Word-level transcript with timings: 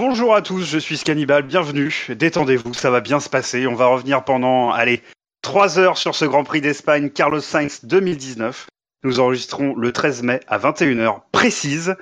Bonjour 0.00 0.32
à 0.32 0.42
tous, 0.42 0.62
je 0.62 0.78
suis 0.78 0.96
Scannibal, 0.96 1.42
bienvenue. 1.42 2.06
Détendez-vous, 2.08 2.72
ça 2.72 2.88
va 2.88 3.00
bien 3.00 3.18
se 3.18 3.28
passer. 3.28 3.66
On 3.66 3.74
va 3.74 3.88
revenir 3.88 4.22
pendant, 4.22 4.70
allez, 4.70 5.02
3 5.42 5.80
heures 5.80 5.98
sur 5.98 6.14
ce 6.14 6.24
Grand 6.24 6.44
Prix 6.44 6.60
d'Espagne 6.60 7.10
Carlos 7.10 7.40
Sainz 7.40 7.84
2019. 7.84 8.68
Nous 9.02 9.18
enregistrons 9.18 9.74
le 9.74 9.90
13 9.90 10.22
mai 10.22 10.38
à 10.46 10.56
21h 10.56 11.22
précise. 11.32 11.96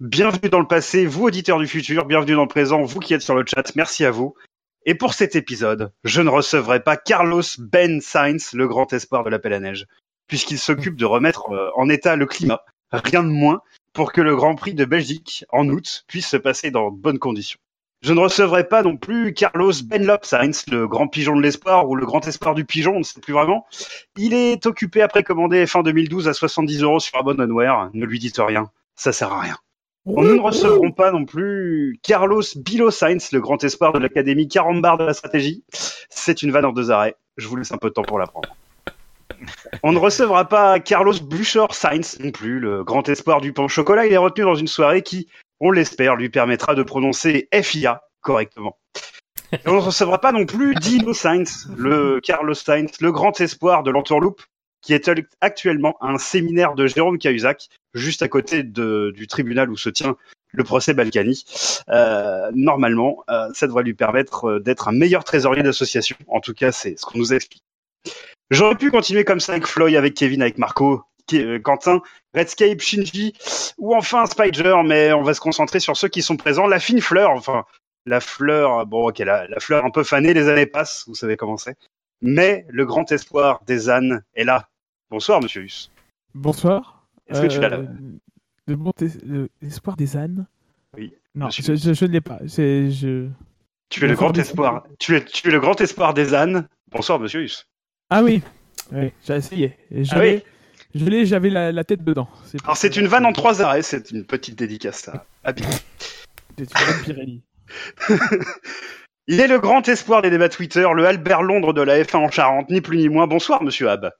Bienvenue 0.00 0.50
dans 0.50 0.60
le 0.60 0.66
passé, 0.66 1.06
vous 1.06 1.24
auditeurs 1.24 1.58
du 1.58 1.66
futur, 1.66 2.04
bienvenue 2.04 2.34
dans 2.34 2.42
le 2.42 2.46
présent, 2.46 2.82
vous 2.82 3.00
qui 3.00 3.14
êtes 3.14 3.22
sur 3.22 3.34
le 3.34 3.46
chat, 3.46 3.74
merci 3.74 4.04
à 4.04 4.10
vous. 4.10 4.34
Et 4.84 4.94
pour 4.94 5.14
cet 5.14 5.34
épisode, 5.34 5.94
je 6.04 6.20
ne 6.20 6.28
recevrai 6.28 6.80
pas 6.80 6.98
Carlos 6.98 7.40
Ben 7.58 8.02
Sainz, 8.02 8.52
le 8.52 8.68
grand 8.68 8.92
espoir 8.92 9.24
de 9.24 9.30
l'appel 9.30 9.54
à 9.54 9.60
neige, 9.60 9.86
puisqu'il 10.26 10.58
s'occupe 10.58 10.96
de 10.96 11.06
remettre 11.06 11.50
euh, 11.52 11.70
en 11.74 11.88
état 11.88 12.16
le 12.16 12.26
climat, 12.26 12.60
rien 12.92 13.22
de 13.22 13.30
moins, 13.30 13.62
pour 13.92 14.12
que 14.12 14.20
le 14.20 14.36
Grand 14.36 14.54
Prix 14.54 14.74
de 14.74 14.84
Belgique, 14.84 15.44
en 15.50 15.68
août, 15.68 16.04
puisse 16.06 16.28
se 16.28 16.36
passer 16.36 16.70
dans 16.70 16.90
de 16.90 16.96
bonnes 16.96 17.18
conditions. 17.18 17.58
Je 18.02 18.14
ne 18.14 18.20
recevrai 18.20 18.66
pas 18.66 18.82
non 18.82 18.96
plus 18.96 19.34
Carlos 19.34 19.72
Benlop 19.84 20.24
Sainz, 20.24 20.64
le 20.68 20.88
grand 20.88 21.06
pigeon 21.06 21.36
de 21.36 21.42
l'espoir 21.42 21.86
ou 21.86 21.94
le 21.94 22.06
grand 22.06 22.26
espoir 22.26 22.54
du 22.54 22.64
pigeon, 22.64 22.94
on 22.94 22.98
ne 23.00 23.04
sait 23.04 23.20
plus 23.20 23.34
vraiment. 23.34 23.66
Il 24.16 24.32
est 24.32 24.64
occupé 24.64 25.02
à 25.02 25.08
précommander 25.08 25.66
fin 25.66 25.82
2012 25.82 26.26
à 26.26 26.32
70 26.32 26.82
euros 26.82 26.98
sur 26.98 27.18
Abandonware. 27.18 27.90
Ne 27.92 28.06
lui 28.06 28.18
dites 28.18 28.38
rien, 28.38 28.70
ça 28.94 29.12
sert 29.12 29.30
à 29.32 29.40
rien. 29.40 29.56
Nous 30.06 30.34
ne 30.34 30.40
recevrons 30.40 30.92
pas 30.92 31.12
non 31.12 31.26
plus 31.26 31.98
Carlos 32.02 32.42
Bilo 32.56 32.90
Sainz, 32.90 33.32
le 33.32 33.40
grand 33.40 33.62
espoir 33.62 33.92
de 33.92 33.98
l'Académie 33.98 34.48
Carambar 34.48 34.96
de 34.96 35.04
la 35.04 35.12
stratégie. 35.12 35.62
C'est 36.08 36.40
une 36.40 36.52
vanne 36.52 36.64
en 36.64 36.72
deux 36.72 36.90
arrêts. 36.90 37.16
Je 37.36 37.46
vous 37.48 37.56
laisse 37.56 37.72
un 37.72 37.76
peu 37.76 37.90
de 37.90 37.94
temps 37.94 38.02
pour 38.02 38.18
l'apprendre. 38.18 38.48
On 39.82 39.92
ne 39.92 39.98
recevra 39.98 40.48
pas 40.48 40.80
Carlos 40.80 41.14
Bucher 41.22 41.66
Sainz 41.70 42.18
non 42.20 42.30
plus, 42.30 42.60
le 42.60 42.84
grand 42.84 43.08
espoir 43.08 43.40
du 43.40 43.52
pain 43.52 43.64
au 43.64 43.68
chocolat. 43.68 44.06
Il 44.06 44.12
est 44.12 44.18
retenu 44.18 44.44
dans 44.44 44.54
une 44.54 44.66
soirée 44.66 45.02
qui, 45.02 45.28
on 45.60 45.70
l'espère, 45.70 46.16
lui 46.16 46.28
permettra 46.28 46.74
de 46.74 46.82
prononcer 46.82 47.48
FIA 47.52 48.02
correctement. 48.20 48.78
On 49.66 49.74
ne 49.74 49.80
recevra 49.80 50.20
pas 50.20 50.32
non 50.32 50.46
plus 50.46 50.74
Dino 50.74 51.12
Sainz, 51.12 51.68
le 51.76 52.20
Carlos 52.20 52.54
Sainz, 52.54 53.00
le 53.00 53.10
grand 53.10 53.40
espoir 53.40 53.82
de 53.82 53.90
l'entourloupe, 53.90 54.42
qui 54.80 54.94
est 54.94 55.10
actuellement 55.40 55.96
à 56.00 56.08
un 56.08 56.18
séminaire 56.18 56.74
de 56.74 56.86
Jérôme 56.86 57.18
Cahuzac, 57.18 57.68
juste 57.94 58.22
à 58.22 58.28
côté 58.28 58.62
du 58.62 59.26
tribunal 59.28 59.70
où 59.70 59.76
se 59.76 59.90
tient 59.90 60.16
le 60.52 60.64
procès 60.64 60.94
Balkany. 60.94 61.44
Euh, 61.88 62.50
normalement, 62.54 63.24
euh, 63.30 63.48
ça 63.54 63.66
devrait 63.66 63.84
lui 63.84 63.94
permettre 63.94 64.46
euh, 64.46 64.60
d'être 64.60 64.88
un 64.88 64.92
meilleur 64.92 65.24
trésorier 65.24 65.62
d'association. 65.62 66.16
En 66.28 66.40
tout 66.40 66.54
cas, 66.54 66.72
c'est 66.72 66.98
ce 66.98 67.06
qu'on 67.06 67.18
nous 67.18 67.32
explique. 67.32 67.62
J'aurais 68.50 68.76
pu 68.76 68.90
continuer 68.90 69.24
comme 69.24 69.40
ça 69.40 69.52
avec 69.52 69.66
Floyd, 69.66 69.94
avec 69.96 70.14
Kevin, 70.14 70.42
avec 70.42 70.58
Marco, 70.58 71.02
euh, 71.34 71.58
Quentin, 71.60 72.00
Redscape, 72.34 72.80
Shinji, 72.80 73.32
ou 73.78 73.94
enfin 73.94 74.26
Spider, 74.26 74.74
mais 74.84 75.12
on 75.12 75.22
va 75.22 75.34
se 75.34 75.40
concentrer 75.40 75.78
sur 75.80 75.96
ceux 75.96 76.08
qui 76.08 76.22
sont 76.22 76.36
présents. 76.36 76.66
La 76.66 76.80
fine 76.80 77.00
fleur, 77.00 77.30
enfin, 77.30 77.64
la 78.06 78.20
fleur, 78.20 78.86
bon, 78.86 79.08
ok, 79.08 79.18
la, 79.20 79.46
la 79.46 79.60
fleur 79.60 79.84
un 79.84 79.90
peu 79.90 80.02
fanée, 80.02 80.34
les 80.34 80.48
années 80.48 80.66
passent, 80.66 81.04
vous 81.06 81.14
savez 81.14 81.36
comment 81.36 81.56
c'est. 81.56 81.76
Mais 82.22 82.66
le 82.68 82.84
grand 82.84 83.10
espoir 83.12 83.60
des 83.66 83.88
ânes 83.88 84.22
est 84.34 84.44
là. 84.44 84.68
Bonsoir, 85.10 85.40
monsieur 85.40 85.62
Huss. 85.62 85.90
Bonsoir. 86.34 87.06
Est-ce 87.28 87.42
que 87.42 87.46
tu 87.46 87.60
l'as 87.60 87.68
là 87.68 87.78
Euh, 87.78 87.86
Le 88.66 88.76
bon 88.76 88.92
es- 89.00 89.24
le- 89.24 89.48
l'espoir 89.62 89.96
des 89.96 90.16
ânes 90.16 90.46
Oui, 90.96 91.14
Non, 91.34 91.48
je, 91.50 91.62
je- 91.62 91.92
je 91.94 92.04
ne 92.04 92.10
l'ai 92.10 92.20
pas. 92.20 92.38
Je. 92.44 93.28
Tu 93.88 94.04
es 94.04 94.08
le 94.08 94.14
grand 94.14 94.36
espoir. 94.38 94.84
Tu 94.98 95.16
es, 95.16 95.24
tu 95.24 95.48
es 95.48 95.50
le 95.52 95.60
grand 95.60 95.80
espoir 95.80 96.12
des 96.14 96.34
ânes. 96.34 96.68
Bonsoir, 96.90 97.18
monsieur 97.20 97.42
Huss. 97.42 97.66
Ah 98.10 98.22
oui. 98.22 98.42
Oui, 98.92 99.12
j'ai 99.26 99.34
essayé. 99.36 99.76
Je 99.90 100.10
Ah 100.14 100.18
l'ai. 100.20 100.34
oui. 100.36 100.42
Je 100.94 101.04
l'ai. 101.04 101.26
J'avais 101.26 101.50
la, 101.50 101.70
la 101.72 101.84
tête 101.84 102.02
dedans. 102.04 102.28
Alors, 102.64 102.76
c'est 102.76 102.96
une 102.96 103.06
vanne 103.06 103.24
en 103.26 103.32
trois 103.32 103.62
arrêts, 103.62 103.82
c'est 103.82 104.10
une 104.10 104.24
petite 104.24 104.58
dédicace 104.58 105.08
à 105.08 105.24
Abby. 105.44 105.62
C'est 106.58 106.64
une 106.64 106.86
vanne 106.86 107.02
Pirelli. 107.04 107.42
Il 109.28 109.40
est 109.40 109.46
le 109.46 109.60
grand 109.60 109.88
espoir 109.88 110.20
des 110.22 110.28
débats 110.30 110.48
Twitter, 110.48 110.86
le 110.94 111.06
Albert 111.06 111.42
Londres 111.42 111.72
de 111.72 111.80
la 111.80 112.02
F1 112.02 112.16
en 112.16 112.30
Charente, 112.30 112.68
ni 112.68 112.80
plus 112.80 112.98
ni 112.98 113.08
moins. 113.08 113.26
Bonsoir, 113.28 113.62
monsieur 113.62 113.88
Ab. 113.88 114.10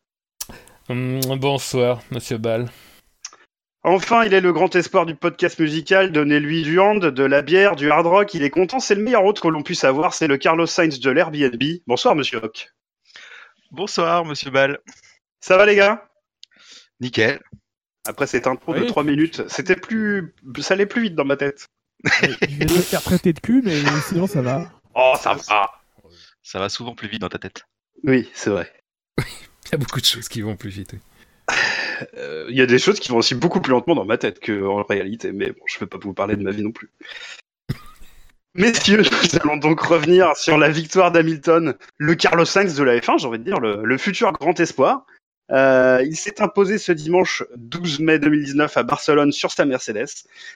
Hum, 0.89 1.21
bonsoir, 1.37 2.01
monsieur 2.13 2.39
Ball. 2.39 2.67
Enfin, 3.83 4.25
il 4.25 4.33
est 4.35 4.41
le 4.41 4.53
grand 4.53 4.75
espoir 4.77 5.05
du 5.07 5.15
podcast 5.17 5.59
musical, 5.59 6.13
donnez-lui 6.13 6.63
du 6.63 6.79
hand, 6.79 7.05
de 7.05 7.25
la 7.25 7.43
bière, 7.43 7.77
du 7.77 7.91
hard 7.91 8.07
rock. 8.07 8.35
Il 8.35 8.43
est 8.45 8.51
content, 8.51 8.79
c'est 8.79 8.95
le 8.95 9.03
meilleur 9.03 9.25
autre 9.25 9.43
que 9.43 9.49
l'on 9.49 9.63
puisse 9.63 9.85
avoir, 9.85 10.15
c'est 10.15 10.29
le 10.29 10.37
Carlos 10.39 10.67
Sainz 10.67 11.01
de 11.01 11.11
l'Airbnb. 11.11 11.63
Bonsoir, 11.87 12.15
monsieur 12.15 12.39
Hock. 12.43 12.69
Bonsoir, 13.71 14.25
monsieur 14.25 14.51
Ball. 14.51 14.79
Ça 15.41 15.57
va, 15.57 15.67
les 15.67 15.77
gars? 15.77 16.09
Nickel. 17.01 17.41
Après 18.07 18.27
cette 18.27 18.47
intro 18.47 18.75
de 18.75 18.81
Oui. 18.81 18.87
3 18.87 19.05
minutes, 19.05 19.49
c'était 19.49 19.77
plus. 19.77 20.35
Ça 20.61 20.75
allait 20.75 20.87
plus 20.87 21.03
vite 21.03 21.15
dans 21.15 21.25
ma 21.25 21.37
tête. 21.37 21.67
je 22.05 22.47
vais 22.47 22.65
me 22.65 22.81
faire 22.81 23.03
traiter 23.03 23.33
de 23.33 23.41
cul, 23.41 23.63
mais 23.65 23.81
sinon 24.09 24.27
ça 24.27 24.43
va. 24.43 24.73
Oh, 24.95 25.15
ça 25.21 25.35
va. 25.35 25.71
Ça 26.43 26.59
va 26.59 26.69
souvent 26.69 26.95
plus 26.95 27.09
vite 27.09 27.21
dans 27.21 27.29
ta 27.29 27.39
tête. 27.39 27.65
Oui, 28.05 28.29
c'est 28.35 28.51
vrai. 28.51 28.73
Il 29.19 29.73
y 29.73 29.75
a 29.75 29.79
beaucoup 29.79 30.01
de 30.01 30.05
choses 30.07 30.29
qui 30.29 30.41
vont 30.41 30.57
plus 30.57 30.71
vite. 30.71 30.95
oui. 30.95 30.99
Euh, 32.17 32.47
Il 32.49 32.57
y 32.57 32.63
a 32.63 32.67
des 32.67 32.79
choses 32.79 32.99
qui 32.99 33.11
vont 33.11 33.19
aussi 33.19 33.35
beaucoup 33.35 33.61
plus 33.61 33.71
lentement 33.73 33.95
dans 33.95 34.07
ma 34.07 34.17
tête 34.17 34.41
qu'en 34.45 34.83
réalité, 34.83 35.33
mais 35.33 35.53
bon, 35.53 35.61
je 35.67 35.77
ne 35.77 35.81
vais 35.81 35.87
pas 35.87 35.99
vous 35.99 36.15
parler 36.15 36.35
de 36.37 36.43
ma 36.43 36.51
vie 36.51 36.63
non 36.63 36.73
plus. 36.73 36.91
Messieurs, 38.55 39.03
nous 39.03 39.39
allons 39.41 39.57
donc 39.57 39.81
revenir 39.81 40.37
sur 40.37 40.59
la 40.59 40.71
victoire 40.71 41.13
d'Hamilton, 41.13 41.77
le 41.99 42.15
Carlos 42.17 42.45
Sainz 42.45 42.75
de 42.75 42.83
la 42.83 42.99
F1, 42.99 43.21
j'ai 43.21 43.27
envie 43.29 43.39
de 43.39 43.45
dire, 43.45 43.61
le, 43.61 43.97
futur 43.97 44.33
grand 44.33 44.59
espoir. 44.59 45.07
Euh, 45.53 46.03
il 46.05 46.17
s'est 46.17 46.43
imposé 46.43 46.79
ce 46.79 46.91
dimanche 46.91 47.45
12 47.57 48.01
mai 48.01 48.19
2019 48.19 48.77
à 48.77 48.83
Barcelone 48.83 49.31
sur 49.31 49.53
sa 49.53 49.65
Mercedes. 49.65 50.09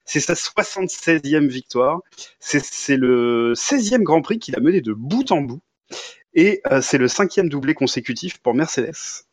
C'est 0.04 0.20
sa 0.20 0.34
76e 0.34 1.46
victoire. 1.46 2.00
C'est 2.40 2.64
c'est 2.64 2.96
le 2.96 3.54
16e 3.54 4.02
Grand 4.02 4.22
Prix 4.22 4.38
qu'il 4.38 4.56
a 4.56 4.60
mené 4.60 4.80
de 4.80 4.92
bout 4.92 5.30
en 5.30 5.40
bout. 5.40 5.62
Et 6.34 6.62
euh, 6.70 6.80
c'est 6.80 6.98
le 6.98 7.08
cinquième 7.08 7.48
doublé 7.48 7.74
consécutif 7.74 8.38
pour 8.38 8.54
Mercedes. 8.54 9.24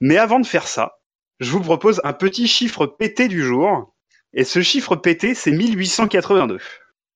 Mais 0.00 0.18
avant 0.18 0.40
de 0.40 0.46
faire 0.46 0.66
ça, 0.66 0.98
je 1.40 1.50
vous 1.50 1.60
propose 1.60 2.00
un 2.04 2.12
petit 2.12 2.46
chiffre 2.48 2.86
pété 2.86 3.28
du 3.28 3.42
jour. 3.42 3.92
Et 4.34 4.44
ce 4.44 4.62
chiffre 4.62 4.94
pété, 4.96 5.34
c'est 5.34 5.52
1882. 5.52 6.58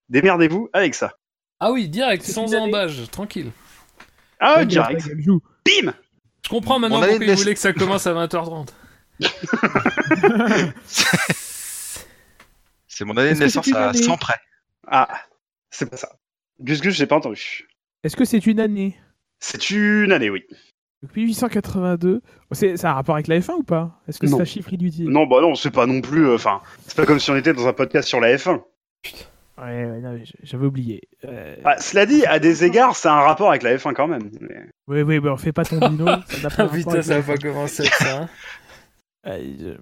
Démerdez-vous 0.08 0.68
avec 0.72 0.94
ça. 0.94 1.14
Ah 1.60 1.70
oui, 1.72 1.88
direct, 1.88 2.24
sans 2.24 2.52
embâche, 2.54 3.10
tranquille. 3.10 3.50
Ah, 4.40 4.64
gueule, 4.64 4.66
direct. 4.68 5.08
Bim 5.64 5.92
Je 6.44 6.48
comprends 6.48 6.78
maintenant 6.78 6.98
pourquoi 7.00 7.24
il 7.24 7.34
voulait 7.36 7.54
que 7.54 7.60
ça 7.60 7.72
commence 7.72 8.06
à 8.06 8.12
20h30. 8.12 8.68
C'est 12.86 13.04
mon 13.04 13.16
année 13.16 13.34
de 13.34 13.38
naissance 13.38 13.72
à 13.72 13.90
année 13.90 13.98
100 14.02 14.16
près. 14.18 14.34
Ah, 14.86 15.08
c'est 15.70 15.88
pas 15.88 15.96
ça. 15.96 16.08
Gus 16.60 16.80
Gus, 16.80 16.94
j'ai 16.94 17.06
pas 17.06 17.16
entendu. 17.16 17.69
Est-ce 18.05 18.16
que 18.16 18.25
c'est 18.25 18.44
une 18.46 18.60
année? 18.60 18.96
C'est 19.40 19.70
une 19.70 20.12
année, 20.12 20.28
oui. 20.31 20.43
Donc 21.02 21.16
1882. 21.16 22.20
C'est 22.52 22.76
ça 22.76 22.88
a 22.88 22.93
un 22.93 22.94
rapport 22.94 23.14
avec 23.14 23.28
la 23.28 23.38
F1 23.40 23.52
ou 23.55 23.62
pas? 23.62 24.00
Est-ce 24.08 24.19
que 24.19 24.26
c'est 24.26 24.32
Non. 24.34 24.40
un 24.40 24.44
chiffre 24.44 24.72
inutile 24.72 25.08
Non, 25.08 25.26
bah 25.26 25.40
non, 25.40 25.55
c'est 25.55 25.70
pas 25.70 25.87
non 25.87 26.00
plus. 26.00 26.26
euh, 26.28 26.34
Enfin, 26.34 26.60
c'est 26.87 26.96
pas 26.96 27.06
comme 27.06 27.19
si 27.19 27.31
on 27.31 27.37
était 27.37 27.52
dans 27.55 27.66
un 27.66 27.72
podcast 27.72 28.08
sur 28.08 28.20
la 28.20 28.37
F1. 28.37 28.62
Ouais, 29.58 29.84
ouais, 29.84 30.00
non, 30.00 30.19
j'avais 30.43 30.66
oublié. 30.66 31.02
Euh, 31.25 31.56
Ah, 31.64 31.76
cela 31.78 32.06
dit, 32.06 32.25
à 32.26 32.38
des 32.38 32.64
égards, 32.64 32.96
ça 32.96 33.12
a 33.14 33.19
un 33.19 33.22
rapport 33.22 33.50
avec 33.50 33.62
la 33.62 33.76
F1 33.76 33.93
quand 33.93 34.08
même. 34.08 34.31
Mais- 34.40 34.69
Oui, 34.88 35.02
oui, 35.02 35.20
mais 35.20 35.28
on 35.28 35.37
fait 35.37 35.52
pas 35.52 35.64
ton 35.64 35.78
dino. 35.88 36.06
Ça 36.06 36.49
Ah 36.58 36.69
putain, 36.69 37.02
ça 37.02 37.20
va 37.20 37.22
pas 37.34 37.34
F1. 37.38 37.43
commencer 37.43 37.82
avec 37.82 37.94
ça. 37.94 38.22
hein. 38.22 38.28
Euh, 39.26 39.54
je- 39.60 39.81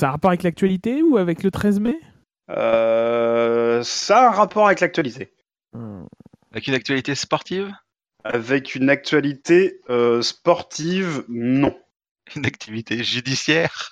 Ça 0.00 0.06
a 0.06 0.08
un 0.08 0.12
rapport 0.12 0.30
avec 0.30 0.42
l'actualité 0.42 1.02
ou 1.02 1.18
avec 1.18 1.42
le 1.42 1.50
13 1.50 1.80
mai? 1.80 1.98
Euh, 2.50 3.82
ça 3.82 4.20
a 4.22 4.28
un 4.28 4.30
rapport 4.30 4.66
avec 4.66 4.80
l'actualité. 4.80 5.32
Hmm. 5.74 6.04
Avec 6.52 6.66
une 6.66 6.74
actualité 6.74 7.14
sportive, 7.14 7.70
Avec 8.24 8.74
une 8.74 8.88
actualité 8.88 9.80
euh, 9.90 10.22
sportive, 10.22 11.24
non. 11.28 11.76
une 12.36 12.46
activité 12.46 13.02
judiciaire? 13.04 13.90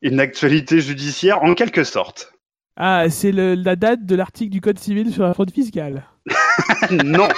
Une 0.00 0.18
actualité 0.18 0.80
judiciaire, 0.80 1.42
en 1.44 1.54
quelque 1.54 1.84
sorte. 1.84 2.32
Ah, 2.76 3.08
c'est 3.10 3.32
le- 3.32 3.54
la 3.54 3.76
date 3.76 4.04
de 4.06 4.14
l'article 4.16 4.50
du 4.50 4.60
Code 4.60 4.78
civil 4.78 5.12
sur 5.12 5.24
la 5.24 5.34
fraude 5.34 5.50
fiscale. 5.50 6.04
non, 6.90 7.28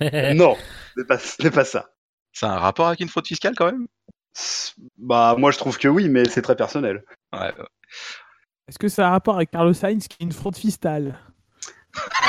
non, 0.34 0.56
ce 0.96 1.00
n'est 1.00 1.06
pas, 1.06 1.18
pas 1.50 1.64
ça. 1.64 1.90
Ça 2.32 2.50
a 2.50 2.54
un 2.56 2.58
rapport 2.58 2.88
avec 2.88 3.00
une 3.00 3.08
fraude 3.08 3.26
fiscale 3.26 3.54
quand 3.56 3.66
même? 3.66 3.86
C'est- 4.32 4.72
Bah, 4.98 5.36
moi 5.38 5.50
je 5.52 5.58
trouve 5.58 5.78
que 5.78 5.86
oui, 5.88 6.08
mais 6.08 6.24
c'est 6.28 6.42
très 6.42 6.56
personnel. 6.56 7.04
Ouais, 7.32 7.40
ouais. 7.40 7.66
Est-ce 8.68 8.78
que 8.78 8.88
ça 8.88 9.04
a 9.04 9.08
un 9.08 9.12
rapport 9.12 9.36
avec 9.36 9.50
Carlos 9.50 9.74
Sainz 9.74 10.08
qui 10.08 10.16
est 10.20 10.24
une 10.24 10.32
fraude 10.32 10.56
fiscale? 10.56 11.18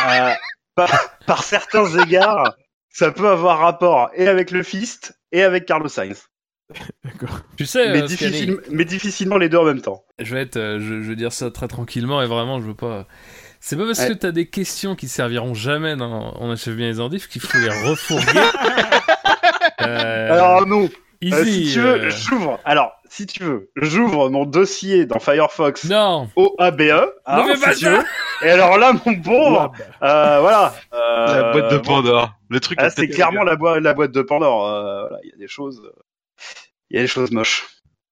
Euh, 0.07 0.33
par, 0.75 0.91
par 1.25 1.43
certains 1.43 1.87
égards, 1.99 2.55
ça 2.89 3.11
peut 3.11 3.27
avoir 3.29 3.59
rapport 3.59 4.11
et 4.13 4.27
avec 4.27 4.51
le 4.51 4.61
fist 4.61 5.17
et 5.31 5.41
avec 5.43 5.65
Carlos 5.65 5.87
Sainz. 5.87 6.27
D'accord. 7.03 7.39
Tu 7.57 7.65
sais, 7.65 7.89
mais, 7.91 8.01
euh, 8.01 8.05
difficile- 8.07 8.59
mais 8.71 8.85
difficilement 8.85 9.37
les 9.37 9.49
deux 9.49 9.57
en 9.59 9.65
même 9.65 9.81
temps. 9.81 10.03
je 10.19 10.33
vais 10.33 10.41
être, 10.41 10.57
euh, 10.57 10.79
je, 10.79 11.01
je 11.01 11.09
vais 11.09 11.15
dire 11.15 11.31
ça 11.31 11.51
très 11.51 11.67
tranquillement 11.67 12.21
et 12.21 12.25
vraiment, 12.27 12.59
je 12.59 12.65
veux 12.65 12.73
pas. 12.73 13.05
C'est 13.59 13.75
pas 13.77 13.85
parce 13.85 13.99
Ouais. 13.99 14.09
que 14.09 14.13
t'as 14.13 14.31
des 14.31 14.47
questions 14.49 14.95
qui 14.95 15.07
serviront 15.07 15.53
jamais 15.53 15.95
dans 15.95 16.35
On 16.39 16.51
achève 16.51 16.75
bien 16.75 16.87
les 16.87 16.99
ordifs 16.99 17.27
qu'il 17.27 17.41
faut 17.41 17.57
les 17.57 17.69
refourguer. 17.89 18.25
Euh, 19.81 20.31
Alors 20.33 20.65
non, 20.65 20.89
easy, 21.21 21.33
Euh, 21.35 21.43
si 21.45 21.73
tu 21.73 21.79
veux, 21.81 21.93
euh, 22.05 22.09
j'ouvre. 22.09 22.59
Alors, 22.65 22.93
si 23.09 23.25
tu 23.25 23.43
veux, 23.43 23.69
j'ouvre 23.75 24.29
mon 24.29 24.45
dossier 24.45 25.05
dans 25.05 25.19
Firefox 25.19 25.83
Non 25.85 26.29
OABE. 26.35 26.81
hein, 26.81 27.45
pas 27.61 27.73
si 27.73 27.79
tu 27.79 27.85
ça 27.85 27.91
veux. 27.97 28.03
Et 28.47 28.49
alors 28.49 28.77
là, 28.77 28.93
mon 29.05 29.15
pauvre, 29.21 29.71
euh, 30.03 30.39
voilà. 30.39 30.73
euh, 30.93 31.25
La 31.41 31.51
boîte 31.51 31.71
de 31.71 31.77
Pandore. 31.77 32.33
Le 32.49 32.59
truc. 32.59 32.77
Ah, 32.81 32.89
c'est 32.89 33.07
clairement 33.09 33.43
la, 33.43 33.55
boi- 33.55 33.79
la 33.79 33.93
boîte 33.93 34.11
de 34.11 34.21
Pandore. 34.21 34.65
euh, 34.67 35.01
voilà, 35.01 35.17
il 35.23 35.29
y 35.29 35.33
a 35.33 35.37
des 35.37 35.47
choses, 35.47 35.81
euh, 35.85 35.91
il 36.89 36.95
y 36.97 36.99
a 36.99 37.01
des 37.01 37.07
choses 37.07 37.31
moches, 37.31 37.65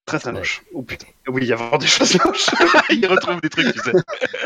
très 0.05 0.19
très 0.19 0.31
moches. 0.31 0.61
Oh 0.73 0.81
putain, 0.83 1.07
oui, 1.27 1.41
il 1.43 1.47
y 1.47 1.53
a 1.53 1.55
vraiment 1.55 1.77
des 1.77 1.87
choses 1.87 2.17
moches. 2.25 2.49
Il 2.89 3.05
retrouve 3.07 3.39
des 3.41 3.49
trucs, 3.49 3.71
tu 3.73 3.79
sais. 3.79 3.91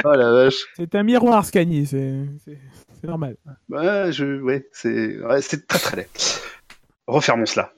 oh 0.03 0.12
la 0.13 0.31
vache. 0.31 0.65
C'est 0.75 0.94
un 0.95 1.03
miroir, 1.03 1.45
Scani, 1.45 1.85
c'est 1.85 2.13
c'est- 2.45 2.57
c'est 3.00 3.07
normal. 3.07 3.38
Ouais, 3.69 4.12
je, 4.12 4.41
ouais, 4.41 4.68
c'est, 4.74 5.18
ouais, 5.19 5.41
c'est 5.41 5.68
très 5.68 5.77
très 5.79 5.97
laid. 5.97 6.09
Refermons 7.06 7.45
cela. 7.45 7.74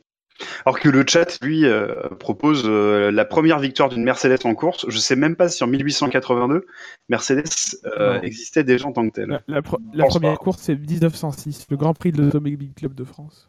Alors 0.66 0.80
que 0.80 0.88
le 0.88 1.04
chat, 1.06 1.38
lui, 1.42 1.66
euh, 1.66 1.94
propose 2.18 2.64
euh, 2.66 3.12
la 3.12 3.26
première 3.26 3.60
victoire 3.60 3.90
d'une 3.90 4.04
Mercedes 4.06 4.46
en 4.46 4.56
course. 4.56 4.86
Je 4.88 4.98
sais 4.98 5.18
même 5.18 5.36
pas 5.36 5.50
si 5.50 5.62
en 5.66 5.68
1882, 5.68 6.66
Mercedes 7.10 7.44
euh, 7.86 8.22
existait 8.22 8.64
déjà 8.64 8.88
en 8.88 8.94
tant 8.94 9.06
que 9.10 9.14
tel. 9.16 9.28
La, 9.28 9.42
la 9.50 9.62
pro- 9.62 9.80
la 9.94 10.06
pense 10.06 10.14
première 10.14 10.32
pas. 10.38 10.38
course, 10.38 10.62
c'est 10.62 10.76
1906, 10.78 11.66
le 11.70 11.76
Grand 11.76 11.94
Prix 11.94 12.14
de 12.14 12.22
l'Automobile 12.22 12.72
Club 12.74 12.94
de 12.96 13.04
France. 13.04 13.49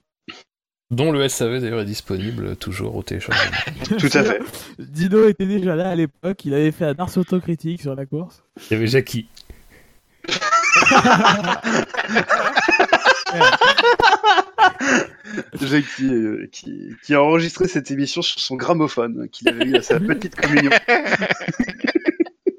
Dont 0.91 1.13
le 1.13 1.29
SAV 1.29 1.61
d'ailleurs 1.61 1.81
est 1.81 1.85
disponible 1.85 2.57
toujours 2.57 2.97
au 2.97 3.03
téléchargement. 3.05 3.57
Tout 3.99 4.11
à 4.13 4.25
fait. 4.25 4.41
Dino 4.79 5.29
était 5.29 5.47
déjà 5.47 5.77
là 5.77 5.91
à 5.91 5.95
l'époque, 5.95 6.45
il 6.45 6.53
avait 6.53 6.73
fait 6.73 6.87
un 6.87 6.95
ars 6.99 7.17
autocritique 7.17 7.81
sur 7.81 7.95
la 7.95 8.07
course. 8.07 8.43
Il 8.71 8.75
y 8.75 8.77
avait 8.77 8.89
Jackie. 8.89 9.29
Jackie, 15.61 16.13
euh, 16.13 16.49
qui, 16.51 16.91
qui 17.05 17.15
a 17.15 17.23
enregistré 17.23 17.69
cette 17.69 17.93
émission 17.93 18.21
sur 18.23 18.41
son 18.41 18.57
gramophone 18.57 19.29
qu'il 19.31 19.49
avait 19.49 19.67
eu 19.67 19.77
à 19.77 19.83
sa 19.83 20.01
petite 20.01 20.35
communion. 20.35 20.73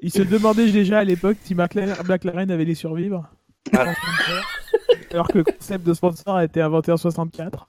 Il 0.00 0.10
se 0.10 0.22
demandait 0.22 0.70
déjà 0.70 1.00
à 1.00 1.04
l'époque 1.04 1.36
si 1.44 1.54
McLaren, 1.54 1.96
McLaren 2.08 2.50
avait 2.50 2.64
les 2.64 2.74
survivre. 2.74 3.28
Voilà. 3.72 3.92
Alors 5.12 5.28
que 5.28 5.38
le 5.38 5.44
concept 5.44 5.84
de 5.86 5.94
sponsor 5.94 6.36
a 6.36 6.44
été 6.44 6.60
inventé 6.60 6.92
en 6.92 6.96
64. 6.96 7.68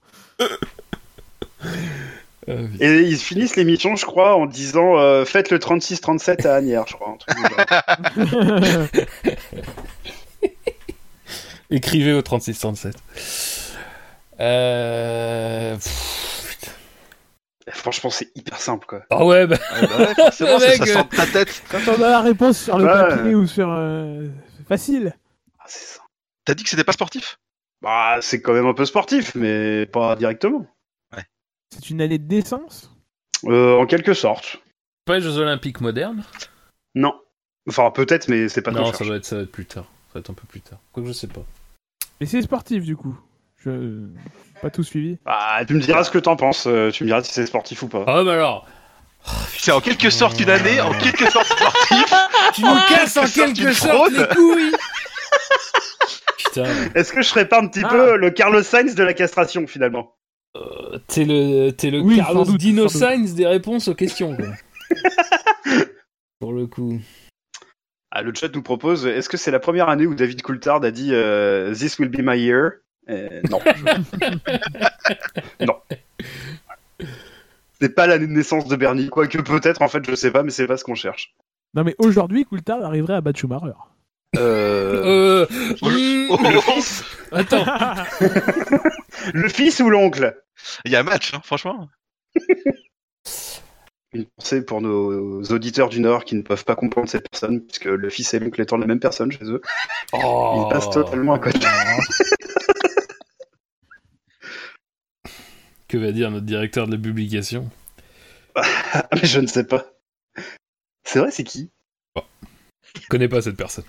Euh, 2.49 2.67
Et 2.79 3.01
ils 3.01 3.17
finissent 3.17 3.55
l'émission, 3.55 3.95
je 3.95 4.05
crois, 4.05 4.35
en 4.35 4.45
disant 4.45 4.97
euh, 4.97 5.25
faites 5.25 5.49
le 5.49 5.59
36-37 5.59 6.47
à 6.47 6.55
Agnières, 6.55 6.85
je 6.87 6.93
crois. 6.95 7.17
Écrivez 11.69 12.13
au 12.13 12.21
3637. 12.21 12.95
Euh... 14.39 15.75
Franchement, 17.69 18.09
c'est 18.09 18.29
hyper 18.35 18.59
simple, 18.59 18.85
quoi. 18.85 19.01
Ah 19.09 19.25
ouais, 19.25 19.47
bah, 19.47 19.57
Ah 19.71 19.81
bah 19.87 19.97
ouais, 19.99 20.13
forcément, 20.15 20.59
ça, 20.77 20.85
sort 20.85 21.05
de 21.09 21.15
ta 21.15 21.25
tête. 21.27 21.63
Quand 21.71 21.79
on 21.97 22.01
a 22.03 22.09
la 22.09 22.21
réponse 22.21 22.57
sur 22.59 22.77
le 22.77 22.85
Ouais. 22.85 22.91
papier 22.91 23.35
ou 23.35 23.47
sur. 23.47 23.69
euh, 23.71 24.27
c'est 24.57 24.67
facile. 24.67 25.15
Ah, 25.59 25.63
c'est 25.67 25.95
ça. 25.95 26.01
T'as 26.45 26.53
dit 26.53 26.63
que 26.63 26.69
c'était 26.69 26.83
pas 26.83 26.91
sportif? 26.91 27.39
Bah, 27.81 28.17
c'est 28.21 28.41
quand 28.41 28.53
même 28.53 28.65
un 28.65 28.73
peu 28.73 28.85
sportif, 28.85 29.35
mais 29.35 29.85
pas 29.85 30.15
directement. 30.15 30.67
C'est 31.69 31.89
une 31.89 32.01
année 32.01 32.19
de 32.19 32.31
naissance? 32.31 32.91
Euh, 33.45 33.75
en 33.77 33.87
quelque 33.87 34.13
sorte. 34.13 34.61
pas 35.05 35.15
les 35.15 35.21
Jeux 35.21 35.39
Olympiques 35.39 35.81
modernes? 35.81 36.23
Non. 36.93 37.13
Enfin, 37.67 37.89
peut-être, 37.89 38.27
mais 38.27 38.47
c'est 38.47 38.61
pas 38.61 38.69
Non, 38.71 38.93
ça 38.93 39.03
va, 39.03 39.15
être, 39.15 39.25
ça 39.25 39.37
va 39.37 39.41
être 39.41 39.51
plus 39.51 39.65
tard. 39.65 39.85
Ça 40.09 40.13
va 40.15 40.19
être 40.19 40.29
un 40.29 40.33
peu 40.35 40.45
plus 40.47 40.61
tard. 40.61 40.77
Quoique 40.91 41.07
je 41.07 41.13
sais 41.13 41.27
pas. 41.27 41.41
Mais 42.21 42.27
c'est 42.27 42.41
sportif 42.43 42.83
du 42.83 42.95
coup. 42.95 43.17
Je. 43.57 44.05
Pas 44.61 44.69
tout 44.69 44.83
suivi. 44.83 45.17
Ah, 45.25 45.61
tu 45.67 45.73
me 45.73 45.79
diras 45.79 46.03
ce 46.03 46.11
que 46.11 46.19
t'en 46.19 46.35
penses. 46.35 46.67
euh, 46.67 46.91
tu 46.91 47.03
me 47.03 47.07
diras 47.09 47.23
si 47.23 47.33
c'est 47.33 47.45
sportif 47.47 47.81
ou 47.81 47.87
pas. 47.87 48.03
Ah 48.05 48.19
ouais, 48.19 48.25
bah 48.25 48.33
alors 48.33 48.67
C'est 49.57 49.71
en 49.71 49.81
quelque 49.81 50.09
sorte 50.11 50.39
une 50.39 50.49
année, 50.51 50.79
en 50.79 50.93
quelque 50.93 51.29
sorte 51.31 51.47
sportif. 51.47 52.13
Tu 52.53 52.61
nous 52.61 52.75
casses 52.87 53.17
en 53.17 53.25
quelque 53.25 53.73
sorte 53.73 53.93
sorte 53.95 54.11
les 54.11 54.35
couilles 54.35 54.75
Putain, 56.53 56.65
Est-ce 56.95 57.13
que 57.13 57.21
je 57.21 57.27
serais 57.27 57.47
pas 57.47 57.59
un 57.61 57.67
petit 57.67 57.81
Ah. 57.83 57.89
peu 57.89 58.17
le 58.17 58.31
Carlos 58.31 58.63
Sainz 58.63 58.95
de 58.95 59.03
la 59.03 59.13
castration, 59.13 59.67
finalement? 59.67 60.15
Euh, 60.55 60.99
t'es 61.07 61.25
le, 61.25 61.71
t'es 61.71 61.89
le 61.89 61.99
Oui, 62.01 62.17
Carlos 62.17 62.45
doute, 62.45 62.59
Dino. 62.59 62.87
Sainz 62.87 63.33
des 63.33 63.47
réponses 63.47 63.87
aux 63.87 63.95
questions. 63.95 64.35
quoi. 64.37 64.49
Pour 66.39 66.53
le 66.53 66.67
coup. 66.67 66.99
Ah, 68.11 68.21
le 68.21 68.31
chat 68.35 68.53
nous 68.53 68.61
propose 68.61 69.07
est-ce 69.07 69.27
que 69.29 69.37
c'est 69.37 69.49
la 69.49 69.59
première 69.59 69.89
année 69.89 70.05
où 70.05 70.13
David 70.13 70.43
Coulthard 70.43 70.83
a 70.83 70.91
dit 70.91 71.09
euh, 71.13 71.73
This 71.73 71.97
will 71.97 72.09
be 72.09 72.19
my 72.21 72.37
year 72.39 72.73
Euh, 73.09 73.41
Non. 73.49 73.59
non. 75.61 75.75
C'est 77.81 77.95
pas 77.95 78.07
l'année 78.07 78.27
de 78.27 78.31
naissance 78.31 78.67
de 78.67 78.75
Bernie, 78.75 79.09
quoique 79.09 79.39
peut-être, 79.41 79.81
en 79.81 79.87
fait, 79.87 80.03
je 80.07 80.15
sais 80.15 80.31
pas, 80.31 80.43
mais 80.43 80.51
c'est 80.51 80.67
pas 80.67 80.77
ce 80.77 80.83
qu'on 80.83 80.95
cherche. 80.95 81.33
Non 81.75 81.83
mais 81.83 81.95
aujourd'hui, 81.97 82.45
Coulthard 82.45 82.83
arriverait 82.85 83.15
à 83.15 83.21
battre 83.21 83.39
Schumacher. 83.39 83.73
Euh... 84.35 85.45
Euh... 85.45 85.77
Oh, 85.81 86.37
le 86.41 86.61
fils 86.61 87.03
Attends. 87.31 87.65
Le 89.33 89.47
fils 89.49 89.79
ou 89.79 89.89
l'oncle? 89.89 90.35
Il 90.85 90.91
y 90.91 90.95
a 90.95 90.99
un 90.99 91.03
match, 91.03 91.33
hein, 91.33 91.41
franchement. 91.43 91.87
Une 94.13 94.25
pensée 94.25 94.63
pour 94.63 94.81
nos 94.81 95.43
auditeurs 95.43 95.89
du 95.89 95.99
Nord 95.99 96.25
qui 96.25 96.35
ne 96.35 96.41
peuvent 96.41 96.65
pas 96.65 96.75
comprendre 96.75 97.09
cette 97.09 97.29
personne, 97.29 97.61
puisque 97.61 97.85
le 97.85 98.09
fils 98.09 98.33
et 98.33 98.39
l'oncle 98.39 98.61
étant 98.61 98.77
la 98.77 98.85
même 98.85 98.99
personne 98.99 99.31
chez 99.31 99.45
eux. 99.45 99.61
Oh. 100.13 100.65
Ils 100.65 100.73
passent 100.73 100.89
totalement 100.89 101.33
à 101.33 101.39
côté. 101.39 101.59
Que 105.87 105.97
va 105.97 106.11
dire 106.11 106.31
notre 106.31 106.45
directeur 106.45 106.87
de 106.87 106.95
la 106.95 107.01
publication? 107.01 107.69
Ah, 108.55 109.07
mais 109.13 109.25
je 109.25 109.39
ne 109.39 109.47
sais 109.47 109.63
pas. 109.63 109.85
C'est 111.03 111.19
vrai, 111.19 111.31
c'est 111.31 111.43
qui? 111.43 111.71
Je 112.15 113.07
connais 113.09 113.27
pas 113.27 113.41
cette 113.41 113.57
personne. 113.57 113.85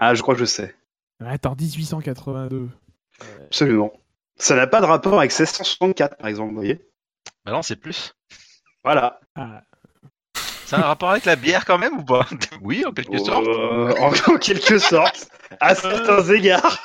Ah, 0.00 0.14
je 0.14 0.22
crois 0.22 0.34
que 0.34 0.40
je 0.40 0.46
sais. 0.46 0.74
Attends, 1.24 1.54
1882. 1.54 2.68
Absolument. 3.46 3.92
Ça 4.36 4.56
n'a 4.56 4.66
pas 4.66 4.80
de 4.80 4.86
rapport 4.86 5.18
avec 5.18 5.30
1664, 5.30 6.16
par 6.16 6.26
exemple, 6.28 6.50
vous 6.50 6.56
voyez 6.56 6.80
Bah 7.44 7.52
non, 7.52 7.60
c'est 7.62 7.76
plus. 7.76 8.14
Voilà. 8.82 9.20
Ah, 9.36 9.62
Ça 10.64 10.78
a 10.78 10.80
un 10.80 10.84
rapport 10.84 11.10
avec 11.10 11.26
la 11.26 11.36
bière 11.36 11.66
quand 11.66 11.76
même 11.78 11.98
ou 11.98 12.04
pas? 12.04 12.26
Oui, 12.62 12.84
en 12.86 12.92
quelque 12.92 13.18
sorte. 13.18 13.46
Euh, 13.46 13.94
en, 14.00 14.32
en 14.34 14.38
quelque 14.38 14.78
sorte. 14.78 15.28
À 15.60 15.74
certains 15.74 16.22
égards. 16.32 16.78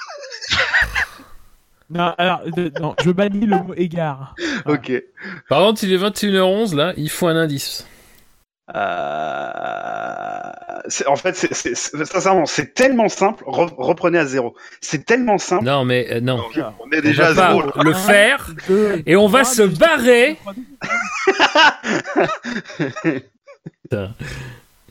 Non, 1.90 2.14
alors, 2.18 2.42
de- 2.50 2.72
non, 2.82 2.96
je 3.04 3.12
bannis 3.12 3.46
le 3.46 3.58
mot 3.62 3.74
égard. 3.76 4.36
Ok. 4.66 4.92
Par 5.48 5.60
contre, 5.62 5.84
il 5.84 5.94
est 5.94 5.98
21h11 5.98 6.76
là, 6.76 6.94
il 6.98 7.10
faut 7.12 7.28
un 7.28 7.36
indice. 7.36 7.88
Euh, 8.74 10.52
c'est- 10.88 11.06
en 11.08 11.16
fait, 11.16 11.36
c'est, 11.36 11.76
sincèrement, 11.76 12.46
c'est 12.48 12.74
tellement 12.74 13.10
simple. 13.10 13.44
Re- 13.46 13.74
reprenez 13.78 14.18
à 14.18 14.26
zéro. 14.26 14.56
C'est 14.82 15.06
tellement 15.06 15.38
simple. 15.38 15.66
Non, 15.66 15.86
mais 15.86 16.08
euh, 16.12 16.20
non. 16.20 16.42
On 16.80 16.92
est 16.92 16.98
On 16.98 17.02
déjà 17.02 17.28
à 17.28 17.34
va 17.34 17.48
zéro. 17.50 17.62
pas 17.70 17.84
le 17.84 17.94
faire 17.94 18.48
deux, 18.68 19.04
et 19.06 19.16
on 19.16 19.28
va 19.28 19.42
trois, 19.44 19.54
se 19.54 19.62
barrer. 19.64 20.38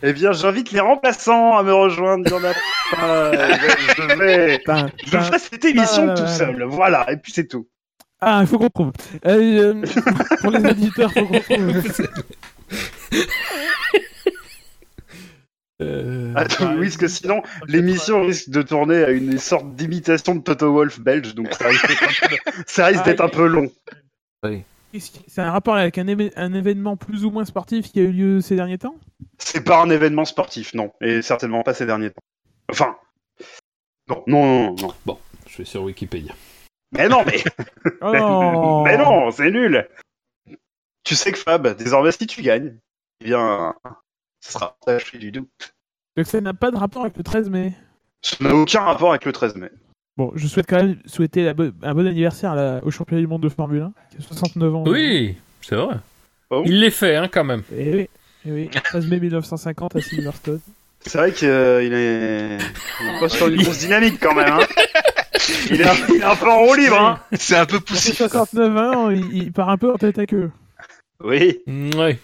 Eh 0.06 0.12
bien, 0.12 0.32
j'invite 0.32 0.70
les 0.72 0.80
remplaçants 0.80 1.56
à 1.56 1.62
me 1.62 1.72
rejoindre. 1.72 2.30
Pas. 2.30 3.32
Je 3.96 4.18
vais. 4.18 4.60
Je 5.06 5.18
fais 5.18 5.38
cette 5.38 5.64
émission 5.64 6.08
Ah, 6.10 6.14
tout 6.14 6.26
seul. 6.26 6.62
Voilà. 6.64 7.10
Et 7.10 7.16
puis 7.16 7.32
c'est 7.32 7.46
tout. 7.46 7.66
Ah, 8.20 8.38
il 8.42 8.46
faut 8.46 8.58
qu'on 8.58 8.68
trouve. 8.70 8.92
Euh, 9.26 9.72
euh, 9.74 9.82
pour 10.42 10.50
les 10.50 10.64
auditeurs, 10.70 11.10
faut 11.12 11.24
qu'on 11.26 11.40
trouve. 11.40 11.82
Euh, 15.82 16.32
Attends, 16.36 16.68
ouais, 16.68 16.74
oui, 16.78 16.86
parce 16.86 16.96
que 16.96 17.08
sinon, 17.08 17.42
l'émission 17.66 18.22
risque 18.22 18.48
de 18.48 18.62
tourner 18.62 19.02
à 19.02 19.10
une 19.10 19.38
sorte 19.38 19.74
d'imitation 19.74 20.36
de 20.36 20.40
Toto 20.40 20.72
Wolf 20.72 21.00
belge, 21.00 21.34
donc 21.34 21.52
ça 22.66 22.86
risque 22.86 23.04
d'être 23.04 23.20
un 23.20 23.28
peu, 23.28 23.38
peu 23.38 23.46
long. 23.46 23.70
C'est 25.28 25.40
un 25.40 25.50
rapport 25.50 25.74
avec 25.74 25.98
un 25.98 26.06
événement 26.06 26.96
plus 26.96 27.24
ou 27.24 27.30
moins 27.30 27.44
sportif 27.44 27.90
qui 27.90 27.98
a 27.98 28.04
eu 28.04 28.12
lieu 28.12 28.40
ces 28.40 28.54
derniers 28.54 28.78
temps? 28.78 28.94
C'est 29.38 29.64
pas 29.64 29.82
un 29.82 29.90
événement 29.90 30.24
sportif, 30.24 30.74
non, 30.74 30.92
et 31.00 31.22
certainement 31.22 31.62
pas 31.62 31.74
ces 31.74 31.86
derniers 31.86 32.10
temps. 32.10 32.22
Enfin, 32.70 32.96
non, 34.08 34.22
non, 34.26 34.46
non, 34.46 34.76
non. 34.76 34.94
Bon, 35.04 35.18
je 35.48 35.58
vais 35.58 35.64
sur 35.64 35.82
Wikipédia. 35.82 36.34
Mais 36.92 37.08
non, 37.08 37.24
mais, 37.26 37.42
Oh 38.00 38.82
mais 38.84 38.96
non, 38.96 39.30
c'est 39.32 39.50
nul. 39.50 39.88
Tu 41.02 41.16
sais 41.16 41.32
que 41.32 41.38
Fab, 41.38 41.76
désormais, 41.76 42.12
si 42.12 42.26
tu 42.26 42.42
gagnes, 42.42 42.78
eh 43.24 43.28
bien, 43.28 43.74
ce 44.40 44.52
sera 44.52 44.76
chute 44.98 45.20
du 45.20 45.32
doute. 45.32 45.74
Donc 46.16 46.26
ça 46.26 46.40
n'a 46.40 46.54
pas 46.54 46.70
de 46.70 46.76
rapport 46.76 47.02
avec 47.02 47.16
le 47.16 47.22
13 47.24 47.48
mai. 47.50 47.72
Ça 48.22 48.36
n'a 48.40 48.54
aucun 48.54 48.80
rapport 48.82 49.10
avec 49.10 49.24
le 49.24 49.32
13 49.32 49.56
mai. 49.56 49.70
Bon, 50.16 50.30
je 50.36 50.46
souhaite 50.46 50.66
quand 50.68 50.76
même 50.76 50.98
souhaiter 51.06 51.42
la 51.44 51.54
bo- 51.54 51.70
un 51.82 51.94
bon 51.94 52.06
anniversaire 52.06 52.52
à 52.52 52.54
la- 52.54 52.84
au 52.84 52.90
championnat 52.90 53.20
du 53.20 53.26
monde 53.26 53.42
de 53.42 53.48
Formule 53.48 53.82
1, 53.82 53.92
qui 54.10 54.18
a 54.18 54.20
69 54.20 54.74
ans. 54.74 54.84
Oui, 54.86 55.36
c'est 55.60 55.74
vrai. 55.74 55.96
Oh. 56.50 56.62
Il 56.66 56.80
l'est 56.80 56.90
fait, 56.90 57.16
hein, 57.16 57.28
quand 57.32 57.42
même. 57.44 57.62
Eh 57.76 57.94
oui, 57.96 58.08
eh 58.46 58.52
oui. 58.52 58.68
13 58.70 59.08
mai 59.08 59.18
1950 59.18 59.96
à 59.96 60.00
Silverstone. 60.00 60.60
C'est 61.00 61.18
vrai 61.18 61.32
qu'il 61.32 61.48
est, 61.48 61.86
il 61.86 61.92
est 61.94 63.20
pas 63.20 63.28
sur 63.28 63.48
une 63.48 63.60
grosse 63.62 63.78
dynamique 63.80 64.18
quand 64.20 64.34
même, 64.34 64.52
hein. 64.52 64.60
Il 65.70 65.80
est, 65.80 65.86
un, 65.88 65.94
il 66.08 66.16
est 66.20 66.22
un 66.22 66.36
peu 66.36 66.48
en 66.48 66.60
roue 66.64 66.74
libre, 66.74 66.98
hein 66.98 67.20
C'est 67.32 67.56
un 67.56 67.66
peu 67.66 67.80
poussif. 67.80 68.16
ses 68.16 68.28
69 68.28 68.76
ans, 68.76 69.10
il, 69.10 69.34
il 69.34 69.52
part 69.52 69.68
un 69.68 69.76
peu 69.76 69.92
en 69.92 69.96
tête 69.96 70.18
à 70.18 70.26
queue. 70.26 70.50
Oui. 71.22 71.58
Ouais. 71.96 72.18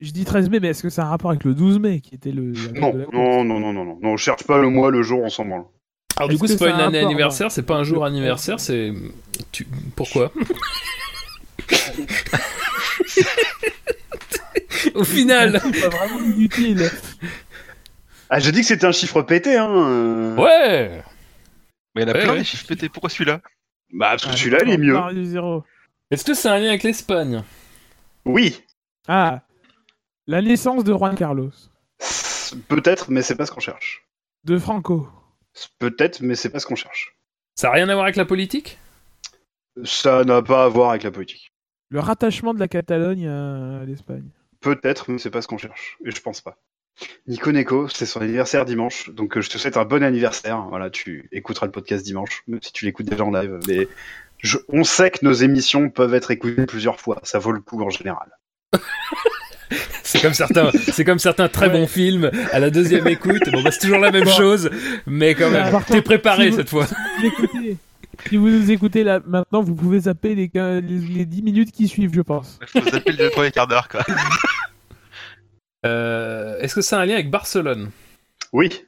Je 0.00 0.12
dis 0.12 0.24
13 0.24 0.48
mai, 0.50 0.60
mais 0.60 0.68
est-ce 0.68 0.82
que 0.82 0.90
ça 0.90 1.02
a 1.02 1.06
un 1.06 1.08
rapport 1.08 1.30
avec 1.30 1.42
le 1.44 1.54
12 1.54 1.80
mai 1.80 2.00
qui 2.00 2.14
était 2.14 2.30
le. 2.30 2.52
Non, 2.78 2.92
non, 3.12 3.44
non, 3.44 3.44
non, 3.60 3.72
non, 3.72 3.84
non, 3.84 3.98
non, 4.00 4.16
cherche 4.16 4.44
pas 4.44 4.58
le 4.58 4.68
mois, 4.70 4.90
le 4.92 5.02
jour, 5.02 5.22
on 5.24 5.28
s'en 5.28 5.44
branle. 5.44 5.64
Alors 6.16 6.28
du 6.28 6.38
coup, 6.38 6.46
c'est 6.46 6.56
pas 6.58 6.70
une 6.70 6.80
année 6.80 6.98
anniversaire, 7.00 7.50
c'est 7.50 7.62
pas 7.64 7.76
un 7.76 7.84
jour 7.84 8.04
anniversaire, 8.04 8.58
c'est... 8.60 8.92
Tu... 9.52 9.66
Pourquoi 9.96 10.32
Au 14.94 15.04
final 15.04 15.60
C'est 15.62 15.80
pas 15.80 15.96
vraiment 15.96 16.20
inutile. 16.20 16.90
Ah, 18.30 18.38
j'ai 18.40 18.52
dit 18.52 18.60
que 18.60 18.66
c'était 18.66 18.86
un 18.86 18.92
chiffre 18.92 19.22
pété, 19.22 19.56
hein. 19.56 20.36
Ouais 20.36 21.02
Mais 21.94 22.02
il 22.02 22.08
y 22.08 22.10
en 22.10 22.14
a 22.14 22.16
Ouais, 22.16 22.22
plein 22.22 22.32
ouais. 22.32 22.38
les 22.38 22.44
chiffres 22.44 22.66
pétés. 22.66 22.88
Pourquoi 22.88 23.10
celui-là? 23.10 23.40
Bah, 23.92 24.10
parce 24.10 24.24
que 24.24 24.30
Ah, 24.32 24.36
celui-là, 24.36 24.58
il 24.66 24.70
est 24.72 24.78
mieux. 24.78 24.96
Est-ce 26.10 26.24
que 26.24 26.34
c'est 26.34 26.48
un 26.48 26.58
lien 26.58 26.68
avec 26.68 26.82
l'Espagne? 26.82 27.42
Oui, 28.24 28.60
Ah, 29.06 29.40
la 30.28 30.40
naissance 30.42 30.84
de 30.84 30.92
Juan 30.92 31.14
Carlos. 31.16 31.50
peut-être, 32.68 33.10
mais 33.10 33.22
c'est 33.22 33.34
pas 33.34 33.46
ce 33.46 33.50
qu'on 33.50 33.60
cherche. 33.60 34.06
De 34.44 34.58
Franco. 34.58 35.08
Peut-être, 35.80 36.20
mais 36.20 36.36
c'est 36.36 36.50
pas 36.50 36.60
ce 36.60 36.66
qu'on 36.66 36.76
cherche. 36.76 37.16
Ça 37.56 37.70
a 37.70 37.72
rien 37.72 37.88
à 37.88 37.94
voir 37.94 38.04
avec 38.04 38.14
la 38.16 38.24
politique? 38.24 38.78
Ça 39.84 40.22
n'a 40.24 40.42
pas 40.42 40.64
à 40.64 40.68
voir 40.68 40.90
avec 40.90 41.02
la 41.02 41.10
politique. 41.10 41.52
Le 41.90 42.00
rattachement 42.00 42.54
de 42.54 42.60
la 42.60 42.68
Catalogne 42.68 43.26
à 43.26 43.84
l'Espagne. 43.84 44.28
Peut-être, 44.60 45.10
mais 45.10 45.18
c'est 45.18 45.30
pas 45.30 45.42
ce 45.42 45.48
qu'on 45.48 45.58
cherche. 45.58 45.98
Et 46.04 46.10
je 46.10 46.20
pense 46.20 46.40
pas. 46.40 46.58
Nico 47.26 47.50
Neko, 47.52 47.88
c'est 47.88 48.06
son 48.06 48.20
anniversaire 48.20 48.64
dimanche, 48.64 49.08
donc 49.10 49.36
euh, 49.36 49.40
je 49.40 49.48
te 49.50 49.56
souhaite 49.56 49.76
un 49.76 49.84
bon 49.84 50.02
anniversaire. 50.02 50.62
Voilà, 50.68 50.90
tu 50.90 51.28
écouteras 51.32 51.66
le 51.66 51.72
podcast 51.72 52.04
dimanche, 52.04 52.42
même 52.48 52.60
si 52.60 52.72
tu 52.72 52.84
l'écoutes 52.84 53.06
déjà 53.06 53.24
en 53.24 53.30
live. 53.30 53.58
Mais 53.68 53.88
je- 54.38 54.58
on 54.68 54.82
sait 54.84 55.10
que 55.12 55.24
nos 55.24 55.32
émissions 55.32 55.90
peuvent 55.90 56.14
être 56.14 56.32
écoutées 56.32 56.66
plusieurs 56.66 57.00
fois. 57.00 57.20
Ça 57.22 57.38
vaut 57.38 57.52
le 57.52 57.60
coup 57.60 57.80
en 57.82 57.90
général. 57.90 58.36
C'est 60.02 60.20
comme 60.22 60.32
certains, 60.34 60.70
c'est 60.92 61.04
comme 61.04 61.18
certains 61.18 61.48
très 61.48 61.66
Ouais. 61.66 61.72
bons 61.72 61.86
films. 61.86 62.30
À 62.52 62.58
la 62.58 62.70
deuxième 62.70 63.06
écoute, 63.08 63.50
bon 63.52 63.62
bah 63.62 63.70
c'est 63.70 63.80
toujours 63.80 63.98
la 63.98 64.10
même 64.10 64.24
Bon. 64.24 64.30
chose, 64.30 64.70
mais 65.06 65.34
quand 65.34 65.50
même, 65.50 65.78
t'es 65.86 66.00
préparé 66.02 66.44
si 66.44 66.50
vous- 66.50 66.56
cette 66.56 66.70
fois. 66.70 66.86
Vous 67.20 67.26
écoutez- 67.26 67.76
Si 68.28 68.36
vous 68.36 68.48
nous 68.48 68.70
écoutez 68.70 69.04
là 69.04 69.20
maintenant, 69.26 69.62
vous 69.62 69.74
pouvez 69.74 70.00
zapper 70.00 70.34
les, 70.34 70.48
quin- 70.48 70.80
les, 70.80 70.98
les 71.18 71.24
10 71.26 71.42
minutes 71.42 71.70
qui 71.72 71.86
suivent, 71.86 72.12
je 72.14 72.22
pense. 72.22 72.58
Il 72.74 72.80
faut 72.82 72.90
zapper 72.90 73.12
le 73.12 73.18
deux 73.18 73.30
premiers 73.30 73.50
quarts 73.52 73.66
d'heure, 73.68 73.88
quoi. 73.88 74.00
Euh, 75.86 76.58
Est-ce 76.60 76.74
que 76.74 76.80
c'est 76.80 76.96
un 76.96 77.04
lien 77.04 77.14
avec 77.14 77.30
Barcelone? 77.30 77.90
Oui. 78.52 78.84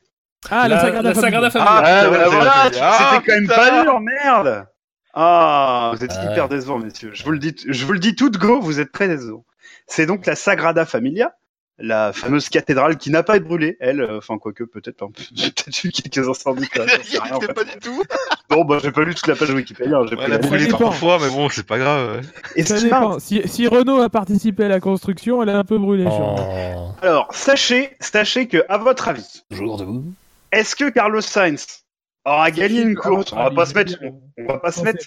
Ah, 0.51 0.69
la, 0.69 0.81
Sagrada 0.81 1.15
Familia. 1.15 1.51
Familia. 1.51 1.71
Ah, 1.71 1.83
Ah, 1.85 2.09
voilà, 2.31 2.53
c'est- 2.65 2.71
tu- 2.71 2.79
ah, 2.81 2.99
c'était 2.99 3.27
quand 3.27 3.35
même 3.39 3.49
putain. 3.49 3.57
pas 3.57 3.83
dur, 3.83 4.01
merde. 4.01 4.67
Ah, 5.15 5.93
vous 5.95 6.05
êtes 6.05 6.13
Ah. 6.17 6.31
hyper 6.33 6.49
décevants, 6.49 6.79
messieurs. 6.79 7.11
Je 7.13 7.23
vous 7.25 7.33
le 7.33 7.39
dis, 7.39 7.55
je 7.69 7.85
vous 7.85 7.93
le 7.93 7.99
dis 7.99 8.15
tout 8.17 8.31
de 8.31 8.39
go, 8.39 8.61
vous 8.61 8.81
êtes 8.81 8.91
très 8.93 9.07
décevants. 9.09 9.45
C'est 9.91 10.07
donc 10.07 10.25
la 10.25 10.37
Sagrada 10.37 10.87
Familia, 10.87 11.35
la 11.81 12.13
fameuse 12.13 12.49
cathédrale 12.49 12.97
qui 12.97 13.11
n'a 13.11 13.25
pas 13.25 13.37
été 13.37 13.45
brûlée, 13.45 13.77
elle, 13.81 14.01
euh, 14.01 14.19
enfin 14.19 14.39
quoique 14.39 14.63
peut-être, 14.63 15.03
hein, 15.03 15.11
j'ai 15.35 15.51
peut-être 15.51 15.85
eu 15.85 15.91
quelques 15.91 16.29
incendies. 16.29 16.69
là, 16.77 16.87
sais 16.87 17.19
rien, 17.23 17.35
en 17.35 17.41
fait. 17.41 17.53
pas 17.53 17.65
du 17.65 17.77
tout. 17.81 18.05
Non, 18.53 18.65
bah 18.65 18.79
j'ai 18.81 18.93
pas 18.93 19.03
lu 19.03 19.17
toute 19.17 19.27
la 19.27 19.35
page 19.35 19.51
Wikipédia, 19.51 19.99
j'ai 20.09 20.15
Ouais, 20.15 20.23
elle 20.27 20.33
a 20.35 20.39
la 20.39 20.47
brûlé 20.47 20.69
trois 20.69 20.93
fois, 20.93 21.19
mais 21.21 21.29
bon, 21.29 21.49
c'est 21.49 21.67
pas 21.67 21.79
grave. 21.79 22.25
Et 22.57 22.63
Ça 22.65 22.81
dépend. 22.81 23.19
Si, 23.19 23.43
si 23.47 23.67
Renault 23.67 24.01
a 24.01 24.09
participé 24.09 24.65
à 24.65 24.69
la 24.69 24.79
construction, 24.79 25.43
elle 25.43 25.49
a 25.49 25.59
un 25.59 25.65
peu 25.65 25.79
brûlé. 25.79 26.07
Oh, 26.09 26.93
Alors, 27.03 27.27
sachez, 27.33 27.97
sachez 27.99 28.47
que, 28.47 28.65
à 28.69 28.79
votre 28.79 29.09
avis, 29.09 29.43
jour 29.51 29.77
de 29.77 29.85
vous. 29.85 30.05
est-ce 30.53 30.77
que 30.77 30.89
Carlos 30.89 31.21
Sainz 31.21 31.85
aura 32.25 32.53
gagné 32.53 32.83
une 32.83 32.95
course 32.95 33.33
On 33.33 33.43
va 33.43 33.51
pas 33.51 33.67
se 33.67 33.75
mettre, 33.75 33.95
on, 34.39 34.47
va 34.47 34.59
pas 34.59 34.71
se 34.71 34.83
mettre, 34.83 35.07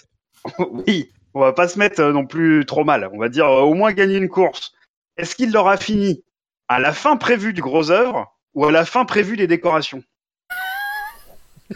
oui, 0.86 1.10
on 1.34 1.40
va 1.40 1.52
pas 1.52 1.68
se 1.68 1.78
mettre 1.78 2.00
euh, 2.00 2.12
non 2.12 2.26
plus 2.26 2.64
trop 2.64 2.84
mal. 2.84 3.10
On 3.12 3.18
va 3.18 3.28
dire 3.28 3.46
euh, 3.46 3.62
au 3.62 3.74
moins 3.74 3.92
gagner 3.92 4.16
une 4.16 4.28
course. 4.28 4.73
Est-ce 5.16 5.36
qu'il 5.36 5.52
l'aura 5.52 5.76
fini 5.76 6.24
à 6.68 6.80
la 6.80 6.92
fin 6.92 7.16
prévue 7.16 7.52
du 7.52 7.60
gros 7.60 7.90
œuvre 7.90 8.36
ou 8.54 8.64
à 8.64 8.72
la 8.72 8.84
fin 8.84 9.04
prévue 9.04 9.36
des 9.36 9.46
décorations 9.46 10.02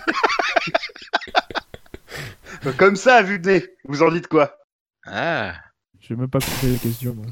Comme 2.76 2.96
ça, 2.96 3.16
à 3.16 3.22
vue 3.22 3.38
de 3.38 3.48
nez, 3.50 3.66
vous 3.84 4.02
en 4.02 4.10
dites 4.10 4.26
quoi 4.26 4.58
Ah. 5.06 5.54
Je 6.00 6.08
vais 6.08 6.20
même 6.20 6.28
pas 6.28 6.40
compris 6.40 6.72
la 6.72 6.78
question. 6.78 7.14
moi. 7.14 7.26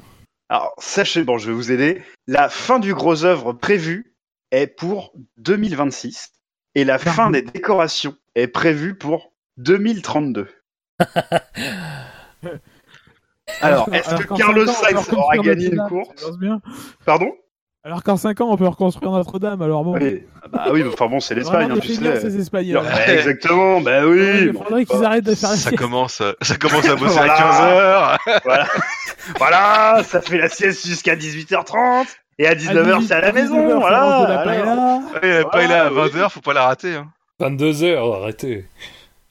Alors, 0.48 0.74
sachez, 0.78 1.24
bon, 1.24 1.38
je 1.38 1.48
vais 1.48 1.54
vous 1.54 1.72
aider. 1.72 2.02
La 2.26 2.48
fin 2.48 2.78
du 2.78 2.94
gros 2.94 3.24
œuvre 3.24 3.52
prévue 3.52 4.14
est 4.52 4.68
pour 4.68 5.12
2026 5.38 6.30
et 6.76 6.84
la 6.84 6.98
fin 6.98 7.30
des 7.30 7.42
décorations 7.42 8.16
est 8.34 8.46
prévue 8.46 8.96
pour 8.96 9.32
2032. 9.56 10.48
Alors, 13.60 13.88
est-ce 13.92 14.14
que 14.16 14.34
Carlos 14.34 14.66
Sainz 14.66 15.08
aura 15.12 15.36
gagné 15.38 15.66
une 15.66 15.82
course 15.88 16.08
ça. 16.16 16.30
Pardon 17.04 17.30
Alors 17.84 18.02
qu'en 18.02 18.16
5 18.16 18.40
ans, 18.40 18.48
on 18.50 18.56
peut 18.56 18.66
reconstruire 18.66 19.12
Notre-Dame. 19.12 19.62
Alors 19.62 19.84
bon. 19.84 19.94
oui. 19.94 20.24
Bah 20.52 20.66
oui, 20.72 20.84
enfin 20.86 21.06
bon, 21.06 21.18
c'est 21.20 21.34
l'Espagne, 21.34 21.70
hein, 21.72 21.78
tu 21.80 21.94
sais. 21.94 22.20
ces 22.20 22.38
Espagnols. 22.38 22.82
Ouais, 22.84 23.14
exactement, 23.16 23.80
bah 23.80 24.04
oui. 24.06 24.18
Ouais, 24.18 24.38
il 24.42 24.52
bon, 24.52 24.62
faudrait 24.64 24.84
qu'ils 24.84 25.04
arrêtent 25.04 25.24
de 25.24 25.34
faire 25.34 25.50
la 25.50 25.56
Ça 25.56 25.70
sieste. 25.70 25.76
commence, 25.76 26.22
ça 26.40 26.56
commence 26.56 26.88
à 26.88 26.94
bosser 26.96 27.14
Voilà. 27.16 27.34
à 27.34 28.16
15h. 28.16 28.40
voilà. 28.44 28.66
voilà, 29.38 30.02
ça 30.04 30.20
fait 30.20 30.38
la 30.38 30.48
sieste 30.48 30.86
jusqu'à 30.86 31.16
18h30 31.16 32.06
et 32.38 32.46
à 32.46 32.54
19h 32.54 33.06
c'est 33.06 33.14
à 33.14 33.20
la 33.20 33.32
18, 33.32 33.42
maison, 33.42 33.60
19, 33.62 33.80
voilà. 33.80 33.98
ça 34.22 34.28
la 34.28 34.38
paella. 34.44 35.00
Ouais, 35.22 35.38
la 35.38 35.44
paella 35.46 35.86
à 35.86 35.92
oui. 35.92 35.98
20h, 36.10 36.30
faut 36.30 36.40
pas 36.40 36.52
la 36.52 36.66
rater. 36.66 36.94
Hein. 36.94 37.08
22 37.40 37.82
heures, 37.84 38.22
arrêtez. 38.22 38.66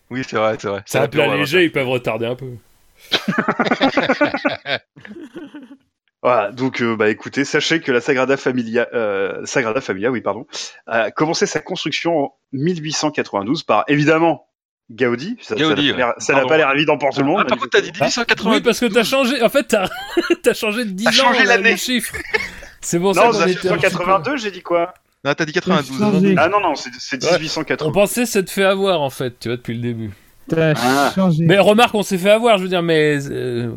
Oui, 0.10 0.22
c'est 0.28 0.36
vrai, 0.38 0.56
c'est 0.60 0.68
vrai. 0.68 0.82
C'est 0.86 0.98
un 0.98 1.02
la 1.02 1.08
plat 1.08 1.24
pire, 1.26 1.36
léger, 1.36 1.64
ils 1.64 1.72
peuvent 1.72 1.88
retarder 1.88 2.26
un 2.26 2.36
peu. 2.36 2.48
Voilà, 6.24 6.52
donc 6.52 6.82
euh, 6.82 6.96
bah 6.96 7.10
écoutez, 7.10 7.46
sachez 7.46 7.82
que 7.82 7.92
la 7.92 8.02
Sagrada 8.02 8.36
Familia, 8.36 8.88
euh, 8.96 9.46
Sagrada 9.46 9.80
Familia, 9.80 10.10
oui 10.10 10.22
pardon, 10.22 10.48
a 10.88 11.12
commencé 11.12 11.46
sa 11.46 11.60
construction 11.60 12.18
en 12.18 12.34
1892 12.54 13.62
par 13.62 13.84
évidemment 13.88 14.48
Gaudi. 14.90 15.38
Ça 15.40 15.50
ça 15.56 15.62
Gaudi, 15.64 15.88
n'a 15.88 15.92
pas 15.94 15.98
l'air- 15.98 16.14
ça 16.18 16.34
n'a 16.34 16.40
Pardon. 16.40 16.50
pas 16.50 16.58
l'air 16.58 16.72
évident 16.72 16.98
pour 16.98 17.12
tout 17.12 17.20
le 17.20 17.28
monde. 17.28 17.42
Ah, 17.42 17.46
par 17.46 17.60
contre, 17.60 17.70
t'as 17.72 17.82
dit 17.82 17.92
1880. 17.92 18.52
Oui, 18.52 18.62
parce 18.62 18.80
que 18.80 18.88
t'as 18.88 19.04
changé. 19.04 19.40
En 19.44 19.50
fait, 19.50 19.66
t'as 19.66 19.88
t'as 20.44 20.54
changé 20.56 20.86
de 20.86 20.90
10 20.92 21.04
T'as 21.04 21.10
ans 21.12 21.14
changé 21.14 21.40
là, 21.44 21.58
l'année. 21.58 21.72
le 21.72 21.78
chiffre. 21.78 22.16
C'est 22.82 22.98
bon, 22.98 23.14
ça 23.14 23.26
Non, 23.26 23.28
qu'on 23.32 23.34
c'est 23.34 23.52
était 23.52 23.70
un 23.70 23.78
petit 23.78 23.82
peu- 23.94 24.00
1882, 24.00 24.38
j'ai 24.38 24.50
dit 24.52 24.62
quoi? 24.64 24.96
Non, 25.24 25.34
t'as 25.36 25.46
dit 25.46 25.54
92. 25.54 26.00
changé. 26.00 26.36
Ah 26.40 26.48
non 26.50 26.60
non, 26.60 26.74
c'est 26.74 26.90
c'est 26.98 27.24
Ouais. 27.24 27.38
1880. 27.40 27.88
On 27.88 27.94
pensait 27.94 28.26
s'être 28.26 28.50
fait 28.50 28.64
avoir 28.64 29.02
en 29.02 29.12
fait, 29.12 29.38
tu 29.40 29.50
vois, 29.50 29.58
depuis 29.58 29.76
le 29.76 29.82
début. 29.82 30.12
T'as 30.50 30.74
Ah. 30.78 31.12
changé. 31.16 31.44
Mais 31.46 31.58
remarque, 31.60 31.96
on 31.96 32.04
s'est 32.04 32.18
fait 32.18 32.30
avoir, 32.32 32.58
je 32.58 32.64
veux 32.64 32.70
dire, 32.70 32.84
mais 32.84 33.18
euh, 33.32 33.72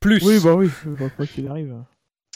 plus. 0.00 0.22
Oui, 0.24 0.38
bah 0.42 0.54
oui, 0.54 0.70
bah, 0.84 1.06
quoi 1.16 1.26
qu'il 1.26 1.48
arrive. 1.48 1.74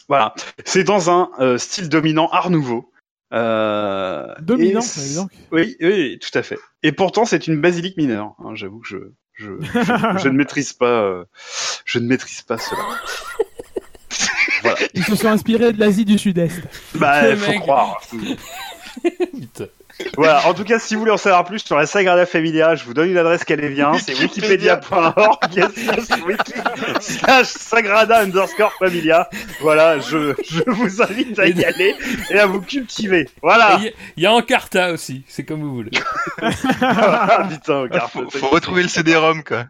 Voilà, 0.08 0.34
c'est 0.64 0.84
dans 0.84 1.10
un 1.10 1.30
euh, 1.38 1.58
style 1.58 1.88
dominant 1.88 2.28
Art 2.32 2.50
Nouveau. 2.50 2.90
Euh, 3.32 4.26
Dominant, 4.40 4.80
et 4.80 4.82
ça 4.82 5.00
veut 5.00 5.08
dire. 5.08 5.26
Oui, 5.52 5.76
oui, 5.80 6.18
tout 6.18 6.36
à 6.38 6.42
fait. 6.42 6.58
Et 6.82 6.92
pourtant, 6.92 7.24
c'est 7.24 7.46
une 7.46 7.60
basilique 7.60 7.96
mineure. 7.96 8.34
hein, 8.44 8.50
J'avoue 8.54 8.80
que 8.80 8.88
je, 8.88 8.96
je, 9.32 9.52
je, 9.62 10.18
je 10.22 10.28
ne 10.28 10.34
maîtrise 10.36 10.72
pas, 10.74 11.02
euh, 11.02 11.24
je 11.86 11.98
ne 11.98 12.06
maîtrise 12.08 12.42
pas 12.42 12.58
cela. 12.58 12.82
voilà. 14.62 14.76
Ils 14.94 15.04
se 15.04 15.14
sont 15.16 15.28
inspirés 15.28 15.72
de 15.72 15.80
l'Asie 15.80 16.04
du 16.04 16.18
Sud-Est. 16.18 16.60
Bah, 16.96 17.34
faut 17.36 17.50
mec. 17.52 17.60
croire. 17.60 18.02
Putain. 19.02 19.66
Voilà. 20.16 20.46
En 20.46 20.54
tout 20.54 20.64
cas, 20.64 20.78
si 20.78 20.94
vous 20.94 21.00
voulez 21.00 21.12
en 21.12 21.16
savoir 21.16 21.44
plus 21.44 21.60
sur 21.60 21.76
la 21.76 21.86
Sagrada 21.86 22.26
Familia, 22.26 22.74
je 22.74 22.84
vous 22.84 22.94
donne 22.94 23.10
une 23.10 23.18
adresse 23.18 23.44
qu'elle 23.44 23.62
est 23.64 23.68
bien. 23.70 23.92
C'est 23.98 24.14
wikipedia.org 24.18 25.38
slash 25.74 26.20
wiki 26.26 26.52
slash 27.00 27.46
Sagrada 27.46 28.20
underscore 28.20 28.72
Familia. 28.78 29.28
Voilà. 29.60 29.98
Je, 30.00 30.34
je 30.50 30.62
vous 30.70 31.02
invite 31.02 31.38
à 31.38 31.46
y 31.46 31.64
aller 31.64 31.94
et 32.30 32.38
à 32.38 32.46
vous 32.46 32.60
cultiver. 32.60 33.28
Voilà. 33.42 33.76
Il 33.78 33.84
y, 33.84 33.88
a- 33.88 33.92
il 34.16 34.22
y 34.22 34.26
a 34.26 34.32
Encarta 34.32 34.92
aussi, 34.92 35.24
c'est 35.28 35.44
comme 35.44 35.60
vous 35.62 35.74
voulez. 35.74 35.90
Ah, 36.80 37.48
Putain. 37.50 37.86
Faut, 38.08 38.28
faut 38.30 38.48
retrouver 38.48 38.82
le 38.82 38.88
CD-ROM, 38.88 39.42
quoi. 39.44 39.64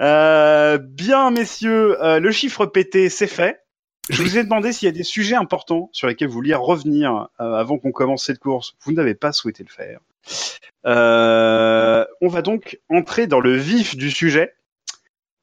Euh, 0.00 0.78
bien, 0.78 1.30
messieurs, 1.30 1.96
euh, 2.02 2.20
le 2.20 2.30
chiffre 2.30 2.66
pété, 2.66 3.08
c'est 3.08 3.26
fait. 3.26 3.60
Je 4.08 4.22
vous 4.22 4.38
ai 4.38 4.44
demandé 4.44 4.72
s'il 4.72 4.86
y 4.86 4.88
a 4.88 4.92
des 4.92 5.02
sujets 5.02 5.34
importants 5.34 5.90
sur 5.92 6.06
lesquels 6.06 6.28
vous 6.28 6.34
vouliez 6.34 6.54
revenir 6.54 7.28
euh, 7.40 7.54
avant 7.54 7.78
qu'on 7.78 7.90
commence 7.90 8.24
cette 8.24 8.38
course. 8.38 8.76
Vous 8.82 8.92
n'avez 8.92 9.14
pas 9.14 9.32
souhaité 9.32 9.64
le 9.64 9.68
faire. 9.68 10.00
Euh, 10.86 12.04
on 12.20 12.28
va 12.28 12.42
donc 12.42 12.78
entrer 12.88 13.26
dans 13.26 13.40
le 13.40 13.56
vif 13.56 13.96
du 13.96 14.12
sujet. 14.12 14.54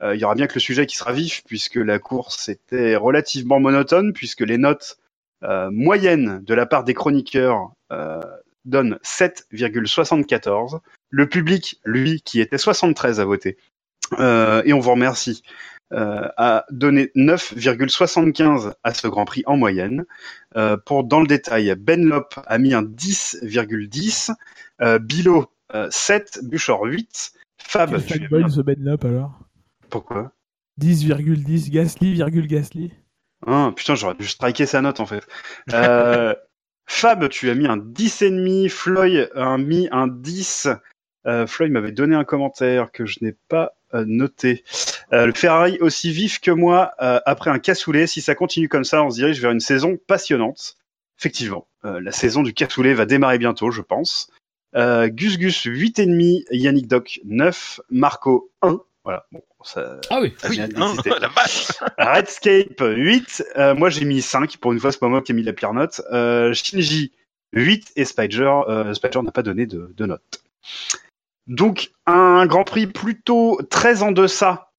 Euh, 0.01 0.15
il 0.15 0.21
y 0.21 0.23
aura 0.23 0.35
bien 0.35 0.47
que 0.47 0.53
le 0.53 0.61
sujet 0.61 0.85
qui 0.85 0.95
sera 0.95 1.11
vif, 1.11 1.43
puisque 1.45 1.75
la 1.75 1.99
course 1.99 2.47
était 2.47 2.95
relativement 2.95 3.59
monotone, 3.59 4.13
puisque 4.13 4.41
les 4.41 4.57
notes 4.57 4.97
moyennes 5.71 6.41
de 6.45 6.53
la 6.53 6.65
part 6.65 6.85
des 6.85 6.93
chroniqueurs 6.93 7.73
donnent 8.63 8.97
7,74. 9.03 10.79
Le 11.09 11.27
public, 11.27 11.81
lui, 11.83 12.21
qui 12.21 12.39
était 12.39 12.57
73 12.57 13.19
à 13.19 13.25
voter, 13.25 13.57
et 14.19 14.73
on 14.73 14.79
vous 14.79 14.91
remercie. 14.91 15.43
Euh, 15.91 16.27
a 16.37 16.65
donné 16.71 17.11
9,75 17.15 18.73
à 18.83 18.93
ce 18.93 19.07
Grand 19.07 19.25
Prix 19.25 19.43
en 19.45 19.57
moyenne. 19.57 20.05
Euh, 20.57 20.75
pour 20.77 21.03
dans 21.03 21.19
le 21.21 21.27
détail, 21.27 21.75
Benlop 21.77 22.29
a 22.47 22.57
mis 22.57 22.73
un 22.73 22.81
10,10, 22.81 24.31
euh, 24.81 24.97
Bilo 24.99 25.51
euh, 25.75 25.87
7, 25.91 26.39
Buchor 26.43 26.83
8, 26.85 27.33
Fab. 27.61 27.91
Quel 27.91 28.05
tu 28.05 28.13
as 28.13 28.17
fanboy 28.27 28.43
mis- 28.45 28.51
ce 28.51 28.61
Ben 28.61 28.83
Lop 28.83 29.05
alors? 29.05 29.39
Pourquoi? 29.89 30.31
10,10 30.81 31.69
Gasly, 31.69 32.13
virgule 32.13 32.47
Gasly. 32.47 32.91
Ah, 33.45 33.71
Putain, 33.75 33.93
j'aurais 33.95 34.15
dû 34.15 34.25
striker 34.27 34.65
sa 34.65 34.81
note 34.81 34.99
en 34.99 35.05
fait. 35.05 35.23
Euh, 35.73 36.33
Fab, 36.87 37.29
tu 37.29 37.49
as 37.49 37.55
mis 37.55 37.67
un 37.67 37.77
10,5, 37.77 38.67
Floyd 38.69 39.29
a 39.35 39.57
mis 39.57 39.87
un 39.91 40.07
10. 40.07 40.69
Euh, 41.25 41.47
Floyd 41.47 41.71
m'avait 41.71 41.91
donné 41.91 42.15
un 42.15 42.23
commentaire 42.23 42.91
que 42.91 43.05
je 43.05 43.19
n'ai 43.21 43.33
pas 43.47 43.73
euh, 43.93 44.03
noté. 44.07 44.63
Euh, 45.13 45.25
le 45.25 45.33
Ferrari 45.33 45.77
aussi 45.79 46.11
vif 46.11 46.39
que 46.39 46.51
moi 46.51 46.91
euh, 47.01 47.19
après 47.25 47.49
un 47.49 47.59
cassoulet. 47.59 48.07
Si 48.07 48.21
ça 48.21 48.35
continue 48.35 48.69
comme 48.69 48.83
ça, 48.83 49.03
on 49.03 49.09
se 49.09 49.15
dirige 49.15 49.41
vers 49.41 49.51
une 49.51 49.59
saison 49.59 49.97
passionnante. 50.07 50.77
Effectivement, 51.19 51.67
euh, 51.85 52.01
la 52.01 52.11
saison 52.11 52.43
du 52.43 52.53
cassoulet 52.53 52.93
va 52.93 53.05
démarrer 53.05 53.37
bientôt, 53.37 53.71
je 53.71 53.81
pense. 53.81 54.29
Euh, 54.75 55.07
Gus 55.07 55.37
Gus 55.37 55.65
8,5, 55.65 56.45
Yannick 56.51 56.87
Doc 56.87 57.19
9, 57.25 57.79
Marco 57.91 58.51
1. 58.61 58.79
Voilà, 59.03 59.25
bon, 59.31 59.41
ça, 59.63 59.99
Ah 60.09 60.19
oui. 60.21 60.33
ça 60.37 60.49
Oui, 60.49 60.59
hein, 60.59 60.69
la 61.21 61.27
vache 61.27 61.67
Redscape 61.97 62.79
8, 62.79 63.43
euh, 63.57 63.75
moi 63.75 63.89
j'ai 63.89 64.05
mis 64.05 64.21
5, 64.21 64.57
pour 64.57 64.71
une 64.71 64.79
fois 64.79 64.91
c'est 64.91 64.99
pas 64.99 65.09
moi 65.09 65.21
qui 65.21 65.33
ai 65.33 65.35
mis 65.35 65.43
la 65.43 65.53
pire 65.53 65.73
note. 65.73 66.01
Euh, 66.11 66.53
Shinji 66.53 67.11
8 67.51 67.91
et 67.97 68.05
Spider, 68.05 68.49
euh, 68.67 68.93
Spider 68.93 69.21
n'a 69.21 69.31
pas 69.31 69.43
donné 69.43 69.65
de, 69.65 69.93
de 69.95 70.05
note. 70.05 70.43
Donc 71.47 71.91
un 72.05 72.45
Grand 72.45 72.63
Prix 72.63 72.87
plutôt 72.87 73.59
très 73.69 74.01
en 74.03 74.11
deçà 74.11 74.71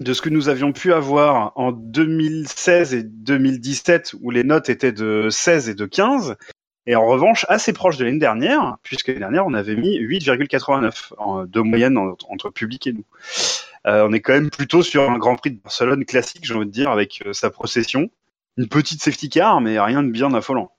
de 0.00 0.12
ce 0.14 0.22
que 0.22 0.28
nous 0.30 0.48
avions 0.48 0.72
pu 0.72 0.92
avoir 0.92 1.52
en 1.56 1.72
2016 1.72 2.94
et 2.94 3.02
2017 3.02 4.14
où 4.20 4.30
les 4.30 4.44
notes 4.44 4.68
étaient 4.68 4.92
de 4.92 5.28
16 5.30 5.68
et 5.68 5.74
de 5.74 5.86
15. 5.86 6.36
Et 6.86 6.96
en 6.96 7.06
revanche, 7.06 7.44
assez 7.48 7.72
proche 7.74 7.98
de 7.98 8.04
l'année 8.06 8.18
dernière, 8.18 8.78
puisque 8.82 9.08
l'année 9.08 9.20
dernière, 9.20 9.46
on 9.46 9.52
avait 9.52 9.76
mis 9.76 9.96
8,89 9.98 11.12
en- 11.18 11.44
de 11.44 11.60
moyenne 11.60 11.98
en- 11.98 12.16
entre 12.30 12.48
public 12.50 12.86
et 12.86 12.92
nous. 12.94 13.04
Euh, 13.86 14.06
on 14.08 14.12
est 14.12 14.20
quand 14.20 14.32
même 14.32 14.50
plutôt 14.50 14.82
sur 14.82 15.08
un 15.10 15.18
Grand 15.18 15.36
Prix 15.36 15.50
de 15.52 15.60
Barcelone 15.60 16.04
classique, 16.06 16.44
j'ai 16.44 16.54
envie 16.54 16.66
de 16.66 16.70
dire, 16.70 16.90
avec 16.90 17.22
euh, 17.26 17.32
sa 17.34 17.50
procession. 17.50 18.10
Une 18.56 18.68
petite 18.68 19.02
safety 19.02 19.28
car, 19.28 19.60
mais 19.60 19.78
rien 19.78 20.02
de 20.02 20.10
bien 20.10 20.32
affolant. 20.34 20.72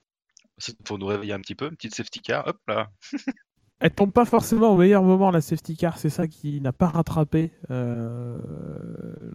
Pour 0.83 0.97
nous 0.99 1.05
réveiller 1.07 1.33
un 1.33 1.39
petit 1.39 1.55
peu, 1.55 1.65
une 1.65 1.75
petite 1.75 1.95
safety 1.95 2.19
car, 2.19 2.47
hop 2.47 2.57
là. 2.67 2.89
Elle 3.81 3.91
tombe 3.91 4.11
pas 4.11 4.25
forcément 4.25 4.73
au 4.73 4.77
meilleur 4.77 5.01
moment, 5.01 5.31
la 5.31 5.41
safety 5.41 5.75
car. 5.75 5.97
C'est 5.97 6.09
ça 6.09 6.27
qui 6.27 6.61
n'a 6.61 6.71
pas 6.71 6.87
rattrapé 6.87 7.51
euh, 7.71 8.37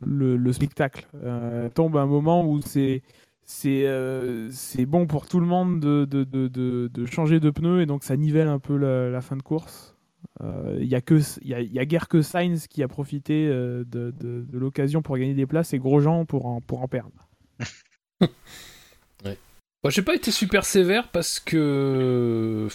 le, 0.05 0.37
le 0.37 0.53
spectacle. 0.53 1.07
Euh, 1.25 1.65
elle 1.65 1.73
tombe 1.73 1.97
à 1.97 2.01
un 2.01 2.07
moment 2.07 2.47
où 2.47 2.63
c'est 2.63 3.03
c'est 3.45 3.85
euh, 3.87 4.51
bon 4.87 5.07
pour 5.07 5.27
tout 5.29 5.39
le 5.41 5.47
monde 5.47 5.81
de, 5.81 6.05
de, 6.05 6.25
de, 6.25 6.89
de, 6.93 7.07
changer 7.07 7.39
de 7.39 7.51
pneus 7.51 7.81
et 7.81 7.87
donc 7.87 8.03
ça 8.03 8.17
nivelle 8.17 8.49
un 8.49 8.59
peu 8.59 8.77
la, 8.77 9.21
fin 9.21 9.37
de 9.37 9.43
course. 9.43 9.97
Euh, 10.43 10.79
Il 10.81 10.89
y 10.89 10.97
a 10.97 11.01
que 11.01 11.21
il 11.43 11.49
y 11.49 11.55
a, 11.55 11.61
y 11.61 11.79
a 11.79 11.85
guère 11.85 12.09
que 12.09 12.23
Sainz 12.23 12.67
qui 12.67 12.83
a 12.83 12.89
profité 12.89 13.49
euh, 13.49 13.85
de, 13.85 14.13
l'occasion 14.53 15.01
pour 15.01 15.17
gagner 15.17 15.35
des 15.35 15.47
places 15.47 15.73
et 15.75 15.79
Grosjean 15.79 16.25
pour 16.25 16.47
en, 16.47 16.61
pour 16.61 16.83
en 16.83 16.89
perdre. 16.89 17.29
Moi, 19.85 19.91
j'ai 19.91 20.03
pas 20.03 20.17
été 20.17 20.33
super 20.33 20.65
sévère 20.65 21.09
parce 21.13 21.39
que. 21.39 22.67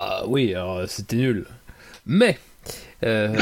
Ah 0.00 0.22
oui, 0.26 0.54
alors 0.54 0.82
c'était 0.88 1.16
nul. 1.16 1.44
Mais. 2.06 2.38
euh, 3.04 3.36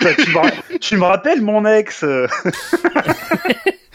Bah, 0.00 0.14
tu, 0.16 0.30
me, 0.30 0.38
ra- 0.38 0.50
tu 0.80 0.96
me 0.96 1.04
rappelles 1.04 1.42
mon 1.42 1.64
ex 1.66 2.02
euh. 2.04 2.26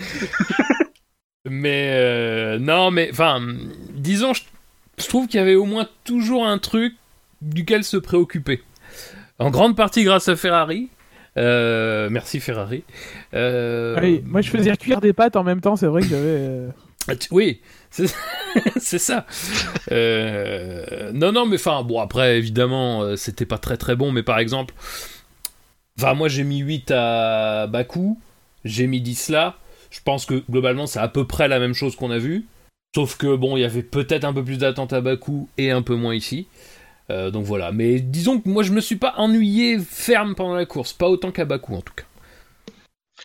mais. 1.49 1.91
euh, 1.93 2.59
Non, 2.59 2.91
mais. 2.91 3.09
Enfin, 3.11 3.41
disons, 3.93 4.33
je, 4.33 4.43
je 4.99 5.07
trouve 5.07 5.27
qu'il 5.27 5.39
y 5.39 5.43
avait 5.43 5.55
au 5.55 5.65
moins 5.65 5.87
toujours 6.03 6.45
un 6.45 6.57
truc 6.57 6.93
duquel 7.41 7.83
se 7.83 7.97
préoccuper. 7.97 8.61
En 9.39 9.49
grande 9.51 9.75
partie 9.75 10.03
grâce 10.03 10.27
à 10.27 10.35
Ferrari. 10.35 10.89
Euh, 11.37 12.09
merci 12.09 12.39
Ferrari. 12.39 12.83
Euh, 13.35 13.95
Oui, 14.01 14.23
moi 14.25 14.41
je 14.41 14.49
faisais 14.49 14.75
cuire 14.75 14.99
des 15.01 15.13
pâtes 15.13 15.35
en 15.35 15.43
même 15.43 15.61
temps, 15.61 15.75
c'est 15.75 15.85
vrai 15.85 16.01
que 16.01 16.07
j'avais. 16.07 16.49
Ah, 17.07 17.13
Oui, 17.31 17.61
c'est 17.91 18.99
ça. 18.99 19.25
Euh, 19.91 21.11
Non, 21.13 21.31
non, 21.31 21.45
mais 21.45 21.55
enfin, 21.55 21.83
bon, 21.83 21.99
après, 21.99 22.37
évidemment, 22.37 23.01
euh, 23.01 23.15
c'était 23.15 23.45
pas 23.45 23.57
très 23.57 23.77
très 23.77 23.95
bon, 23.95 24.11
mais 24.11 24.23
par 24.23 24.39
exemple, 24.39 24.73
moi 26.15 26.27
j'ai 26.27 26.43
mis 26.43 26.59
8 26.59 26.91
à 26.91 27.67
Bakou, 27.67 28.19
j'ai 28.63 28.87
mis 28.87 29.01
10 29.01 29.29
là. 29.29 29.57
Je 29.89 29.99
pense 30.03 30.25
que 30.25 30.43
globalement, 30.49 30.85
c'est 30.85 30.99
à 30.99 31.07
peu 31.07 31.25
près 31.25 31.47
la 31.47 31.59
même 31.59 31.73
chose 31.73 31.95
qu'on 31.95 32.11
a 32.11 32.17
vu. 32.17 32.45
Sauf 32.95 33.17
que, 33.17 33.35
bon, 33.35 33.57
il 33.57 33.61
y 33.61 33.63
avait 33.65 33.83
peut-être 33.83 34.25
un 34.25 34.33
peu 34.33 34.43
plus 34.43 34.57
d'attente 34.57 34.93
à 34.93 35.01
Bakou 35.01 35.49
et 35.57 35.71
un 35.71 35.81
peu 35.81 35.95
moins 35.95 36.15
ici. 36.15 36.47
Euh, 37.09 37.31
donc 37.31 37.45
voilà, 37.45 37.71
mais 37.71 38.01
disons 38.01 38.41
que 38.41 38.49
moi 38.49 38.63
je 38.63 38.73
me 38.73 38.81
suis 38.81 38.97
pas 38.97 39.13
ennuyé 39.17 39.79
ferme 39.79 40.35
pendant 40.35 40.55
la 40.55 40.65
course, 40.65 40.91
pas 40.91 41.07
autant 41.07 41.31
qu'à 41.31 41.45
Bakou 41.45 41.75
en 41.75 41.81
tout 41.81 41.93
cas. 41.93 42.03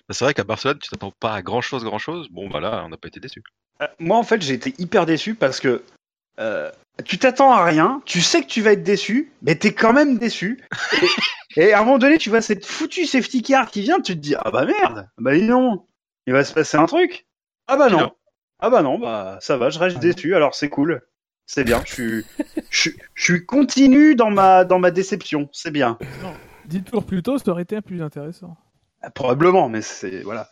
Bah, 0.08 0.14
C'est 0.14 0.24
vrai 0.24 0.34
qu'à 0.34 0.44
Barcelone, 0.44 0.78
tu 0.80 0.88
t'attends 0.88 1.12
pas 1.18 1.34
à 1.34 1.42
grand 1.42 1.60
chose, 1.60 1.82
grand 1.84 1.98
chose. 1.98 2.28
Bon, 2.30 2.48
voilà, 2.48 2.84
on 2.84 2.88
n'a 2.90 2.96
pas 2.96 3.08
été 3.08 3.18
déçus. 3.20 3.42
Euh, 3.82 3.86
Moi, 3.98 4.16
en 4.16 4.22
fait, 4.22 4.40
j'ai 4.42 4.54
été 4.54 4.74
hyper 4.78 5.06
déçu 5.06 5.34
parce 5.34 5.60
que 5.60 5.82
euh, 6.38 6.70
tu 7.04 7.18
t'attends 7.18 7.52
à 7.52 7.64
rien, 7.64 8.00
tu 8.06 8.20
sais 8.20 8.42
que 8.42 8.46
tu 8.46 8.62
vas 8.62 8.72
être 8.72 8.82
déçu, 8.82 9.32
mais 9.42 9.54
t'es 9.54 9.72
quand 9.74 9.92
même 9.92 10.18
déçu. 10.18 10.62
Et, 11.56 11.62
et 11.64 11.72
à 11.72 11.80
un 11.80 11.84
moment 11.84 11.98
donné, 11.98 12.18
tu 12.18 12.30
vois 12.30 12.40
cette 12.40 12.64
foutue 12.64 13.06
safety 13.06 13.42
car 13.42 13.70
qui 13.70 13.82
vient, 13.82 14.00
tu 14.00 14.14
te 14.14 14.18
dis 14.20 14.34
ah 14.36 14.50
bah 14.50 14.64
merde, 14.64 15.08
bah 15.18 15.34
dis 15.34 15.42
non, 15.42 15.86
il 16.26 16.32
va 16.32 16.44
se 16.44 16.52
passer 16.54 16.76
un 16.78 16.86
truc. 16.86 17.26
Ah 17.66 17.76
bah 17.76 17.88
non, 17.90 17.98
Non. 17.98 18.12
ah 18.60 18.70
bah 18.70 18.82
non, 18.82 18.98
bah 18.98 19.38
ça 19.40 19.56
va, 19.56 19.68
je 19.70 19.78
reste 19.78 19.98
déçu, 19.98 20.34
alors 20.34 20.54
c'est 20.54 20.68
cool, 20.70 21.02
c'est 21.46 21.64
bien, 21.64 21.82
je 21.86 21.92
suis, 21.92 22.24
je, 22.70 22.80
suis- 22.80 22.96
je 23.14 23.22
suis 23.24 23.46
continu 23.46 24.14
dans 24.14 24.30
ma 24.30 24.64
dans 24.64 24.78
ma 24.78 24.90
déception, 24.90 25.48
c'est 25.52 25.70
bien. 25.70 25.98
Dix 26.66 26.82
tours 26.82 27.04
plus 27.04 27.22
tôt, 27.22 27.38
ça 27.38 27.50
aurait 27.50 27.62
été 27.62 27.80
plus 27.82 28.02
intéressant. 28.02 28.56
Ah, 29.02 29.10
Probablement, 29.10 29.68
mais 29.68 29.82
c'est 29.82 30.22
voilà. 30.22 30.48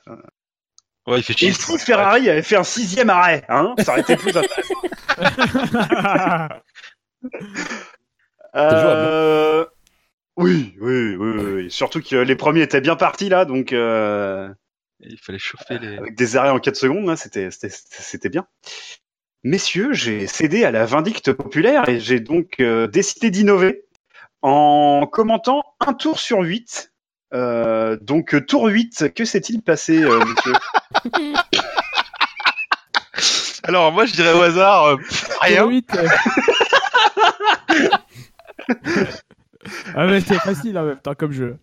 Ouais, 1.06 1.18
il 1.18 1.22
fait 1.22 1.36
chier. 1.36 1.48
Et 1.48 1.52
si 1.52 1.78
Ferrari 1.78 2.28
avait 2.28 2.42
fait 2.42 2.56
un 2.56 2.64
sixième 2.64 3.10
arrêt, 3.10 3.44
hein, 3.48 3.74
ça 3.78 3.92
aurait 3.92 4.02
été 4.02 4.16
plus 4.16 4.36
intéressant. 4.36 4.74
Euh... 8.56 9.64
Oui, 10.36 10.74
oui, 10.80 11.16
oui, 11.16 11.32
oui, 11.36 11.52
oui. 11.52 11.70
Surtout 11.70 12.00
que 12.02 12.16
les 12.16 12.36
premiers 12.36 12.62
étaient 12.62 12.80
bien 12.80 12.96
partis 12.96 13.28
là, 13.28 13.44
donc 13.44 13.72
euh, 13.72 14.48
Il 15.00 15.18
fallait 15.18 15.38
chauffer 15.38 15.78
les. 15.78 15.98
avec 15.98 16.16
des 16.16 16.36
arrêts 16.36 16.50
en 16.50 16.58
4 16.58 16.76
secondes, 16.76 17.06
là, 17.06 17.16
c'était, 17.16 17.50
c'était, 17.50 17.68
c'était 17.70 18.28
bien. 18.28 18.46
Messieurs, 19.42 19.92
j'ai 19.92 20.26
cédé 20.26 20.64
à 20.64 20.70
la 20.70 20.84
vindicte 20.84 21.32
populaire 21.32 21.88
et 21.88 22.00
j'ai 22.00 22.20
donc 22.20 22.60
euh, 22.60 22.86
décidé 22.86 23.30
d'innover 23.30 23.84
en 24.42 25.06
commentant 25.10 25.62
un 25.80 25.94
tour 25.94 26.18
sur 26.18 26.40
8. 26.40 26.92
Euh, 27.32 27.96
donc 28.00 28.34
euh, 28.34 28.44
tour 28.44 28.66
8, 28.66 29.12
que 29.14 29.24
s'est-il 29.24 29.62
passé, 29.62 30.02
euh, 30.02 30.18
monsieur 30.24 30.52
Alors, 33.62 33.92
moi, 33.92 34.06
je 34.06 34.14
dirais 34.14 34.32
au 34.32 34.42
hasard, 34.42 34.84
euh, 34.86 34.96
rien. 35.42 35.62
Tour 35.62 35.70
huit, 35.70 35.94
euh. 35.94 36.08
ah 39.94 40.06
mais 40.06 40.20
c'est 40.20 40.38
facile 40.38 40.78
en 40.78 40.84
même 40.84 40.98
temps 40.98 41.14
comme 41.14 41.32
jeu. 41.32 41.58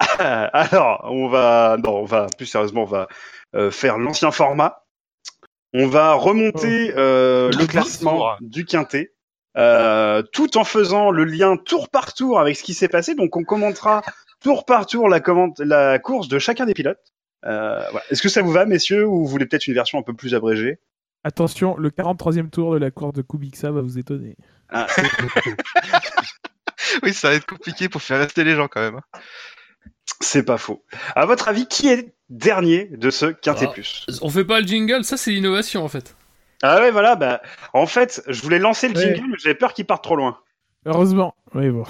Alors, 0.18 1.02
on 1.04 1.28
va, 1.28 1.76
non, 1.82 1.98
on 1.98 2.04
va 2.04 2.26
plus 2.36 2.46
sérieusement, 2.46 2.82
on 2.82 2.86
va 2.86 3.08
euh, 3.54 3.70
faire 3.70 3.98
l'ancien 3.98 4.30
format. 4.30 4.84
On 5.74 5.86
va 5.86 6.14
remonter 6.14 6.92
euh, 6.96 7.50
le 7.50 7.66
classement 7.66 8.18
tour. 8.18 8.36
du 8.40 8.64
quintet, 8.64 9.14
euh, 9.56 10.22
tout 10.32 10.58
en 10.58 10.64
faisant 10.64 11.10
le 11.10 11.24
lien 11.24 11.56
tour 11.56 11.88
par 11.88 12.12
tour 12.12 12.38
avec 12.40 12.56
ce 12.56 12.62
qui 12.62 12.74
s'est 12.74 12.88
passé. 12.88 13.14
Donc, 13.14 13.36
on 13.36 13.44
commentera 13.44 14.02
tour 14.42 14.64
par 14.64 14.86
tour 14.86 15.08
la, 15.08 15.20
commande, 15.20 15.54
la 15.58 15.98
course 15.98 16.28
de 16.28 16.38
chacun 16.38 16.66
des 16.66 16.74
pilotes. 16.74 17.12
Euh, 17.44 17.80
voilà. 17.90 18.04
Est-ce 18.10 18.22
que 18.22 18.28
ça 18.28 18.42
vous 18.42 18.52
va, 18.52 18.66
messieurs, 18.66 19.06
ou 19.06 19.18
vous 19.20 19.26
voulez 19.26 19.46
peut-être 19.46 19.66
une 19.66 19.74
version 19.74 19.98
un 19.98 20.02
peu 20.02 20.14
plus 20.14 20.34
abrégée? 20.34 20.78
Attention, 21.24 21.76
le 21.76 21.90
43e 21.90 22.50
tour 22.50 22.74
de 22.74 22.78
la 22.78 22.90
course 22.90 23.14
de 23.14 23.22
Kubica 23.22 23.70
va 23.70 23.80
vous 23.80 23.98
étonner. 23.98 24.36
Ah, 24.68 24.86
Oui, 27.02 27.12
ça 27.14 27.28
va 27.30 27.34
être 27.34 27.46
compliqué 27.46 27.88
pour 27.88 28.02
faire 28.02 28.18
rester 28.18 28.44
les 28.44 28.54
gens 28.54 28.68
quand 28.68 28.80
même. 28.80 28.96
hein. 28.96 29.18
C'est 30.20 30.44
pas 30.44 30.58
faux. 30.58 30.84
À 31.14 31.26
votre 31.26 31.48
avis, 31.48 31.66
qui 31.66 31.88
est 31.88 32.14
dernier 32.28 32.86
de 32.86 33.10
ce 33.10 33.26
quintet 33.26 33.66
Ah. 33.68 33.72
plus? 33.72 34.06
On 34.20 34.30
fait 34.30 34.44
pas 34.44 34.60
le 34.60 34.66
jingle, 34.66 35.04
ça 35.04 35.16
c'est 35.16 35.30
l'innovation 35.30 35.84
en 35.84 35.88
fait. 35.88 36.16
Ah 36.62 36.80
ouais, 36.80 36.90
voilà. 36.90 37.16
Bah, 37.16 37.40
en 37.72 37.86
fait, 37.86 38.22
je 38.28 38.42
voulais 38.42 38.58
lancer 38.58 38.88
le 38.88 38.96
Ouais. 38.96 39.14
jingle, 39.14 39.30
mais 39.30 39.36
j'avais 39.38 39.54
peur 39.54 39.74
qu'il 39.74 39.84
parte 39.86 40.04
trop 40.04 40.16
loin. 40.16 40.38
Heureusement. 40.86 41.34
Oui, 41.54 41.70
bon. 41.70 41.84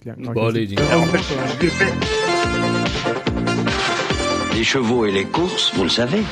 Claire- 0.00 0.16
Bon, 0.18 0.46
allez, 0.48 0.66
dis. 0.66 0.76
En 0.78 0.82
fait, 0.82 0.92
Heureusement, 0.94 1.46
je 1.58 1.62
l'ai 1.62 1.70
fait 1.70 1.92
Les 4.54 4.64
chevaux 4.64 5.04
et 5.06 5.12
les 5.12 5.24
courses, 5.24 5.74
vous 5.74 5.82
le 5.84 5.88
savez, 5.90 6.22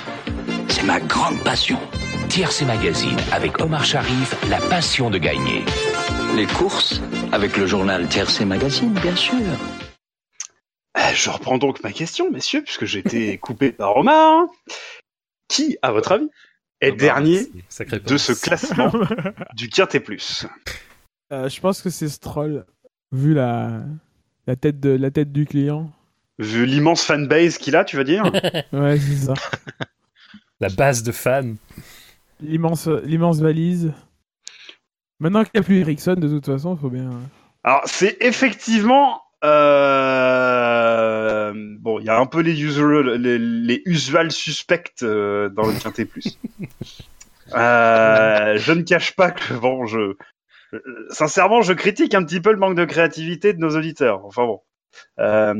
c'est 0.68 0.84
ma 0.84 1.00
grande 1.00 1.38
passion. 1.44 1.78
TRC 2.30 2.64
Magazine 2.64 3.16
avec 3.32 3.60
Omar 3.60 3.84
Sharif, 3.84 4.34
la 4.48 4.58
passion 4.60 5.10
de 5.10 5.18
gagner. 5.18 5.62
Les 6.36 6.46
courses 6.46 7.00
avec 7.32 7.56
le 7.56 7.66
journal 7.66 8.08
Tiercé 8.08 8.44
Magazine, 8.44 8.92
bien 8.94 9.14
sûr. 9.14 9.34
Euh, 10.96 11.00
Je 11.14 11.30
reprends 11.30 11.58
donc 11.58 11.82
ma 11.84 11.92
question, 11.92 12.30
messieurs, 12.30 12.62
puisque 12.62 12.86
j'ai 12.86 13.00
été 13.00 13.38
coupé 13.42 13.72
par 13.72 13.96
Omar. 13.96 14.46
Qui, 15.48 15.76
à 15.82 15.92
votre 15.92 16.12
avis, 16.12 16.28
est 16.80 16.92
Ah 16.92 16.96
dernier 16.96 17.40
de 17.44 18.16
ce 18.16 18.32
classement 18.32 18.90
du 19.54 19.68
Quintet 19.68 20.00
Plus? 20.00 20.46
Euh, 21.32 21.48
je 21.48 21.60
pense 21.60 21.82
que 21.82 21.90
c'est 21.90 22.08
Stroll, 22.08 22.64
vu 23.14 23.34
la, 23.34 23.82
la, 24.46 24.56
tête 24.56 24.80
de, 24.80 24.90
la 24.90 25.10
tête 25.10 25.32
du 25.32 25.46
client. 25.46 25.90
Vu 26.38 26.66
l'immense 26.66 27.04
fanbase 27.04 27.58
qu'il 27.58 27.76
a, 27.76 27.84
tu 27.84 27.96
veux 27.96 28.04
dire 28.04 28.24
Ouais, 28.72 28.98
c'est 28.98 29.26
ça. 29.26 29.34
La 30.60 30.68
base 30.68 31.02
de 31.02 31.10
fans. 31.12 31.54
L'immense, 32.40 32.86
l'immense 32.88 33.40
valise. 33.40 33.92
Maintenant 35.20 35.42
qu'il 35.44 35.52
n'y 35.54 35.60
a 35.60 35.64
plus 35.64 35.78
Ericsson, 35.80 36.14
de 36.14 36.28
toute 36.28 36.46
façon, 36.46 36.76
faut 36.76 36.90
bien. 36.90 37.10
Alors, 37.64 37.82
c'est 37.86 38.16
effectivement... 38.20 39.20
euh, 39.44 41.52
Bon, 41.80 41.98
il 42.00 42.06
y 42.06 42.08
a 42.08 42.18
un 42.18 42.26
peu 42.26 42.40
les 42.40 42.60
usual, 42.62 43.20
les, 43.20 43.38
les 43.38 43.82
usual 43.84 44.32
suspects 44.32 45.02
euh, 45.02 45.48
dans 45.50 45.66
le 45.66 45.74
Quintet 45.78 46.04
Plus. 46.06 46.38
Euh, 47.54 48.56
je 48.56 48.72
ne 48.72 48.80
cache 48.80 49.14
pas 49.14 49.30
que, 49.30 49.52
bon, 49.52 49.84
je... 49.84 50.16
Sincèrement, 51.10 51.62
je 51.62 51.72
critique 51.72 52.14
un 52.14 52.24
petit 52.24 52.40
peu 52.40 52.50
le 52.52 52.58
manque 52.58 52.76
de 52.76 52.84
créativité 52.84 53.52
de 53.52 53.58
nos 53.58 53.76
auditeurs. 53.76 54.24
Enfin 54.24 54.44
bon. 54.46 54.60
Euh, 55.18 55.54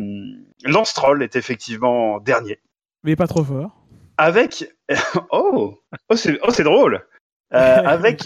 Lance 0.64 0.94
Troll 0.94 1.22
est 1.22 1.37
effectivement 1.37 2.20
dernier. 2.20 2.61
Mais 3.03 3.16
pas 3.16 3.27
trop 3.27 3.42
fort. 3.44 3.85
Avec... 4.16 4.72
Oh 5.31 5.79
Oh, 6.09 6.16
c'est 6.16 6.38
oh, 6.42 6.50
c'est 6.50 6.62
drôle 6.64 7.05
Euh, 7.53 7.57
Avec... 7.85 8.22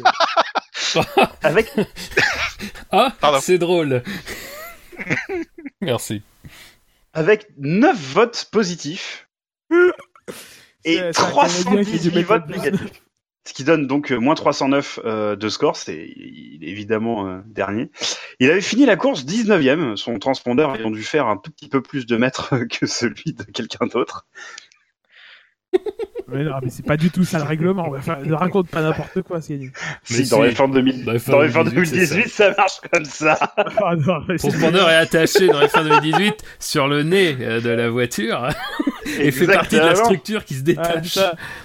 avec 1.42 1.72
Ah, 2.90 3.12
Pardon. 3.20 3.38
c'est 3.40 3.58
drôle. 3.58 4.02
Merci. 5.80 6.22
avec 7.12 7.46
9 7.58 7.96
votes 8.12 8.48
positifs 8.52 9.28
et 10.84 10.96
C'est- 10.96 11.12
c'est 11.12 11.20
un 11.22 11.30
Canadien 11.30 11.84
qui 11.84 11.94
a 11.94 11.98
dû 11.98 12.10
318 12.10 12.14
mettre 12.16 12.28
votes 12.28 12.42
le 12.46 12.52
plus. 12.52 12.58
négatifs. 12.60 13.02
Ce 13.48 13.54
qui 13.54 13.64
donne 13.64 13.86
donc 13.86 14.12
euh, 14.12 14.18
moins 14.18 14.34
309 14.34 15.00
euh, 15.06 15.34
de 15.34 15.48
score, 15.48 15.74
c'est 15.74 15.96
évidemment 15.96 17.26
euh, 17.26 17.38
dernier. 17.46 17.90
Il 18.40 18.50
avait 18.50 18.60
fini 18.60 18.84
la 18.84 18.96
course 18.96 19.24
19e, 19.24 19.96
son 19.96 20.18
transpondeur 20.18 20.74
ayant 20.74 20.90
dû 20.90 21.02
faire 21.02 21.28
un 21.28 21.38
tout 21.38 21.50
petit 21.50 21.70
peu 21.70 21.80
plus 21.80 22.04
de 22.04 22.18
mètres 22.18 22.58
que 22.70 22.84
celui 22.84 23.32
de 23.32 23.44
quelqu'un 23.44 23.86
d'autre. 23.86 24.26
Mais 26.30 26.44
non, 26.44 26.56
mais 26.62 26.68
c'est 26.68 26.84
pas 26.84 26.98
du 26.98 27.10
tout 27.10 27.24
ça 27.24 27.38
le 27.38 27.44
règlement. 27.44 27.88
Enfin, 27.96 28.18
ne 28.22 28.34
raconte 28.34 28.68
pas 28.68 28.82
n'importe 28.82 29.22
quoi, 29.22 29.40
c'est 29.40 29.56
Mais 29.56 29.70
Si, 30.04 30.28
dans 30.28 30.42
si. 30.42 30.48
les 30.48 30.54
fins 30.54 30.68
2000 30.68 31.04
Dans 31.06 31.12
les 31.12 31.18
fins 31.18 31.32
dans 31.32 31.40
les 31.40 31.48
fins 31.48 31.64
2018, 31.64 31.96
2018, 32.08 32.28
ça 32.30 32.54
marche 32.54 32.80
comme 32.92 33.04
ça. 33.06 33.38
Ah 33.56 33.96
non, 33.96 34.88
est 34.88 34.94
attaché 34.94 35.46
dans 35.46 35.60
les 35.60 35.68
fins 35.68 35.82
2018 35.84 36.44
sur 36.58 36.86
le 36.86 37.02
nez 37.02 37.34
euh, 37.40 37.60
de 37.62 37.70
la 37.70 37.88
voiture 37.88 38.46
et 39.18 39.30
fait 39.30 39.46
partie 39.46 39.76
de 39.76 39.80
la 39.80 39.94
structure 39.94 40.44
qui 40.44 40.54
se 40.54 40.60
Ah, 40.60 40.64
détache 40.64 41.18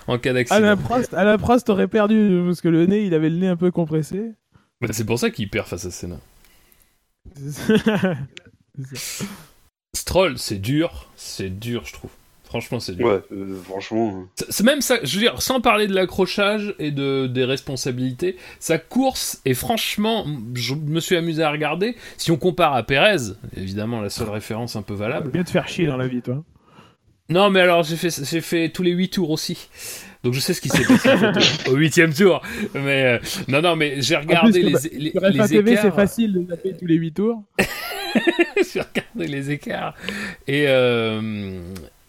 en 0.07 0.17
cas 0.17 0.29
Alain 0.29 0.43
d'accident. 0.43 0.77
Prost, 0.77 1.13
Alain 1.13 1.37
Prost 1.37 1.69
aurait 1.69 1.89
perdu 1.89 2.41
parce 2.45 2.61
que 2.61 2.69
le 2.69 2.85
nez, 2.85 3.03
il 3.05 3.13
avait 3.13 3.29
le 3.29 3.37
nez 3.37 3.47
un 3.49 3.57
peu 3.57 3.69
compressé. 3.69 4.31
Bah, 4.79 4.87
c'est 4.91 5.05
pour 5.05 5.19
ça 5.19 5.29
qu'il 5.29 5.49
perd 5.49 5.67
face 5.67 5.85
à 5.85 5.91
Senna. 5.91 6.19
Stroll, 9.95 10.37
c'est 10.37 10.59
dur, 10.59 11.09
c'est 11.15 11.49
dur, 11.49 11.83
je 11.85 11.93
trouve. 11.93 12.11
Franchement, 12.53 12.79
c'est 12.79 12.95
dur. 12.95 13.07
Ouais, 13.07 13.19
euh, 13.31 13.57
franchement. 13.63 14.25
C'est- 14.35 14.45
C'est 14.51 14.63
même 14.63 14.81
ça, 14.81 14.99
je 15.01 15.15
veux 15.15 15.21
dire, 15.21 15.41
sans 15.41 15.59
parler 15.59 15.87
de 15.87 15.95
l'accrochage 15.95 16.75
et 16.77 16.91
de, 16.91 17.25
des 17.25 17.45
responsabilités, 17.45 18.37
sa 18.59 18.77
course 18.77 19.41
est 19.43 19.55
franchement, 19.55 20.27
je 20.53 20.75
me 20.75 20.99
suis 20.99 21.15
amusé 21.15 21.41
à 21.41 21.49
regarder. 21.49 21.95
Si 22.17 22.29
on 22.29 22.37
compare 22.37 22.75
à 22.75 22.83
Perez, 22.83 23.33
évidemment 23.57 24.01
la 24.01 24.11
seule 24.11 24.29
référence 24.29 24.75
un 24.75 24.83
peu 24.83 24.93
valable. 24.93 25.31
bien 25.31 25.43
te 25.43 25.49
faire 25.49 25.67
chier 25.67 25.87
dans 25.87 25.97
la 25.97 26.07
vie, 26.07 26.21
toi. 26.21 26.43
Non, 27.29 27.49
mais 27.49 27.61
alors 27.61 27.81
j'ai 27.81 27.95
fait, 27.95 28.23
j'ai 28.23 28.41
fait 28.41 28.69
tous 28.69 28.83
les 28.83 28.91
8 28.91 29.09
tours 29.09 29.31
aussi. 29.31 29.67
Donc 30.23 30.33
je 30.35 30.39
sais 30.39 30.53
ce 30.53 30.61
qui 30.61 30.69
s'est 30.69 30.83
passé 30.83 31.09
au 31.71 31.75
huitième 31.75 32.13
tour. 32.13 32.41
Mais 32.75 33.03
euh, 33.05 33.19
non, 33.47 33.61
non, 33.63 33.75
mais 33.75 33.99
j'ai 34.01 34.15
regardé 34.17 34.61
que, 34.61 34.65
les, 34.67 34.99
les, 34.99 35.11
Sur 35.11 35.21
les 35.21 35.39
F1 35.39 35.49
TV, 35.49 35.71
écarts. 35.71 35.83
c'est 35.85 35.91
facile 35.95 36.33
de 36.33 36.41
taper 36.43 36.77
tous 36.77 36.85
les 36.85 36.95
8 36.95 37.13
tours. 37.13 37.43
j'ai 38.73 38.81
regardé 38.81 39.27
les 39.27 39.49
écarts 39.51 39.95
et 40.47 40.65
euh, 40.67 41.59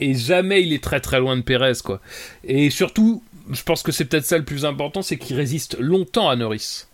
et 0.00 0.14
jamais 0.14 0.62
il 0.62 0.72
est 0.72 0.82
très 0.82 1.00
très 1.00 1.20
loin 1.20 1.36
de 1.36 1.42
Perez 1.42 1.74
quoi. 1.84 2.00
Et 2.44 2.70
surtout, 2.70 3.22
je 3.50 3.62
pense 3.62 3.82
que 3.82 3.92
c'est 3.92 4.04
peut-être 4.04 4.24
ça 4.24 4.38
le 4.38 4.44
plus 4.44 4.64
important, 4.64 5.02
c'est 5.02 5.18
qu'il 5.18 5.36
résiste 5.36 5.78
longtemps 5.78 6.28
à 6.28 6.36
Norris. 6.36 6.86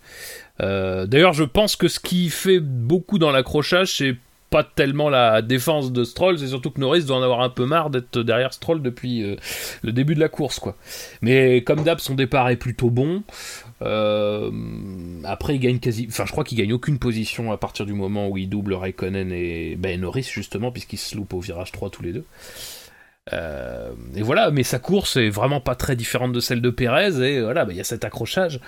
Euh, 0.61 1.05
D'ailleurs, 1.05 1.33
je 1.33 1.43
pense 1.43 1.75
que 1.75 1.87
ce 1.87 1.99
qui 1.99 2.29
fait 2.29 2.59
beaucoup 2.59 3.19
dans 3.19 3.31
l'accrochage, 3.31 3.97
c'est 3.97 4.15
pas 4.49 4.65
tellement 4.65 5.09
la 5.09 5.41
défense 5.41 5.93
de 5.93 6.03
Stroll, 6.03 6.37
c'est 6.37 6.49
surtout 6.49 6.71
que 6.71 6.79
Norris 6.81 7.05
doit 7.05 7.15
en 7.15 7.23
avoir 7.23 7.39
un 7.39 7.49
peu 7.49 7.65
marre 7.65 7.89
d'être 7.89 8.19
derrière 8.19 8.53
Stroll 8.53 8.81
depuis 8.81 9.23
euh, 9.23 9.37
le 9.81 9.93
début 9.93 10.13
de 10.13 10.19
la 10.19 10.27
course, 10.27 10.59
quoi. 10.59 10.75
Mais 11.21 11.63
comme 11.63 11.83
d'hab, 11.83 11.99
son 11.99 12.15
départ 12.15 12.49
est 12.49 12.57
plutôt 12.57 12.89
bon. 12.89 13.23
Euh, 13.81 14.51
après, 15.23 15.55
il 15.55 15.59
gagne 15.59 15.79
quasi, 15.79 16.05
enfin, 16.09 16.25
je 16.25 16.33
crois 16.33 16.43
qu'il 16.43 16.57
gagne 16.57 16.73
aucune 16.73 16.99
position 16.99 17.53
à 17.53 17.57
partir 17.57 17.85
du 17.85 17.93
moment 17.93 18.27
où 18.27 18.37
il 18.37 18.49
double 18.49 18.73
Raikkonen 18.73 19.31
et 19.31 19.77
ben, 19.77 20.01
Norris 20.01 20.29
justement, 20.29 20.69
puisqu'ils 20.69 20.97
se 20.97 21.15
loupent 21.15 21.33
au 21.33 21.39
virage 21.39 21.71
3 21.71 21.89
tous 21.89 22.03
les 22.03 22.11
deux. 22.11 22.25
Euh, 23.33 23.91
et 24.15 24.21
voilà, 24.23 24.51
mais 24.51 24.63
sa 24.63 24.79
course 24.79 25.17
est 25.17 25.29
vraiment 25.29 25.61
pas 25.61 25.75
très 25.75 25.95
différente 25.95 26.33
de 26.33 26.39
celle 26.39 26.61
de 26.61 26.69
Pérez, 26.69 27.21
et 27.21 27.41
voilà, 27.41 27.65
ben, 27.65 27.71
il 27.73 27.77
y 27.77 27.81
a 27.81 27.85
cet 27.85 28.03
accrochage 28.05 28.59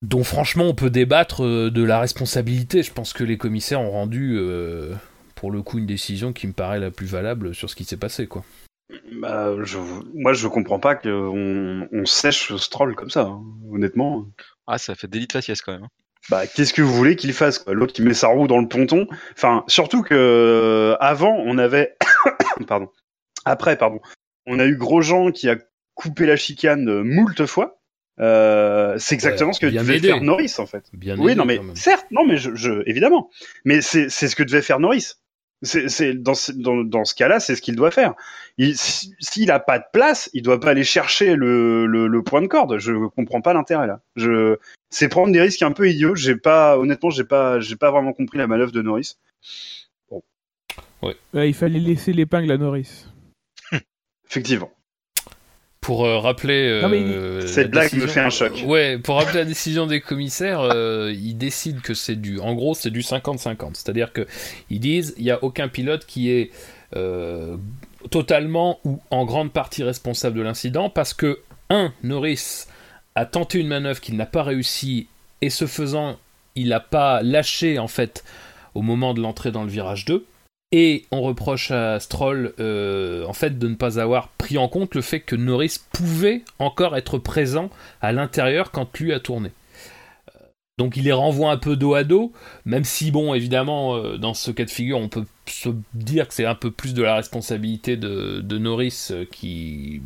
dont 0.00 0.22
franchement 0.22 0.64
on 0.66 0.74
peut 0.74 0.90
débattre 0.90 1.44
euh, 1.44 1.70
de 1.70 1.82
la 1.82 1.98
responsabilité. 1.98 2.82
Je 2.82 2.92
pense 2.92 3.12
que 3.12 3.24
les 3.24 3.36
commissaires 3.36 3.80
ont 3.80 3.90
rendu 3.90 4.36
euh, 4.38 4.94
pour 5.34 5.50
le 5.50 5.62
coup 5.62 5.78
une 5.78 5.86
décision 5.86 6.32
qui 6.32 6.46
me 6.46 6.52
paraît 6.52 6.78
la 6.78 6.90
plus 6.92 7.06
valable 7.06 7.54
sur 7.54 7.68
ce 7.68 7.74
qui 7.74 7.84
s'est 7.84 7.96
passé, 7.96 8.26
quoi. 8.28 8.44
Bah, 9.20 9.52
je, 9.64 9.78
moi, 10.14 10.32
je 10.32 10.46
comprends 10.48 10.78
pas 10.78 10.94
qu'on 10.94 11.88
on 11.92 12.06
sèche 12.06 12.54
Stroll 12.56 12.94
comme 12.94 13.10
ça, 13.10 13.22
hein, 13.22 13.42
honnêtement. 13.70 14.24
Ah, 14.66 14.78
ça 14.78 14.94
fait 14.94 15.08
délit 15.08 15.26
de 15.26 15.32
faciès 15.32 15.60
quand 15.60 15.72
même. 15.72 15.84
hein. 15.84 15.88
Bah, 16.30 16.46
qu'est-ce 16.46 16.72
que 16.72 16.82
vous 16.82 16.94
voulez 16.94 17.16
qu'il 17.16 17.32
fasse 17.32 17.58
quoi? 17.58 17.74
L'autre 17.74 17.92
qui 17.92 18.02
met 18.02 18.14
sa 18.14 18.28
roue 18.28 18.46
dans 18.46 18.60
le 18.60 18.68
ponton? 18.68 19.06
Enfin, 19.32 19.64
surtout 19.66 20.02
que 20.02 20.14
euh, 20.14 20.96
avant, 21.00 21.34
on 21.44 21.58
avait, 21.58 21.96
pardon, 22.68 22.88
après, 23.48 23.76
pardon, 23.76 24.00
on 24.46 24.58
a 24.58 24.66
eu 24.66 24.76
Grosjean 24.76 25.32
qui 25.32 25.48
a 25.48 25.56
coupé 25.94 26.26
la 26.26 26.36
chicane 26.36 26.88
euh, 26.88 27.02
moult 27.02 27.44
fois. 27.46 27.80
Euh, 28.20 28.96
c'est 28.98 29.14
exactement 29.14 29.50
Ouais, 29.50 29.54
ce 29.54 29.60
que 29.60 29.66
devait 29.66 29.96
aidé. 29.98 30.08
faire 30.08 30.20
Norris 30.22 30.54
en 30.58 30.66
fait. 30.66 30.86
Bien 30.92 31.16
Oui, 31.18 31.32
aidé, 31.32 31.38
non, 31.38 31.44
mais 31.44 31.60
certes, 31.74 32.06
non, 32.10 32.26
mais 32.26 32.36
je, 32.36 32.54
je 32.54 32.82
évidemment, 32.86 33.30
mais 33.64 33.80
c'est 33.80 34.08
c'est 34.10 34.26
ce 34.28 34.34
que 34.34 34.42
devait 34.42 34.62
faire 34.62 34.80
Norris. 34.80 35.12
C'est 35.62 35.88
c'est 35.88 36.14
dans 36.14 36.34
ce, 36.34 36.52
dans, 36.52 36.82
dans 36.84 37.04
ce 37.04 37.14
cas-là, 37.16 37.40
c'est 37.40 37.56
ce 37.56 37.62
qu'il 37.62 37.74
doit 37.76 37.90
faire. 37.90 38.14
Il- 38.58 38.76
si- 38.76 39.12
S'il 39.20 39.50
a 39.50 39.58
pas 39.60 39.78
de 39.80 39.84
place, 39.92 40.30
il 40.32 40.42
doit 40.42 40.58
pas 40.60 40.70
aller 40.70 40.84
chercher 40.84 41.34
le, 41.36 41.86
le, 41.86 42.06
le 42.06 42.22
point 42.22 42.40
de 42.42 42.46
corde. 42.46 42.78
Je 42.78 42.92
comprends 43.08 43.40
pas 43.40 43.54
l'intérêt 43.54 43.86
là. 43.88 44.00
Je 44.16 44.56
c'est 44.90 45.08
prendre 45.08 45.32
des 45.32 45.40
risques 45.40 45.62
un 45.62 45.72
peu 45.72 45.88
idiots. 45.88 46.14
J'ai 46.16 46.36
pas 46.36 46.78
honnêtement, 46.78 47.10
j'ai 47.10 47.24
pas 47.24 47.58
j'ai 47.60 47.76
pas 47.76 47.90
vraiment 47.90 48.12
compris 48.12 48.38
la 48.38 48.46
manœuvre 48.46 48.72
de 48.72 48.82
Norris. 48.82 49.16
Ouais, 51.02 51.48
il 51.48 51.54
fallait 51.54 51.78
laisser 51.78 52.12
l'épingle 52.12 52.50
à 52.50 52.56
Norris. 52.56 53.06
Effectivement. 54.30 54.70
Pour 55.80 56.04
euh, 56.04 56.18
rappeler. 56.18 56.80
Non, 56.82 56.88
mais 56.88 56.98
euh, 57.00 57.46
Cette 57.46 57.66
la 57.66 57.70
blague 57.70 57.92
me 57.94 58.00
décision- 58.00 58.08
fait 58.08 58.20
un 58.20 58.30
choc. 58.30 58.62
Ouais, 58.66 58.98
pour 58.98 59.16
rappeler 59.16 59.38
la 59.38 59.44
décision 59.44 59.86
des 59.86 60.00
commissaires, 60.00 60.60
euh, 60.60 61.12
ils 61.16 61.34
décident 61.38 61.80
que 61.80 61.94
c'est 61.94 62.16
du. 62.16 62.38
En 62.40 62.54
gros, 62.54 62.74
c'est 62.74 62.90
du 62.90 63.00
50-50. 63.00 63.70
C'est-à-dire 63.74 64.12
que 64.12 64.26
ils 64.70 64.80
disent 64.80 65.14
il 65.16 65.24
n'y 65.24 65.30
a 65.30 65.42
aucun 65.42 65.68
pilote 65.68 66.04
qui 66.04 66.30
est 66.30 66.50
euh, 66.96 67.56
totalement 68.10 68.80
ou 68.84 69.00
en 69.10 69.24
grande 69.24 69.52
partie 69.52 69.82
responsable 69.82 70.36
de 70.38 70.42
l'incident 70.42 70.90
parce 70.90 71.14
que, 71.14 71.38
un, 71.70 71.92
Norris 72.02 72.64
a 73.14 73.24
tenté 73.26 73.58
une 73.60 73.68
manœuvre 73.68 74.00
qu'il 74.00 74.16
n'a 74.16 74.26
pas 74.26 74.42
réussi 74.42 75.06
et 75.42 75.50
ce 75.50 75.66
faisant, 75.66 76.18
il 76.54 76.68
n'a 76.70 76.80
pas 76.80 77.22
lâché 77.22 77.78
en 77.78 77.88
fait 77.88 78.24
au 78.74 78.82
moment 78.82 79.12
de 79.14 79.20
l'entrée 79.20 79.52
dans 79.52 79.62
le 79.64 79.70
virage 79.70 80.04
2. 80.06 80.24
Et 80.70 81.06
on 81.10 81.22
reproche 81.22 81.70
à 81.70 81.98
Stroll 81.98 82.52
euh, 82.60 83.24
en 83.24 83.32
fait 83.32 83.58
de 83.58 83.68
ne 83.68 83.74
pas 83.74 83.98
avoir 83.98 84.28
pris 84.28 84.58
en 84.58 84.68
compte 84.68 84.94
le 84.94 85.00
fait 85.00 85.20
que 85.20 85.34
Norris 85.34 85.78
pouvait 85.92 86.42
encore 86.58 86.94
être 86.96 87.16
présent 87.18 87.70
à 88.02 88.12
l'intérieur 88.12 88.70
quand 88.70 88.98
lui 88.98 89.14
a 89.14 89.20
tourné. 89.20 89.50
Euh, 90.36 90.40
Donc 90.76 90.96
il 90.98 91.04
les 91.04 91.12
renvoie 91.12 91.50
un 91.52 91.56
peu 91.56 91.76
dos 91.76 91.94
à 91.94 92.04
dos, 92.04 92.32
même 92.66 92.84
si 92.84 93.10
bon 93.10 93.32
évidemment 93.32 93.96
euh, 93.96 94.18
dans 94.18 94.34
ce 94.34 94.50
cas 94.50 94.66
de 94.66 94.70
figure 94.70 94.98
on 94.98 95.08
peut 95.08 95.24
se 95.46 95.70
dire 95.94 96.28
que 96.28 96.34
c'est 96.34 96.44
un 96.44 96.54
peu 96.54 96.70
plus 96.70 96.92
de 96.92 97.02
la 97.02 97.14
responsabilité 97.14 97.96
de, 97.96 98.40
de 98.42 98.58
Norris 98.58 99.10
qui 99.32 100.02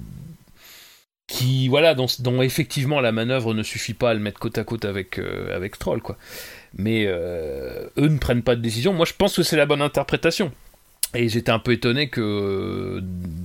qui 1.26 1.68
voilà 1.68 1.94
dont, 1.94 2.42
effectivement 2.42 3.00
la 3.00 3.10
manœuvre 3.10 3.54
ne 3.54 3.62
suffit 3.62 3.94
pas 3.94 4.10
à 4.10 4.14
le 4.14 4.20
mettre 4.20 4.38
côte 4.38 4.58
à 4.58 4.64
côte 4.64 4.84
avec 4.84 5.18
avec 5.18 5.76
Stroll 5.76 6.02
quoi. 6.02 6.18
Mais 6.74 7.04
euh, 7.06 7.86
eux 7.98 8.08
ne 8.08 8.18
prennent 8.18 8.42
pas 8.42 8.56
de 8.56 8.60
décision. 8.60 8.92
Moi 8.92 9.06
je 9.06 9.14
pense 9.14 9.36
que 9.36 9.42
c'est 9.42 9.56
la 9.56 9.66
bonne 9.66 9.82
interprétation. 9.82 10.52
Et 11.14 11.28
j'étais 11.28 11.52
un 11.52 11.58
peu 11.58 11.72
étonné 11.72 12.08
que 12.08 12.20
euh, 12.20 13.00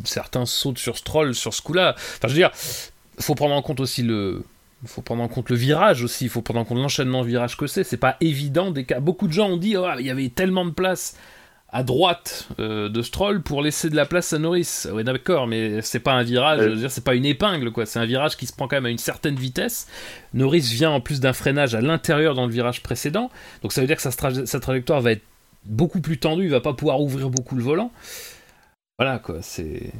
certains 0.05 0.45
sautent 0.45 0.77
sur 0.77 0.97
Stroll 0.97 1.35
sur 1.35 1.53
ce 1.53 1.61
coup-là. 1.61 1.95
Enfin, 1.97 2.27
je 2.27 2.33
veux 2.33 2.39
dire, 2.39 2.51
faut 3.19 3.35
prendre 3.35 3.55
en 3.55 3.61
compte 3.61 3.81
aussi 3.81 4.03
le, 4.03 4.43
faut 4.85 5.01
prendre 5.01 5.23
en 5.23 5.27
compte 5.27 5.49
le 5.49 5.55
virage 5.55 6.03
aussi, 6.03 6.25
il 6.25 6.29
faut 6.29 6.41
prendre 6.41 6.61
en 6.61 6.65
compte 6.65 6.77
l'enchaînement 6.77 7.23
de 7.23 7.27
virages 7.27 7.57
que 7.57 7.67
c'est. 7.67 7.83
C'est 7.83 7.97
pas 7.97 8.15
évident. 8.21 8.71
Des 8.71 8.85
cas. 8.85 8.99
Beaucoup 8.99 9.27
de 9.27 9.33
gens 9.33 9.49
ont 9.49 9.57
dit 9.57 9.75
oh, 9.75 9.85
il 9.99 10.05
y 10.05 10.09
avait 10.09 10.29
tellement 10.29 10.65
de 10.65 10.71
place 10.71 11.17
à 11.69 11.83
droite 11.83 12.47
euh, 12.59 12.89
de 12.89 13.01
Stroll 13.01 13.41
pour 13.41 13.61
laisser 13.61 13.89
de 13.89 13.95
la 13.95 14.05
place 14.05 14.31
à 14.33 14.39
Norris. 14.39 14.85
Oui, 14.91 15.03
d'accord, 15.03 15.47
mais 15.47 15.81
c'est 15.81 15.99
pas 15.99 16.13
un 16.13 16.23
virage, 16.23 16.61
je 16.61 16.69
veux 16.69 16.75
dire, 16.75 16.91
c'est 16.91 17.03
pas 17.03 17.15
une 17.15 17.25
épingle, 17.25 17.71
quoi. 17.71 17.85
C'est 17.85 17.99
un 17.99 18.05
virage 18.05 18.37
qui 18.37 18.45
se 18.45 18.53
prend 18.53 18.67
quand 18.67 18.77
même 18.77 18.85
à 18.85 18.89
une 18.89 18.97
certaine 18.97 19.35
vitesse. 19.35 19.87
Norris 20.33 20.61
vient 20.61 20.91
en 20.91 21.01
plus 21.01 21.19
d'un 21.19 21.33
freinage 21.33 21.75
à 21.75 21.81
l'intérieur 21.81 22.35
dans 22.35 22.45
le 22.45 22.51
virage 22.51 22.81
précédent, 22.83 23.29
donc 23.61 23.73
ça 23.73 23.81
veut 23.81 23.87
dire 23.87 23.97
que 23.97 24.01
sa, 24.01 24.11
tra- 24.11 24.45
sa 24.45 24.59
trajectoire 24.59 25.01
va 25.01 25.11
être 25.11 25.23
beaucoup 25.65 25.99
plus 25.99 26.17
tendue, 26.17 26.45
il 26.45 26.51
va 26.51 26.61
pas 26.61 26.73
pouvoir 26.73 27.01
ouvrir 27.01 27.29
beaucoup 27.29 27.55
le 27.55 27.63
volant. 27.63 27.91
Voilà, 28.97 29.19
quoi, 29.19 29.41
c'est. 29.41 29.91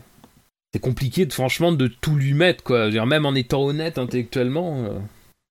C'est 0.73 0.81
compliqué, 0.81 1.25
de, 1.25 1.31
franchement, 1.31 1.71
de 1.71 1.87
tout 1.87 2.17
lui 2.17 2.33
mettre, 2.33 2.61
quoi. 2.61 2.81
Je 2.81 2.85
veux 2.85 2.91
dire, 2.91 3.05
même 3.05 3.25
en 3.25 3.33
étant 3.35 3.63
honnête 3.63 3.97
intellectuellement. 3.97 4.83
euh, 4.83 4.99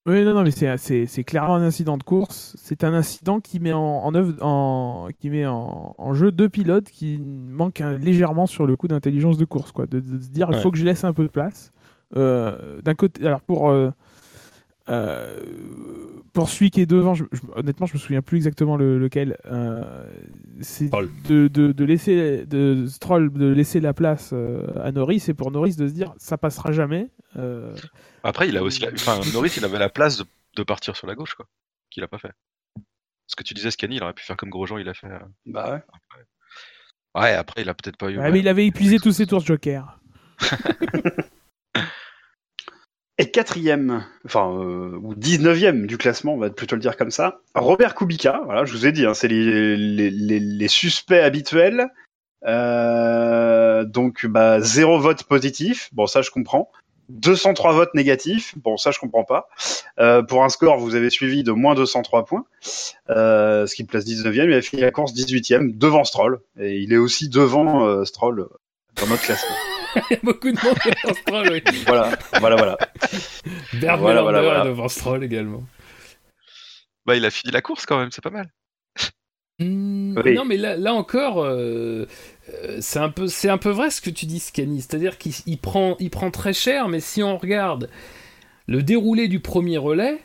Oui, 0.06 0.24
non, 0.24 0.34
non, 0.34 0.42
mais 0.44 0.52
c'est- 0.52 1.24
clairement 1.24 1.56
un 1.56 1.62
incident 1.62 1.96
de 1.98 2.04
course. 2.04 2.54
C'est 2.58 2.84
un 2.84 2.94
incident 2.94 3.40
qui 3.40 3.58
met 3.58 3.72
en, 3.72 3.80
en, 3.80 4.14
œuvre, 4.14 4.34
en, 4.40 5.08
qui 5.18 5.30
met 5.30 5.46
en, 5.46 5.94
en 5.98 6.14
jeu 6.14 6.30
deux 6.30 6.48
pilotes 6.48 6.88
qui 6.90 7.18
manquent 7.18 7.80
un- 7.80 7.98
légèrement 7.98 8.46
sur 8.46 8.66
le 8.66 8.76
coup 8.76 8.86
d'intelligence 8.86 9.36
de 9.36 9.44
course, 9.44 9.72
quoi. 9.72 9.86
De, 9.86 9.98
se 10.00 10.28
dire, 10.30 10.46
il 10.50 10.56
Ouais. 10.56 10.62
faut 10.62 10.70
que 10.70 10.78
je 10.78 10.84
laisse 10.84 11.02
un 11.02 11.12
peu 11.12 11.24
de 11.24 11.28
place. 11.28 11.72
Euh, 12.16 12.80
D'un 12.82 12.94
côté, 12.94 13.26
alors 13.26 13.40
pour 13.40 13.68
euh, 13.68 13.90
euh, 14.88 15.40
pour 16.32 16.48
celui 16.48 16.70
qui 16.70 16.80
est 16.82 16.86
devant, 16.86 17.14
je- 17.14 17.24
je- 17.32 17.40
honnêtement, 17.56 17.86
je 17.86 17.94
me 17.94 17.98
souviens 17.98 18.22
plus 18.22 18.36
exactement 18.36 18.76
le- 18.76 18.98
lequel. 19.00 19.36
C'est 20.60 20.88
de, 21.28 21.48
de, 21.48 21.72
de 21.72 21.84
laisser 21.84 22.46
de 22.46 22.86
Stroll 22.86 23.32
de 23.32 23.46
laisser 23.48 23.80
la 23.80 23.92
place 23.92 24.32
à 24.80 24.92
Norris 24.92 25.24
et 25.28 25.34
pour 25.34 25.50
Norris 25.50 25.74
de 25.74 25.88
se 25.88 25.92
dire, 25.92 26.14
ça 26.18 26.38
passera 26.38 26.70
jamais. 26.70 27.08
Après, 28.26 28.48
il 28.48 28.56
a 28.56 28.62
aussi, 28.62 28.80
la... 28.80 28.90
enfin, 28.92 29.20
Norris, 29.32 29.52
il 29.56 29.64
avait 29.64 29.78
la 29.78 29.88
place 29.88 30.16
de, 30.18 30.24
de 30.56 30.62
partir 30.64 30.96
sur 30.96 31.06
la 31.06 31.14
gauche, 31.14 31.34
quoi, 31.34 31.46
qu'il 31.90 32.02
a 32.02 32.08
pas 32.08 32.18
fait. 32.18 32.32
Ce 33.28 33.36
que 33.36 33.42
tu 33.44 33.54
disais, 33.54 33.70
Scani, 33.70 33.96
il 33.96 34.02
aurait 34.02 34.12
pu 34.14 34.24
faire 34.24 34.36
comme 34.36 34.50
Grosjean, 34.50 34.78
il 34.78 34.88
a 34.88 34.94
fait. 34.94 35.06
euh, 35.06 35.18
Bah 35.46 35.72
ouais. 35.72 35.82
Ouais, 37.20 37.32
après, 37.34 37.62
il 37.62 37.68
a 37.68 37.74
peut-être 37.74 37.96
pas 37.96 38.10
eu. 38.10 38.18
ouais, 38.18 38.30
mais 38.30 38.40
il 38.40 38.48
avait 38.48 38.66
épuisé 38.66 38.98
tous 38.98 39.12
ses 39.12 39.26
tours 39.26 39.40
Joker. 39.44 39.98
Et 43.18 43.30
quatrième, 43.30 44.04
enfin, 44.26 44.50
euh, 44.50 44.98
ou 45.02 45.14
19e 45.14 45.86
du 45.86 45.96
classement, 45.96 46.34
on 46.34 46.38
va 46.38 46.50
plutôt 46.50 46.76
le 46.76 46.82
dire 46.82 46.98
comme 46.98 47.10
ça, 47.10 47.40
Robert 47.54 47.94
Kubica, 47.94 48.42
voilà, 48.44 48.66
je 48.66 48.72
vous 48.74 48.84
ai 48.86 48.92
dit, 48.92 49.06
hein, 49.06 49.14
c'est 49.14 49.28
les, 49.28 49.74
les, 49.76 50.10
les, 50.10 50.38
les 50.38 50.68
suspects 50.68 51.18
habituels. 51.22 51.86
Euh, 52.44 53.84
donc, 53.86 54.26
bah, 54.26 54.60
zéro 54.60 54.98
vote 55.00 55.22
positif, 55.24 55.88
bon, 55.92 56.06
ça 56.06 56.20
je 56.20 56.30
comprends. 56.30 56.70
203 57.08 57.72
votes 57.72 57.94
négatifs, 57.94 58.54
bon, 58.58 58.76
ça 58.76 58.90
je 58.90 58.98
comprends 58.98 59.24
pas. 59.24 59.48
Euh, 59.98 60.22
pour 60.22 60.44
un 60.44 60.48
score, 60.48 60.78
vous 60.78 60.94
avez 60.94 61.10
suivi 61.10 61.42
de 61.42 61.52
moins 61.52 61.74
203 61.74 62.24
points, 62.24 62.44
euh, 63.10 63.66
ce 63.66 63.74
qui 63.74 63.82
le 63.82 63.88
place 63.88 64.04
19e, 64.04 64.44
il 64.44 64.52
a 64.54 64.62
fini 64.62 64.82
la 64.82 64.90
course 64.90 65.12
18e, 65.14 65.76
devant 65.76 66.04
Stroll. 66.04 66.40
Et 66.60 66.76
il 66.78 66.92
est 66.92 66.96
aussi 66.98 67.28
devant 67.28 67.86
euh, 67.86 68.04
Stroll 68.04 68.48
dans 69.00 69.06
notre 69.06 69.22
classement. 69.22 69.56
Il 69.96 70.02
y 70.10 70.14
a 70.14 70.20
beaucoup 70.22 70.50
de 70.50 70.58
monde 70.64 70.76
devant 70.84 71.14
Stroll, 71.14 71.48
oui. 71.52 71.62
voilà, 71.86 72.10
voilà, 72.40 72.56
voilà. 72.56 72.78
Bert 73.74 73.98
Voilà, 73.98 74.20
Melander 74.20 74.22
voilà, 74.22 74.42
voilà. 74.42 74.60
est 74.64 74.68
devant 74.68 74.88
Stroll 74.88 75.24
également. 75.24 75.62
Bah, 77.06 77.14
il 77.16 77.24
a 77.24 77.30
fini 77.30 77.52
la 77.52 77.62
course 77.62 77.86
quand 77.86 77.98
même, 77.98 78.10
c'est 78.10 78.22
pas 78.22 78.30
mal. 78.30 78.50
Hmm, 79.58 80.18
Oui. 80.22 80.34
Non, 80.34 80.44
mais 80.44 80.56
là, 80.56 80.76
là 80.76 80.92
encore, 80.92 81.46
c'est 82.80 82.98
un 82.98 83.08
peu, 83.08 83.26
c'est 83.28 83.48
un 83.48 83.58
peu 83.58 83.70
vrai 83.70 83.90
ce 83.90 84.00
que 84.00 84.10
tu 84.10 84.26
dis, 84.26 84.40
Scanny. 84.40 84.80
C'est-à-dire 84.80 85.18
qu'il 85.18 85.32
il 85.46 85.58
prend, 85.58 85.96
prend 86.10 86.30
très 86.30 86.52
cher, 86.52 86.88
mais 86.88 87.00
si 87.00 87.22
on 87.22 87.38
regarde 87.38 87.88
le 88.66 88.82
déroulé 88.82 89.28
du 89.28 89.40
premier 89.40 89.78
relais, 89.78 90.18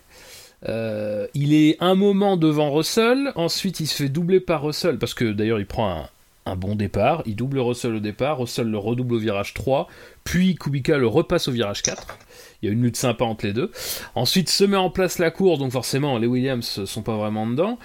euh, 0.68 1.28
il 1.34 1.54
est 1.54 1.78
un 1.80 1.96
moment 1.96 2.38
devant 2.38 2.72
Russell, 2.72 3.32
ensuite 3.36 3.80
il 3.80 3.88
se 3.88 3.96
fait 3.96 4.10
doubler 4.10 4.40
par 4.40 4.64
Russell, 4.64 4.98
parce 4.98 5.14
que 5.14 5.26
d'ailleurs 5.26 5.60
il 5.60 5.66
prend 5.66 6.08
un, 6.46 6.56
bon 6.56 6.76
départ, 6.76 7.24
il 7.26 7.36
double 7.36 7.60
Russell 7.60 7.96
au 7.96 8.00
départ, 8.00 8.38
Russell 8.38 8.68
le 8.68 8.78
redouble 8.78 9.16
au 9.16 9.18
virage 9.18 9.54
3, 9.54 9.88
puis 10.24 10.56
Kubica 10.56 10.98
le 10.98 11.08
repasse 11.08 11.48
au 11.48 11.52
virage 11.52 11.82
4. 11.82 12.18
Il 12.62 12.68
y 12.68 12.70
a 12.70 12.74
une 12.74 12.84
lutte 12.84 12.98
sympa 12.98 13.26
entre 13.26 13.46
les 13.48 13.54
deux. 13.54 13.72
Ensuite 14.14 14.50
se 14.50 14.64
met 14.64 14.78
en 14.78 14.92
place 14.92 15.18
la 15.18 15.32
course, 15.32 15.60
donc 15.60 15.72
forcément 15.72 16.18
les 16.20 16.28
Williams 16.28 16.86
sont 16.86 17.02
pas 17.02 17.16
vraiment 17.16 17.48
dedans. 17.48 17.80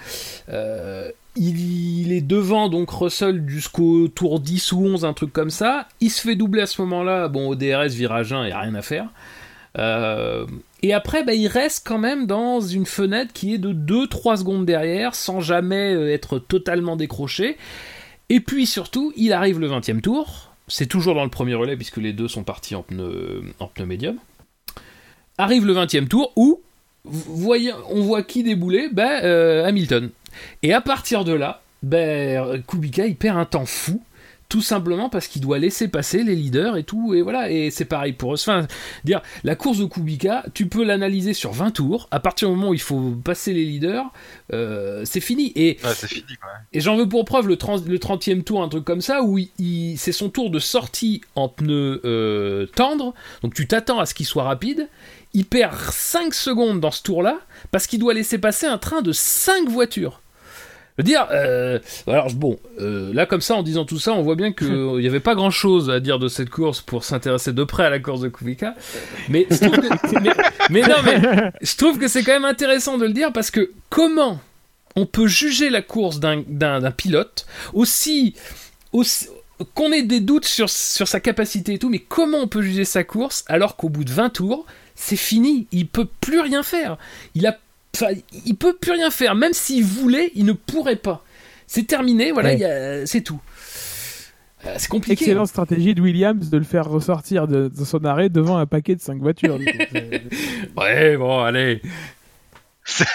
Euh, 0.49 1.11
il, 1.37 2.11
est 2.11 2.21
devant 2.21 2.69
donc 2.69 2.89
Russell 2.89 3.43
jusqu'au 3.47 4.07
tour 4.07 4.39
10 4.39 4.71
ou 4.71 4.85
11, 4.85 5.05
un 5.05 5.13
truc 5.13 5.31
comme 5.31 5.49
ça. 5.49 5.87
Il 6.01 6.09
se 6.09 6.21
fait 6.21 6.35
doubler 6.35 6.61
à 6.61 6.65
ce 6.65 6.81
moment-là. 6.81 7.27
Bon, 7.27 7.47
au 7.47 7.55
DRS, 7.55 7.89
virage 7.89 8.33
1, 8.33 8.43
il 8.43 8.47
n'y 8.47 8.51
a 8.51 8.59
rien 8.59 8.75
à 8.75 8.81
faire. 8.81 9.09
Euh, 9.77 10.45
et 10.81 10.93
après, 10.93 11.23
bah, 11.23 11.33
il 11.33 11.47
reste 11.47 11.87
quand 11.87 11.99
même 11.99 12.25
dans 12.25 12.59
une 12.61 12.85
fenêtre 12.85 13.33
qui 13.33 13.53
est 13.53 13.57
de 13.57 13.73
2-3 13.73 14.37
secondes 14.37 14.65
derrière, 14.65 15.15
sans 15.15 15.39
jamais 15.39 15.93
euh, 15.93 16.13
être 16.13 16.39
totalement 16.39 16.95
décroché. 16.95 17.57
Et 18.29 18.39
puis 18.39 18.65
surtout, 18.65 19.13
il 19.15 19.33
arrive 19.33 19.59
le 19.59 19.67
20 19.67 19.89
e 19.89 20.01
tour. 20.01 20.51
C'est 20.67 20.87
toujours 20.87 21.15
dans 21.15 21.23
le 21.23 21.29
premier 21.29 21.53
relais, 21.53 21.75
puisque 21.75 21.97
les 21.97 22.13
deux 22.13 22.27
sont 22.27 22.43
partis 22.43 22.75
en 22.75 22.83
pneu, 22.83 23.43
en 23.59 23.67
pneu 23.67 23.85
médium. 23.85 24.17
Arrive 25.37 25.65
le 25.65 25.73
20 25.73 25.95
e 25.95 26.05
tour 26.05 26.33
où, 26.35 26.61
on 27.05 28.01
voit 28.01 28.23
qui 28.23 28.43
débouler 28.43 28.89
ben, 28.91 29.23
euh, 29.23 29.65
Hamilton. 29.65 30.09
Et 30.63 30.73
à 30.73 30.81
partir 30.81 31.23
de 31.23 31.33
là, 31.33 31.61
ben, 31.83 32.61
Kubica 32.67 33.05
il 33.05 33.15
perd 33.15 33.37
un 33.37 33.45
temps 33.45 33.65
fou, 33.65 34.01
tout 34.49 34.61
simplement 34.61 35.09
parce 35.09 35.27
qu'il 35.27 35.41
doit 35.41 35.59
laisser 35.59 35.89
passer 35.89 36.23
les 36.23 36.33
leaders 36.33 36.77
et 36.77 36.83
tout, 36.83 37.13
et 37.13 37.21
voilà, 37.21 37.51
et 37.51 37.69
c'est 37.69 37.83
pareil 37.83 38.13
pour 38.13 38.31
eux. 38.31 38.37
Enfin, 38.39 38.65
dire, 39.03 39.21
la 39.43 39.55
course 39.55 39.77
de 39.79 39.85
Kubica, 39.85 40.45
tu 40.53 40.67
peux 40.67 40.85
l'analyser 40.85 41.33
sur 41.33 41.51
20 41.51 41.71
tours, 41.71 42.07
à 42.11 42.21
partir 42.21 42.49
du 42.49 42.55
moment 42.55 42.69
où 42.69 42.73
il 42.73 42.79
faut 42.79 43.11
passer 43.23 43.51
les 43.53 43.65
leaders, 43.65 44.05
euh, 44.53 45.01
c'est 45.03 45.19
fini. 45.19 45.51
Et, 45.55 45.77
Ouais, 45.83 45.89
c'est 45.93 46.07
fini, 46.07 46.35
quoi. 46.41 46.49
et 46.71 46.79
j'en 46.79 46.95
veux 46.95 47.09
pour 47.09 47.25
preuve 47.25 47.47
le, 47.49 47.57
30, 47.57 47.85
le 47.87 47.97
30e 47.99 48.41
tour, 48.43 48.63
un 48.63 48.69
truc 48.69 48.85
comme 48.85 49.01
ça, 49.01 49.21
où 49.21 49.37
il, 49.37 49.49
il- 49.59 49.97
c'est 49.97 50.13
son 50.13 50.29
tour 50.29 50.49
de 50.49 50.59
sortie 50.59 51.21
en 51.35 51.49
pneu 51.49 51.99
euh, 52.05 52.67
tendre, 52.67 53.13
donc 53.43 53.53
tu 53.53 53.67
t'attends 53.67 53.99
à 53.99 54.05
ce 54.05 54.13
qu'il 54.13 54.25
soit 54.25 54.43
rapide, 54.43 54.87
il 55.33 55.45
perd 55.45 55.75
5 55.91 56.33
secondes 56.33 56.79
dans 56.79 56.91
ce 56.91 57.03
tour-là, 57.03 57.37
parce 57.71 57.85
qu'il 57.85 57.99
doit 57.99 58.13
laisser 58.13 58.37
passer 58.37 58.65
un 58.65 58.77
train 58.77 59.01
de 59.01 59.11
5 59.11 59.67
voitures. 59.67 60.21
Je 60.97 61.03
veux 61.03 61.05
dire, 61.05 61.27
euh, 61.31 61.77
alors 62.07 62.33
bon, 62.33 62.57
euh, 62.79 63.13
là 63.13 63.27
comme 63.27 63.41
ça, 63.41 63.53
en 63.55 63.61
disant 63.61 63.85
tout 63.85 63.99
ça, 63.99 64.13
on 64.13 64.23
voit 64.23 64.35
bien 64.35 64.51
qu'il 64.51 64.67
n'y 64.99 65.05
avait 65.05 65.19
pas 65.19 65.35
grand-chose 65.35 65.91
à 65.91 65.99
dire 65.99 66.17
de 66.17 66.27
cette 66.27 66.49
course 66.49 66.81
pour 66.81 67.03
s'intéresser 67.03 67.53
de 67.53 67.63
près 67.63 67.85
à 67.85 67.89
la 67.91 67.99
course 67.99 68.21
de 68.21 68.29
Kubica, 68.29 68.73
mais 69.29 69.45
je 69.51 69.57
trouve 69.57 69.77
que, 69.77 70.19
mais, 70.21 70.31
mais 70.71 70.81
non, 70.81 70.95
mais 71.05 71.51
je 71.61 71.75
trouve 71.75 71.99
que 71.99 72.07
c'est 72.07 72.23
quand 72.23 72.33
même 72.33 72.45
intéressant 72.45 72.97
de 72.97 73.05
le 73.05 73.13
dire 73.13 73.31
parce 73.31 73.51
que 73.51 73.71
comment 73.89 74.39
on 74.95 75.05
peut 75.05 75.27
juger 75.27 75.69
la 75.69 75.83
course 75.83 76.19
d'un 76.19 76.91
pilote 76.91 77.45
aussi, 77.73 78.33
aussi 78.91 79.27
qu'on 79.75 79.91
ait 79.91 80.03
des 80.03 80.19
doutes 80.19 80.45
sur, 80.45 80.69
sur 80.69 81.07
sa 81.07 81.19
capacité 81.19 81.73
et 81.73 81.79
tout, 81.79 81.89
mais 81.89 81.99
comment 81.99 82.39
on 82.39 82.47
peut 82.47 82.61
juger 82.61 82.85
sa 82.85 83.03
course 83.03 83.43
alors 83.47 83.75
qu'au 83.75 83.89
bout 83.89 84.03
de 84.03 84.11
20 84.11 84.29
tours, 84.29 84.65
c'est 84.95 85.15
fini, 85.15 85.67
il 85.71 85.87
peut 85.87 86.07
plus 86.21 86.39
rien 86.39 86.63
faire. 86.63 86.97
Il 87.35 87.45
a 87.45 87.57
enfin, 88.01 88.13
il 88.45 88.55
peut 88.55 88.75
plus 88.75 88.91
rien 88.91 89.09
faire, 89.11 89.35
même 89.35 89.53
s'il 89.53 89.83
voulait, 89.83 90.31
il 90.35 90.45
ne 90.45 90.53
pourrait 90.53 90.95
pas. 90.95 91.23
C'est 91.67 91.85
terminé, 91.87 92.31
voilà, 92.31 92.53
Ouais. 92.55 93.03
c'est 93.05 93.21
tout. 93.21 93.41
Euh, 94.65 94.75
C'est 94.77 94.87
compliqué. 94.89 95.23
Excellente 95.25 95.47
stratégie 95.49 95.93
de 95.93 96.01
Williams 96.01 96.49
de 96.49 96.57
le 96.57 96.63
faire 96.63 96.85
ressortir 96.87 97.47
de, 97.47 97.67
de 97.67 97.85
son 97.85 98.03
arrêt 98.05 98.29
devant 98.29 98.57
un 98.57 98.65
paquet 98.65 98.95
de 98.95 99.01
5 99.01 99.19
voitures. 99.21 99.59
Ouais, 100.77 101.17
bon, 101.17 101.39
allez. 101.43 101.81
C'est 102.85 103.05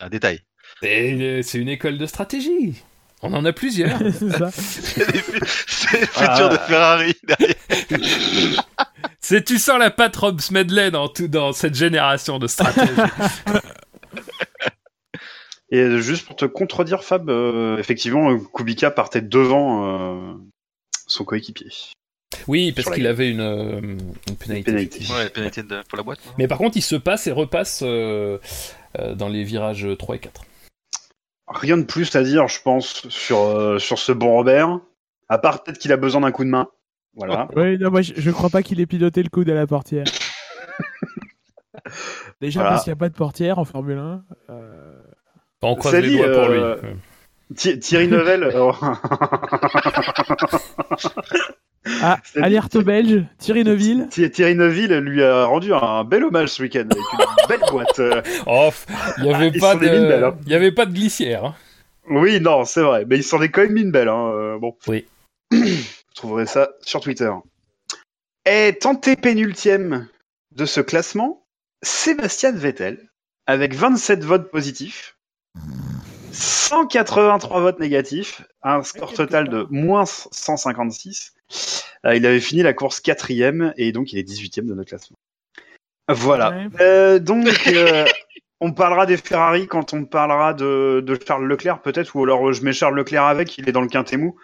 un 0.00 0.08
détail. 0.08 0.40
C'est 0.82 1.54
une 1.54 1.68
école 1.68 1.98
de 1.98 2.06
stratégie. 2.06 2.74
On 3.22 3.32
en 3.34 3.44
a 3.44 3.52
plusieurs. 3.52 3.98
c'est 4.18 4.30
ça. 4.30 4.50
C'est 4.52 5.12
les 5.12 5.18
fu- 5.20 5.40
c'est 5.66 6.00
le 6.02 6.06
Ah. 6.16 6.30
futur 6.30 6.48
de 6.50 6.56
Ferrari 6.58 7.14
derrière. 7.26 8.64
C'est 9.20 9.44
tu 9.44 9.58
sens 9.58 9.78
la 9.80 9.90
patte 9.90 10.14
Rob 10.16 10.40
Smedley 10.40 10.90
dans 10.92 11.08
tout 11.08 11.26
dans 11.26 11.52
cette 11.52 11.74
génération 11.74 12.38
de 12.38 12.46
stratégie. 12.46 12.92
Et 15.70 15.98
juste 16.00 16.26
pour 16.26 16.36
te 16.36 16.46
contredire, 16.46 17.04
Fab, 17.04 17.28
euh, 17.28 17.76
effectivement, 17.78 18.38
Kubica 18.38 18.90
partait 18.90 19.20
devant 19.20 20.30
euh, 20.30 20.34
son 21.06 21.24
coéquipier. 21.24 21.68
oui, 22.46 22.72
parce 22.72 22.90
qu'il 22.90 23.06
avait 23.06 23.30
une, 23.30 23.40
euh, 23.40 23.78
une 23.80 24.36
pénalité. 24.36 24.70
Pénalité. 24.72 25.04
Ouais, 25.12 25.28
pénalité 25.28 25.62
de- 25.62 25.82
pour 25.88 25.98
la 25.98 26.02
boîte. 26.04 26.24
non? 26.24 26.32
Mais 26.38 26.48
par 26.48 26.56
contre, 26.56 26.78
il 26.78 26.82
se 26.82 26.96
passe 26.96 27.26
et 27.26 27.32
repasse 27.32 27.82
euh, 27.84 28.38
euh, 28.98 29.14
dans 29.14 29.28
les 29.28 29.44
virages 29.44 29.86
3 29.98 30.16
et 30.16 30.20
4. 30.20 30.42
Rien 31.48 31.76
de 31.76 31.82
plus 31.84 32.16
à 32.16 32.22
dire, 32.22 32.48
je 32.48 32.62
pense, 32.62 33.06
sur, 33.10 33.40
euh, 33.40 33.78
sur 33.78 33.98
ce 33.98 34.12
bon 34.12 34.30
Robert. 34.32 34.80
À 35.28 35.36
part 35.36 35.62
peut-être 35.62 35.78
qu'il 35.78 35.92
a 35.92 35.98
besoin 35.98 36.22
d'un 36.22 36.32
coup 36.32 36.44
de 36.44 36.50
main. 36.50 36.68
Voilà. 37.14 37.46
Oui, 37.56 37.76
non, 37.78 37.90
moi 37.90 38.00
je, 38.00 38.14
je 38.16 38.30
crois 38.30 38.48
pas 38.48 38.62
qu'il 38.62 38.80
ait 38.80 38.86
piloté 38.86 39.22
le 39.22 39.28
coude 39.28 39.50
à 39.50 39.54
la 39.54 39.66
portière. 39.66 40.04
Déjà 42.40 42.60
Voilà. 42.60 42.70
parce 42.74 42.84
qu'il 42.84 42.92
n'y 42.92 42.98
a 42.98 43.00
pas 43.00 43.08
de 43.08 43.14
portière 43.14 43.58
en 43.58 43.64
Formule 43.64 43.98
1. 43.98 44.22
euh, 44.50 44.94
On 45.62 45.74
croise 45.74 45.92
Salut, 45.94 46.10
les 46.10 46.16
doigts 46.18 46.32
pour 46.32 46.48
lui. 46.52 46.58
euh, 46.60 46.76
Thi- 47.56 47.78
Thierry 47.80 48.06
Neuville. 48.08 48.44
euh, 48.44 48.72
Ah, 52.02 52.18
C'est- 52.24 52.40
alerte 52.42 52.76
belge, 52.78 53.24
Thierry 53.38 53.64
Neuville. 53.64 54.08
Thi- 54.10 54.30
Thierry 54.30 54.54
Neuville 54.54 54.98
lui 54.98 55.22
a 55.22 55.44
rendu 55.46 55.72
un 55.72 56.04
bel 56.04 56.24
hommage 56.24 56.48
ce 56.50 56.62
week-end 56.62 56.80
avec 56.90 56.96
une 57.12 57.48
belle 57.48 57.70
boîte. 57.70 57.98
euh. 57.98 58.22
Oh, 58.46 58.70
il 59.18 59.24
y 59.24 59.32
avait 59.34 59.50
belles, 59.50 59.60
de, 59.80 60.24
hein. 60.24 60.36
il 60.46 60.52
y 60.52 60.54
avait 60.54 60.72
pas 60.72 60.86
de 60.86 60.92
glissière. 60.92 61.44
hein. 61.44 61.54
Oui, 62.10 62.40
non, 62.40 62.64
c'est 62.64 62.80
vrai, 62.82 63.04
mais 63.06 63.16
il 63.16 63.22
s'en 63.24 63.40
est 63.42 63.50
quand 63.50 63.62
même 63.62 63.72
mis 63.72 63.82
une 63.82 63.90
belle. 63.90 64.08
Hein. 64.08 64.58
bon. 64.60 64.76
Oui. 64.86 65.06
Vous 65.50 65.66
trouverez 66.14 66.46
ça 66.46 66.70
sur 66.82 67.00
Twitter. 67.00 67.30
Et 68.46 68.76
tenté 68.80 69.14
pénultième 69.16 70.08
de 70.54 70.64
ce 70.66 70.80
classement, 70.80 71.44
Sébastien 71.82 72.52
Vettel, 72.52 73.08
avec 73.46 73.74
27 73.74 74.24
votes 74.24 74.50
positifs, 74.50 75.16
183 76.32 77.60
votes 77.60 77.80
négatifs, 77.80 78.42
un 78.62 78.82
score 78.82 79.12
total 79.12 79.48
de 79.48 79.66
moins 79.70 80.04
156. 80.06 81.34
Euh, 82.04 82.14
il 82.14 82.26
avait 82.26 82.40
fini 82.40 82.62
la 82.62 82.74
course 82.74 83.00
quatrième 83.00 83.72
et 83.76 83.92
donc 83.92 84.12
il 84.12 84.18
est 84.18 84.28
18e 84.28 84.66
de 84.66 84.74
notre 84.74 84.90
classement. 84.90 85.16
Voilà. 86.08 86.50
Ouais. 86.50 86.68
Euh, 86.80 87.18
donc, 87.18 87.48
euh, 87.66 88.06
on 88.60 88.72
parlera 88.72 89.06
des 89.06 89.16
Ferrari 89.16 89.66
quand 89.68 89.94
on 89.94 90.04
parlera 90.04 90.52
de, 90.52 91.00
de 91.04 91.18
Charles 91.24 91.46
Leclerc, 91.46 91.80
peut-être, 91.80 92.16
ou 92.16 92.24
alors 92.24 92.48
euh, 92.48 92.52
je 92.52 92.62
mets 92.62 92.72
Charles 92.72 92.96
Leclerc 92.96 93.24
avec, 93.24 93.56
il 93.58 93.68
est 93.68 93.72
dans 93.72 93.80
le 93.80 93.88
quintet 93.88 94.16
mou. 94.16 94.36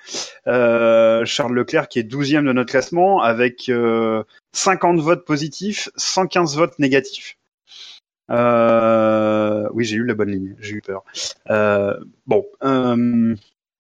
Euh, 0.47 1.25
Charles 1.25 1.55
Leclerc 1.55 1.89
qui 1.89 1.99
est 1.99 2.09
12e 2.09 2.45
de 2.47 2.53
notre 2.53 2.71
classement 2.71 3.21
avec 3.21 3.69
euh, 3.69 4.23
50 4.53 5.01
votes 5.01 5.25
positifs, 5.25 5.89
115 5.97 6.57
votes 6.57 6.79
négatifs. 6.79 7.37
Euh, 8.31 9.69
oui, 9.73 9.85
j'ai 9.85 9.97
eu 9.97 10.05
la 10.05 10.15
bonne 10.15 10.31
ligne, 10.31 10.55
j'ai 10.61 10.75
eu 10.75 10.81
peur. 10.81 11.03
Euh, 11.51 11.99
bon, 12.27 12.47
euh, 12.63 13.35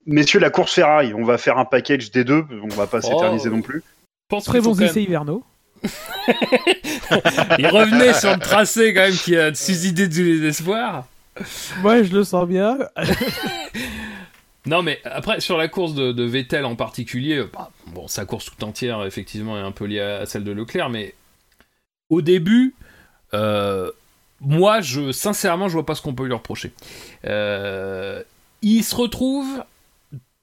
messieurs, 0.07 0.41
la 0.41 0.51
course 0.51 0.75
Ferrari, 0.75 1.15
on 1.15 1.25
va 1.25 1.39
faire 1.39 1.59
un 1.59 1.65
package 1.65 2.11
des 2.11 2.25
deux, 2.25 2.45
on 2.63 2.69
va 2.69 2.87
pas 2.87 3.01
s'éterniser 3.01 3.49
Oh. 3.49 3.57
non 3.57 3.63
plus. 3.63 3.83
Très 4.45 4.61
bons 4.61 4.81
essais 4.81 5.03
hivernaux. 5.03 5.45
Il 7.59 7.67
revenait 7.67 8.15
sur 8.15 8.33
le 8.33 8.41
tracé 8.41 8.95
quand 8.95 9.03
même 9.03 9.15
qui 9.15 9.37
a 9.37 9.55
suscité 9.55 10.09
du 10.09 10.39
désespoir. 10.41 11.07
Moi, 11.83 12.03
je 12.03 12.13
le 12.13 12.25
sens 12.25 12.47
bien. 12.47 12.79
Non, 14.67 14.83
mais 14.83 15.01
après, 15.05 15.41
sur 15.41 15.59
la 15.59 15.69
course 15.69 15.95
de, 15.95 16.13
de 16.13 16.25
Vettel 16.25 16.65
en 16.65 16.75
particulier, 16.75 17.45
bah, 17.53 17.71
bon, 17.89 18.09
sa 18.09 18.25
course 18.25 18.47
tout 18.47 18.65
entière, 18.65 19.05
effectivement, 19.05 19.59
est 19.59 19.63
un 19.63 19.73
peu 19.73 19.85
liée 19.85 20.01
à, 20.01 20.21
à 20.21 20.27
celle 20.27 20.45
de 20.45 20.53
Leclerc, 20.53 20.89
mais 20.89 21.15
au 22.09 22.23
début, 22.23 22.75
euh, 23.35 23.91
moi, 24.41 24.81
je, 24.81 25.13
sincèrement, 25.13 25.69
je 25.69 25.75
vois 25.75 25.87
pas 25.87 25.95
ce 25.95 26.03
qu'on 26.03 26.15
peut 26.15 26.25
lui 26.25 26.33
reprocher. 26.33 26.73
Euh, 27.27 28.23
il 28.63 28.83
se 28.83 28.95
retrouve. 28.95 29.65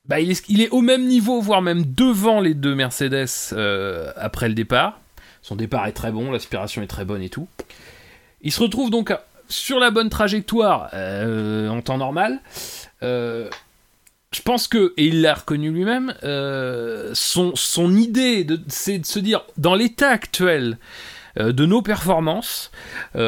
Bah, 0.08 0.20
il, 0.20 0.32
est, 0.32 0.44
il 0.50 0.62
est 0.62 0.70
au 0.70 0.82
même 0.82 1.08
niveau, 1.08 1.42
voire 1.42 1.62
même 1.62 1.84
devant 1.86 2.42
les 2.42 2.54
deux 2.54 2.76
Mercedes 2.76 3.28
euh, 3.54 4.12
après 4.16 4.50
le 4.50 4.56
départ. 4.56 5.00
Son 5.42 5.56
départ 5.56 5.88
est 5.88 5.94
très 5.94 6.12
bon, 6.12 6.32
l'aspiration 6.32 6.82
est 6.82 6.88
très 6.88 7.06
bonne 7.06 7.22
et 7.22 7.30
tout. 7.30 7.48
Il 8.42 8.52
se 8.52 8.62
retrouve 8.62 8.90
donc 8.90 9.14
sur 9.50 9.80
la 9.80 9.92
bonne 9.92 10.10
trajectoire 10.10 10.90
euh, 10.94 11.68
en 11.70 11.82
temps 11.82 11.98
normal. 11.98 12.40
Euh, 13.04 13.50
je 14.34 14.42
pense 14.42 14.68
que, 14.68 14.94
et 14.98 15.08
il 15.08 15.22
l'a 15.22 15.34
reconnu 15.34 15.72
lui-même, 15.72 16.14
euh, 16.24 17.12
son, 17.14 17.56
son 17.56 17.96
idée, 17.96 18.48
c'est 18.68 19.00
de 19.00 19.06
se 19.06 19.20
dire, 19.20 19.42
dans 19.58 19.76
l'état 19.76 20.10
actuel 20.10 20.78
de 21.38 21.66
nos 21.66 21.82
performances, 21.82 22.72
il 23.16 23.20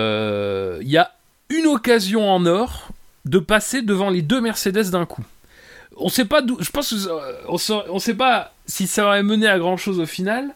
y 0.87 0.97
a 0.97 1.11
une 1.49 1.67
occasion 1.67 2.29
en 2.29 2.45
or 2.45 2.89
de 3.25 3.39
passer 3.39 3.81
devant 3.81 4.09
les 4.09 4.21
deux 4.21 4.41
Mercedes 4.41 4.89
d'un 4.91 5.05
coup. 5.05 5.23
On 5.95 6.09
sait 6.09 6.25
pas 6.25 6.41
je 6.59 6.69
pense 6.71 6.93
on, 7.47 7.57
sa- 7.57 7.85
on 7.89 7.99
sait 7.99 8.15
pas 8.15 8.53
si 8.65 8.87
ça 8.87 9.05
aurait 9.05 9.23
mené 9.23 9.47
à 9.47 9.59
grand 9.59 9.77
chose 9.77 9.99
au 9.99 10.05
final, 10.05 10.49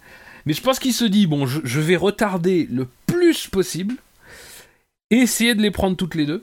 mais 0.47 0.53
je 0.53 0.61
pense 0.61 0.79
qu'il 0.79 0.93
se 0.93 1.03
dit, 1.03 1.27
bon, 1.27 1.45
je, 1.45 1.79
vais 1.81 1.97
retarder 1.97 2.69
le 2.71 2.87
plus 3.05 3.47
possible, 3.47 3.95
essayer 5.11 5.55
de 5.55 5.61
les 5.61 5.71
prendre 5.71 5.97
toutes 5.97 6.15
les 6.15 6.25
deux. 6.25 6.41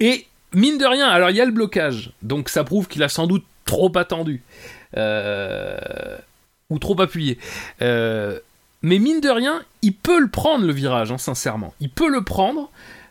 Et 0.00 0.26
mine 0.54 0.78
de 0.78 0.86
rien, 0.86 1.06
alors 1.06 1.28
il 1.28 1.36
y 1.36 1.42
a 1.42 1.44
le 1.44 1.52
blocage, 1.52 2.12
donc 2.22 2.48
ça 2.48 2.64
prouve 2.64 2.88
qu'il 2.88 3.02
a 3.02 3.10
sans 3.10 3.26
doute 3.26 3.44
trop 3.66 3.92
attendu. 3.98 4.42
Euh, 4.96 5.76
ou 6.70 6.78
trop 6.78 6.98
appuyé. 7.02 7.36
Euh, 7.82 8.38
mais 8.80 8.98
mine 8.98 9.20
de 9.20 9.28
rien, 9.28 9.60
il 9.82 9.92
peut 9.92 10.18
le 10.18 10.28
prendre 10.28 10.64
le 10.64 10.72
virage, 10.72 11.12
hein, 11.12 11.18
sincèrement. 11.18 11.74
Il 11.80 11.90
peut 11.90 12.08
le 12.08 12.24
prendre, 12.24 12.70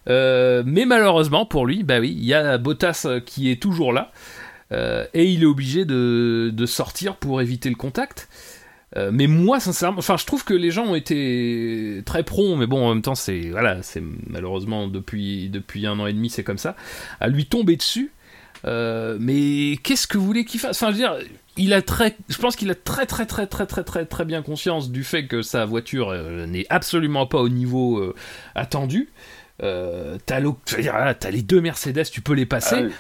euh, 0.09 0.63
mais 0.65 0.85
malheureusement 0.85 1.45
pour 1.45 1.67
lui, 1.67 1.83
bah 1.83 1.99
oui, 1.99 2.11
il 2.17 2.25
y 2.25 2.33
a 2.33 2.57
Bottas 2.57 3.07
qui 3.23 3.51
est 3.51 3.61
toujours 3.61 3.93
là, 3.93 4.11
et 5.13 5.25
il 5.25 5.43
est 5.43 5.45
obligé 5.45 5.85
de 5.85 6.65
sortir 6.65 7.17
pour 7.17 7.39
éviter 7.39 7.69
le 7.69 7.75
contact. 7.75 8.27
Euh, 8.97 9.09
mais 9.13 9.27
moi, 9.27 9.59
sincèrement, 9.59 9.99
enfin, 9.99 10.15
je 10.17 10.25
trouve 10.25 10.45
que 10.45 10.53
les 10.53 10.71
gens 10.71 10.85
ont 10.85 10.95
été 10.95 12.01
très 12.05 12.23
prompts, 12.23 12.57
mais 12.57 12.65
bon, 12.65 12.85
en 12.85 12.93
même 12.93 13.01
temps, 13.01 13.15
c'est 13.15 13.49
voilà, 13.49 13.81
c'est 13.83 14.01
malheureusement 14.27 14.87
depuis 14.87 15.49
depuis 15.49 15.85
un 15.85 15.99
an 15.99 16.07
et 16.07 16.13
demi, 16.13 16.29
c'est 16.29 16.43
comme 16.45 16.57
ça, 16.57 16.75
à 17.19 17.27
lui 17.27 17.45
tomber 17.45 17.75
dessus. 17.75 18.11
Euh, 18.65 19.17
mais 19.19 19.77
qu'est-ce 19.83 20.07
que 20.07 20.17
vous 20.17 20.25
voulez 20.25 20.45
qu'il 20.45 20.59
fasse? 20.59 20.81
Enfin, 20.81 20.91
je 20.91 20.97
dire, 20.97 21.17
il 21.57 21.73
a 21.73 21.81
très, 21.81 22.15
je 22.29 22.37
pense 22.37 22.55
qu'il 22.55 22.71
a 22.71 22.75
très 22.75 23.05
très 23.05 23.25
très 23.25 23.47
très 23.47 23.65
très 23.65 23.83
très 23.83 24.05
très 24.05 24.25
bien 24.25 24.41
conscience 24.41 24.89
du 24.89 25.03
fait 25.03 25.27
que 25.27 25.41
sa 25.41 25.65
voiture 25.65 26.09
euh, 26.09 26.45
n'est 26.47 26.65
absolument 26.69 27.27
pas 27.27 27.39
au 27.39 27.49
niveau 27.49 28.13
attendu. 28.55 29.09
T'as 29.59 30.39
l'o- 30.39 30.59
t'as 30.65 31.31
les 31.31 31.41
deux 31.41 31.61
Mercedes, 31.61 32.05
tu 32.11 32.21
peux 32.21 32.33
les 32.33 32.45
passer 32.45 32.75
Ah. 32.89 32.93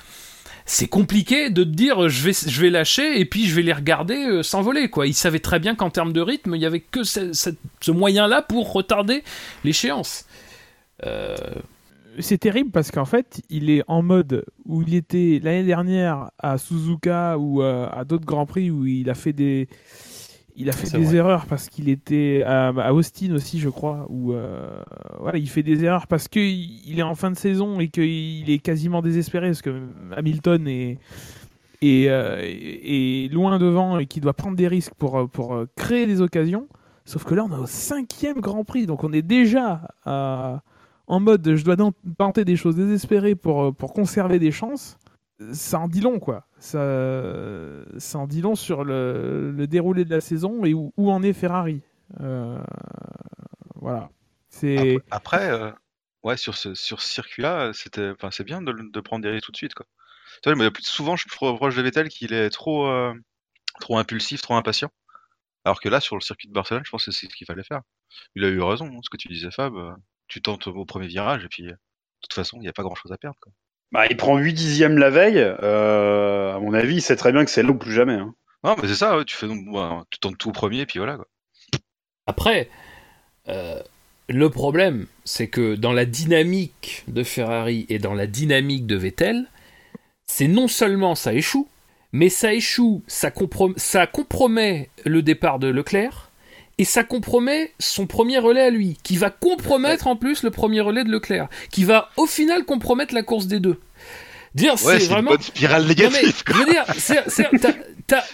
C'est 0.65 0.87
compliqué 0.87 1.51
de 1.51 1.63
te 1.63 1.69
dire 1.69 2.09
je 2.09 2.23
vais, 2.23 2.33
je 2.33 2.61
vais 2.61 2.69
lâcher 2.71 3.19
et 3.19 3.25
puis 3.25 3.45
je 3.45 3.55
vais 3.55 3.61
les 3.61 3.73
regarder 3.73 4.25
euh, 4.25 4.43
s'envoler 4.43 4.89
quoi. 4.89 5.05
Il 5.05 5.13
savait 5.13 5.39
très 5.39 5.59
bien 5.59 5.75
qu'en 5.75 5.91
termes 5.91 6.11
de 6.11 6.21
rythme, 6.21 6.55
il 6.55 6.61
y 6.61 6.65
avait 6.65 6.79
que 6.79 7.03
ce, 7.03 7.91
moyen-là 7.91 8.41
pour 8.41 8.73
retarder 8.73 9.23
l'échéance. 9.63 10.25
Euh, 11.05 11.35
C'est 12.19 12.39
terrible 12.39 12.71
parce 12.71 12.89
qu'en 12.89 13.05
fait, 13.05 13.41
il 13.49 13.69
est 13.69 13.83
en 13.87 14.01
mode 14.01 14.43
où 14.65 14.81
il 14.81 14.95
était 14.95 15.39
l'année 15.43 15.65
dernière 15.65 16.31
à 16.39 16.57
Suzuka 16.57 17.37
ou 17.37 17.61
euh, 17.61 17.87
à 17.91 18.03
d'autres 18.03 18.25
grands 18.25 18.47
prix 18.47 18.71
où 18.71 18.85
il 18.87 19.09
a 19.09 19.15
fait 19.15 19.33
des 19.33 19.67
il 20.55 20.69
a 20.69 20.71
fait 20.73 20.89
des 20.97 21.03
vrai. 21.05 21.17
erreurs 21.17 21.45
parce 21.47 21.69
qu'il 21.69 21.89
était 21.89 22.43
à, 22.45 22.69
à 22.69 22.93
Austin 22.93 23.33
aussi, 23.33 23.59
je 23.59 23.69
crois, 23.69 24.05
où 24.09 24.33
euh, 24.33 24.81
voilà, 25.19 25.37
il 25.37 25.49
fait 25.49 25.63
des 25.63 25.83
erreurs 25.83 26.07
parce 26.07 26.27
que 26.27 26.39
il 26.39 26.97
est 26.97 27.03
en 27.03 27.15
fin 27.15 27.31
de 27.31 27.37
saison 27.37 27.79
et 27.79 27.89
qu'il 27.89 28.49
est 28.49 28.59
quasiment 28.59 29.01
désespéré 29.01 29.47
parce 29.47 29.61
que 29.61 29.81
Hamilton 30.15 30.67
est 30.67 30.97
est, 31.81 32.07
euh, 32.09 32.39
est 32.41 33.31
loin 33.33 33.59
devant 33.59 33.99
et 33.99 34.05
qu'il 34.05 34.21
doit 34.23 34.33
prendre 34.33 34.55
des 34.55 34.67
risques 34.67 34.93
pour 34.97 35.17
euh, 35.17 35.27
pour 35.27 35.57
créer 35.75 36.07
des 36.07 36.21
occasions. 36.21 36.67
Sauf 37.05 37.23
que 37.23 37.35
là, 37.35 37.45
on 37.47 37.51
est 37.55 37.59
au 37.61 37.67
cinquième 37.67 38.39
Grand 38.41 38.63
Prix, 38.63 38.87
donc 38.87 39.03
on 39.03 39.13
est 39.13 39.21
déjà 39.21 39.81
en 40.05 41.19
mode 41.19 41.55
je 41.55 41.63
dois 41.63 41.75
tenter 42.17 42.45
des 42.45 42.55
choses 42.55 42.75
désespérées 42.75 43.35
pour, 43.35 43.75
pour 43.75 43.93
conserver 43.93 44.39
des 44.39 44.51
chances, 44.51 44.97
ça 45.51 45.79
en 45.79 45.87
dit 45.87 46.01
long, 46.01 46.19
quoi. 46.19 46.47
Ça, 46.59 46.79
ça 47.97 48.19
en 48.19 48.27
dit 48.27 48.41
long 48.41 48.55
sur 48.55 48.83
le, 48.83 49.65
déroulé 49.67 50.05
de 50.05 50.09
la 50.09 50.21
saison 50.21 50.65
et 50.65 50.73
où, 50.73 50.91
en 50.97 51.23
est 51.23 51.33
Ferrari. 51.33 51.81
Euh, 52.21 52.61
voilà. 53.75 54.09
Après, 55.11 55.49
euh, 55.49 55.71
ouais, 56.23 56.37
sur 56.37 56.55
ce, 56.55 56.73
circuit-là, 56.73 57.71
c'était, 57.73 58.09
enfin, 58.11 58.31
c'est 58.31 58.43
bien 58.43 58.61
de, 58.61 58.99
prendre 59.01 59.23
des 59.23 59.29
risques 59.29 59.45
tout 59.45 59.51
de 59.51 59.57
suite, 59.57 59.73
quoi. 59.73 59.85
Mais 60.47 60.69
souvent, 60.79 61.15
je 61.15 61.25
reproche 61.39 61.75
de 61.75 61.81
Vettel 61.81 62.09
qu'il 62.09 62.33
est 62.33 62.49
trop, 62.49 62.87
euh, 62.87 63.13
trop 63.79 63.97
impulsif, 63.97 64.41
trop 64.41 64.55
impatient. 64.55 64.91
Alors 65.63 65.81
que 65.81 65.89
là, 65.89 65.99
sur 65.99 66.15
le 66.15 66.21
circuit 66.21 66.47
de 66.47 66.53
Barcelone, 66.53 66.83
je 66.85 66.91
pense 66.91 67.05
que 67.05 67.11
c'est 67.11 67.27
ce 67.27 67.35
qu'il 67.35 67.47
fallait 67.47 67.63
faire. 67.63 67.81
Il 68.35 68.43
a 68.45 68.49
eu 68.49 68.61
raison, 68.61 68.85
hein, 68.85 68.99
ce 69.01 69.09
que 69.09 69.17
tu 69.17 69.27
disais, 69.27 69.51
Fab. 69.51 69.73
Tu 70.27 70.41
tentes 70.41 70.67
au 70.67 70.85
premier 70.85 71.07
virage 71.07 71.45
et 71.45 71.49
puis, 71.49 71.63
de 71.63 71.77
toute 72.21 72.33
façon, 72.33 72.57
il 72.57 72.61
n'y 72.61 72.67
a 72.67 72.73
pas 72.73 72.83
grand-chose 72.83 73.11
à 73.11 73.17
perdre, 73.17 73.37
quoi. 73.41 73.51
Bah, 73.91 74.05
il 74.09 74.17
prend 74.17 74.37
8 74.37 74.53
dixièmes 74.53 74.97
la 74.97 75.09
veille. 75.09 75.37
euh, 75.39 76.55
à 76.55 76.59
mon 76.59 76.73
avis, 76.73 76.95
il 76.95 77.01
sait 77.01 77.15
très 77.15 77.31
bien 77.31 77.45
que 77.45 77.51
c'est 77.51 77.63
là 77.63 77.69
ou 77.69 77.75
plus 77.75 77.93
jamais. 77.93 78.13
hein. 78.15 78.33
Non, 78.63 78.75
mais 78.81 78.87
c'est 78.87 78.95
ça, 78.95 79.17
ouais, 79.17 79.25
tu 79.25 79.35
fais 79.35 79.47
donc, 79.47 79.59
ouais, 79.67 80.03
tu 80.09 80.19
tentes 80.19 80.37
tout 80.37 80.49
au 80.49 80.51
premier 80.51 80.81
et 80.81 80.85
puis 80.85 80.99
voilà, 80.99 81.15
quoi. 81.17 81.27
Après, 82.27 82.69
euh, 83.47 83.79
le 84.29 84.49
problème, 84.49 85.05
c'est 85.23 85.47
que 85.47 85.75
dans 85.75 85.93
la 85.93 86.05
dynamique 86.05 87.03
de 87.07 87.23
Ferrari 87.23 87.85
et 87.89 87.99
dans 87.99 88.13
la 88.15 88.27
dynamique 88.27 88.87
de 88.87 88.95
Vettel, 88.95 89.45
c'est 90.25 90.47
non 90.47 90.67
seulement 90.67 91.15
ça 91.15 91.33
échoue, 91.33 91.67
mais 92.11 92.29
ça 92.29 92.53
échoue, 92.53 93.03
ça, 93.07 93.29
comprom- 93.29 93.77
ça 93.77 94.07
compromet 94.07 94.89
le 95.05 95.21
départ 95.21 95.59
de 95.59 95.67
Leclerc, 95.67 96.24
et 96.77 96.83
ça 96.85 97.03
compromet 97.03 97.73
son 97.79 98.05
premier 98.07 98.37
relais 98.37 98.63
à 98.63 98.69
lui, 98.69 98.97
qui 99.03 99.17
va 99.17 99.29
compromettre 99.29 100.07
en 100.07 100.15
plus 100.15 100.43
le 100.43 100.51
premier 100.51 100.81
relais 100.81 101.03
de 101.03 101.09
Leclerc, 101.11 101.47
qui 101.71 101.83
va 101.83 102.09
au 102.17 102.25
final 102.25 102.65
compromettre 102.65 103.13
la 103.13 103.23
course 103.23 103.47
des 103.47 103.59
deux. 103.59 103.79
Dire, 104.55 104.73
Ouais, 104.85 104.99
c'est 104.99 105.07
vraiment. 105.07 105.31
une 105.31 105.37
bonne 105.37 105.43
spirale 105.45 105.81
Non, 105.83 105.87
mais, 105.89 105.95
négative, 105.95 106.43
je 106.47 106.53
veux 106.53 106.65
dire, 106.65 106.85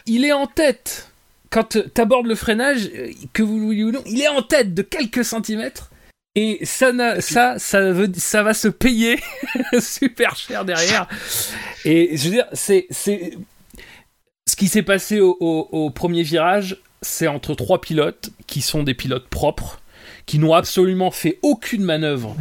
il 0.05 0.25
est 0.25 0.31
en 0.33 0.47
tête. 0.47 1.07
Quand 1.49 1.77
t'abordes 1.93 2.27
le 2.27 2.35
freinage, 2.35 2.89
euh, 2.95 3.11
que 3.33 3.43
vous 3.43 3.59
vouliez 3.59 3.83
ou 3.83 3.91
non, 3.91 4.01
il 4.05 4.21
est 4.21 4.27
en 4.27 4.41
tête 4.41 4.73
de 4.73 4.81
quelques 4.83 5.25
centimètres. 5.25 5.89
Et 6.35 6.59
ça, 6.63 6.93
ça, 7.19 7.59
ça, 7.59 7.91
veut, 7.91 8.09
ça 8.15 8.41
va 8.41 8.53
se 8.53 8.69
payer 8.69 9.19
super 9.81 10.37
cher 10.37 10.63
derrière. 10.63 11.09
Et 11.83 12.15
je 12.15 12.23
veux 12.25 12.29
dire, 12.35 12.45
c'est, 12.53 12.87
c'est 12.89 13.33
ce 14.47 14.55
qui 14.55 14.67
s'est 14.69 14.83
passé 14.83 15.19
au, 15.19 15.35
au- 15.41 15.67
au 15.71 15.89
premier 15.89 16.23
virage. 16.23 16.77
C'est 17.01 17.27
entre 17.27 17.55
trois 17.55 17.81
pilotes 17.81 18.29
qui 18.47 18.61
sont 18.61 18.83
des 18.83 18.93
pilotes 18.93 19.27
propres, 19.27 19.79
qui 20.25 20.39
n'ont 20.39 20.53
absolument 20.53 21.11
fait 21.11 21.39
aucune 21.41 21.83
manœuvre 21.83 22.35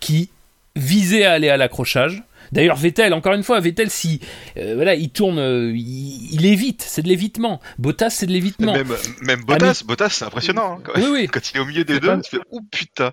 qui 0.00 0.30
visait 0.76 1.24
à 1.24 1.32
aller 1.32 1.48
à 1.48 1.56
l'accrochage. 1.56 2.22
D'ailleurs, 2.50 2.76
Vettel, 2.76 3.12
encore 3.12 3.34
une 3.34 3.42
fois, 3.42 3.60
Vettel, 3.60 3.90
si 3.90 4.20
euh, 4.56 4.74
voilà, 4.74 4.94
il 4.94 5.10
tourne, 5.10 5.38
euh, 5.38 5.70
il, 5.74 6.32
il 6.32 6.46
évite, 6.46 6.80
c'est 6.80 7.02
de 7.02 7.08
l'évitement. 7.08 7.60
Bottas, 7.78 8.08
c'est 8.10 8.26
de 8.26 8.32
l'évitement. 8.32 8.72
Même, 8.72 8.88
même 9.20 9.42
Bottas, 9.44 9.82
Bottas, 9.84 10.08
c'est 10.10 10.24
impressionnant. 10.24 10.76
hein, 10.78 10.80
quand, 10.82 10.92
Oui, 10.96 11.08
oui. 11.12 11.26
quand 11.26 11.40
il 11.50 11.56
est 11.58 11.60
au 11.60 11.66
milieu 11.66 11.84
des 11.84 12.00
deux, 12.00 12.06
pas- 12.08 12.20
tu 12.20 12.30
fais 12.36 12.42
oh 12.50 12.60
putain. 12.70 13.12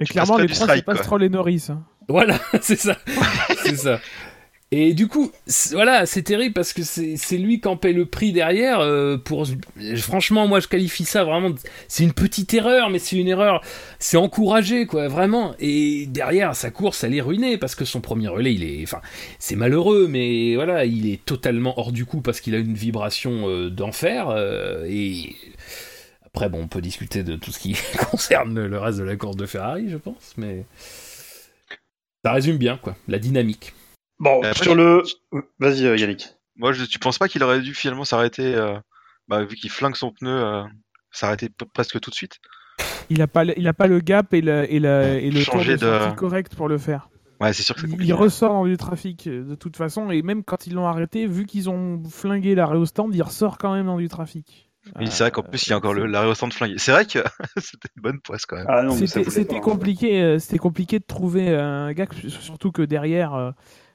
Et 0.00 0.06
clairement, 0.06 0.38
les 0.38 0.46
du 0.46 0.54
trois, 0.54 0.66
c'est 0.74 0.82
pas. 0.82 0.96
Stroll 0.96 1.24
et 1.24 1.28
Norris. 1.28 1.66
hein. 1.68 1.82
Voilà, 2.08 2.38
c'est 2.62 2.78
ça. 2.78 2.96
c'est 3.62 3.76
ça. 3.76 4.00
Et 4.76 4.92
du 4.92 5.06
coup, 5.06 5.30
voilà, 5.70 6.04
c'est 6.04 6.22
terrible 6.24 6.52
parce 6.52 6.72
que 6.72 6.82
c'est 6.82 7.36
lui 7.38 7.60
qui 7.60 7.68
en 7.68 7.76
paie 7.76 7.92
le 7.92 8.06
prix 8.06 8.32
derrière. 8.32 8.80
euh, 8.80 9.16
pour 9.16 9.46
franchement, 9.98 10.48
moi, 10.48 10.58
je 10.58 10.66
qualifie 10.66 11.04
ça 11.04 11.22
vraiment. 11.22 11.54
C'est 11.86 12.02
une 12.02 12.12
petite 12.12 12.52
erreur, 12.54 12.90
mais 12.90 12.98
c'est 12.98 13.14
une 13.16 13.28
erreur. 13.28 13.60
C'est 14.00 14.16
encouragé, 14.16 14.86
quoi, 14.86 15.06
vraiment. 15.06 15.54
Et 15.60 16.06
derrière, 16.06 16.56
sa 16.56 16.72
course, 16.72 17.04
elle 17.04 17.14
est 17.14 17.20
ruinée 17.20 17.56
parce 17.56 17.76
que 17.76 17.84
son 17.84 18.00
premier 18.00 18.26
relais, 18.26 18.52
il 18.52 18.64
est, 18.64 18.82
enfin, 18.82 19.00
c'est 19.38 19.54
malheureux, 19.54 20.08
mais 20.08 20.56
voilà, 20.56 20.84
il 20.86 21.08
est 21.08 21.24
totalement 21.24 21.78
hors 21.78 21.92
du 21.92 22.04
coup 22.04 22.20
parce 22.20 22.40
qu'il 22.40 22.56
a 22.56 22.58
une 22.58 22.74
vibration 22.74 23.48
euh, 23.48 23.70
d'enfer. 23.70 24.28
euh, 24.30 24.84
et 24.88 25.36
après, 26.26 26.48
bon, 26.48 26.62
on 26.62 26.68
peut 26.68 26.80
discuter 26.80 27.22
de 27.22 27.36
tout 27.36 27.52
ce 27.52 27.60
qui 27.60 27.76
concerne 28.10 28.66
le 28.66 28.78
reste 28.78 28.98
de 28.98 29.04
la 29.04 29.14
course 29.14 29.36
de 29.36 29.46
Ferrari, 29.46 29.88
je 29.88 29.98
pense, 29.98 30.32
mais 30.36 30.64
ça 32.24 32.32
résume 32.32 32.56
bien, 32.58 32.76
quoi, 32.76 32.96
la 33.08 33.18
dynamique. 33.20 33.72
Bon, 34.18 34.42
Euh, 34.44 34.52
sur 34.54 34.74
le. 34.74 35.02
Vas-y, 35.58 35.86
euh, 35.86 35.96
Yannick. 35.96 36.28
Moi, 36.56 36.72
je, 36.72 36.84
tu 36.84 36.98
penses 36.98 37.18
pas 37.18 37.28
qu'il 37.28 37.42
aurait 37.42 37.60
dû 37.60 37.74
finalement 37.74 38.04
s'arrêter, 38.04 38.54
euh, 38.54 38.78
bah, 39.28 39.44
vu 39.44 39.56
qu'il 39.56 39.70
flingue 39.70 39.96
son 39.96 40.12
pneu, 40.12 40.30
euh, 40.30 40.62
s'arrêter 41.10 41.48
presque 41.72 41.98
tout 42.00 42.10
de 42.10 42.14
suite? 42.14 42.38
Il 43.10 43.20
a 43.22 43.26
pas, 43.26 43.44
le- 43.44 43.58
il 43.58 43.66
a 43.68 43.72
pas 43.74 43.86
le 43.86 44.00
gap 44.00 44.32
et, 44.32 44.40
le- 44.40 44.72
et, 44.72 44.78
le- 44.78 45.18
et 45.20 45.30
le 45.30 45.44
tour 45.44 45.54
Changer 45.54 45.76
de 45.76 46.14
correct 46.16 46.54
pour 46.54 46.68
le 46.68 46.78
faire. 46.78 47.08
Ouais, 47.40 47.52
c'est 47.52 47.62
sûr 47.62 47.74
que 47.74 47.80
c'est 47.82 47.86
Il, 47.88 47.90
compliqué. 47.92 48.12
il 48.12 48.14
ressort 48.14 48.52
dans 48.52 48.64
du 48.64 48.76
trafic 48.76 49.28
de 49.28 49.54
toute 49.56 49.76
façon 49.76 50.10
et 50.10 50.22
même 50.22 50.44
quand 50.44 50.66
ils 50.66 50.74
l'ont 50.74 50.86
arrêté, 50.86 51.26
vu 51.26 51.44
qu'ils 51.44 51.68
ont 51.68 52.02
flingué 52.08 52.54
l'arrêt 52.54 52.76
au 52.76 52.86
stand, 52.86 53.14
il 53.14 53.22
ressort 53.22 53.58
quand 53.58 53.74
même 53.74 53.86
dans 53.86 53.98
du 53.98 54.08
trafic. 54.08 54.70
Oui, 55.00 55.06
c'est 55.10 55.24
vrai 55.24 55.30
qu'en 55.30 55.42
plus, 55.42 55.66
il 55.66 55.70
y 55.70 55.72
a 55.72 55.76
encore 55.78 55.94
l'arrêt 55.94 56.28
au 56.28 56.34
stand 56.34 56.52
flingué. 56.52 56.74
C'est 56.78 56.92
vrai 56.92 57.06
que 57.06 57.18
c'était 57.56 57.88
une 57.96 58.02
bonne 58.02 58.20
poisse 58.20 58.46
quand 58.46 58.56
même. 58.56 58.66
Ah 58.68 58.84
C'était 58.90 59.24
pas. 59.24 59.60
compliqué, 59.60 60.38
c'était 60.38 60.58
compliqué 60.58 60.98
de 60.98 61.04
trouver 61.04 61.54
un 61.54 61.92
gars, 61.92 62.06
surtout 62.28 62.70
que 62.70 62.82
derrière 62.82 63.34
euh, 63.34 63.50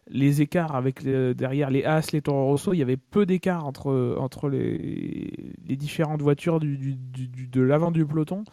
les 0.09 0.41
écarts 0.41 0.75
avec 0.75 1.03
le- 1.03 1.33
derrière 1.35 1.69
les 1.69 1.83
As, 1.83 2.11
les 2.11 2.21
Toro 2.21 2.45
Rosso, 2.45 2.73
il 2.73 2.77
y 2.77 2.81
avait 2.81 2.97
peu 2.97 3.25
d'écart 3.25 3.65
entre 3.65 4.15
entre 4.19 4.49
les, 4.49 5.53
les 5.67 5.75
différentes 5.75 6.21
voitures 6.21 6.59
du, 6.59 6.77
du- 6.77 6.95
du- 6.95 7.27
du- 7.27 7.47
de 7.47 7.61
l'avant 7.61 7.91
du 7.91 8.05
peloton. 8.05 8.43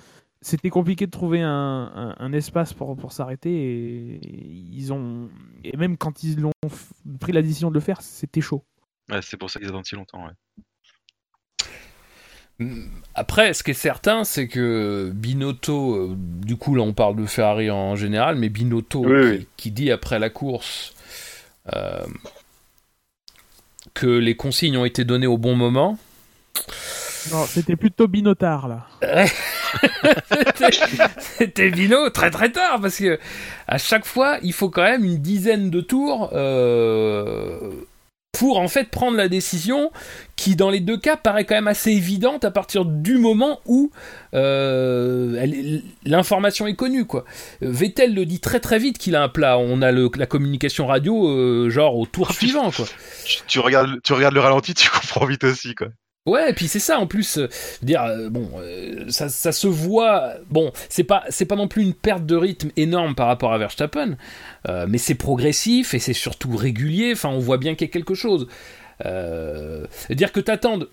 C'était 0.42 0.70
compliqué 0.70 1.06
de 1.06 1.10
trouver 1.10 1.40
un, 1.40 1.50
un- 1.50 2.14
un 2.18 2.32
espace 2.32 2.72
pour, 2.74 2.94
pour 2.96 3.10
s'arrêter 3.12 3.50
et, 3.50 4.20
ils 4.22 4.92
ont 4.92 5.28
et 5.64 5.76
même 5.76 5.96
quand 5.96 6.22
ils 6.22 6.38
l'ont 6.40 6.50
f- 6.66 6.90
pris 7.18 7.32
la 7.32 7.42
décision 7.42 7.68
de 7.70 7.74
le 7.74 7.80
faire, 7.80 8.02
c'était 8.02 8.42
chaud. 8.42 8.62
Ouais, 9.10 9.20
c'est 9.22 9.36
pour 9.36 9.48
ça 9.50 9.58
qu'ils 9.58 9.68
attendent 9.68 9.86
si 9.86 9.94
longtemps. 9.96 10.24
Ouais. 10.26 10.32
Après, 13.14 13.52
ce 13.52 13.62
qui 13.62 13.72
est 13.72 13.74
certain, 13.74 14.24
c'est 14.24 14.48
que 14.48 15.12
Binotto, 15.14 15.94
euh, 15.94 16.16
du 16.16 16.56
coup 16.56 16.74
là 16.74 16.82
on 16.82 16.94
parle 16.94 17.16
de 17.16 17.26
Ferrari 17.26 17.70
en 17.70 17.96
général, 17.96 18.36
mais 18.36 18.48
Binotto 18.48 19.04
Oui, 19.04 19.08
qui, 19.08 19.28
oui. 19.38 19.46
qui 19.58 19.70
dit 19.72 19.90
après 19.90 20.18
la 20.18 20.30
course 20.30 20.94
que 23.94 24.06
les 24.06 24.36
consignes 24.36 24.76
ont 24.76 24.84
été 24.84 25.04
données 25.04 25.26
au 25.26 25.38
bon 25.38 25.54
moment. 25.56 25.98
Non, 27.32 27.44
c'était 27.46 27.76
plutôt 27.76 28.06
Binotard 28.06 28.68
là. 28.68 28.86
C'était- 30.54 30.70
C'était 31.18 31.70
Bino 31.70 32.08
très 32.10 32.30
très 32.30 32.50
tard 32.52 32.80
parce 32.80 32.96
que 32.98 33.18
à 33.66 33.78
chaque 33.78 34.06
fois 34.06 34.38
il 34.42 34.52
faut 34.52 34.70
quand 34.70 34.84
même 34.84 35.04
une 35.04 35.18
dizaine 35.18 35.70
de 35.70 35.80
tours 35.80 36.30
euh, 36.34 37.72
pour 38.32 38.58
en 38.58 38.68
fait 38.68 38.90
prendre 38.90 39.16
la 39.16 39.28
décision 39.28 39.90
qui 40.36 40.56
dans 40.56 40.68
les 40.68 40.80
deux 40.80 40.98
cas 40.98 41.16
paraît 41.16 41.44
quand 41.46 41.54
même 41.54 41.68
assez 41.68 41.90
évidente 41.92 42.44
à 42.44 42.50
partir 42.50 42.84
du 42.84 43.16
moment 43.16 43.60
où 43.64 43.90
euh, 44.34 45.80
l'information 46.04 46.66
est 46.66 46.74
connue 46.74 47.06
quoi. 47.06 47.24
Vettel 47.62 48.14
le 48.14 48.26
dit 48.26 48.40
très 48.40 48.60
très 48.60 48.78
vite 48.78 48.98
qu'il 48.98 49.16
a 49.16 49.22
un 49.22 49.28
plat. 49.30 49.58
On 49.58 49.80
a 49.82 49.90
le- 49.92 50.10
la 50.16 50.26
communication 50.26 50.86
radio 50.86 51.28
euh, 51.30 51.70
genre 51.70 51.96
au 51.96 52.04
tour 52.06 52.32
suivant 52.34 52.70
quoi. 52.70 52.84
Tu, 53.24 53.38
tu 53.46 53.58
regardes, 53.58 54.00
tu 54.02 54.12
regardes 54.12 54.34
le 54.34 54.40
ralenti, 54.40 54.74
tu 54.74 54.90
comprends 54.90 55.24
vite 55.26 55.44
aussi 55.44 55.74
quoi. 55.74 55.88
Ouais, 56.26 56.50
et 56.50 56.52
puis 56.52 56.66
c'est 56.66 56.80
ça 56.80 56.98
en 56.98 57.06
plus. 57.06 57.38
euh, 57.38 57.48
dire 57.82 58.02
euh, 58.02 58.28
bon, 58.28 58.50
euh, 58.58 59.04
ça, 59.08 59.28
ça 59.28 59.52
se 59.52 59.68
voit. 59.68 60.34
Bon, 60.50 60.72
c'est 60.88 61.04
pas 61.04 61.24
c'est 61.30 61.44
pas 61.46 61.54
non 61.56 61.68
plus 61.68 61.82
une 61.82 61.94
perte 61.94 62.26
de 62.26 62.34
rythme 62.36 62.70
énorme 62.76 63.14
par 63.14 63.28
rapport 63.28 63.52
à 63.52 63.58
Verstappen, 63.58 64.16
mais 64.88 64.98
c'est 64.98 65.14
progressif 65.14 65.94
et 65.94 65.98
c'est 65.98 66.12
surtout 66.12 66.56
régulier. 66.56 67.12
Enfin, 67.12 67.28
on 67.28 67.38
voit 67.38 67.58
bien 67.58 67.74
qu'il 67.74 67.86
y 67.86 67.90
a 67.90 67.92
quelque 67.92 68.14
chose. 68.14 68.48
Dire 69.02 70.32
que 70.32 70.40
t'attendes. 70.40 70.88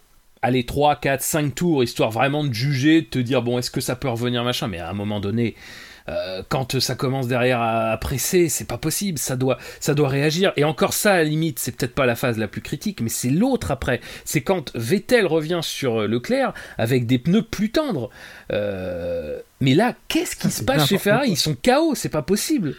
Allez, 0.46 0.66
3, 0.66 0.98
4, 0.98 1.22
5 1.22 1.56
tours, 1.56 1.84
histoire 1.86 2.12
vraiment 2.12 2.44
de 2.44 2.52
juger, 2.52 3.02
de 3.02 3.08
te 3.08 3.18
dire, 3.20 3.42
bon, 3.42 3.60
est-ce 3.60 3.72
que 3.72 3.80
ça 3.80 3.96
peut 3.96 4.10
revenir, 4.10 4.44
machin, 4.44 4.68
mais 4.68 4.78
à 4.78 4.90
un 4.90 4.94
moment 4.94 5.22
donné, 5.22 5.56
euh, 6.10 6.44
quand 6.50 6.80
ça 6.80 6.96
commence 6.96 7.28
derrière 7.28 7.62
à, 7.62 7.92
à 7.92 7.98
presser, 7.98 8.50
c'est 8.50 8.68
pas 8.68 8.78
possible, 8.78 9.18
ça 9.18 9.36
doit, 9.36 9.58
ça 9.80 9.94
doit 9.94 10.10
réagir. 10.10 10.52
Et 10.58 10.64
encore 10.64 10.94
ça, 10.94 11.14
à 11.14 11.18
la 11.18 11.24
limite, 11.26 11.60
c'est 11.60 11.76
peut-être 11.76 11.96
pas 11.96 12.06
la 12.06 12.16
phase 12.16 12.38
la 12.38 12.48
plus 12.48 12.62
critique, 12.62 13.02
mais 13.02 13.10
c'est 13.10 13.30
l'autre 13.30 13.72
après. 13.72 14.02
C'est 14.26 14.42
quand 14.42 14.72
Vettel 14.76 15.26
revient 15.26 15.62
sur 15.64 16.02
euh, 16.02 16.08
Leclerc 16.08 16.54
avec 16.78 17.06
des 17.06 17.20
pneus 17.20 17.44
plus 17.44 17.72
tendres. 17.72 18.10
Euh, 18.52 19.40
mais 19.62 19.74
là, 19.76 19.96
qu'est-ce 20.08 20.36
qui 20.36 20.50
Ça, 20.50 20.60
se 20.60 20.64
passe 20.64 20.88
chez 20.88 20.98
Ferrari? 20.98 21.28
quoi. 21.28 21.34
Ils 21.34 21.38
sont 21.38 21.56
KO, 21.56 21.96
c'est 21.96 22.10
pas 22.10 22.22
possible. 22.22 22.76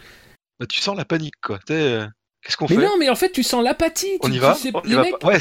Bah, 0.59 0.65
tu 0.69 0.79
sens 0.81 0.95
la 0.97 1.05
panique 1.05 1.35
quoi. 1.41 1.59
Qu'est-ce 1.67 2.57
qu'on 2.57 2.67
Mais 2.69 2.75
fait? 2.75 2.81
non, 2.83 2.91
mais 2.99 3.09
en 3.09 3.15
fait, 3.15 3.31
tu 3.31 3.41
sens 3.41 3.63
l'apathie. 3.63 4.19
On 4.21 4.29
tu- 4.29 4.35
y 4.35 4.37
va? 4.37 4.53
sais- 4.53 4.71
On 4.71 4.81
mecs, 4.87 5.23
Ouais, 5.23 5.39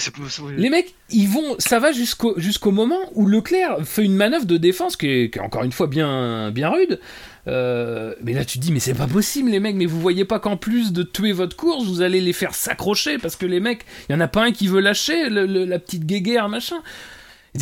les 0.57 0.71
mecs, 0.71 0.95
ils 1.11 1.29
vont, 1.29 1.55
ça 1.59 1.79
va 1.79 1.93
jusqu'au 1.93 2.33
jusqu'au 2.41 2.71
moment 2.71 2.99
où 3.13 3.27
Leclerc 3.27 3.77
fait 3.85 4.03
une 4.05 4.17
manœuvre 4.17 4.47
de 4.47 4.57
défense 4.57 4.97
qui 4.97 5.09
est, 5.09 5.31
qui 5.31 5.39
est 5.39 5.43
encore 5.43 5.65
une 5.65 5.73
fois 5.73 5.87
bien 5.87 6.51
bien 6.51 6.71
rude. 6.71 6.99
Euh, 7.47 8.15
mais 8.23 8.33
là, 8.33 8.45
tu 8.45 8.59
te 8.59 8.63
dis, 8.65 8.73
mais 8.73 8.81
c'est 8.81 8.95
pas 8.95 9.07
possible, 9.07 9.51
les 9.51 9.61
mecs. 9.61 9.77
Mais 9.77 9.87
vous 9.87 10.01
voyez 10.01 10.25
pas 10.25 10.39
qu'en 10.39 10.57
plus 10.57 10.93
de 10.93 11.03
tuer 11.03 11.33
votre 11.33 11.57
course, 11.57 11.85
vous 11.87 12.01
allez 12.01 12.21
les 12.21 12.33
faire 12.33 12.55
s'accrocher 12.55 13.19
parce 13.19 13.37
que 13.37 13.47
les 13.47 13.61
mecs, 13.61 13.85
il 14.09 14.13
y 14.13 14.15
en 14.17 14.21
a 14.21 14.29
pas 14.29 14.45
un 14.45 14.53
qui 14.53 14.67
veut 14.67 14.81
lâcher 14.81 15.29
le- 15.29 15.47
le- 15.47 15.65
la 15.65 15.79
petite 15.79 16.07
guéguerre, 16.07 16.49
machin. 16.49 16.77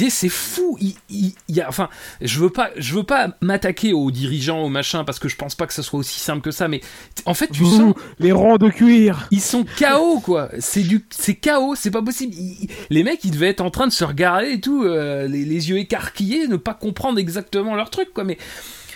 C'est 0.09 0.31
fou. 0.31 0.79
Il, 0.81 0.95
il- 1.11 1.35
il 1.49 1.57
y 1.57 1.61
a, 1.61 1.69
enfin, 1.69 1.91
je 2.23 2.39
veux 2.39 2.49
pas, 2.49 2.71
je 2.79 2.95
veux 2.95 3.03
pas 3.03 3.37
m'attaquer 3.43 3.93
aux 3.93 4.11
dirigeants, 4.11 4.63
aux 4.63 4.71
machins, 4.71 5.03
parce 5.05 5.19
que 5.19 5.29
je 5.29 5.37
pense 5.37 5.55
pas 5.55 5.67
que 5.67 5.75
ce 5.75 5.83
soit 5.83 5.99
aussi 5.99 6.19
simple 6.19 6.41
que 6.41 6.51
ça. 6.51 6.67
Mais 6.67 6.81
en 7.27 7.35
fait, 7.35 7.49
tu 7.49 7.63
sens, 7.67 7.81
Ouh, 7.81 7.95
les 8.19 8.33
ronds 8.33 8.57
de 8.57 8.71
cuir. 8.71 9.29
ils 9.31 9.43
sont 9.43 9.67
KO 9.79 10.21
quoi. 10.21 10.49
C'est 10.61 10.81
du 10.83 11.05
c'est 11.11 11.35
KO, 11.35 11.75
c'est 11.75 11.91
pas 11.91 12.01
possible. 12.01 12.33
Ils- 12.35 12.69
les 12.89 13.03
mecs, 13.03 13.23
ils 13.25 13.33
devaient 13.33 13.49
être 13.51 13.61
en 13.61 13.71
train 13.71 13.87
de 13.87 13.93
se 13.93 14.05
regarder 14.05 14.53
et 14.53 14.61
tout, 14.63 14.83
euh, 14.85 15.29
les, 15.29 15.45
les 15.45 15.69
yeux 15.69 15.77
écarquillés, 15.77 16.47
ne 16.49 16.57
pas 16.57 16.73
comprendre 16.73 17.19
exactement 17.19 17.75
leur 17.75 17.91
truc 17.91 18.15
quoi. 18.15 18.25
Mais 18.25 18.39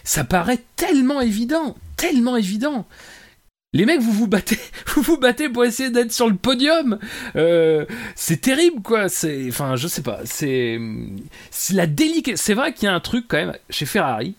ça 0.06 0.22
paraît 0.22 0.60
tellement 0.76 1.20
évident, 1.20 1.76
tellement 1.96 2.36
évident. 2.36 2.86
Les 3.72 3.84
mecs, 3.84 4.00
vous 4.00 4.12
vous 4.12 4.28
battez, 4.28 4.58
vous 4.94 5.02
vous 5.02 5.18
battez 5.18 5.48
pour 5.48 5.64
essayer 5.64 5.90
d'être 5.90 6.12
sur 6.12 6.28
le 6.28 6.36
podium. 6.36 6.98
Euh, 7.34 7.84
c'est 8.14 8.40
terrible, 8.40 8.80
quoi. 8.82 9.08
C'est, 9.08 9.48
enfin, 9.48 9.74
je 9.74 9.88
sais 9.88 10.02
pas. 10.02 10.20
C'est, 10.24 10.78
la 11.72 11.86
délicatesse. 11.86 12.40
C'est 12.40 12.54
vrai 12.54 12.72
qu'il 12.72 12.84
y 12.84 12.88
a 12.88 12.94
un 12.94 13.00
truc 13.00 13.26
quand 13.28 13.36
même 13.36 13.54
chez 13.68 13.84
Ferrari. 13.84 14.36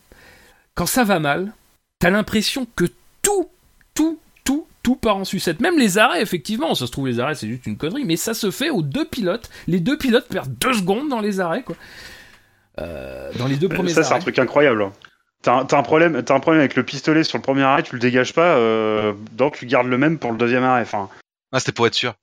Quand 0.73 0.85
ça 0.85 1.03
va 1.03 1.19
mal, 1.19 1.51
t'as 1.99 2.09
l'impression 2.09 2.65
que 2.75 2.85
tout, 3.21 3.49
tout, 3.93 4.19
tout, 4.45 4.65
tout 4.83 4.95
part 4.95 5.17
en 5.17 5.25
sucette. 5.25 5.59
Même 5.59 5.77
les 5.77 5.97
arrêts, 5.97 6.21
effectivement, 6.21 6.75
ça 6.75 6.87
se 6.87 6.91
trouve 6.91 7.07
les 7.07 7.19
arrêts, 7.19 7.35
c'est 7.35 7.47
juste 7.47 7.67
une 7.67 7.77
connerie, 7.77 8.05
mais 8.05 8.15
ça 8.15 8.33
se 8.33 8.51
fait 8.51 8.69
aux 8.69 8.83
deux 8.83 9.05
pilotes. 9.05 9.49
Les 9.67 9.81
deux 9.81 9.97
pilotes 9.97 10.29
perdent 10.29 10.55
deux 10.59 10.73
secondes 10.73 11.09
dans 11.09 11.19
les 11.19 11.41
arrêts, 11.41 11.63
quoi. 11.63 11.75
Euh, 12.79 13.31
dans 13.37 13.47
les 13.47 13.57
deux 13.57 13.67
premiers 13.69 13.89
Ça, 13.89 14.03
c'est 14.03 14.13
un 14.13 14.19
truc 14.19 14.39
incroyable. 14.39 14.91
T'as 15.47 15.77
un, 15.77 15.83
problème, 15.83 16.21
t'as 16.23 16.35
un 16.35 16.41
problème 16.41 16.59
avec 16.59 16.75
le 16.75 16.83
pistolet 16.83 17.23
sur 17.23 17.37
le 17.37 17.41
premier 17.41 17.61
arrêt, 17.63 17.81
tu 17.81 17.93
le 17.93 17.99
dégages 17.99 18.33
pas, 18.33 18.57
euh, 18.57 19.13
donc 19.31 19.55
tu 19.57 19.65
gardes 19.65 19.87
le 19.87 19.97
même 19.97 20.19
pour 20.19 20.31
le 20.33 20.37
deuxième 20.37 20.63
arrêt. 20.63 20.81
Enfin, 20.81 21.09
Ah, 21.53 21.59
c'était 21.61 21.71
pour 21.71 21.87
être 21.87 21.93
sûr. 21.93 22.15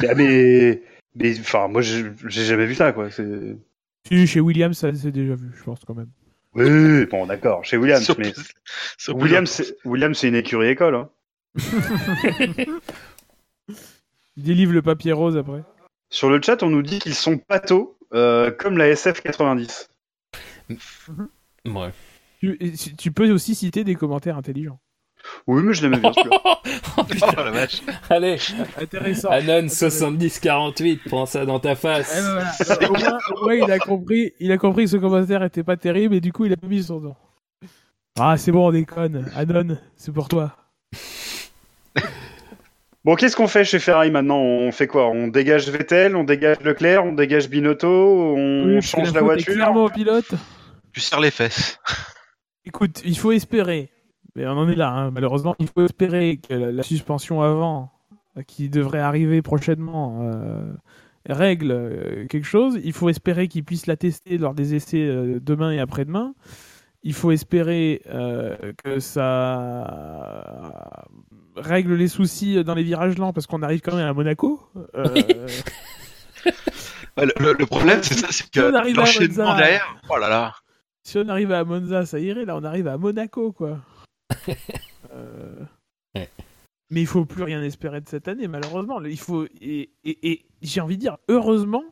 mais, 0.00 0.14
mais, 0.14 0.82
mais, 1.14 1.38
enfin, 1.40 1.68
moi, 1.68 1.82
j'ai 1.82 2.04
jamais 2.28 2.64
vu 2.64 2.74
ça, 2.74 2.92
quoi. 2.92 3.08
Si, 3.10 4.26
chez 4.26 4.40
Williams, 4.40 4.78
ça 4.78 4.94
s'est 4.94 5.10
déjà 5.12 5.34
vu, 5.34 5.50
je 5.58 5.62
pense 5.62 5.80
quand 5.86 5.92
même. 5.94 6.08
Oui, 6.54 7.04
bon, 7.04 7.26
d'accord, 7.26 7.62
chez 7.66 7.76
Williams, 7.76 8.02
Sur- 8.02 8.18
mais 8.18 8.32
sur- 8.96 9.14
Williams, 9.14 9.50
c'est- 9.50 9.76
Williams, 9.84 10.16
c'est 10.18 10.28
une 10.28 10.34
écurie 10.36 10.68
école. 10.68 10.94
Hein. 10.94 11.10
Il 14.36 14.42
délivre 14.42 14.72
le 14.72 14.80
papier 14.80 15.12
rose 15.12 15.36
après. 15.36 15.62
Sur 16.08 16.30
le 16.30 16.40
chat, 16.42 16.62
on 16.62 16.70
nous 16.70 16.82
dit 16.82 16.98
qu'ils 16.98 17.14
sont 17.14 17.36
patos, 17.36 17.90
euh, 18.14 18.50
comme 18.50 18.78
la 18.78 18.88
SF90. 18.94 19.88
Ouais. 21.66 21.90
Tu, 22.40 22.56
et 22.60 22.72
tu- 22.72 22.96
tu 22.96 23.12
peux 23.12 23.30
aussi 23.30 23.54
citer 23.54 23.84
des 23.84 23.94
commentaires 23.94 24.36
intelligents. 24.36 24.80
Oui, 25.46 25.62
mais 25.62 25.74
je 25.74 25.82
l'aimais 25.82 25.98
bien 25.98 26.12
celui-là. 26.12 26.40
Oh, 26.96 27.04
putain. 27.04 27.26
Oh 27.38 27.44
la 27.44 27.50
vache. 27.50 27.82
Allez, 28.08 28.36
Intéressant. 28.80 29.28
Anon 29.30 29.68
7048, 29.68 31.00
prends 31.08 31.26
ça 31.26 31.44
dans 31.46 31.60
ta 31.60 31.72
Eh 31.72 31.76
face. 31.76 32.14
ben 32.80 32.86
voilà. 32.88 32.88
Au 32.88 32.92
moins, 32.98 33.18
au 33.36 33.44
moins, 33.44 33.54
il 33.54 33.70
a 33.70 33.78
compris, 33.78 34.32
il 34.40 34.50
a 34.52 34.58
compris 34.58 34.84
que 34.84 34.90
ce 34.90 34.96
commentaire 34.96 35.42
était 35.44 35.62
pas 35.62 35.76
terrible 35.76 36.14
et 36.14 36.20
du 36.20 36.32
coup 36.32 36.46
il 36.46 36.52
a 36.52 36.56
pas 36.56 36.66
mis 36.66 36.82
son 36.82 37.00
nom. 37.00 37.14
Ah 38.18 38.36
c'est 38.36 38.50
bon 38.52 38.66
on 38.68 38.72
déconne. 38.72 39.30
Anon, 39.36 39.76
c'est 39.96 40.12
pour 40.12 40.28
toi. 40.28 40.56
Bon, 43.02 43.14
qu'est-ce 43.14 43.34
qu'on 43.34 43.48
fait 43.48 43.64
chez 43.64 43.78
Ferrari 43.78 44.10
maintenant? 44.10 44.36
On 44.40 44.70
fait 44.72 44.86
quoi? 44.86 45.06
On 45.08 45.28
dégage 45.28 45.70
Vettel, 45.70 46.14
on 46.16 46.24
dégage 46.24 46.60
Leclerc, 46.60 47.02
on 47.04 47.12
dégage 47.12 47.48
Binotto, 47.48 47.88
on 47.88 48.64
Oui, 48.66 48.82
change 48.82 49.14
la 49.14 49.22
voiture? 49.22 49.54
Clairement 49.54 49.88
pilote. 49.88 50.34
Tu 50.92 51.00
serres 51.00 51.20
les 51.20 51.30
fesses. 51.30 51.78
Écoute, 52.70 53.02
il 53.04 53.18
faut 53.18 53.32
espérer. 53.32 53.90
Mais 54.36 54.46
on 54.46 54.52
en 54.52 54.68
est 54.68 54.76
là, 54.76 54.90
hein, 54.90 55.10
malheureusement. 55.10 55.56
Il 55.58 55.66
faut 55.66 55.84
espérer 55.84 56.38
que 56.48 56.54
la, 56.54 56.70
la 56.70 56.82
suspension 56.84 57.42
avant, 57.42 57.90
euh, 58.38 58.42
qui 58.42 58.68
devrait 58.68 59.00
arriver 59.00 59.42
prochainement, 59.42 60.20
euh, 60.22 60.72
règle 61.28 61.72
euh, 61.72 62.26
quelque 62.28 62.46
chose. 62.46 62.78
Il 62.84 62.92
faut 62.92 63.08
espérer 63.08 63.48
qu'ils 63.48 63.64
puissent 63.64 63.88
la 63.88 63.96
tester 63.96 64.38
lors 64.38 64.54
des 64.54 64.76
essais 64.76 65.04
euh, 65.04 65.40
demain 65.42 65.72
et 65.72 65.80
après-demain. 65.80 66.34
Il 67.02 67.12
faut 67.14 67.32
espérer 67.32 68.02
euh, 68.08 68.54
que 68.84 69.00
ça 69.00 71.06
règle 71.56 71.94
les 71.94 72.08
soucis 72.08 72.62
dans 72.62 72.74
les 72.74 72.82
virages 72.84 73.18
lents 73.18 73.32
parce 73.32 73.48
qu'on 73.48 73.62
arrive 73.62 73.80
quand 73.80 73.96
même 73.96 74.06
à 74.06 74.12
Monaco. 74.12 74.60
Euh, 74.94 75.08
Ouais, 77.16 77.26
Le, 77.38 77.44
le- 77.44 77.56
le 77.58 77.66
problème, 77.66 78.00
c'est 78.02 78.14
ça, 78.14 78.28
c'est 78.30 78.48
que 78.50 78.72
arrive 78.74 78.96
à 78.96 79.00
l'enchaînement 79.00 79.56
derrière, 79.56 79.96
oh 80.08 80.16
là 80.18 80.28
là. 80.28 80.52
Si 81.04 81.18
on 81.18 81.28
arrive 81.28 81.52
à 81.52 81.64
Monza, 81.64 82.06
ça 82.06 82.18
irait. 82.18 82.44
Là, 82.44 82.56
on 82.56 82.64
arrive 82.64 82.88
à 82.88 82.98
Monaco, 82.98 83.52
quoi. 83.52 83.78
Euh, 85.12 85.64
Ouais. 86.14 86.28
Mais 86.90 87.00
il 87.02 87.06
faut 87.06 87.24
plus 87.24 87.42
rien 87.44 87.62
espérer 87.62 88.00
de 88.00 88.08
cette 88.08 88.26
année, 88.28 88.48
malheureusement. 88.48 89.00
Il 89.02 89.18
faut 89.18 89.44
et, 89.60 89.90
et- 90.04 90.30
et 90.32 90.44
j'ai 90.62 90.80
envie 90.80 90.96
de 90.96 91.00
dire 91.00 91.18
heureusement 91.28 91.84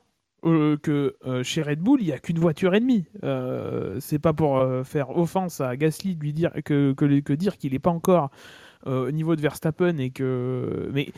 euh, 0.45 0.77
que 0.77 1.17
euh, 1.25 1.43
chez 1.45 1.63
Red 1.63 1.81
Bull, 1.81 2.01
il 2.01 2.09
y 2.09 2.13
a 2.13 2.19
qu'une 2.19 2.39
voiture 2.39 2.75
et 2.75 2.81
demie. 2.81 3.05
Euh, 3.25 3.99
c'est 4.01 4.19
pas 4.19 4.33
pour 4.33 4.59
euh, 4.59 4.83
faire 4.85 5.17
offense 5.17 5.61
à 5.61 5.77
Gasly 5.77 6.17
de 6.17 6.21
lui 6.21 6.33
dire 6.33 6.53
que, 6.65 6.93
que, 6.93 7.21
que 7.21 7.33
dire 7.33 7.59
qu'il 7.59 7.73
n'est 7.73 7.79
pas 7.79 7.91
encore 7.91 8.31
euh, 8.87 9.09
au 9.09 9.11
niveau 9.13 9.35
de 9.37 9.41
Verstappen 9.41 9.99
et 9.99 10.11
que 10.11 10.91
mais 10.93 11.13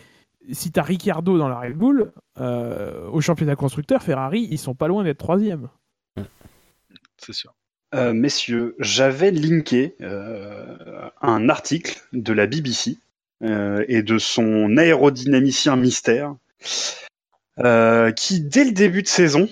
si 0.52 0.72
t'as 0.72 0.82
Ricciardo 0.82 1.36
dans 1.38 1.48
la 1.48 1.58
Red 1.60 1.76
Bull 1.76 2.12
euh, 2.38 3.08
au 3.08 3.20
championnat 3.20 3.56
constructeur, 3.56 4.02
Ferrari, 4.02 4.46
ils 4.50 4.58
sont 4.58 4.74
pas 4.74 4.88
loin 4.88 5.04
d'être 5.04 5.18
troisième. 5.18 5.68
C'est 7.18 7.34
sûr. 7.34 7.52
Euh, 7.94 8.12
messieurs, 8.12 8.76
j'avais 8.78 9.30
linké 9.32 9.96
euh, 10.00 10.76
un 11.20 11.48
article 11.48 12.00
de 12.12 12.32
la 12.32 12.46
BBC 12.46 12.98
euh, 13.42 13.84
et 13.88 14.02
de 14.02 14.18
son 14.18 14.76
aérodynamicien 14.76 15.74
mystère 15.76 16.34
euh, 17.58 18.12
qui, 18.12 18.40
dès 18.40 18.64
le 18.64 18.70
début 18.72 19.02
de 19.02 19.08
saison, 19.08 19.48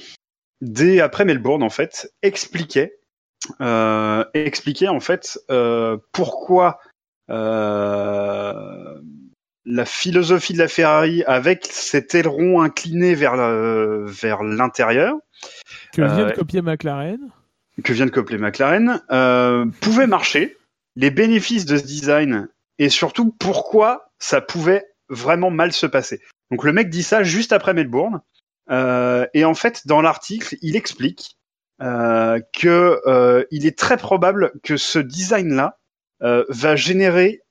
dès 0.61 1.01
après 1.01 1.25
Melbourne 1.25 1.63
en 1.65 1.71
fait, 1.71 2.13
expliquait 2.23 2.95
euh, 3.61 4.25
expliquait 4.35 4.89
en 4.89 5.01
fait 5.01 5.39
euh, 5.51 5.97
pourquoi 6.13 6.81
euh, 7.31 9.01
la 9.65 9.85
philosophie 9.85 10.53
de 10.53 10.59
la 10.59 10.69
Ferrari 10.69 11.23
avec 11.25 11.67
cet 11.71 12.15
aileron 12.15 12.63
incliné 12.63 13.15
vers 13.15 13.37
le- 13.37 14.07
vers 14.07 14.43
l'intérieur 14.43 15.17
Que 15.93 16.03
vient 16.03 16.27
de 16.27 16.33
copier 16.35 16.63
McLaren. 16.63 17.19
Que 17.85 17.93
vient 17.93 18.07
de 18.07 18.11
copier 18.11 18.39
McLaren 18.39 19.03
euh, 19.11 19.67
pouvait 19.81 20.07
marcher, 20.07 20.57
les 20.97 21.11
bénéfices 21.11 21.65
de 21.65 21.77
ce 21.77 21.85
design 21.85 22.49
et 22.79 22.89
surtout 22.89 23.33
pourquoi 23.39 24.11
ça 24.19 24.41
pouvait 24.41 24.87
vraiment 25.09 25.51
mal 25.51 25.73
se 25.73 25.87
passer. 25.87 26.21
Donc 26.51 26.65
le 26.65 26.73
mec 26.73 26.91
dit 26.91 27.03
ça 27.03 27.23
juste 27.23 27.53
après 27.53 27.75
Melbourne 27.75 28.21
euh, 28.71 29.27
et 29.35 29.45
en 29.45 29.55
fait 29.55 29.87
dans 29.87 30.03
l'article 30.03 30.57
il 30.61 30.77
explique 30.77 31.37
euh, 31.81 32.41
que 32.53 33.01
euh, 33.07 33.45
est 33.51 33.79
très 33.79 33.97
probable 33.97 34.53
que 34.63 34.77
ce 34.77 34.99
design 34.99 35.55
là 35.55 35.79
va 36.21 36.75
générer 36.75 37.43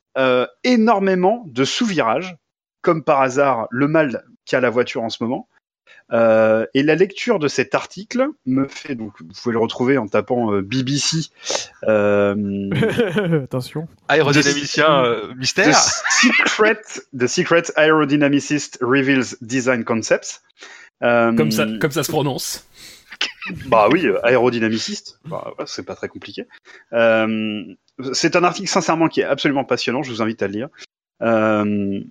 énormément 0.65 1.45
de 1.47 1.63
sous-virages 1.63 2.36
comme 2.82 3.01
par 3.01 3.21
hasard 3.21 3.67
le 3.69 3.88
mal 3.88 4.25
qu'a 4.45 4.59
la 4.59 4.69
voiture 4.69 5.03
en 5.03 5.09
ce 5.09 5.23
moment. 5.23 5.47
Euh, 6.14 6.66
et 6.74 6.84
la 6.84 6.95
lecture 6.95 7.38
de 7.38 7.49
cet 7.49 7.76
article 7.76 8.30
me 8.45 8.68
fait 8.68 8.95
donc 8.95 9.14
vous 9.20 9.28
pouvez 9.28 9.51
le 9.51 9.60
retrouver 9.60 9.97
en 9.97 10.08
tapant 10.08 10.53
euh, 10.53 10.62
BBC 10.62 11.30
euh, 11.84 12.70
Attention. 13.43 13.89
Aérodynamicien 14.08 15.03
euh, 15.03 15.34
The 15.34 15.36
mystère. 15.36 15.78
Secret 15.78 16.82
The 17.18 17.28
Secret 17.28 17.64
Aerodynamicist 17.76 18.80
Reveals 18.82 19.36
Design 19.41 19.84
Concepts. 19.84 20.43
Euh, 21.03 21.34
Comme 21.34 21.51
ça, 21.51 21.66
comme 21.80 21.91
ça 21.91 22.03
se 22.03 22.12
prononce. 22.12 22.68
Bah 23.68 23.88
oui, 23.91 24.05
euh, 24.05 24.24
aérodynamiciste, 24.26 25.20
bah, 25.26 25.53
ouais, 25.58 25.66
c'est 25.68 25.86
pas 25.86 25.95
très 25.95 26.08
compliqué. 26.08 26.47
Euh, 26.93 27.64
c'est 28.14 28.36
un 28.36 28.43
article 28.43 28.68
sincèrement 28.68 29.08
qui 29.08 29.22
est 29.22 29.26
absolument 29.26 29.64
passionnant, 29.64 30.03
je 30.03 30.12
vous 30.12 30.22
invite 30.22 30.41
à 30.43 30.47
le 30.47 30.53
lire. 30.53 30.70
Euh, 31.22 32.01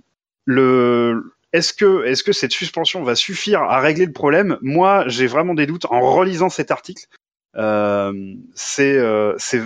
le, 0.44 1.35
est-ce 1.52 1.72
que, 1.72 2.04
est-ce 2.04 2.22
que 2.22 2.32
cette 2.32 2.52
suspension 2.52 3.02
va 3.02 3.14
suffire 3.14 3.62
à 3.62 3.80
régler 3.80 4.06
le 4.06 4.12
problème? 4.12 4.58
Moi, 4.62 5.04
j'ai 5.08 5.26
vraiment 5.26 5.54
des 5.54 5.66
doutes 5.66 5.86
en 5.90 6.00
relisant 6.00 6.48
cet 6.48 6.70
article. 6.70 7.06
Euh, 7.56 8.12
c'est, 8.54 8.98
euh, 8.98 9.34
c'est, 9.38 9.62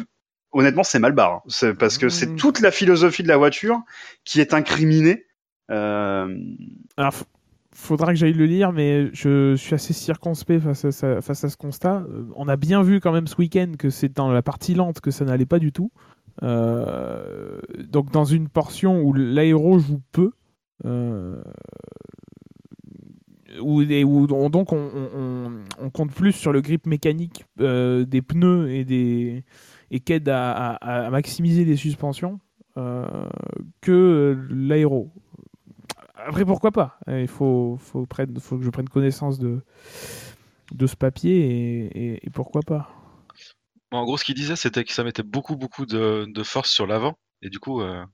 honnêtement, 0.53 0.85
c'est 0.85 0.99
mal 1.01 1.13
barre. 1.13 1.43
C'est 1.49 1.75
parce 1.75 1.99
que 1.99 2.09
c'est 2.09 2.27
Mmh. 2.31 2.37
toute 2.37 2.61
la 2.61 2.71
philosophie 2.71 3.23
de 3.23 3.29
la 3.29 3.37
voiture 3.37 3.81
qui 4.25 4.41
est 4.41 4.55
incriminée. 4.55 5.25
Euh, 5.71 6.29
Alors, 6.97 7.13
f- 7.13 7.23
faudra 7.75 8.09
que 8.13 8.19
j'aille 8.19 8.33
le 8.33 8.47
lire, 8.47 8.73
mais 8.73 9.09
je 9.13 9.55
suis 9.57 9.75
assez 9.75 9.93
circonspect 9.93 10.63
face 10.63 10.85
à, 10.85 10.93
ça- 10.93 11.21
face 11.21 11.45
à 11.45 11.49
ce 11.49 11.57
constat. 11.57 12.05
On 12.37 12.47
a 12.49 12.57
bien 12.57 12.83
vu 12.83 13.01
quand 13.01 13.13
même 13.13 13.27
ce 13.27 13.37
week-end 13.37 13.73
que 13.79 13.91
c'est 13.91 14.13
dans 14.15 14.31
la 14.31 14.43
partie 14.43 14.75
lente 14.75 15.01
que 15.01 15.11
ça 15.11 15.25
n'allait 15.25 15.47
pas 15.47 15.59
du 15.59 15.73
tout. 15.73 15.91
Euh, 16.43 17.59
donc 17.79 18.11
dans 18.11 18.25
une 18.25 18.49
portion 18.49 19.01
où 19.03 19.13
l'aéro 19.13 19.79
joue 19.79 20.01
peu, 20.13 20.31
où, 23.61 23.83
et 23.83 24.05
où 24.05 24.27
on- 24.31 24.51
donc 24.51 24.73
on, 24.73 24.77
on- 24.95 25.11
on- 25.15 25.65
on 25.79 25.91
compte 25.91 26.13
plus 26.13 26.33
sur 26.33 26.53
le 26.53 26.61
grip 26.61 26.87
mécanique 26.87 27.45
euh, 27.61 28.05
des 28.05 28.23
pneus 28.23 28.71
et 28.71 28.85
des 28.85 29.45
et 29.91 30.01
qu'aide 30.01 30.29
à, 30.29 30.53
à- 30.53 31.07
à 31.07 31.11
maximiser 31.11 31.65
les 31.65 31.77
suspensions 31.77 32.39
euh, 32.77 33.07
que 33.81 34.39
l'aéro. 34.51 35.11
Après, 36.15 36.45
pourquoi 36.45 36.71
pas? 36.71 36.99
Il 37.09 37.27
faut, 37.27 37.77
faut, 37.81 38.07
prenne- 38.07 38.39
faut 38.39 38.59
que 38.59 38.65
je 38.65 38.71
prenne 38.71 38.89
connaissance 38.89 39.39
de, 39.39 39.63
de 40.73 40.87
ce 40.87 40.95
papier 40.95 41.39
et, 41.39 42.13
et- 42.13 42.27
et 42.27 42.31
pourquoi 42.31 42.63
pas? 42.63 42.91
Bon, 43.91 43.99
en 43.99 44.05
gros, 44.05 44.17
ce 44.17 44.25
qu'il 44.25 44.37
disait, 44.37 44.55
c'était 44.55 44.85
que 44.85 44.93
ça 44.93 45.03
mettait 45.03 45.25
beaucoup, 45.25 45.57
beaucoup 45.57 45.87
de, 45.87 46.27
de 46.33 46.43
force 46.45 46.71
sur 46.71 46.87
l'avant. 46.87 47.19
Et 47.43 47.49
du 47.49 47.59
coup, 47.59 47.81
euh, 47.81 48.05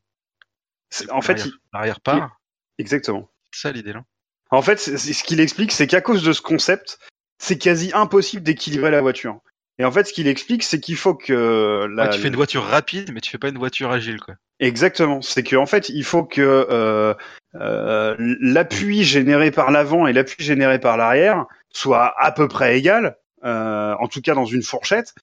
c'est- 0.88 1.10
en 1.10 1.20
fait, 1.20 1.32
l'arrière- 1.34 1.46
il- 1.46 1.58
l'arrière 1.74 2.00
part. 2.00 2.40
Exactement. 2.78 3.28
C'est 3.52 3.62
ça 3.62 3.72
l'idée, 3.72 3.92
là. 3.92 4.04
En 4.50 4.62
fait, 4.62 4.78
ce 4.78 5.22
qu'il 5.24 5.40
explique, 5.40 5.72
c'est 5.72 5.86
qu'à 5.86 6.00
cause 6.00 6.22
de 6.22 6.32
ce 6.32 6.40
concept, 6.40 6.98
c'est 7.38 7.58
quasi 7.58 7.90
impossible 7.94 8.42
d'équilibrer 8.42 8.90
la 8.90 9.00
voiture. 9.00 9.40
Et 9.78 9.84
en 9.84 9.90
fait, 9.90 10.04
ce 10.04 10.12
qu'il 10.12 10.28
explique, 10.28 10.62
c'est 10.62 10.80
qu'il 10.80 10.96
faut 10.96 11.14
que 11.14 11.86
la, 11.90 12.04
Ouais, 12.04 12.10
tu 12.10 12.20
fais 12.20 12.28
une 12.28 12.36
voiture 12.36 12.62
rapide, 12.62 13.12
mais 13.12 13.20
tu 13.20 13.30
fais 13.30 13.38
pas 13.38 13.48
une 13.48 13.58
voiture 13.58 13.90
agile, 13.90 14.20
quoi. 14.20 14.36
Exactement. 14.58 15.20
C'est 15.20 15.42
qu'en 15.42 15.66
fait, 15.66 15.90
il 15.90 16.04
faut 16.04 16.24
que 16.24 16.40
euh, 16.70 17.12
euh, 17.56 18.16
l'appui 18.40 19.04
généré 19.04 19.50
par 19.50 19.70
l'avant 19.70 20.06
et 20.06 20.14
l'appui 20.14 20.42
généré 20.42 20.78
par 20.78 20.96
l'arrière 20.96 21.44
soient 21.70 22.14
à 22.18 22.32
peu 22.32 22.48
près 22.48 22.78
égal, 22.78 23.18
euh, 23.44 23.94
en 23.98 24.08
tout 24.08 24.22
cas 24.22 24.34
dans 24.34 24.46
une 24.46 24.62
fourchette, 24.62 25.14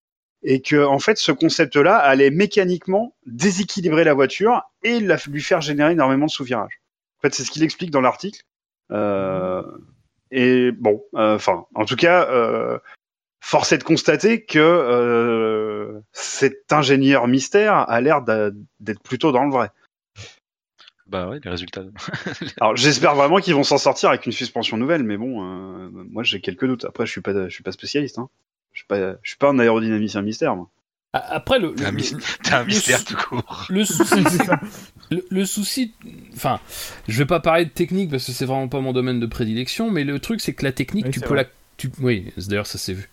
et 0.44 0.62
que 0.62 0.86
en 0.86 1.00
fait, 1.00 1.18
ce 1.18 1.32
concept-là 1.32 1.98
allait 1.98 2.30
mécaniquement 2.30 3.16
déséquilibrer 3.26 4.04
la 4.04 4.14
voiture 4.14 4.62
et 4.84 5.00
la, 5.00 5.18
lui 5.28 5.42
faire 5.42 5.62
générer 5.62 5.94
énormément 5.94 6.28
de 6.28 6.32
sous-virages. 6.32 6.83
En 7.24 7.28
fait, 7.28 7.36
c'est 7.36 7.44
ce 7.44 7.52
qu'il 7.52 7.64
explique 7.64 7.92
dans 7.92 8.02
l'article. 8.02 8.44
Euh, 8.92 9.64
et 10.32 10.72
bon, 10.72 11.04
enfin, 11.14 11.66
en 11.74 11.86
tout 11.86 11.96
cas, 11.96 12.28
euh, 12.30 12.80
force 13.44 13.74
est 13.74 13.78
de 13.78 13.84
constater 13.84 14.46
que 14.46 14.58
euh, 14.58 16.00
cet 16.14 16.72
ingénieur 16.72 17.28
mystère 17.28 17.76
a 17.76 18.02
l'air 18.02 18.22
d'être 18.24 19.04
plutôt 19.04 19.32
dans 19.32 19.44
le 19.44 19.52
vrai. 19.52 19.70
Bah 21.08 21.28
ouais, 21.28 21.40
les 21.44 21.50
résultats. 21.50 21.84
Alors 22.62 22.76
j'espère 22.78 23.14
vraiment 23.14 23.40
qu'ils 23.40 23.54
vont 23.54 23.64
s'en 23.64 23.78
sortir 23.78 24.10
avec 24.10 24.26
une 24.26 24.32
suspension 24.32 24.78
nouvelle, 24.78 25.04
mais 25.04 25.18
bon, 25.18 25.44
euh, 25.44 25.90
moi 25.92 26.24
j'ai 26.24 26.40
quelques 26.40 26.66
doutes. 26.66 26.86
Après, 26.86 27.06
je 27.06 27.12
suis 27.12 27.22
pas, 27.22 27.34
je 27.50 27.54
suis 27.54 27.64
pas 27.64 27.74
spécialiste. 27.74 28.18
Hein. 28.18 28.30
Je 28.72 28.80
suis 28.80 28.88
pas, 28.88 29.12
je 29.22 29.30
suis 29.30 29.38
pas 29.38 29.50
un 29.50 29.60
aérodynamicien 29.60 30.22
mystère. 30.22 30.56
Moi. 30.56 30.70
Après, 31.14 31.60
le, 31.60 31.74
T'es 31.76 31.86
un, 31.86 31.92
le- 31.92 31.98
le- 31.98 32.66
mystère 32.66 33.06
tout 33.06 33.16
court. 33.16 33.68
le 33.70 33.86
souci, 33.86 34.16
le, 35.12 35.24
le 35.30 35.46
souci, 35.46 35.94
enfin, 36.36 36.60
je 37.08 37.18
vais 37.20 37.26
pas 37.28 37.40
parler 37.40 37.66
de 37.66 37.70
technique 37.70 38.10
parce 38.10 38.26
que 38.26 38.32
c'est 38.32 38.46
vraiment 38.46 38.68
pas 38.68 38.80
mon 38.82 38.94
domaine 38.94 39.20
de 39.20 39.26
prédilection, 39.28 39.92
mais 39.92 40.04
le 40.06 40.18
truc 40.20 40.42
c'est 40.42 40.54
que 40.54 40.66
la 40.66 40.72
technique, 40.72 41.06
Oui, 41.06 41.12
tu 41.12 41.20
peux 41.20 41.28
vrai. 41.30 41.44
la, 41.44 41.50
tu... 41.78 41.92
Oui, 42.02 42.32
d'ailleurs 42.48 42.66
ça 42.66 42.80
s'est 42.80 42.94
vu. 42.94 43.10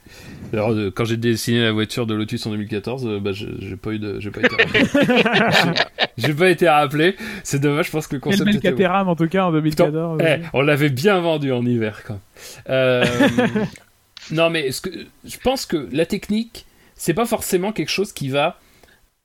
Alors, 0.55 0.72
euh, 0.72 0.90
quand 0.90 1.05
j'ai 1.05 1.18
dessiné 1.18 1.62
la 1.62 1.72
voiture 1.72 2.07
de 2.07 2.14
Lotus 2.14 2.46
en 2.46 2.51
2014, 2.53 3.07
euh, 3.07 3.20
bah, 3.20 3.32
je- 3.32 3.46
j'ai 3.59 3.76
pas 3.76 3.90
eu 3.92 3.98
de, 3.98 4.18
j'ai 4.18 4.30
pas 4.30 4.40
été 4.40 4.57
rappelé. 4.57 5.74
J'ai- 6.16 6.34
pas 6.34 6.51
été 6.51 6.68
rappelé. 6.68 7.16
C'est 7.44 7.61
dommage, 7.61 7.86
je 7.86 7.90
pense 7.90 8.07
que 8.07 8.16
le 8.16 8.20
Quel 8.20 8.32
concept 8.32 8.48
était 8.57 8.70
bon. 8.70 8.76
Caterham 8.78 9.09
en 9.09 9.16
tout 9.16 9.28
cas 9.28 9.44
en 9.44 9.53
2014. 9.53 10.20
Eh, 10.22 10.36
on 10.55 10.61
l'avait 10.62 10.88
bien 10.90 11.18
vendu 11.20 11.53
en 11.53 11.64
hiver 11.66 12.03
quand 12.07 12.14
même. 12.14 12.20
Euh, 12.70 13.05
non 14.30 14.48
mais 14.51 14.70
ce 14.72 14.80
que, 14.80 14.90
je 15.24 15.36
pense 15.38 15.66
que 15.66 15.88
la 15.92 16.05
technique, 16.07 16.66
c'est 17.01 17.14
pas 17.14 17.24
forcément 17.24 17.72
quelque 17.72 17.88
chose 17.88 18.12
qui 18.12 18.28
va 18.28 18.59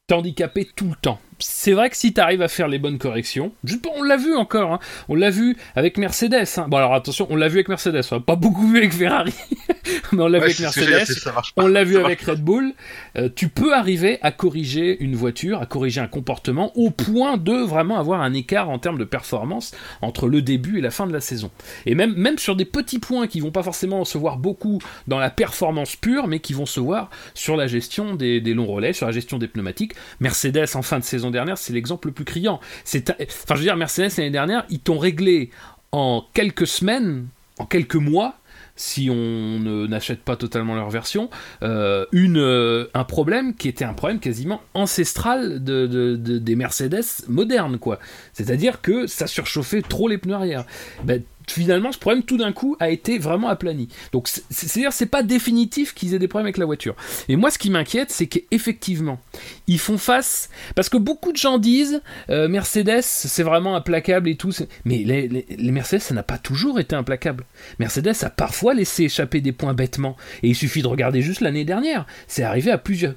t'handicaper 0.08 0.66
tout 0.78 0.88
le 0.88 0.96
temps. 0.96 1.20
C'est 1.40 1.74
vrai 1.74 1.90
que 1.90 1.98
si 1.98 2.14
tu 2.14 2.22
arrives 2.22 2.42
à 2.42 2.48
faire 2.48 2.70
les 2.70 2.80
bonnes 2.80 2.98
corrections, 2.98 3.52
on 3.94 4.02
l'a 4.02 4.16
vu 4.16 4.34
encore, 4.34 4.72
hein. 4.72 4.80
on 5.10 5.16
l'a 5.16 5.30
vu 5.30 5.58
avec 5.76 5.98
Mercedes. 5.98 6.46
hein. 6.56 6.68
Bon 6.70 6.78
alors 6.78 6.94
attention, 6.94 7.28
on 7.30 7.36
l'a 7.36 7.50
vu 7.50 7.56
avec 7.58 7.68
Mercedes, 7.68 8.02
on 8.12 8.16
l'a 8.16 8.22
pas 8.22 8.38
beaucoup 8.38 8.66
vu 8.66 8.78
avec 8.78 8.94
Ferrari, 8.94 9.34
mais 10.12 10.24
on 10.24 10.28
l'a 10.28 10.40
vu 10.40 10.46
avec 10.46 10.60
Mercedes. 10.60 11.32
On 11.58 11.68
l'a 11.68 11.84
vu 11.84 11.98
avec 11.98 12.22
Red 12.22 12.42
Bull. 12.42 12.74
Euh, 13.18 13.30
tu 13.34 13.50
peux 13.50 13.74
arriver 13.74 14.20
à 14.22 14.32
corriger 14.32 14.98
une 15.02 15.16
voiture, 15.16 15.62
à 15.62 15.66
corriger 15.66 16.02
un 16.02 16.08
comportement 16.08 16.72
au 16.78 16.90
point 16.90 17.38
de 17.38 17.54
vraiment 17.54 17.98
avoir 17.98 18.22
un 18.22 18.34
écart 18.34 18.70
en 18.70 18.80
termes 18.80 18.98
de 18.98 19.04
performance 19.04 19.74
entre 20.02 20.28
le 20.28 20.42
début 20.42 20.80
et 20.80 20.82
la 20.82 20.92
fin 20.92 21.08
de 21.08 21.14
la 21.14 21.22
saison. 21.22 21.52
Et 21.86 21.96
même, 21.96 22.14
même 22.16 22.38
sur 22.38 22.56
des 22.56 22.66
petits 22.66 23.00
points 23.00 23.28
qui 23.28 23.40
vont 23.40 23.52
pas 23.52 23.64
forcément 23.64 24.06
se 24.06 24.18
voir 24.18 24.38
beaucoup 24.38 24.80
dans 25.08 25.20
la 25.20 25.30
performance 25.30 25.96
pure, 25.96 26.28
mais 26.28 26.40
qui 26.40 26.54
vont 26.54 26.66
se 26.66 26.80
voir 26.80 27.10
sur 27.34 27.56
la 27.56 27.68
gestion 27.68 28.16
des, 28.16 28.42
des 28.42 28.54
longs 28.54 28.68
relais, 28.68 28.94
sur 28.94 29.06
la 29.06 29.12
gestion 29.12 29.38
des 29.38 29.48
pneumatiques. 29.48 29.94
Mercedes 30.20 30.76
en 30.76 30.82
fin 30.82 31.00
de 31.00 31.04
saison 31.04 31.32
dernière, 31.32 31.58
c'est 31.58 31.74
l'exemple 31.74 32.08
le 32.08 32.14
plus 32.14 32.26
criant. 32.26 32.60
C'est, 32.84 33.10
enfin, 33.10 33.56
je 33.56 33.60
veux 33.60 33.66
dire, 33.66 33.78
Mercedes 33.78 34.12
l'année 34.18 34.30
dernière, 34.32 34.66
ils 34.70 34.80
t'ont 34.80 34.98
réglé 34.98 35.50
en 35.92 36.26
quelques 36.34 36.68
semaines, 36.68 37.28
en 37.58 37.66
quelques 37.66 37.96
mois, 37.96 38.36
si 38.76 39.10
on 39.10 39.60
n'achète 39.88 40.20
pas 40.20 40.36
totalement 40.36 40.76
leur 40.76 40.90
version, 40.90 41.30
euh, 41.64 42.06
une, 42.12 42.38
euh, 42.38 42.86
un 42.94 43.04
problème 43.04 43.54
qui 43.56 43.68
était 43.70 43.86
un 43.86 43.94
problème 43.94 44.20
quasiment 44.20 44.62
ancestral 44.74 45.64
de- 45.64 46.16
des 46.18 46.56
Mercedes 46.56 47.04
modernes, 47.28 47.78
quoi. 47.78 48.00
C'est-à-dire 48.34 48.82
que 48.82 49.08
ça 49.08 49.28
surchauffait 49.28 49.82
trop 49.82 50.08
les 50.08 50.18
pneus 50.18 50.36
arrière. 50.36 50.66
Ben, 51.04 51.24
finalement, 51.54 51.92
ce 51.92 51.98
problème, 52.00 52.24
tout 52.24 52.38
d'un 52.38 52.52
coup, 52.52 52.76
a 52.80 52.90
été 52.90 53.18
vraiment 53.18 53.48
aplani. 53.50 53.88
Donc, 54.12 54.28
c'est- 54.28 54.44
c'est-à-dire, 54.50 54.94
c'est 54.94 55.06
pas 55.06 55.24
définitif 55.24 55.94
qu'ils 55.94 56.14
aient 56.14 56.20
des 56.20 56.28
problèmes 56.28 56.46
avec 56.48 56.58
la 56.58 56.66
voiture. 56.66 56.96
Et 57.30 57.36
moi, 57.36 57.52
ce 57.52 57.58
qui 57.58 57.70
m'inquiète, 57.70 58.12
c'est 58.12 58.28
qu'effectivement, 58.28 59.20
ils 59.68 59.80
font 59.80 59.98
face. 59.98 60.50
Parce 60.76 60.90
que 60.90 60.98
beaucoup 60.98 61.32
de 61.32 61.38
gens 61.38 61.58
disent 61.58 62.02
euh, 62.30 62.48
Mercedes, 62.48 63.02
c'est 63.02 63.44
vraiment 63.44 63.76
implacable 63.76 64.30
et 64.30 64.36
tout. 64.36 64.52
Mais 64.86 64.98
les 65.04 65.72
Mercedes, 65.72 66.00
ça 66.02 66.14
n'a 66.14 66.24
pas 66.24 66.38
toujours 66.38 66.80
été 66.80 66.96
implacable. 66.96 67.46
Mercedes 67.80 68.14
a 68.24 68.30
parfois 68.30 68.74
laissé 68.74 69.04
échapper 69.04 69.42
des 69.42 69.52
points 69.52 69.74
bêtement. 69.74 70.16
Et 70.44 70.50
il 70.50 70.56
suffit 70.56 70.82
de 70.82 70.88
regarder 70.88 71.22
juste 71.22 71.42
l'année 71.42 71.66
dernière. 71.66 72.06
C'est 72.28 72.44
arrivé 72.44 72.72
à 72.72 72.78
plusieurs, 72.78 73.14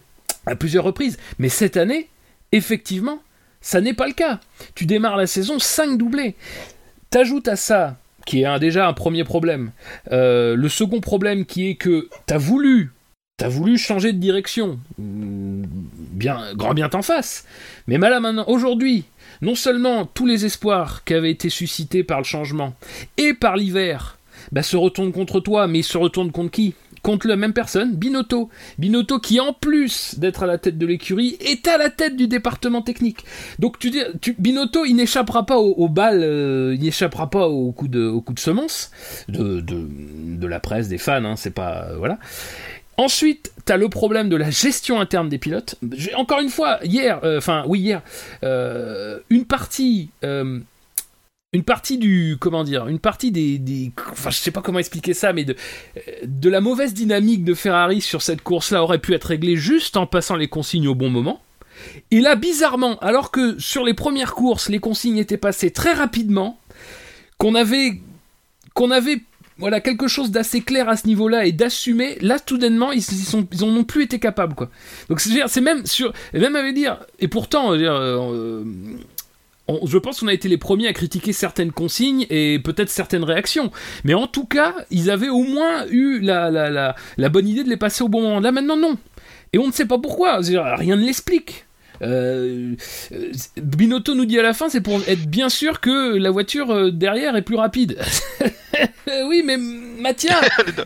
à 0.47 0.55
plusieurs 0.57 0.85
reprises. 0.85 1.19
Mais 1.39 1.49
cette 1.49 1.77
année, 1.77 2.09
effectivement, 2.53 3.23
ça 3.61 3.81
n'est 3.81 3.95
pas 3.95 4.07
le 4.07 4.13
cas. 4.15 4.41
Tu 4.75 4.87
démarres 4.87 5.17
la 5.17 5.27
saison 5.27 5.59
5 5.59 5.99
doublés. 5.99 6.35
T'ajoutes 7.11 7.49
à 7.49 7.57
ça, 7.57 7.97
qui 8.29 8.43
est 8.43 8.59
déjà 8.59 8.87
un 8.87 8.93
premier 8.93 9.25
problème, 9.25 9.71
euh, 10.13 10.55
le 10.55 10.69
second 10.69 11.01
problème 11.01 11.47
qui 11.47 11.71
est 11.71 11.77
que 11.77 12.11
t'as 12.27 12.37
voulu, 12.37 12.93
t'as 13.39 13.49
voulu 13.49 13.79
changer 13.79 14.13
de 14.13 14.19
direction. 14.19 14.79
Hmm, 14.99 15.65
Bien, 16.11 16.53
grand 16.55 16.75
bien 16.75 16.91
t'en 16.91 17.01
face. 17.01 17.47
Mais 17.87 17.97
là 17.97 18.21
maintenant, 18.21 18.45
aujourd'hui, 18.47 19.05
non 19.41 19.55
seulement 19.55 20.05
tous 20.05 20.27
les 20.27 20.45
espoirs 20.45 21.05
qui 21.05 21.15
avaient 21.15 21.31
été 21.31 21.49
suscités 21.49 22.05
par 22.05 22.19
le 22.19 22.25
changement 22.25 22.75
et 23.17 23.33
par 23.33 23.57
l'hiver 23.57 24.19
bah, 24.53 24.63
se 24.63 24.77
retournent 24.77 25.13
contre 25.13 25.41
toi, 25.41 25.67
mais 25.67 25.79
ils 25.79 25.85
se 25.85 25.97
retournent 25.97 26.31
contre 26.31 26.51
qui? 26.51 26.75
Contre 27.03 27.29
la 27.29 27.37
même 27.37 27.53
personne, 27.53 27.95
Binotto. 27.95 28.51
Binotto 28.79 29.19
qui, 29.19 29.41
en 29.41 29.53
plus 29.53 30.19
d'être 30.19 30.43
à 30.43 30.47
la 30.47 30.59
tête 30.59 30.79
de 30.79 30.87
l'écurie, 30.87 31.37
est 31.41 31.67
à 31.69 31.79
la 31.79 31.91
tête 31.91 32.17
du 32.17 32.29
département 32.29 32.83
technique. 32.83 33.25
Donc 33.59 33.79
tu 33.79 33.91
dis, 33.91 34.01
Binotto, 34.39 34.85
il 34.85 34.95
n'échappera 34.95 35.47
pas 35.47 35.59
au, 35.59 35.75
au 35.75 35.89
bal, 35.89 36.21
euh, 36.23 36.75
il 36.75 36.83
n'échappera 36.83 37.31
pas 37.31 37.49
au 37.49 37.73
coup 37.73 37.89
de, 37.89 38.05
au 38.05 38.21
coup 38.21 38.33
de 38.33 38.41
semence 38.41 38.91
de, 39.29 40.47
la 40.47 40.61
presse, 40.61 40.89
des 40.89 40.99
fans, 40.99 41.25
hein, 41.25 41.37
c'est 41.37 41.51
pas... 41.51 41.89
euh, 41.91 41.97
voilà. 41.97 42.19
Ensuite, 42.97 43.53
tu 43.65 43.73
as 43.73 43.77
le 43.77 43.89
problème 43.89 44.29
de 44.29 44.37
la 44.37 44.51
gestion 44.51 45.01
interne 45.01 45.29
des 45.29 45.39
pilotes. 45.39 45.77
Encore 46.17 46.41
une 46.41 46.49
fois, 46.49 46.81
hier, 46.83 47.21
euh, 47.23 47.39
enfin 47.39 47.63
oui 47.69 47.81
hier, 47.81 48.03
une 48.43 49.45
partie, 49.45 50.11
une 51.59 51.65
partie 51.65 51.99
du, 51.99 52.37
comment 52.39 52.63
dire, 52.63 52.87
une 52.87 53.01
partie 53.01 53.33
des, 53.33 53.59
des- 53.59 53.91
enfin 54.13 54.31
je 54.31 54.37
sais 54.39 54.53
pas 54.53 54.63
comment 54.63 54.79
expliquer 54.79 55.13
ça, 55.13 55.33
mais 55.33 55.45
de, 55.45 55.57
de 56.25 56.49
la 56.49 56.61
mauvaise 56.61 56.95
dynamique 56.95 57.43
de 57.43 57.53
Ferrari 57.53 58.01
sur 58.01 58.23
cette 58.23 58.43
course-là 58.43 58.85
aurait 58.85 59.01
pu 59.01 59.13
être 59.13 59.25
réglée 59.25 59.57
juste 59.57 59.97
en 59.97 60.07
passant 60.07 60.37
les 60.37 60.47
consignes 60.47 60.87
au 60.87 60.95
bon 60.95 61.11
moment. 61.11 61.43
Et 62.13 62.21
là, 62.21 62.37
bizarrement, 62.37 62.97
alors 63.01 63.33
que 63.33 63.59
sur 63.59 63.85
les 63.85 63.95
premières 63.95 64.35
courses, 64.37 64.69
les 64.69 64.79
consignes 64.79 65.19
étaient 65.19 65.37
passées 65.37 65.73
très 65.73 65.95
rapidement, 65.95 66.61
qu'on 67.39 67.57
avait, 67.57 68.01
qu'on 68.75 68.93
avait 68.93 69.21
voilà 69.59 69.81
quelque 69.81 70.07
chose 70.07 70.31
d'assez 70.31 70.61
clair 70.61 70.89
à 70.89 70.97
ce 70.97 71.09
niveau-là 71.09 71.45
et 71.45 71.51
d'assumer 71.51 72.17
là 72.21 72.37
soudainement 72.49 72.93
ils, 72.93 72.99
ils 72.99 73.03
sont 73.03 73.45
ils 73.53 73.65
en 73.65 73.69
ont 73.71 73.83
plus 73.83 74.05
été 74.05 74.21
capables 74.21 74.55
quoi 74.55 74.71
donc 75.09 75.19
c'est 75.19 75.61
même 75.61 75.85
sur 75.85 76.13
même 76.33 76.55
à 76.55 76.71
dire 76.71 77.01
et 77.19 77.27
pourtant 77.27 77.75
dire, 77.75 77.93
euh, 77.93 78.63
je 79.85 79.99
pense 79.99 80.21
qu'on 80.21 80.29
a 80.29 80.33
été 80.33 80.49
les 80.49 80.57
premiers 80.57 80.89
à 80.89 80.93
critiquer 80.93 81.33
certaines 81.33 81.73
consignes 81.73 82.27
et 82.31 82.59
peut-être 82.59 82.89
certaines 82.89 83.25
réactions. 83.25 83.71
Mais 84.05 84.15
en 84.15 84.27
tout 84.27 84.47
cas 84.47 84.75
ils 84.91 85.11
avaient 85.11 85.29
au 85.29 85.43
moins 85.43 85.87
eu 85.91 86.21
la, 86.21 86.95
bonne 87.31 87.49
idée 87.49 87.65
de 87.65 87.69
les 87.69 87.77
passer 87.77 88.03
au 88.03 88.09
bon 88.09 88.23
moment. 88.23 88.41
Là 88.41 88.53
maintenant 88.53 88.77
non. 88.77 88.97
Et 89.53 89.59
on 89.59 89.67
ne 89.67 89.73
sait 89.73 89.87
pas 89.87 89.99
pourquoi. 89.99 90.39
Rien 90.41 90.97
ne 90.97 91.05
l'explique. 91.05 91.65
Euh, 92.03 92.75
euh, 93.13 93.33
Binotto 93.57 94.15
nous 94.15 94.25
dit 94.25 94.39
à 94.39 94.43
la 94.43 94.55
fin, 94.55 94.69
c'est 94.69 94.81
pour 94.81 95.01
être 95.09 95.27
bien 95.27 95.49
sûr 95.49 95.81
que 95.81 96.17
la 96.17 96.31
voiture 96.31 96.71
euh, 96.71 96.91
derrière 96.91 97.37
est 97.37 97.43
plus 97.43 97.57
rapide. 97.57 97.99
oui, 99.27 99.43
mais 99.45 99.57
Mathia, 99.99 100.41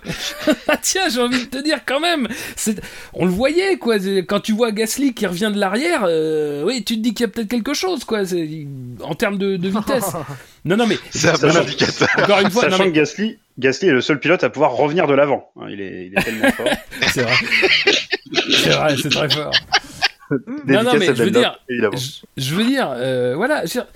Mathia, 0.68 1.08
j'ai 1.08 1.20
envie 1.20 1.44
de 1.46 1.50
te 1.50 1.62
dire 1.62 1.80
quand 1.86 2.00
même, 2.00 2.28
c'est- 2.56 2.80
on 3.12 3.24
le 3.24 3.30
voyait 3.30 3.76
quoi. 3.76 3.96
Quand 4.26 4.40
tu 4.40 4.52
vois 4.52 4.72
Gasly 4.72 5.14
qui 5.14 5.26
revient 5.26 5.50
de 5.54 5.58
l'arrière, 5.60 6.04
euh, 6.06 6.64
oui, 6.64 6.82
tu 6.84 6.96
te 6.96 7.00
dis 7.00 7.14
qu'il 7.14 7.24
y 7.24 7.28
a 7.28 7.32
peut-être 7.32 7.48
quelque 7.48 7.74
chose 7.74 8.04
quoi. 8.04 8.24
C'est- 8.24 8.66
En 9.02 9.14
termes 9.14 9.38
de, 9.38 9.56
de 9.56 9.68
vitesse. 9.68 10.12
Non, 10.64 10.76
non, 10.76 10.86
mais 10.86 10.96
C'est 11.10 11.28
un 11.28 11.32
bon 11.48 11.56
indicateur. 11.56 12.08
encore 12.18 12.38
une 12.38 12.48
fois, 12.50 12.62
non, 12.66 12.70
Sachant 12.70 12.84
mais- 12.84 12.90
que 12.92 12.96
Gasly, 12.96 13.38
Gasly 13.58 13.88
est 13.88 13.92
le 13.92 14.00
seul 14.00 14.20
pilote 14.20 14.44
à 14.44 14.48
pouvoir 14.50 14.70
revenir 14.76 15.08
de 15.08 15.14
l'avant. 15.14 15.50
hein, 15.60 15.66
Il 15.68 15.80
est, 15.80 16.06
il 16.06 16.16
est 16.16 16.22
tellement 16.22 16.52
fort. 16.52 16.68
c'est 17.12 17.22
vrai, 17.22 17.34
c'est 18.62 18.70
vrai, 18.70 18.94
c'est 19.02 19.08
très 19.08 19.28
fort. 19.28 19.50
Dédicace 20.64 20.84
non, 20.84 20.92
mais 21.00 21.06
je 21.16 21.22
veux 21.24 21.30
dire, 21.32 21.58
évidemment. 21.68 21.96
Je, 21.96 22.42
je 22.42 22.54
veux 22.54 22.64
dire, 22.64 22.92
euh, 22.94 23.34
voilà, 23.36 23.66
je 23.66 23.74
veux 23.74 23.80
dire, 23.80 23.86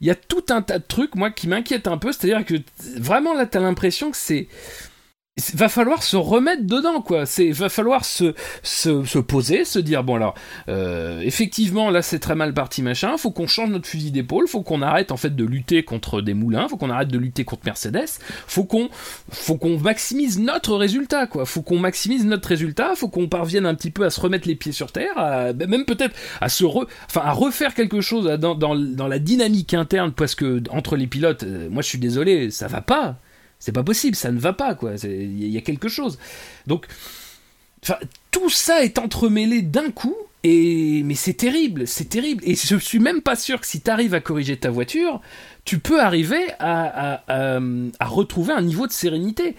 il 0.00 0.06
y 0.06 0.10
a 0.10 0.14
tout 0.14 0.44
un 0.50 0.62
tas 0.62 0.78
de 0.78 0.84
trucs, 0.86 1.14
moi, 1.14 1.30
qui 1.30 1.48
m'inquiètent 1.48 1.88
un 1.88 1.98
peu. 1.98 2.12
C'est-à-dire 2.12 2.44
que 2.44 2.54
vraiment, 2.98 3.34
là, 3.34 3.46
t'as 3.46 3.60
l'impression 3.60 4.10
que 4.10 4.16
c'est. 4.16 4.48
Va 5.54 5.68
falloir 5.70 6.02
se 6.02 6.16
remettre 6.16 6.64
dedans, 6.66 7.00
quoi. 7.00 7.24
C'est 7.24 7.50
va 7.52 7.68
falloir 7.70 8.04
se, 8.04 8.34
se, 8.62 9.04
se 9.04 9.18
poser, 9.18 9.64
se 9.64 9.78
dire 9.78 10.04
bon 10.04 10.16
alors, 10.16 10.34
euh, 10.68 11.20
effectivement 11.20 11.88
là 11.88 12.02
c'est 12.02 12.18
très 12.18 12.34
mal 12.34 12.52
parti 12.52 12.82
machin. 12.82 13.16
Faut 13.16 13.30
qu'on 13.30 13.46
change 13.46 13.70
notre 13.70 13.86
fusil 13.86 14.10
d'épaule. 14.10 14.48
Faut 14.48 14.62
qu'on 14.62 14.82
arrête 14.82 15.12
en 15.12 15.16
fait 15.16 15.34
de 15.34 15.44
lutter 15.44 15.82
contre 15.82 16.20
des 16.20 16.34
moulins. 16.34 16.68
Faut 16.68 16.76
qu'on 16.76 16.90
arrête 16.90 17.08
de 17.08 17.16
lutter 17.16 17.44
contre 17.44 17.62
Mercedes. 17.64 18.18
Faut 18.46 18.64
qu'on 18.64 18.90
faut 19.30 19.56
qu'on 19.56 19.78
maximise 19.78 20.38
notre 20.38 20.76
résultat, 20.76 21.26
quoi. 21.26 21.46
Faut 21.46 21.62
qu'on 21.62 21.78
maximise 21.78 22.26
notre 22.26 22.48
résultat. 22.48 22.94
Faut 22.94 23.08
qu'on 23.08 23.28
parvienne 23.28 23.64
un 23.66 23.74
petit 23.74 23.90
peu 23.90 24.04
à 24.04 24.10
se 24.10 24.20
remettre 24.20 24.46
les 24.46 24.56
pieds 24.56 24.72
sur 24.72 24.92
terre, 24.92 25.14
ben, 25.54 25.70
même 25.70 25.86
peut-être 25.86 26.14
à 26.40 26.48
se 26.48 26.64
enfin 26.64 27.22
à 27.22 27.32
refaire 27.32 27.74
quelque 27.74 28.00
chose 28.02 28.26
dans, 28.38 28.54
dans, 28.54 28.74
dans 28.74 29.08
la 29.08 29.18
dynamique 29.18 29.72
interne 29.74 30.12
parce 30.12 30.34
que 30.34 30.62
entre 30.70 30.96
les 30.96 31.06
pilotes, 31.06 31.44
euh, 31.44 31.68
moi 31.70 31.82
je 31.82 31.88
suis 31.88 31.98
désolé, 31.98 32.50
ça 32.50 32.66
va 32.66 32.82
pas. 32.82 33.16
C'est 33.60 33.72
pas 33.72 33.84
possible, 33.84 34.16
ça 34.16 34.32
ne 34.32 34.40
va 34.40 34.52
pas 34.52 34.74
quoi. 34.74 34.92
Il 35.04 35.48
y 35.48 35.56
a 35.56 35.60
quelque 35.60 35.88
chose. 35.88 36.18
Donc, 36.66 36.86
tout 38.30 38.50
ça 38.50 38.82
est 38.82 38.98
entremêlé 38.98 39.62
d'un 39.62 39.90
coup. 39.90 40.16
Et 40.42 41.02
mais 41.04 41.14
c'est 41.14 41.34
terrible, 41.34 41.86
c'est 41.86 42.08
terrible. 42.08 42.42
Et 42.46 42.54
je 42.54 42.76
suis 42.76 42.98
même 42.98 43.20
pas 43.20 43.36
sûr 43.36 43.60
que 43.60 43.66
si 43.66 43.82
tu 43.82 43.90
arrives 43.90 44.14
à 44.14 44.20
corriger 44.20 44.56
ta 44.56 44.70
voiture, 44.70 45.20
tu 45.66 45.78
peux 45.78 46.00
arriver 46.00 46.40
à, 46.58 47.22
retrouver 48.00 48.54
un 48.54 48.62
niveau 48.62 48.86
de 48.86 48.92
sérénité. 48.92 49.54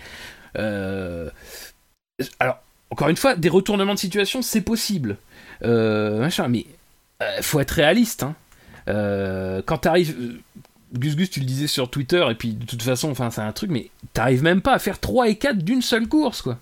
Euh, 0.57 1.29
alors, 2.39 2.57
encore 2.89 3.09
une 3.09 3.17
fois, 3.17 3.35
des 3.35 3.49
retournements 3.49 3.93
de 3.93 3.99
situation, 3.99 4.41
c'est 4.41 4.61
possible. 4.61 5.17
Euh, 5.63 6.19
machin, 6.19 6.47
mais 6.47 6.65
euh, 7.21 7.41
faut 7.43 7.59
être 7.59 7.71
réaliste. 7.71 8.23
Hein. 8.23 8.35
Euh, 8.87 9.61
quand 9.63 9.77
t'arrives. 9.79 10.15
euh, 10.19 10.39
Gus 10.93 11.15
Gus, 11.15 11.29
tu 11.29 11.39
le 11.39 11.45
disais 11.45 11.67
sur 11.67 11.89
Twitter, 11.89 12.25
et 12.29 12.35
puis 12.35 12.53
de 12.53 12.65
toute 12.65 12.81
façon, 12.83 13.09
enfin, 13.11 13.29
c'est 13.29 13.41
un 13.41 13.51
truc, 13.51 13.71
mais 13.71 13.89
t'arrives 14.13 14.43
même 14.43 14.61
pas 14.61 14.73
à 14.73 14.79
faire 14.79 14.99
3 14.99 15.29
et 15.29 15.35
4 15.35 15.57
d'une 15.59 15.81
seule 15.81 16.07
course, 16.07 16.41
quoi. 16.41 16.57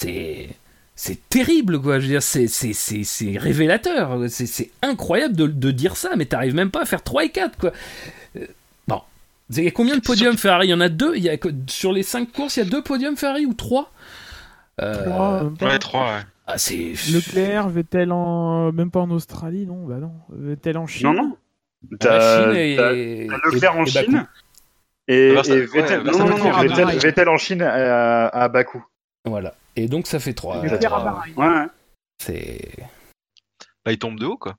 C'est. 0.00 0.48
C'est 0.96 1.28
terrible, 1.28 1.80
quoi. 1.80 1.98
Je 1.98 2.04
veux 2.04 2.12
dire, 2.12 2.22
c'est, 2.22 2.46
c'est, 2.46 2.72
c'est, 2.72 3.02
c'est 3.02 3.36
révélateur. 3.36 4.16
C'est, 4.28 4.46
c'est 4.46 4.70
incroyable 4.80 5.34
de, 5.34 5.48
de 5.48 5.70
dire 5.72 5.96
ça, 5.96 6.10
mais 6.16 6.24
t'arrives 6.24 6.54
même 6.54 6.70
pas 6.70 6.82
à 6.82 6.84
faire 6.84 7.02
3 7.02 7.24
et 7.24 7.30
4, 7.30 7.58
quoi. 7.58 7.72
Euh, 8.36 8.46
Bon. 8.86 9.00
Il 9.50 9.64
y 9.64 9.66
a 9.66 9.70
combien 9.72 9.96
de 9.96 10.00
podiums 10.02 10.38
Ferrari? 10.38 10.68
Il 10.68 10.70
y 10.70 10.74
en 10.74 10.80
a 10.80 10.88
deux? 10.88 11.16
Il 11.16 11.22
y 11.24 11.28
a, 11.28 11.36
que- 11.36 11.48
sur 11.66 11.92
les 11.92 12.02
cinq 12.04 12.30
courses, 12.32 12.56
il 12.56 12.60
y 12.60 12.66
a 12.66 12.70
deux 12.70 12.82
podiums 12.82 13.16
Ferrari 13.16 13.44
ou 13.44 13.54
trois? 13.54 13.90
Euh. 14.80 15.50
Ouais, 15.60 15.78
3, 15.78 16.00
ouais. 16.00 16.20
ah, 16.46 16.58
c'est. 16.58 16.92
Leclerc, 17.12 17.68
Vettel 17.70 18.12
en. 18.12 18.70
Même 18.72 18.90
pas 18.92 19.00
en 19.00 19.10
Australie, 19.10 19.66
non 19.66 19.84
Bah 19.86 19.96
non. 20.00 20.12
Vettel 20.30 20.78
en 20.78 20.86
Chine. 20.86 21.08
Non, 21.08 21.12
non. 21.14 21.36
T'as 22.00 22.46
Leclerc 22.50 23.76
en. 23.76 23.84
Chine. 23.86 24.26
Et, 25.06 25.34
Vettel, 25.34 27.28
en 27.28 27.36
Chine 27.36 27.62
à, 27.62 28.28
à 28.28 28.48
Bakou. 28.48 28.84
Voilà. 29.24 29.54
Et 29.76 29.88
donc 29.88 30.06
ça 30.06 30.18
fait 30.20 30.34
trois. 30.34 30.62
Leclerc 30.62 30.94
à 30.94 31.00
Euh, 31.00 31.04
Bahreïn. 31.04 31.34
Ouais, 31.36 31.66
c'est. 32.22 32.60
Bah, 33.84 33.92
il 33.92 33.98
tombe 33.98 34.18
de 34.18 34.26
haut, 34.26 34.38
quoi. 34.38 34.56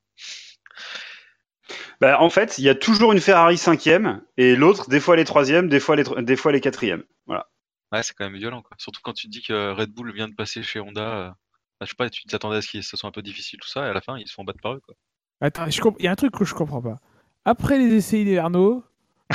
Bah, 2.01 2.19
en 2.21 2.29
fait, 2.29 2.57
il 2.57 2.63
y 2.65 2.69
a 2.69 2.75
toujours 2.75 3.13
une 3.13 3.21
Ferrari 3.21 3.57
cinquième 3.57 4.21
et 4.37 4.55
l'autre, 4.55 4.89
des 4.89 4.99
fois 4.99 5.15
les 5.15 5.23
troisièmes, 5.25 5.69
des 5.69 5.79
fois 5.79 5.95
les, 5.95 6.03
des 6.23 6.35
fois 6.35 6.51
les 6.51 6.61
quatrièmes. 6.61 7.03
Voilà. 7.25 7.47
Ouais, 7.91 8.03
c'est 8.03 8.13
quand 8.13 8.25
même 8.25 8.37
violent, 8.37 8.61
quoi. 8.61 8.75
Surtout 8.77 8.99
quand 9.03 9.13
tu 9.13 9.27
te 9.27 9.31
dis 9.31 9.41
que 9.41 9.71
Red 9.71 9.91
Bull 9.91 10.13
vient 10.13 10.27
de 10.27 10.35
passer 10.35 10.61
chez 10.61 10.79
Honda. 10.79 11.01
euh, 11.01 11.29
bah, 11.29 11.85
je 11.85 11.87
sais 11.87 11.95
pas, 11.97 12.09
tu 12.09 12.23
t'attendais 12.25 12.57
à 12.57 12.61
ce 12.61 12.71
que 12.71 12.81
ce 12.81 12.97
soit 12.97 13.07
un 13.09 13.11
peu 13.11 13.21
difficile, 13.21 13.59
tout 13.59 13.67
ça, 13.69 13.85
et 13.87 13.89
à 13.89 13.93
la 13.93 14.01
fin, 14.01 14.17
ils 14.17 14.27
se 14.27 14.33
font 14.33 14.43
battre 14.43 14.59
par 14.61 14.73
eux, 14.73 14.81
quoi. 14.85 14.95
Attends, 15.41 15.65
comp- 15.81 15.95
il 15.99 16.05
y 16.05 16.07
a 16.07 16.11
un 16.11 16.15
truc 16.15 16.33
que 16.33 16.45
je 16.45 16.53
comprends 16.53 16.81
pas. 16.81 16.97
Après 17.45 17.77
les 17.77 17.93
essais 17.95 18.21
hivernaux. 18.21 18.83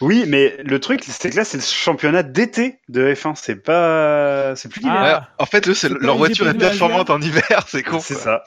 Oui, 0.00 0.24
mais 0.26 0.56
le 0.64 0.78
truc, 0.78 1.02
c'est 1.04 1.30
que 1.30 1.36
là, 1.36 1.44
c'est 1.44 1.56
le 1.56 1.62
championnat 1.62 2.22
d'été 2.22 2.80
de 2.88 3.14
F1. 3.14 3.34
C'est 3.34 3.56
pas, 3.56 4.54
c'est 4.56 4.68
plus 4.68 4.80
l'hiver. 4.80 4.94
Ah. 4.96 5.20
Ouais, 5.20 5.26
en 5.38 5.46
fait, 5.46 5.68
eux, 5.68 5.74
leur 6.00 6.16
voiture 6.16 6.48
est 6.48 6.54
performante 6.54 7.08
en 7.10 7.20
hiver, 7.20 7.64
c'est 7.66 7.82
con. 7.82 8.00
c'est 8.00 8.14
ça. 8.14 8.44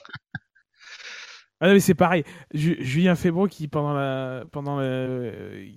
Ah 1.62 1.68
non, 1.68 1.74
mais 1.74 1.80
c'est 1.82 1.94
pareil. 1.94 2.24
Ju- 2.54 2.78
Julien 2.80 3.16
Febro 3.16 3.48
qui 3.48 3.68
pendant 3.68 3.94
la 3.94 4.46
pendant 4.52 4.80
la- 4.80 5.30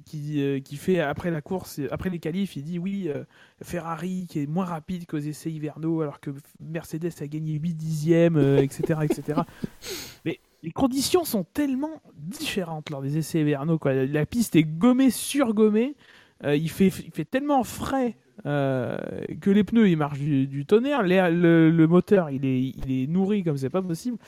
qui 0.04 0.40
euh, 0.40 0.60
qui 0.60 0.76
fait 0.76 1.00
après 1.00 1.30
la 1.32 1.40
course 1.40 1.80
après 1.90 2.08
les 2.08 2.20
qualifs, 2.20 2.54
il 2.56 2.62
dit 2.62 2.78
oui 2.78 3.08
euh, 3.08 3.24
Ferrari 3.62 4.26
qui 4.28 4.40
est 4.40 4.46
moins 4.46 4.64
rapide 4.64 5.06
qu'aux 5.06 5.18
essais 5.18 5.50
hivernaux 5.50 6.00
alors 6.00 6.20
que 6.20 6.30
Mercedes 6.60 7.10
a 7.20 7.26
gagné 7.26 7.54
8 7.54 7.74
dixièmes 7.74 8.36
euh, 8.36 8.58
etc 8.58 9.00
etc. 9.02 9.40
mais 10.24 10.38
les 10.62 10.70
conditions 10.70 11.24
sont 11.24 11.42
tellement 11.42 12.00
différentes 12.16 12.90
lors 12.90 13.02
des 13.02 13.18
essais 13.18 13.40
hivernaux 13.40 13.78
quoi. 13.78 13.92
La 13.92 14.24
piste 14.24 14.54
est 14.54 14.62
gommée 14.62 15.10
surgommée, 15.10 15.96
euh, 16.44 16.54
il 16.54 16.70
fait 16.70 16.86
il 17.04 17.10
fait 17.12 17.24
tellement 17.24 17.64
frais 17.64 18.16
euh, 18.46 18.96
que 19.40 19.50
les 19.50 19.64
pneus 19.64 19.88
ils 19.88 19.96
marchent 19.96 20.20
du, 20.20 20.46
du 20.46 20.64
tonnerre, 20.64 21.02
le, 21.02 21.70
le 21.70 21.86
moteur 21.88 22.30
il 22.30 22.44
est 22.44 22.60
il 22.60 23.02
est 23.02 23.06
nourri 23.08 23.42
comme 23.42 23.56
c'est 23.56 23.68
pas 23.68 23.82
possible. 23.82 24.18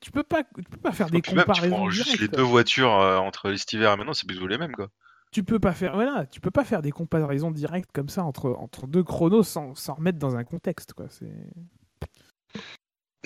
Tu 0.00 0.10
peux 0.10 0.22
pas 0.24 0.42
tu 0.42 0.64
peux 0.70 0.76
pas 0.78 0.92
faire 0.92 1.10
des 1.10 1.22
Puis 1.22 1.34
même, 1.34 1.46
tu 1.52 1.54
comparaisons 1.54 1.76
prends 1.76 1.90
juste 1.90 2.16
directes. 2.16 2.20
les 2.20 2.28
deux 2.28 2.42
voitures 2.42 2.92
euh, 3.00 3.18
entre 3.18 3.54
cet 3.54 3.72
hiver 3.72 3.92
et 3.92 3.96
maintenant, 3.96 4.14
c'est 4.14 4.26
plus 4.26 4.36
ou 4.38 4.40
moins 4.42 4.50
les 4.50 4.58
mêmes, 4.58 4.74
quoi. 4.74 4.88
tu 5.30 5.44
peux 5.44 5.58
pas 5.60 5.72
faire 5.72 5.94
voilà 5.94 6.26
tu 6.26 6.40
peux 6.40 6.50
pas 6.50 6.64
faire 6.64 6.82
des 6.82 6.90
comparaisons 6.90 7.50
directes 7.50 7.90
comme 7.92 8.08
ça 8.08 8.24
entre 8.24 8.50
entre 8.58 8.86
deux 8.86 9.02
chronos 9.04 9.42
sans, 9.44 9.74
sans 9.74 9.94
remettre 9.94 10.18
dans 10.18 10.36
un 10.36 10.44
contexte 10.44 10.94
quoi 10.94 11.06
c'est 11.10 11.32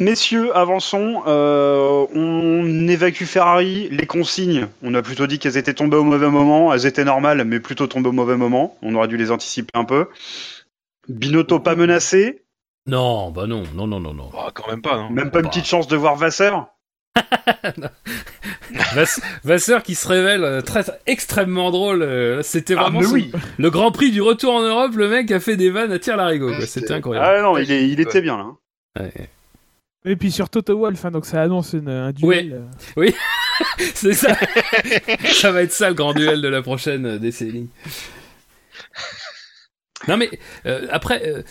Messieurs, 0.01 0.57
avançons. 0.57 1.23
Euh, 1.27 2.07
on 2.15 2.89
évacue 2.89 3.25
Ferrari. 3.25 3.89
Les 3.91 4.07
consignes, 4.07 4.67
on 4.83 4.95
a 4.95 5.03
plutôt 5.03 5.27
dit 5.27 5.39
qu'elles 5.39 5.59
étaient 5.59 5.75
tombées 5.75 5.99
au 5.99 6.03
mauvais 6.05 6.31
moment. 6.31 6.73
Elles 6.73 6.87
étaient 6.87 7.05
normales, 7.05 7.45
mais 7.45 7.61
plutôt 7.61 7.87
tombées 7.87 8.09
au 8.09 8.13
mauvais 8.13 8.37
moment. 8.39 8.77
On 8.83 8.95
aurait 8.95 9.09
dû 9.09 9.19
les 9.19 9.31
anticiper 9.31 9.71
un 9.75 9.85
peu. 9.85 10.09
Binotto 11.09 11.61
pas 11.61 11.77
menacé. 11.77 12.43
Non, 12.87 13.31
bah 13.31 13.47
non, 13.47 13.63
non, 13.75 13.87
non, 13.87 14.01
non, 14.01 14.13
non. 14.15 14.31
Oh, 14.35 14.49
quand 14.53 14.69
même 14.69 14.83
pas, 14.83 14.97
non. 14.97 15.11
Même 15.11 15.31
pas 15.31 15.39
une 15.39 15.45
Bah. 15.45 15.51
petite 15.51 15.67
chance 15.67 15.87
de 15.89 15.97
voir 15.97 16.17
Vasseur. 16.17 16.67
Vass- 18.95 19.21
Vasseur 19.45 19.83
qui 19.83 19.95
se 19.95 20.09
révèle 20.09 20.45
euh, 20.45 20.61
très 20.63 20.85
extrêmement 21.07 21.71
drôle. 21.71 22.03
euh, 22.03 22.43
C'était 22.43 22.75
Ah, 22.77 22.83
vraiment 22.85 23.01
oui. 23.01 23.31
le 23.59 23.71
Grand 23.71 23.93
Prix 23.93 24.11
du 24.11 24.21
retour 24.23 24.55
en 24.55 24.63
Europe. 24.63 24.93
Le 24.97 25.09
mec 25.09 25.31
a 25.31 25.39
fait 25.41 25.57
des 25.57 25.71
vannes 25.71 25.93
à 25.93 25.99
tir 25.99 26.17
larigot. 26.17 26.53
C'était 26.63 26.93
incroyable. 26.95 27.27
Ah 27.29 27.43
non, 27.43 27.57
il, 27.59 27.71
est- 27.71 27.89
il 27.89 28.01
était 28.01 28.21
bien 28.23 28.37
là. 28.37 28.45
hein. 28.45 28.57
Ouais. 29.01 29.29
et 30.05 30.17
puis 30.17 30.31
sur 30.33 30.51
Toto 30.51 30.77
Wolff 30.79 31.03
hein, 31.07 31.11
donc 31.11 31.25
ça 31.25 31.41
annonce 31.41 31.73
une- 31.73 31.89
un 31.89 32.13
duel 32.13 32.65
euh. 32.99 33.11
C'est 33.95 34.13
ça. 34.15 34.35
ça 35.33 35.51
va 35.53 35.63
être 35.63 35.73
ça 35.73 35.89
le 35.89 35.95
grand 35.95 36.13
duel 36.15 36.43
de 36.43 36.49
la 36.49 36.61
prochaine 36.63 37.17
décennie. 37.19 37.71
Non 40.09 40.17
mais 40.17 40.29
euh, 40.67 40.87
après, 40.91 41.23
euh, 41.27 41.43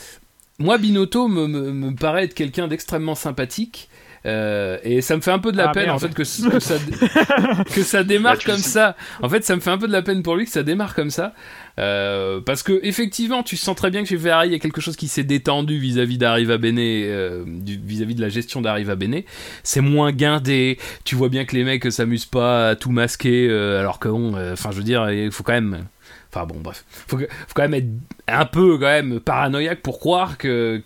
moi 0.61 0.77
Binotto 0.77 1.27
me, 1.27 1.47
me, 1.47 1.71
me 1.71 1.95
paraît 1.95 2.23
être 2.25 2.33
quelqu'un 2.33 2.67
d'extrêmement 2.67 3.15
sympathique. 3.15 3.89
euh, 4.27 4.77
et 4.83 5.01
ça 5.01 5.15
me 5.15 5.21
fait 5.21 5.31
un 5.31 5.39
peu 5.39 5.51
de 5.51 5.57
la 5.57 5.69
Ah, 5.69 5.71
peine 5.71 5.85
merde. 5.85 5.95
en 5.95 5.99
fait 5.99 6.13
que, 6.13 6.23
ça 6.23 6.43
que 7.73 7.81
ça 7.83 8.03
démarre 8.03 8.35
Bah, 8.35 8.41
comme 8.45 8.57
sais. 8.57 8.69
ça. 8.69 8.95
En 9.21 9.29
fait, 9.29 9.43
ça 9.43 9.55
me 9.55 9.61
fait 9.61 9.71
un 9.71 9.77
peu 9.79 9.87
de 9.87 9.91
la 9.91 10.01
peine 10.03 10.21
pour 10.23 10.35
lui 10.35 10.45
que 10.45 10.51
ça 10.51 10.61
démarre 10.63 10.93
comme 10.93 11.09
ça, 11.09 11.33
euh, 11.79 12.39
parce 12.39 12.61
que 12.63 12.79
effectivement, 12.83 13.41
tu 13.43 13.57
sens 13.57 13.75
très 13.75 13.89
bien 13.89 14.03
que 14.03 14.09
chez 14.09 14.17
Ferrari 14.17 14.49
il 14.49 14.51
y 14.51 14.55
a 14.55 14.59
quelque 14.59 14.79
chose 14.81 14.95
qui 14.95 15.07
s'est 15.07 15.23
détendu 15.23 15.79
vis-à-vis 15.79 16.17
d'Arriva 16.19 16.57
Bene, 16.59 16.77
euh, 16.79 17.43
du- 17.47 17.79
vis-à-vis 17.83 18.13
de 18.15 18.21
la 18.21 18.29
gestion 18.29 18.61
d'Arriva 18.61 18.95
Bene. 18.95 19.21
C'est 19.63 19.81
moins 19.81 20.11
guindé. 20.11 20.77
Tu 21.03 21.15
vois 21.15 21.29
bien 21.29 21.45
que 21.45 21.55
les 21.55 21.63
mecs 21.63 21.91
s'amusent 21.91 22.25
pas 22.25 22.69
à 22.69 22.75
tout 22.75 22.91
masquer, 22.91 23.47
euh, 23.49 23.79
alors 23.79 23.97
que 23.99 24.07
bon, 24.09 24.35
euh, 24.35 24.53
enfin, 24.53 24.69
je 24.71 24.77
veux 24.77 24.83
dire, 24.83 25.09
il 25.11 25.31
faut 25.31 25.43
quand 25.43 25.53
même. 25.53 25.85
Enfin 26.33 26.45
bon, 26.45 26.61
bref, 26.61 26.85
faut, 26.87 27.17
faut 27.17 27.25
quand 27.53 27.67
même 27.67 27.73
être 27.73 27.89
un 28.29 28.45
peu 28.45 28.77
quand 28.77 28.85
même 28.85 29.19
paranoïaque 29.19 29.81
pour 29.81 29.99
croire 29.99 30.37
que, 30.37 30.81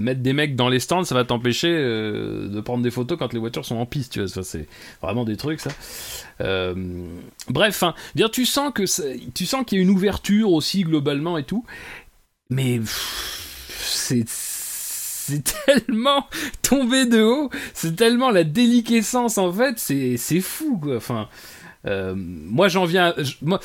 mettre 0.00 0.20
des 0.20 0.32
mecs 0.32 0.54
dans 0.54 0.68
les 0.68 0.78
stands, 0.78 1.02
ça 1.02 1.14
va 1.16 1.24
t'empêcher 1.24 1.72
euh, 1.72 2.48
de 2.48 2.60
prendre 2.60 2.82
des 2.82 2.92
photos 2.92 3.18
quand 3.18 3.32
les 3.32 3.40
voitures 3.40 3.64
sont 3.64 3.76
en 3.76 3.86
piste. 3.86 4.12
Tu 4.12 4.20
vois, 4.20 4.28
ça 4.28 4.44
c'est 4.44 4.68
vraiment 5.02 5.24
des 5.24 5.36
trucs 5.36 5.60
ça. 5.60 5.70
Euh, 6.40 6.74
bref, 7.48 7.82
hein, 7.82 7.94
tu 8.32 8.46
sens 8.46 8.72
que 8.72 8.84
tu 9.32 9.46
sens 9.46 9.64
qu'il 9.66 9.78
y 9.78 9.80
a 9.80 9.84
une 9.84 9.90
ouverture 9.90 10.52
aussi 10.52 10.82
globalement 10.82 11.36
et 11.36 11.44
tout, 11.44 11.64
mais 12.48 12.80
c'est 12.86 14.24
c'est 14.28 15.42
tellement 15.66 16.28
tombé 16.62 17.06
de 17.06 17.22
haut, 17.22 17.50
c'est 17.74 17.96
tellement 17.96 18.30
la 18.30 18.44
déliquescence 18.44 19.36
en 19.36 19.52
fait, 19.52 19.78
c'est 19.78 20.40
fou 20.40 20.78
quoi. 20.78 20.96
Enfin, 20.96 21.28
euh, 21.86 22.14
moi 22.16 22.68
j'en 22.68 22.84
viens, 22.84 23.14
moi. 23.42 23.60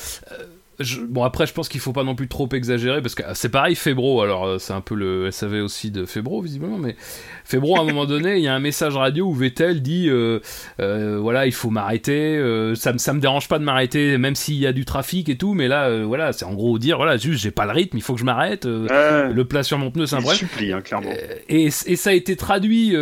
Je- 0.80 1.00
bon 1.00 1.22
après 1.24 1.46
je 1.46 1.52
pense 1.52 1.68
qu'il 1.68 1.80
faut 1.80 1.92
pas 1.92 2.04
non 2.04 2.14
plus 2.14 2.28
trop 2.28 2.48
exagérer 2.52 3.00
parce 3.02 3.14
que 3.14 3.22
ah, 3.26 3.34
c'est 3.34 3.48
pareil 3.48 3.74
Febro 3.74 4.20
alors 4.22 4.44
euh, 4.46 4.58
c'est 4.58 4.72
un 4.72 4.80
peu 4.80 4.94
le 4.94 5.30
SAV 5.30 5.62
aussi 5.62 5.90
de 5.90 6.04
Febro 6.04 6.40
visiblement 6.42 6.78
mais 6.78 6.96
Febro 7.44 7.76
à 7.78 7.80
un 7.80 7.84
moment 7.84 8.04
donné 8.04 8.36
il 8.36 8.42
y 8.42 8.48
a 8.48 8.54
un 8.54 8.60
message 8.60 8.94
radio 8.96 9.26
où 9.26 9.32
Vettel 9.34 9.80
dit 9.82 10.08
euh, 10.08 10.40
euh, 10.80 11.18
voilà 11.20 11.46
il 11.46 11.52
faut 11.52 11.70
m'arrêter 11.70 12.36
euh, 12.36 12.74
ça, 12.74 12.92
me- 12.92 12.98
ça 12.98 13.12
me 13.14 13.20
dérange 13.20 13.48
pas 13.48 13.58
de 13.58 13.64
m'arrêter 13.64 14.18
même 14.18 14.34
s'il 14.34 14.56
y 14.56 14.66
a 14.66 14.72
du 14.72 14.84
trafic 14.84 15.28
et 15.28 15.36
tout 15.36 15.54
mais 15.54 15.68
là 15.68 16.02
voilà 16.04 16.32
c'est 16.32 16.44
en 16.44 16.54
gros 16.54 16.78
dire 16.78 16.96
voilà 16.98 17.16
juste 17.16 17.42
j'ai 17.42 17.50
pas 17.50 17.64
le 17.66 17.72
rythme 17.72 17.96
il 17.96 18.02
faut 18.02 18.14
que 18.14 18.20
je 18.20 18.24
m'arrête 18.24 18.66
le 18.66 19.42
plat 19.44 19.62
sur 19.62 19.78
mon 19.78 19.90
pneu 19.90 20.06
c'est 20.06 20.16
un 20.16 20.20
supplie, 20.34 20.72
hein, 20.72 20.80
clairement. 20.82 21.10
et, 21.48 21.64
et 21.66 21.96
ça 21.96 22.10
a 22.10 22.12
été 22.12 22.36
traduit 22.36 22.94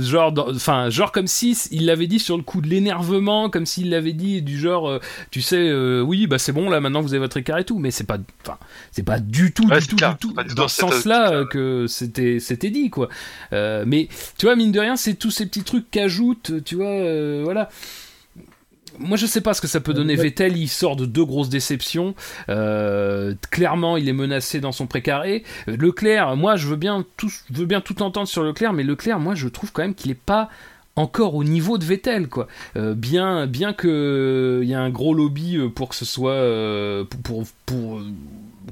genre 0.00 0.32
enfin 0.54 0.90
genre 0.90 1.12
comme 1.12 1.26
si 1.26 1.56
il 1.70 1.86
l'avait 1.86 2.06
dit 2.06 2.18
sur 2.18 2.36
le 2.36 2.42
coup 2.42 2.60
de 2.60 2.68
l'énervement 2.68 3.50
comme 3.50 3.66
s'il 3.66 3.90
l'avait 3.90 4.12
dit 4.12 4.42
du 4.42 4.58
genre 4.58 5.00
tu 5.30 5.40
sais 5.42 5.72
oui 6.02 6.26
bah 6.26 6.38
c'est 6.38 6.52
bon 6.52 6.70
là 6.70 6.80
maintenant 6.80 7.00
vous 7.00 7.14
votre 7.18 7.36
écart 7.36 7.58
et 7.58 7.64
tout 7.64 7.78
mais 7.78 7.90
c'est 7.90 8.04
pas 8.04 8.18
enfin 8.42 8.58
c'est 8.92 9.02
pas 9.02 9.18
du 9.18 9.52
tout 9.52 9.66
Ouais, 9.68 9.80
du 9.80 9.86
tout 9.86 9.96
clair, 9.96 10.12
du 10.12 10.18
tout 10.18 10.34
dans 10.54 10.68
ce 10.68 10.76
sens-là 10.76 11.44
que 11.50 11.86
c'était 11.88 12.38
c'était 12.40 12.70
dit 12.70 12.90
quoi 12.90 13.08
Euh, 13.52 13.84
mais 13.86 14.08
tu 14.38 14.46
vois 14.46 14.56
mine 14.56 14.72
de 14.72 14.80
rien 14.80 14.96
c'est 14.96 15.14
tous 15.14 15.30
ces 15.30 15.46
petits 15.46 15.62
trucs 15.62 15.90
qu'ajoutent 15.90 16.64
tu 16.64 16.76
vois 16.76 16.86
euh, 16.86 17.42
voilà 17.44 17.68
moi, 18.98 19.16
je 19.16 19.26
sais 19.26 19.40
pas 19.40 19.54
ce 19.54 19.60
que 19.60 19.66
ça 19.66 19.80
peut 19.80 19.94
donner. 19.94 20.16
Ouais. 20.16 20.24
Vettel, 20.24 20.56
il 20.56 20.68
sort 20.68 20.96
de 20.96 21.06
deux 21.06 21.24
grosses 21.24 21.48
déceptions. 21.48 22.14
Euh, 22.48 23.34
clairement, 23.50 23.96
il 23.96 24.08
est 24.08 24.14
menacé 24.14 24.60
dans 24.60 24.72
son 24.72 24.86
précaré. 24.86 25.44
Leclerc, 25.66 26.36
moi, 26.36 26.56
je 26.56 26.66
veux 26.66 26.76
bien 26.76 27.04
tout, 27.16 27.28
je 27.28 27.58
veux 27.58 27.66
bien 27.66 27.80
tout 27.80 28.02
entendre 28.02 28.28
sur 28.28 28.42
Leclerc, 28.42 28.72
mais 28.72 28.84
Leclerc, 28.84 29.20
moi, 29.20 29.34
je 29.34 29.48
trouve 29.48 29.72
quand 29.72 29.82
même 29.82 29.94
qu'il 29.94 30.10
est 30.10 30.14
pas 30.14 30.48
encore 30.96 31.34
au 31.34 31.44
niveau 31.44 31.78
de 31.78 31.84
Vettel, 31.84 32.28
quoi. 32.28 32.48
Euh, 32.76 32.94
bien, 32.94 33.46
bien 33.46 33.72
que 33.72 34.60
il 34.62 34.68
y 34.68 34.74
a 34.74 34.80
un 34.80 34.90
gros 34.90 35.14
lobby 35.14 35.56
euh, 35.56 35.68
pour 35.68 35.90
que 35.90 35.94
ce 35.94 36.04
soit 36.04 36.32
euh, 36.32 37.04
pour, 37.04 37.20
pour, 37.22 37.44
pour, 37.66 37.98
euh, 37.98 38.04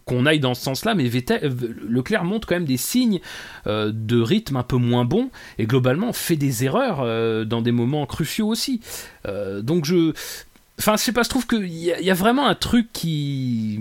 qu'on 0.07 0.27
aille 0.27 0.41
dans 0.41 0.55
ce 0.55 0.63
sens-là, 0.63 0.95
mais 0.95 1.05
Vettel, 1.07 1.41
euh, 1.45 1.75
Leclerc 1.89 2.25
montre 2.25 2.49
quand 2.49 2.57
même 2.57 2.65
des 2.65 2.77
signes 2.79 3.21
euh, 3.67 3.93
de 3.95 4.21
rythme 4.21 4.57
un 4.57 4.63
peu 4.63 4.77
moins 4.77 5.05
bon 5.05 5.31
et 5.59 5.67
globalement 5.67 6.13
fait 6.13 6.37
des 6.37 6.65
erreurs 6.65 7.01
euh, 7.03 7.45
dans 7.45 7.63
des 7.63 7.73
moments 7.73 8.05
cruciaux 8.07 8.49
aussi. 8.49 8.81
Euh, 9.27 9.61
donc 9.63 9.85
je, 9.85 10.13
enfin, 10.81 10.97
je 10.97 11.03
sais 11.03 11.13
pas, 11.13 11.23
je 11.23 11.29
trouve 11.29 11.47
qu'il 11.47 11.67
y, 11.67 11.87
y 12.01 12.11
a 12.11 12.15
vraiment 12.15 12.47
un 12.49 12.55
truc 12.55 12.89
qui 12.93 13.79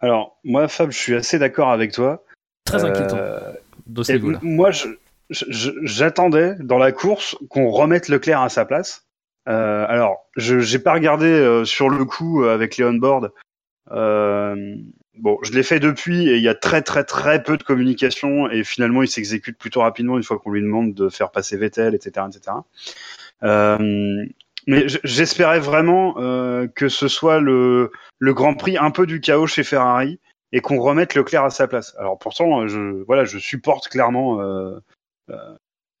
Alors, 0.00 0.36
moi, 0.44 0.68
Fab, 0.68 0.90
je 0.90 0.98
suis 0.98 1.14
assez 1.14 1.38
d'accord 1.38 1.70
avec 1.70 1.92
toi. 1.92 2.22
très 2.64 2.84
Euh, 2.84 2.88
inquiétant 2.90 3.16
de 3.86 4.38
moi, 4.42 4.70
je- 4.70 4.88
j'attendais 5.32 6.54
dans 6.60 6.78
la 6.78 6.92
course 6.92 7.36
qu'on 7.48 7.70
remette 7.70 8.08
Leclerc 8.08 8.42
à 8.42 8.48
sa 8.48 8.64
place. 8.64 9.06
Euh, 9.48 9.84
alors, 9.88 10.28
je 10.36 10.60
j'ai 10.60 10.78
pas 10.78 10.92
regardé 10.92 11.26
euh, 11.26 11.64
sur 11.64 11.88
le 11.88 12.04
coup 12.04 12.42
euh, 12.42 12.54
avec 12.54 12.76
les 12.76 12.84
on-board. 12.84 13.32
Euh, 13.90 14.76
bon, 15.18 15.38
je 15.42 15.52
l'ai 15.52 15.62
fait 15.62 15.80
depuis 15.80 16.28
et 16.28 16.36
il 16.36 16.42
y 16.42 16.48
a 16.48 16.54
très 16.54 16.82
très 16.82 17.04
très 17.04 17.42
peu 17.42 17.56
de 17.56 17.62
communication 17.62 18.48
et 18.48 18.62
finalement 18.62 19.02
il 19.02 19.08
s'exécute 19.08 19.58
plutôt 19.58 19.80
rapidement 19.80 20.16
une 20.16 20.22
fois 20.22 20.38
qu'on 20.38 20.50
lui 20.50 20.62
demande 20.62 20.94
de 20.94 21.08
faire 21.08 21.30
passer 21.30 21.56
Vettel, 21.56 21.94
etc., 21.94 22.26
etc. 22.28 22.56
Euh, 23.42 24.24
Mais 24.68 24.86
j'espérais 25.02 25.58
vraiment 25.58 26.14
que 26.76 26.88
ce 26.88 27.08
soit 27.08 27.40
le, 27.40 27.90
le 28.20 28.34
Grand 28.34 28.54
Prix 28.54 28.78
un 28.78 28.92
peu 28.92 29.06
du 29.06 29.20
chaos 29.20 29.48
chez 29.48 29.64
Ferrari 29.64 30.20
et 30.52 30.60
qu'on 30.60 30.80
remette 30.80 31.16
Leclerc 31.16 31.44
à 31.44 31.50
sa 31.50 31.66
place. 31.66 31.96
Alors 31.98 32.18
pourtant, 32.18 32.68
je, 32.68 33.02
voilà, 33.04 33.24
je 33.24 33.38
supporte 33.38 33.88
clairement 33.88 34.38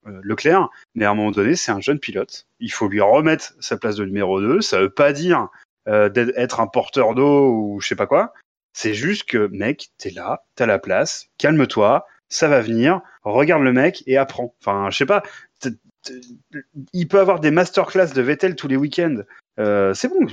Leclerc, 0.04 0.68
mais 0.94 1.04
à 1.04 1.10
un 1.10 1.14
moment 1.14 1.30
donné, 1.30 1.54
c'est 1.54 1.72
un 1.72 1.80
jeune 1.80 2.00
pilote. 2.00 2.46
Il 2.58 2.72
faut 2.72 2.88
lui 2.88 3.00
remettre 3.00 3.54
sa 3.60 3.76
place 3.76 3.96
de 3.96 4.04
numéro 4.04 4.40
2. 4.40 4.60
Ça 4.60 4.80
veut 4.80 4.90
pas 4.90 5.12
dire 5.12 5.48
euh, 5.88 6.08
d'être 6.08 6.60
un 6.60 6.66
porteur 6.66 7.14
d'eau 7.14 7.50
ou 7.50 7.80
je 7.80 7.88
sais 7.88 7.96
pas 7.96 8.06
quoi. 8.06 8.32
C'est 8.72 8.94
juste 8.94 9.24
que, 9.24 9.48
mec, 9.48 9.90
t'es 9.98 10.10
là, 10.10 10.44
t'as 10.54 10.66
la 10.66 10.78
place, 10.78 11.28
calme-toi, 11.38 12.06
ça 12.28 12.48
va 12.48 12.60
venir, 12.62 13.00
regarde 13.22 13.62
le 13.62 13.72
mec 13.72 14.02
et 14.06 14.16
apprends. 14.16 14.54
Enfin, 14.60 14.88
je 14.90 14.96
sais 14.96 15.06
pas, 15.06 15.22
il 16.92 17.08
peut 17.08 17.20
avoir 17.20 17.40
des 17.40 17.50
masterclass 17.50 18.12
de 18.14 18.22
Vettel 18.22 18.56
tous 18.56 18.68
les 18.68 18.76
week-ends. 18.76 19.22
Euh, 19.58 19.92
c'est 19.92 20.08
bon. 20.08 20.26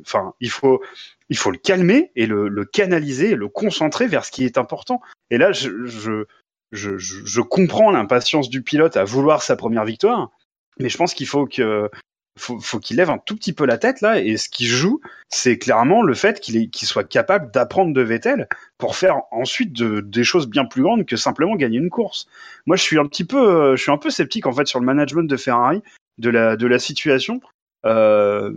Enfin, 0.00 0.34
il 0.40 0.50
faut, 0.50 0.82
il 1.28 1.38
faut 1.38 1.50
le 1.50 1.58
calmer 1.58 2.10
et 2.16 2.26
le, 2.26 2.48
le 2.48 2.64
canaliser, 2.64 3.36
le 3.36 3.48
concentrer 3.48 4.08
vers 4.08 4.24
ce 4.24 4.32
qui 4.32 4.44
est 4.44 4.58
important. 4.58 5.00
Et 5.30 5.38
là, 5.38 5.52
je, 5.52 5.86
je, 5.86 6.24
je, 6.72 6.98
je, 6.98 7.40
comprends 7.40 7.90
l'impatience 7.90 8.48
du 8.48 8.62
pilote 8.62 8.96
à 8.96 9.04
vouloir 9.04 9.42
sa 9.42 9.56
première 9.56 9.84
victoire, 9.84 10.30
mais 10.78 10.88
je 10.88 10.96
pense 10.96 11.14
qu'il 11.14 11.26
faut 11.26 11.46
que 11.46 11.90
faut, 12.38 12.60
faut 12.60 12.78
qu'il 12.78 12.96
lève 12.96 13.10
un 13.10 13.18
tout 13.18 13.36
petit 13.36 13.52
peu 13.52 13.66
la 13.66 13.76
tête 13.76 14.00
là 14.00 14.20
et 14.20 14.36
ce 14.36 14.48
qui 14.48 14.66
joue 14.66 15.00
c'est 15.28 15.58
clairement 15.58 16.02
le 16.02 16.14
fait 16.14 16.40
qu'il 16.40 16.70
qu'il 16.70 16.86
soit 16.88 17.04
capable 17.04 17.50
d'apprendre 17.50 17.92
de 17.92 18.00
Vettel 18.00 18.48
pour 18.78 18.96
faire 18.96 19.22
ensuite 19.30 19.72
de- 19.72 20.00
des 20.00 20.24
choses 20.24 20.46
bien 20.48 20.64
plus 20.64 20.82
grandes 20.82 21.06
que 21.06 21.16
simplement 21.16 21.56
gagner 21.56 21.78
une 21.78 21.90
course. 21.90 22.28
Moi 22.66 22.76
je 22.76 22.82
suis 22.82 22.98
un 22.98 23.06
petit 23.06 23.24
peu 23.24 23.36
euh, 23.36 23.76
je 23.76 23.82
suis 23.82 23.90
un 23.90 23.98
peu 23.98 24.10
sceptique 24.10 24.46
en 24.46 24.52
fait 24.52 24.66
sur 24.66 24.80
le 24.80 24.86
management 24.86 25.28
de 25.28 25.36
Ferrari 25.36 25.82
de 26.18 26.30
la 26.30 26.56
de 26.56 26.66
la 26.66 26.78
situation 26.78 27.40
euh, 27.84 28.52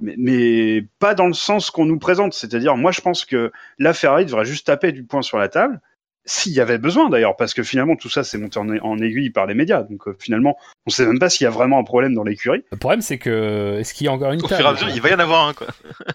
mais, 0.00 0.14
mais 0.16 0.86
pas 0.98 1.14
dans 1.14 1.26
le 1.26 1.34
sens 1.34 1.70
qu'on 1.70 1.86
nous 1.86 1.98
présente, 1.98 2.32
c'est-à-dire 2.32 2.76
moi 2.76 2.92
je 2.92 3.00
pense 3.00 3.24
que 3.24 3.52
la 3.78 3.92
Ferrari 3.92 4.24
devrait 4.24 4.44
juste 4.44 4.66
taper 4.66 4.92
du 4.92 5.04
poing 5.04 5.22
sur 5.22 5.38
la 5.38 5.48
table 5.48 5.80
s'il 6.26 6.52
y 6.52 6.60
avait 6.60 6.78
besoin 6.78 7.10
d'ailleurs, 7.10 7.36
parce 7.36 7.52
que 7.54 7.62
finalement 7.62 7.96
tout 7.96 8.08
ça 8.08 8.24
c'est 8.24 8.38
monté 8.38 8.58
en, 8.58 8.68
en 8.68 8.98
aiguille 8.98 9.30
par 9.30 9.46
les 9.46 9.54
médias, 9.54 9.82
donc 9.82 10.08
euh, 10.08 10.16
finalement 10.18 10.56
on 10.86 10.90
sait 10.90 11.06
même 11.06 11.18
pas 11.18 11.28
s'il 11.30 11.44
y 11.44 11.48
a 11.48 11.50
vraiment 11.50 11.78
un 11.78 11.84
problème 11.84 12.14
dans 12.14 12.24
l'écurie. 12.24 12.62
Le 12.72 12.76
problème, 12.78 13.00
c'est 13.02 13.18
que. 13.18 13.78
Est-ce 13.80 13.94
qu'il 13.94 14.04
y 14.06 14.08
a 14.08 14.12
encore 14.12 14.32
une 14.32 14.40
Au 14.42 14.46
table 14.46 14.56
fur 14.56 14.66
et 14.66 14.68
à 14.68 14.72
mesure, 14.72 14.88
il 14.90 15.00
va 15.00 15.10
y 15.10 15.14
en 15.14 15.18
avoir 15.18 15.48
un, 15.48 15.54
quoi. 15.54 15.66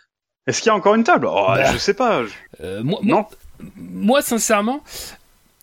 Est-ce 0.47 0.61
qu'il 0.61 0.69
y 0.69 0.71
a 0.71 0.75
encore 0.75 0.95
une 0.95 1.03
table? 1.03 1.27
Oh, 1.29 1.45
Bah. 1.49 1.71
Je 1.73 1.77
sais 1.77 1.93
pas. 1.93 2.23
je- 2.25 2.31
Euh, 2.63 2.81
moi, 2.83 2.99
Non. 3.03 3.17
moi, 3.17 3.29
moi, 3.77 4.21
sincèrement, 4.21 4.83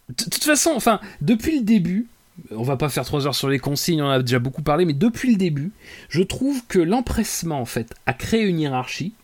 de 0.08 0.24
toute 0.24 0.44
façon, 0.44 0.70
enfin, 0.76 1.00
depuis 1.20 1.58
le 1.58 1.64
début, 1.64 2.06
on 2.52 2.62
va 2.62 2.76
pas 2.76 2.88
faire 2.88 3.04
trois 3.04 3.26
heures 3.26 3.34
sur 3.34 3.48
les 3.48 3.58
consignes, 3.58 4.02
on 4.02 4.06
en 4.06 4.10
a 4.10 4.20
déjà 4.20 4.38
beaucoup 4.38 4.62
parlé, 4.62 4.84
mais 4.84 4.92
depuis 4.92 5.30
le 5.30 5.36
début, 5.36 5.72
je 6.08 6.22
trouve 6.22 6.64
que 6.68 6.78
l'empressement, 6.78 7.60
en 7.60 7.64
fait, 7.64 7.94
à 8.06 8.12
créer 8.12 8.42
une 8.42 8.60
hiérarchie, 8.60 9.14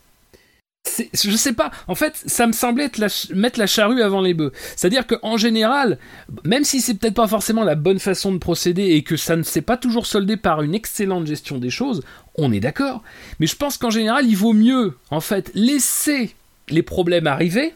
je 0.84 1.36
sais 1.36 1.52
pas, 1.52 1.70
en 1.86 1.94
fait, 1.94 2.20
ça 2.26 2.46
me 2.46 2.52
semblait 2.52 2.90
mettre 3.34 3.58
la 3.58 3.66
charrue 3.66 4.02
avant 4.02 4.20
les 4.20 4.34
bœufs. 4.34 4.52
C'est-à-dire 4.76 5.06
qu'en 5.06 5.36
général, 5.36 5.98
même 6.44 6.64
si 6.64 6.80
c'est 6.80 6.94
peut-être 6.94 7.14
pas 7.14 7.28
forcément 7.28 7.64
la 7.64 7.74
bonne 7.74 7.98
façon 7.98 8.32
de 8.32 8.38
procéder 8.38 8.82
et 8.82 9.02
que 9.02 9.16
ça 9.16 9.36
ne 9.36 9.42
s'est 9.42 9.62
pas 9.62 9.76
toujours 9.76 10.06
soldé 10.06 10.36
par 10.36 10.62
une 10.62 10.74
excellente 10.74 11.26
gestion 11.26 11.58
des 11.58 11.70
choses, 11.70 12.02
on 12.34 12.52
est 12.52 12.60
d'accord. 12.60 13.02
Mais 13.38 13.46
je 13.46 13.56
pense 13.56 13.78
qu'en 13.78 13.90
général, 13.90 14.26
il 14.26 14.36
vaut 14.36 14.52
mieux, 14.52 14.96
en 15.10 15.20
fait, 15.20 15.50
laisser 15.54 16.34
les 16.68 16.82
problèmes 16.82 17.26
arriver 17.26 17.74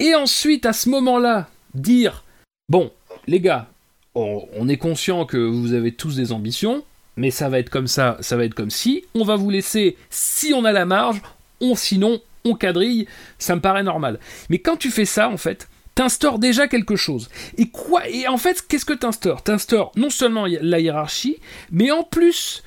et 0.00 0.14
ensuite, 0.14 0.64
à 0.66 0.72
ce 0.72 0.88
moment-là, 0.88 1.48
dire 1.74 2.24
Bon, 2.68 2.90
les 3.26 3.40
gars, 3.40 3.68
on, 4.14 4.48
on 4.56 4.68
est 4.68 4.78
conscient 4.78 5.26
que 5.26 5.36
vous 5.36 5.74
avez 5.74 5.92
tous 5.92 6.16
des 6.16 6.32
ambitions, 6.32 6.84
mais 7.16 7.30
ça 7.30 7.48
va 7.48 7.58
être 7.58 7.68
comme 7.68 7.86
ça, 7.86 8.16
ça 8.20 8.36
va 8.36 8.44
être 8.44 8.54
comme 8.54 8.70
si. 8.70 9.04
On 9.14 9.24
va 9.24 9.36
vous 9.36 9.50
laisser, 9.50 9.98
si 10.08 10.54
on 10.54 10.64
a 10.64 10.72
la 10.72 10.86
marge, 10.86 11.20
on, 11.60 11.74
sinon, 11.74 12.20
on 12.44 12.54
quadrille. 12.54 13.06
Ça 13.38 13.54
me 13.54 13.60
paraît 13.60 13.82
normal. 13.82 14.18
Mais 14.48 14.58
quand 14.58 14.76
tu 14.76 14.90
fais 14.90 15.04
ça, 15.04 15.28
en 15.28 15.36
fait, 15.36 15.68
t'instaures 15.94 16.38
déjà 16.38 16.68
quelque 16.68 16.96
chose. 16.96 17.28
Et 17.58 17.68
quoi 17.68 18.08
Et 18.08 18.26
en 18.26 18.38
fait, 18.38 18.64
qu'est-ce 18.66 18.84
que 18.84 18.92
t'instaures? 18.92 19.42
T'instaures 19.42 19.92
non 19.96 20.10
seulement 20.10 20.46
la 20.46 20.80
hiérarchie, 20.80 21.38
mais 21.70 21.90
en 21.90 22.02
plus, 22.02 22.62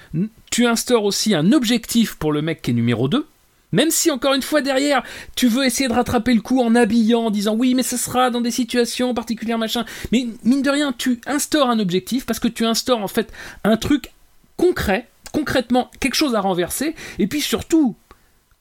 tu 0.52 0.66
instaures 0.66 1.04
aussi 1.04 1.34
un 1.34 1.52
objectif 1.52 2.16
pour 2.16 2.32
le 2.32 2.42
mec 2.42 2.62
qui 2.62 2.72
est 2.72 2.76
numéro 2.76 3.08
2. 3.08 3.26
Même 3.72 3.90
si, 3.90 4.12
encore 4.12 4.36
une 4.36 4.44
fois, 4.44 4.62
derrière, 4.62 5.02
tu 5.36 5.48
veux 5.48 5.66
essayer 5.66 5.90
de 5.90 5.94
rattraper 5.94 6.36
le 6.36 6.42
coup 6.42 6.62
en 6.62 6.76
habillant, 6.76 7.26
en 7.26 7.32
disant 7.32 7.56
oui, 7.56 7.74
mais 7.74 7.82
ce 7.82 7.98
sera 7.98 8.30
dans 8.30 8.40
des 8.40 8.52
situations 8.52 9.16
particulières, 9.16 9.58
machin. 9.58 9.84
Mais 10.12 10.28
mine 10.44 10.62
de 10.62 10.70
rien, 10.70 10.94
tu 10.96 11.20
instaures 11.26 11.72
un 11.72 11.80
objectif 11.80 12.28
parce 12.28 12.40
que 12.40 12.48
tu 12.48 12.66
instaures 12.66 13.02
en 13.02 13.08
fait 13.08 13.34
un 13.64 13.76
truc 13.76 14.12
concret, 14.58 15.08
concrètement, 15.32 15.90
quelque 16.00 16.14
chose 16.14 16.36
à 16.36 16.40
renverser. 16.40 16.94
Et 17.18 17.26
puis 17.26 17.42
surtout, 17.42 17.96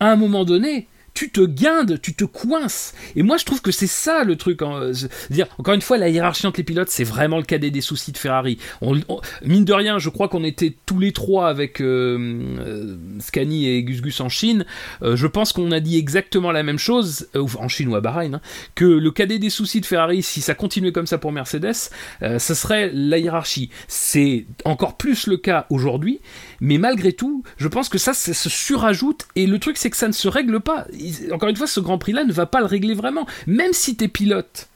à 0.03 0.11
un 0.11 0.17
moment 0.17 0.45
donné, 0.45 0.89
tu 1.15 1.31
te 1.31 1.41
guindes, 1.41 2.01
tu 2.01 2.15
te 2.15 2.25
coinces. 2.25 2.95
Et 3.17 3.23
moi, 3.23 3.37
je 3.37 3.45
trouve 3.45 3.61
que 3.61 3.71
c'est 3.71 3.87
ça 3.87 4.25
le 4.25 4.37
truc. 4.37 4.63
hein, 4.63 4.93
dire, 5.31 5.47
encore 5.59 5.75
une 5.75 5.83
fois, 5.83 5.99
la 5.99 6.09
hiérarchie 6.09 6.47
entre 6.47 6.59
les 6.59 6.65
pilotes, 6.65 6.91
c'est 6.91 7.05
vraiment 7.05 7.37
le 7.37 7.43
cadet 7.43 7.71
des 7.71 7.81
soucis 7.81 8.13
de 8.13 8.19
Ferrari. 8.19 8.59
Mine 9.45 9.65
de 9.65 9.73
rien, 9.73 9.99
je 9.99 10.09
crois 10.09 10.29
qu'on 10.29 10.45
était 10.45 10.75
tous 10.87 10.99
les 10.99 11.13
trois 11.13 11.49
avec 11.49 11.81
euh, 11.81 12.19
euh, 12.59 12.97
Scani 13.21 13.69
et 13.69 13.83
Gus 13.83 14.01
Gus 14.01 14.21
en 14.21 14.29
Chine. 14.29 14.65
Euh, 15.03 15.17
je 15.17 15.27
pense 15.27 15.53
qu'on 15.53 15.71
a 15.71 15.81
dit 15.81 15.99
exactement 15.99 16.53
la 16.53 16.63
même 16.63 16.79
chose, 16.79 17.29
en 17.35 17.69
Chine 17.69 17.89
ou 17.89 17.97
à 17.97 18.01
Bahreïn, 18.01 18.35
hein, 18.35 18.41
que 18.75 18.85
le 18.85 19.11
cadet 19.11 19.39
des 19.39 19.51
soucis 19.51 19.81
de 19.81 19.87
Ferrari, 19.87 20.23
si 20.23 20.41
ça 20.41 20.55
continuait 20.55 20.93
comme 20.93 21.07
ça 21.07 21.19
pour 21.19 21.33
Mercedes, 21.33 21.91
ce 22.21 22.55
serait 22.55 22.91
la 22.93 23.19
hiérarchie. 23.19 23.71
C'est 23.89 24.47
encore 24.65 24.97
plus 24.97 25.27
le 25.27 25.37
cas 25.37 25.67
aujourd'hui, 25.71 26.21
mais 26.61 26.79
malgré 26.79 27.13
tout, 27.13 27.43
je 27.57 27.69
pense 27.69 27.89
que 27.89 27.99
ça, 27.99 28.15
ça 28.15 28.33
se 28.35 28.49
surajoute, 28.49 29.27
et 29.37 29.47
le 29.47 29.59
truc, 29.59 29.77
c'est 29.77 29.91
que 29.91 29.97
ça 29.97 30.09
ne 30.09 30.13
se 30.13 30.29
règle 30.29 30.61
pas. 30.61 30.87
Encore 31.33 31.49
une 31.49 31.57
fois, 31.57 31.67
ce 31.67 31.81
Grand 31.81 31.99
Prix-là 31.99 32.25
ne 32.25 32.33
va 32.33 32.47
pas 32.47 32.61
le 32.61 32.67
régler 32.67 32.95
vraiment. 32.95 33.27
Même 33.47 33.73
si 33.73 33.97
tes 33.97 34.09
pilotes 34.09 34.69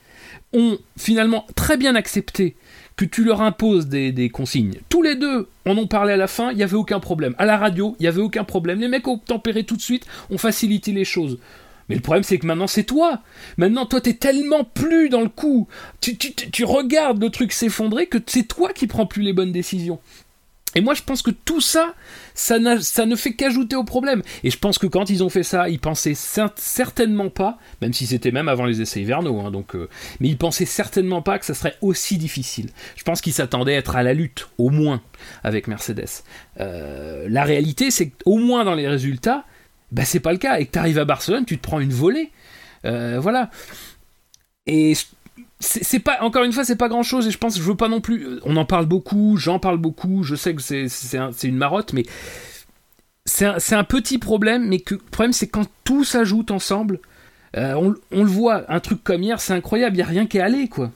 ont 0.53 0.79
finalement 0.97 1.47
très 1.55 1.77
bien 1.77 1.95
accepté 1.95 2.57
que 2.97 3.05
tu 3.05 3.25
leur 3.25 3.43
imposes 3.43 3.89
des, 3.89 4.31
consignes. 4.31 4.77
Tous 4.89 5.03
les 5.03 5.17
deux 5.17 5.49
en 5.67 5.77
ont 5.77 5.87
parlé 5.87 6.15
à 6.15 6.17
la 6.17 6.27
fin, 6.27 6.51
il 6.51 6.57
n'y 6.57 6.63
avait 6.63 6.77
aucun 6.77 6.99
problème. 6.99 7.35
À 7.37 7.45
la 7.45 7.59
radio, 7.59 7.95
il 7.99 8.03
n'y 8.05 8.09
avait 8.09 8.23
aucun 8.23 8.45
problème. 8.45 8.81
Les 8.81 8.89
mecs 8.89 9.07
ont 9.07 9.19
tempéré 9.19 9.65
tout 9.65 9.77
de 9.77 9.83
suite, 9.83 10.07
ont 10.31 10.39
facilité 10.39 10.93
les 10.93 11.05
choses. 11.05 11.39
Mais 11.89 11.95
le 11.95 12.01
problème, 12.01 12.25
c'est 12.25 12.39
que 12.39 12.47
maintenant, 12.47 12.67
c'est 12.67 12.85
toi. 12.85 13.21
Maintenant, 13.59 13.87
toi, 13.87 14.01
t'es 14.01 14.15
tellement 14.15 14.65
plus 14.65 15.09
dans 15.09 15.21
le 15.21 15.29
coup. 15.29 15.69
Tu- 16.01 16.17
tu 16.17 16.65
regardes 16.65 17.23
le 17.23 17.31
truc 17.31 17.53
s'effondrer 17.53 18.07
que 18.07 18.19
c'est 18.27 18.49
toi 18.49 18.73
qui 18.73 18.87
prends 18.87 19.07
plus 19.07 19.23
les 19.23 19.33
bonnes 19.33 19.53
décisions. 19.53 20.01
Et 20.75 20.83
moi, 20.83 20.93
je 20.93 21.03
pense 21.03 21.23
que 21.23 21.31
tout 21.31 21.63
ça, 21.63 21.95
ça, 22.35 22.59
ne 22.59 23.17
fait 23.17 23.33
qu'ajouter 23.33 23.77
au 23.77 23.85
problème. 23.85 24.23
Et 24.45 24.51
je 24.51 24.59
pense 24.59 24.77
que 24.77 24.87
quand 24.87 25.09
ils 25.09 25.25
ont 25.25 25.31
fait 25.31 25.43
ça, 25.43 25.71
ils 25.71 25.79
pensaient 25.79 26.13
cer- 26.13 26.53
certainement 26.57 27.31
pas, 27.31 27.59
même 27.81 27.95
si 27.95 28.07
c'était 28.07 28.31
même 28.31 28.49
avant 28.49 28.67
les 28.67 28.83
essais 28.83 29.01
hivernaux, 29.01 29.41
hein, 29.41 29.51
donc, 29.51 29.75
euh, 29.75 29.89
mais 30.21 30.29
ils 30.29 30.37
pensaient 30.37 30.67
certainement 30.67 31.23
pas 31.23 31.39
que 31.39 31.47
ça 31.47 31.55
serait 31.55 31.77
aussi 31.81 32.19
difficile. 32.19 32.69
Je 32.97 33.05
pense 33.05 33.23
qu'ils 33.23 33.33
s'attendaient 33.33 33.75
à 33.75 33.79
être 33.79 33.97
à 33.97 34.03
la 34.03 34.13
lutte, 34.13 34.49
au 34.59 34.69
moins, 34.69 35.01
avec 35.45 35.67
Mercedes. 35.67 36.23
Euh, 36.61 37.27
la 37.31 37.45
réalité, 37.45 37.91
c'est 37.91 38.11
qu'au 38.11 38.37
moins 38.37 38.65
dans 38.65 38.75
les 38.75 38.87
résultats, 38.89 39.45
bah, 39.93 40.05
c'est 40.05 40.21
pas 40.21 40.33
le 40.33 40.39
cas. 40.39 40.59
Et 40.59 40.67
que 40.67 40.73
tu 40.73 40.79
arrives 40.79 40.99
à 40.99 41.07
Barcelone, 41.07 41.47
tu 41.47 41.57
te 41.57 41.63
prends 41.63 41.81
une 41.81 41.93
volée. 41.93 42.33
Euh, 42.85 43.19
voilà. 43.19 43.51
Et 44.67 44.95
c'est 45.59 46.01
pas 46.01 46.19
encore 46.21 46.45
une 46.45 46.53
fois 46.53 46.65
c'est 46.65 46.77
pas 46.77 46.89
grand 46.89 47.03
chose 47.03 47.27
et 47.27 47.31
je 47.31 47.39
pense 47.39 47.57
je 47.57 47.63
veux 47.63 47.77
pas 47.77 47.89
non 47.89 48.01
plus 48.03 48.27
on 48.45 48.57
en 48.57 48.67
parle 48.67 48.85
beaucoup 48.87 49.37
j'en 49.39 49.59
parle 49.59 49.79
beaucoup 49.79 50.23
je 50.23 50.35
sais 50.35 50.55
que 50.55 50.61
c'est 50.61 50.89
c'est 50.89 51.17
un- 51.17 51.33
c'est 51.33 51.49
une 51.49 51.57
marotte 51.57 51.93
mais 51.95 52.05
c'est 53.25 53.47
un, 53.47 53.57
un 53.79 53.85
petit 53.85 54.19
problème 54.19 54.67
mais 54.69 54.83
le 54.91 54.99
problème 54.99 55.33
c'est 55.33 55.49
quand 55.49 55.67
tout 55.85 56.05
s'ajoute 56.05 56.51
ensemble 56.51 57.01
euh, 57.57 57.73
on, 57.75 57.95
on 58.13 58.23
le 58.23 58.29
voit 58.31 58.71
un 58.71 58.81
truc 58.81 59.03
comme 59.03 59.23
hier 59.23 59.41
c'est 59.41 59.55
incroyable 59.55 59.97
il 59.97 60.01
y 60.01 60.03
a 60.03 60.07
rien 60.07 60.27
qui 60.27 60.37
est 60.39 60.43
allé 60.43 60.69
quoi. 60.69 60.91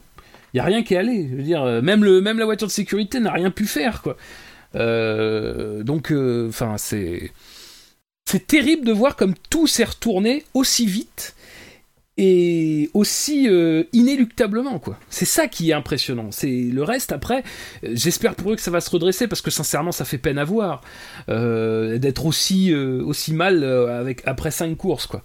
Il 0.52 0.58
y 0.58 0.60
a 0.60 0.64
rien 0.64 0.82
qui 0.82 0.94
est 0.94 0.98
allé 0.98 1.28
je 1.30 1.36
veux 1.36 1.42
dire 1.42 1.62
euh, 1.62 1.80
même 1.80 2.04
le 2.04 2.20
même 2.20 2.38
la 2.38 2.44
voiture 2.44 2.66
de 2.66 2.72
sécurité 2.72 3.18
n'a 3.20 3.32
rien 3.32 3.50
pu 3.50 3.64
faire 3.66 4.02
quoi. 4.02 4.16
Euh, 4.76 5.82
donc 5.82 6.12
enfin 6.48 6.76
c'est 6.76 7.32
c'est 8.26 8.46
terrible 8.46 8.84
de 8.86 8.92
voir 8.92 9.16
comme 9.16 9.34
tout 9.48 9.66
s'est 9.66 9.84
retourné 9.84 10.44
aussi 10.54 10.86
vite 10.86 11.34
et 12.22 12.90
aussi 12.92 13.48
euh, 13.48 13.84
inéluctablement 13.94 14.78
quoi. 14.78 14.98
C'est 15.08 15.24
ça 15.24 15.48
qui 15.48 15.70
est 15.70 15.72
impressionnant. 15.72 16.30
C'est 16.30 16.68
le 16.70 16.82
reste 16.82 17.12
après. 17.12 17.42
euh, 17.84 17.92
J'espère 17.94 18.34
pour 18.34 18.52
eux 18.52 18.56
que 18.56 18.60
ça 18.62 18.70
va 18.70 18.82
se 18.82 18.90
redresser 18.90 19.26
parce 19.26 19.40
que 19.40 19.50
sincèrement 19.50 19.90
ça 19.90 20.04
fait 20.04 20.18
peine 20.18 20.36
à 20.38 20.44
voir 20.44 20.82
euh, 21.30 21.96
d'être 21.98 22.26
aussi 22.26 22.72
euh, 22.72 23.02
aussi 23.04 23.32
mal 23.32 23.64
euh, 23.64 23.98
avec 23.98 24.20
après 24.26 24.50
cinq 24.50 24.76
courses 24.76 25.06
quoi. 25.06 25.22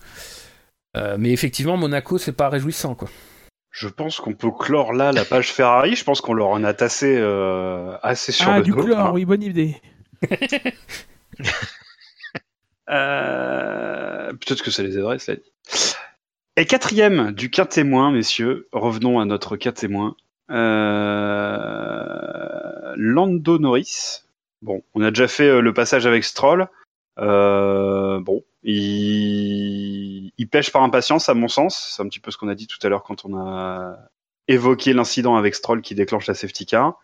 Euh, 0.95 1.17
mais 1.19 1.31
effectivement 1.31 1.75
Monaco 1.75 2.17
c'est 2.17 2.31
pas 2.31 2.47
réjouissant 2.47 2.95
quoi. 2.95 3.09
Je 3.71 3.89
pense 3.89 4.21
qu'on 4.21 4.31
peut 4.33 4.51
clore 4.57 4.93
là 4.93 5.11
la 5.11 5.25
page 5.25 5.51
Ferrari. 5.51 5.97
Je 5.97 6.05
pense 6.05 6.21
qu'on 6.21 6.33
leur 6.33 6.47
en 6.47 6.63
a 6.63 6.73
tassé 6.73 7.17
euh, 7.17 7.97
assez 8.03 8.31
sur 8.31 8.47
Ah, 8.49 8.59
le 8.59 8.63
du 8.63 8.71
dos. 8.71 8.81
chlore, 8.83 8.99
hein. 9.07 9.11
oui, 9.13 9.25
bonne 9.25 9.43
idée. 9.43 9.75
Euh, 12.89 14.31
Peut-être 14.33 14.63
que 14.63 14.71
ça 14.71 14.83
les 14.83 14.97
aiderait, 14.97 15.19
cela 15.19 15.37
dit. 15.37 15.51
Et 16.58 16.66
quatrième 16.66 17.34
du 17.34 17.49
cas 17.49 17.66
témoin, 17.66 18.12
messieurs. 18.12 18.70
Revenons 18.72 19.20
à 19.20 19.26
notre 19.26 19.58
cas 19.58 19.74
témoin. 19.74 20.16
Euh... 20.51 21.66
Lando 22.95 23.60
Norris. 23.60 24.22
Bon, 24.62 24.82
on 24.93 25.01
a 25.01 25.10
déjà 25.12 25.28
fait 25.28 25.49
euh, 25.49 25.60
le 25.60 25.74
passage 25.74 26.06
avec 26.08 26.24
Stroll. 26.24 26.70
Euh, 27.20 28.22
bon, 28.22 28.45
il... 28.64 30.32
il 30.38 30.47
pêche 30.49 30.72
par 30.72 30.84
impatience, 30.84 31.28
à 31.28 31.34
mon 31.34 31.49
sens. 31.49 31.93
C'est 31.93 32.01
un 32.01 32.08
petit 32.08 32.22
peu 32.22 32.32
ce 32.32 32.38
qu'on 32.38 32.47
a 32.47 32.56
dit 32.56 32.68
tout 32.68 32.80
à 32.84 32.89
l'heure 32.89 33.03
quand 33.03 33.26
on 33.26 33.38
a 33.38 33.97
évoqué 34.47 34.93
l'incident 34.93 35.36
avec 35.36 35.56
Stroll 35.56 35.82
qui 35.82 35.93
déclenche 35.93 36.28
la 36.28 36.36
safety 36.36 36.66
car. 36.66 37.01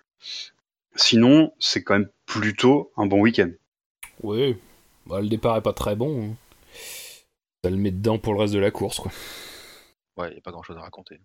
Sinon, 0.95 1.51
c'est 1.59 1.83
quand 1.83 1.95
même 1.95 2.09
plutôt 2.25 2.93
un 2.95 3.05
bon 3.05 3.19
week-end. 3.19 3.49
Oui, 4.23 4.55
bah, 5.07 5.19
le 5.19 5.27
départ 5.27 5.57
est 5.57 5.61
pas 5.61 5.73
très 5.73 5.97
bon. 5.97 6.23
hein. 6.23 6.35
Ça 7.63 7.69
le 7.69 7.77
met 7.77 7.91
dedans 7.91 8.17
pour 8.17 8.33
le 8.33 8.39
reste 8.39 8.53
de 8.53 8.59
la 8.59 8.71
course, 8.71 8.99
quoi. 8.99 9.11
Ouais, 10.17 10.29
il 10.29 10.33
n'y 10.33 10.39
a 10.39 10.41
pas 10.41 10.51
grand 10.51 10.63
chose 10.63 10.77
à 10.77 10.81
raconter. 10.81 11.21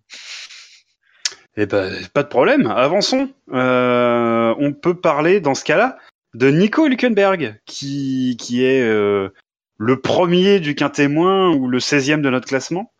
Eh 1.57 1.67
ben, 1.67 1.93
pas 2.13 2.23
de 2.23 2.29
problème, 2.29 2.67
avançons. 2.67 3.31
Euh, 3.53 4.55
on 4.59 4.73
peut 4.75 5.01
parler 5.01 5.41
dans 5.41 5.55
ce 5.55 5.65
cas-là 5.65 5.99
de 6.35 6.51
Nico 6.51 6.87
Hülkenberg, 6.87 7.59
qui, 7.65 8.37
qui 8.39 8.63
est 8.63 8.83
euh, 8.83 9.31
le 9.79 10.01
premier 10.01 10.61
du 10.61 10.75
quintémoin 10.75 11.55
ou 11.55 11.69
le 11.69 11.79
16e 11.79 12.21
de 12.21 12.29
notre 12.29 12.47
classement, 12.47 12.93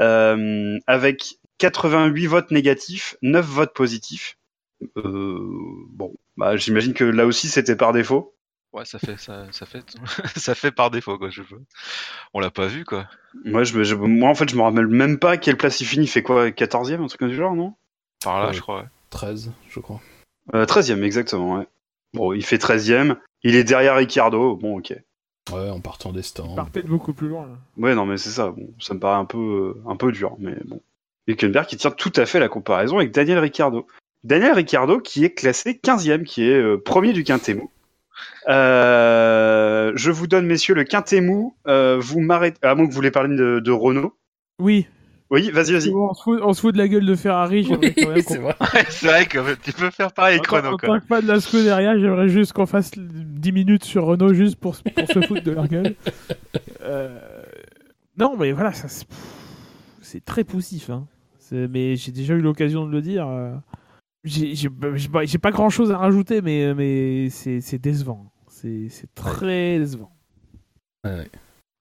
euh, 0.00 0.78
avec 0.86 1.38
88 1.58 2.26
votes 2.26 2.50
négatifs, 2.50 3.16
9 3.20 3.44
votes 3.44 3.74
positifs. 3.74 4.38
Euh, 4.96 5.38
bon, 5.90 6.14
bah, 6.38 6.56
j'imagine 6.56 6.94
que 6.94 7.04
là 7.04 7.26
aussi 7.26 7.48
c'était 7.48 7.76
par 7.76 7.92
défaut. 7.92 8.34
Ouais, 8.72 8.84
ça 8.84 8.98
fait 8.98 9.16
ça, 9.18 9.46
ça 9.50 9.64
fait 9.66 9.96
ça 10.36 10.54
fait 10.54 10.70
par 10.72 10.90
défaut 10.90 11.16
quoi. 11.18 11.30
Je 11.30 11.42
veux. 11.42 11.62
On 12.34 12.40
l'a 12.40 12.50
pas 12.50 12.66
vu 12.66 12.84
quoi. 12.84 13.06
Moi, 13.44 13.64
je, 13.64 13.94
moi, 13.94 14.28
en 14.30 14.34
fait, 14.34 14.48
je 14.50 14.56
me 14.56 14.62
rappelle 14.62 14.86
même 14.88 15.18
pas 15.18 15.36
quelle 15.38 15.56
place 15.56 15.80
il 15.80 15.86
finit. 15.86 16.04
Il 16.04 16.08
fait 16.08 16.22
quoi 16.22 16.48
14e, 16.50 17.02
un 17.02 17.06
truc 17.06 17.22
du 17.24 17.34
genre, 17.34 17.54
non? 17.54 17.74
Par 18.22 18.40
là, 18.40 18.48
Ouais. 18.48 18.52
je 18.54 18.60
crois. 18.60 18.80
ouais. 18.80 18.88
13, 19.10 19.52
je 19.70 19.80
crois. 19.80 20.00
euh, 20.54 20.66
13e, 20.66 21.02
exactement, 21.02 21.56
ouais. 21.58 21.66
Bon, 22.14 22.32
il 22.32 22.44
fait 22.44 22.58
13e. 22.58 23.16
Il 23.42 23.54
est 23.54 23.64
derrière 23.64 23.96
Ricciardo. 23.96 24.56
Bon, 24.56 24.78
ok. 24.78 24.92
Ouais, 25.52 25.70
en 25.70 25.80
partant 25.80 26.12
des 26.12 26.22
stands. 26.22 26.54
Partez 26.56 26.82
de 26.82 26.88
beaucoup 26.88 27.14
plus 27.14 27.28
loin. 27.28 27.46
là. 27.46 27.54
Ouais, 27.78 27.94
non, 27.94 28.04
mais 28.04 28.18
c'est 28.18 28.28
ça. 28.30 28.50
Bon, 28.50 28.68
ça 28.80 28.92
me 28.92 29.00
paraît 29.00 29.18
un 29.18 29.24
peu, 29.24 29.74
euh, 29.78 29.90
un 29.90 29.96
peu 29.96 30.12
dur, 30.12 30.36
mais 30.38 30.56
bon. 30.66 30.80
Hülkenberg 31.26 31.66
qui 31.66 31.76
tient 31.78 31.90
tout 31.90 32.12
à 32.16 32.26
fait 32.26 32.38
la 32.40 32.48
comparaison 32.48 32.98
avec 32.98 33.12
Daniel 33.12 33.38
Ricciardo. 33.38 33.86
Daniel 34.24 34.52
Ricciardo 34.52 34.98
qui 35.00 35.24
est 35.24 35.30
classé 35.32 35.72
15e, 35.82 36.24
qui 36.24 36.42
est 36.42 36.54
euh, 36.58 36.76
premier 36.82 37.12
du 37.14 37.24
quintet 37.24 37.54
mou. 37.54 37.70
Euh, 38.48 39.92
je 39.94 40.10
vous 40.10 40.26
donne, 40.26 40.46
messieurs, 40.46 40.74
le 40.74 40.84
quintet 40.84 41.20
mou. 41.20 41.54
Euh, 41.66 41.98
vous 42.00 42.20
m'arrêtez, 42.20 42.58
à 42.66 42.74
moins 42.74 42.86
que 42.86 42.90
vous 42.90 42.96
voulez 42.96 43.10
parler 43.10 43.36
de, 43.36 43.60
de 43.60 43.70
Renault. 43.70 44.14
Oui. 44.60 44.86
Oui, 45.30 45.50
vas-y, 45.50 45.72
vas-y. 45.72 45.90
On 45.94 46.14
se, 46.14 46.22
fout, 46.22 46.40
on 46.42 46.54
se 46.54 46.60
fout 46.62 46.72
de 46.72 46.78
la 46.78 46.88
gueule 46.88 47.04
de 47.04 47.14
Ferrari. 47.14 47.68
c'est 48.26 48.38
vrai. 48.38 48.54
c'est 48.88 49.06
vrai 49.06 49.26
que 49.26 49.54
tu 49.62 49.72
peux 49.72 49.90
faire 49.90 50.10
pareil 50.12 50.36
avec 50.38 50.50
En, 50.50 50.56
Renault 50.56 50.76
tant 50.78 50.98
que 50.98 51.04
fan 51.06 51.20
de 51.22 51.28
la 51.28 51.40
Scuderia, 51.40 51.98
j'aimerais 51.98 52.28
juste 52.30 52.54
qu'on 52.54 52.64
fasse 52.64 52.92
10 52.96 53.52
minutes 53.52 53.84
sur 53.84 54.04
Renault 54.06 54.32
juste 54.32 54.56
pour, 54.56 54.74
se- 54.74 54.82
pour 54.82 55.06
se 55.06 55.20
foutre 55.26 55.42
de 55.42 55.50
leur 55.50 55.68
gueule. 55.68 55.94
Euh, 56.82 57.18
Non, 58.16 58.36
mais 58.38 58.52
voilà, 58.52 58.72
ça, 58.72 58.88
c'est- 58.88 60.24
très 60.24 60.44
poussif. 60.44 60.88
Hein. 60.88 61.06
C'est- 61.38 61.68
Mais 61.68 61.96
j'ai 61.96 62.10
déjà 62.12 62.32
eu 62.32 62.40
l'occasion 62.40 62.86
de 62.86 62.90
le 62.92 63.02
dire. 63.02 63.26
Euh, 64.26 64.96
J'ai 65.24 65.38
pas- 65.38 65.50
grand 65.50 65.70
chose 65.70 65.90
à 65.92 65.98
rajouter, 65.98 66.42
mais, 66.42 66.74
mais 66.74 67.30
c'est 67.30 67.78
décevant. 67.78 68.32
C'est 68.48 68.90
très 69.14 69.78
décevant. 69.78 70.12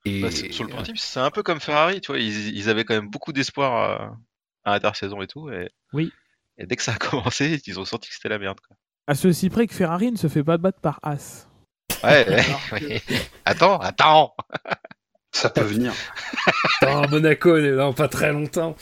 Et... 0.05 0.21
Bah, 0.21 0.31
sur 0.31 0.63
le 0.63 0.69
principe, 0.69 0.97
c'est 0.97 1.19
un 1.19 1.31
peu 1.31 1.43
comme 1.43 1.59
Ferrari, 1.59 1.99
tu 2.01 2.11
vois. 2.11 2.19
Ils, 2.19 2.55
ils 2.55 2.69
avaient 2.69 2.85
quand 2.85 2.93
même 2.93 3.09
beaucoup 3.09 3.33
d'espoir 3.33 3.73
à, 3.75 4.17
à 4.63 4.71
l'intersaison 4.73 5.21
et 5.21 5.27
tout. 5.27 5.49
Et, 5.49 5.69
Oui. 5.93 6.11
Et 6.57 6.65
dès 6.65 6.75
que 6.75 6.83
ça 6.83 6.93
a 6.93 6.97
commencé, 6.97 7.61
ils 7.67 7.79
ont 7.79 7.85
senti 7.85 8.09
que 8.09 8.15
c'était 8.15 8.29
la 8.29 8.39
merde. 8.39 8.59
Quoi. 8.65 8.77
À 9.07 9.15
ceci 9.15 9.49
près 9.49 9.67
que 9.67 9.73
Ferrari 9.73 10.11
ne 10.11 10.17
se 10.17 10.27
fait 10.27 10.43
pas 10.43 10.57
battre 10.57 10.79
par 10.79 10.99
As. 11.03 11.47
Ouais, 12.03 12.25
ouais, 12.71 12.79
ouais. 12.79 13.01
Attends, 13.45 13.79
attends. 13.79 14.33
Ça 15.38 15.51
peut 15.51 15.61
venir. 15.61 15.93
Attends, 16.81 17.07
Monaco, 17.09 17.59
non, 17.59 17.93
pas 17.93 18.07
très 18.07 18.33
longtemps. 18.33 18.75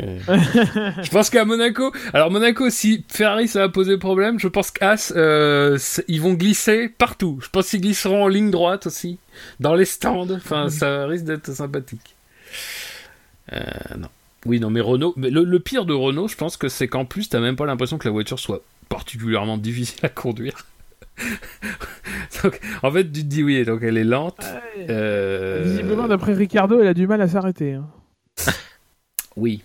Euh, 0.00 0.18
je 0.26 1.10
pense 1.10 1.28
qu'à 1.28 1.44
Monaco, 1.44 1.92
alors 2.14 2.30
Monaco, 2.30 2.70
si 2.70 3.04
Ferrari 3.06 3.48
ça 3.48 3.60
va 3.60 3.68
poser 3.68 3.98
problème, 3.98 4.40
je 4.40 4.48
pense 4.48 4.70
qu'As, 4.70 5.12
euh, 5.14 5.78
ils 6.08 6.22
vont 6.22 6.32
glisser 6.32 6.88
partout. 6.88 7.38
Je 7.42 7.50
pense 7.50 7.68
qu'ils 7.68 7.82
glisseront 7.82 8.24
en 8.24 8.28
ligne 8.28 8.50
droite 8.50 8.86
aussi, 8.86 9.18
dans 9.60 9.74
les 9.74 9.84
stands. 9.84 10.30
Enfin, 10.30 10.70
ça 10.70 11.04
risque 11.04 11.26
d'être 11.26 11.52
sympathique. 11.52 12.16
Euh, 13.52 13.60
non. 13.98 14.08
Oui, 14.46 14.60
non, 14.60 14.70
mais 14.70 14.80
Renault, 14.80 15.12
mais 15.16 15.28
le, 15.28 15.44
le 15.44 15.60
pire 15.60 15.84
de 15.84 15.92
Renault, 15.92 16.28
je 16.28 16.36
pense 16.36 16.56
que 16.56 16.70
c'est 16.70 16.88
qu'en 16.88 17.04
plus, 17.04 17.28
t'as 17.28 17.40
même 17.40 17.56
pas 17.56 17.66
l'impression 17.66 17.98
que 17.98 18.08
la 18.08 18.12
voiture 18.12 18.38
soit 18.38 18.62
particulièrement 18.88 19.58
difficile 19.58 20.00
à 20.02 20.08
conduire. 20.08 20.64
donc, 22.42 22.60
en 22.82 22.90
fait, 22.90 23.04
tu 23.04 23.20
te 23.22 23.26
dis 23.26 23.42
oui, 23.42 23.64
donc 23.64 23.82
elle 23.82 23.96
est 23.96 24.04
lente. 24.04 24.44
Euh, 24.88 25.62
Visiblement, 25.64 26.08
d'après 26.08 26.32
Ricardo, 26.34 26.80
elle 26.80 26.88
a 26.88 26.94
du 26.94 27.06
mal 27.06 27.20
à 27.20 27.28
s'arrêter. 27.28 27.74
hein. 27.74 27.86
Oui. 29.36 29.62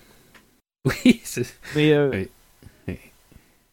Oui, 0.86 1.22
c'est. 1.24 1.45
Mais 1.76 1.93
euh, 1.93 2.10
Oui. 2.12 2.28
Oui. 2.88 2.97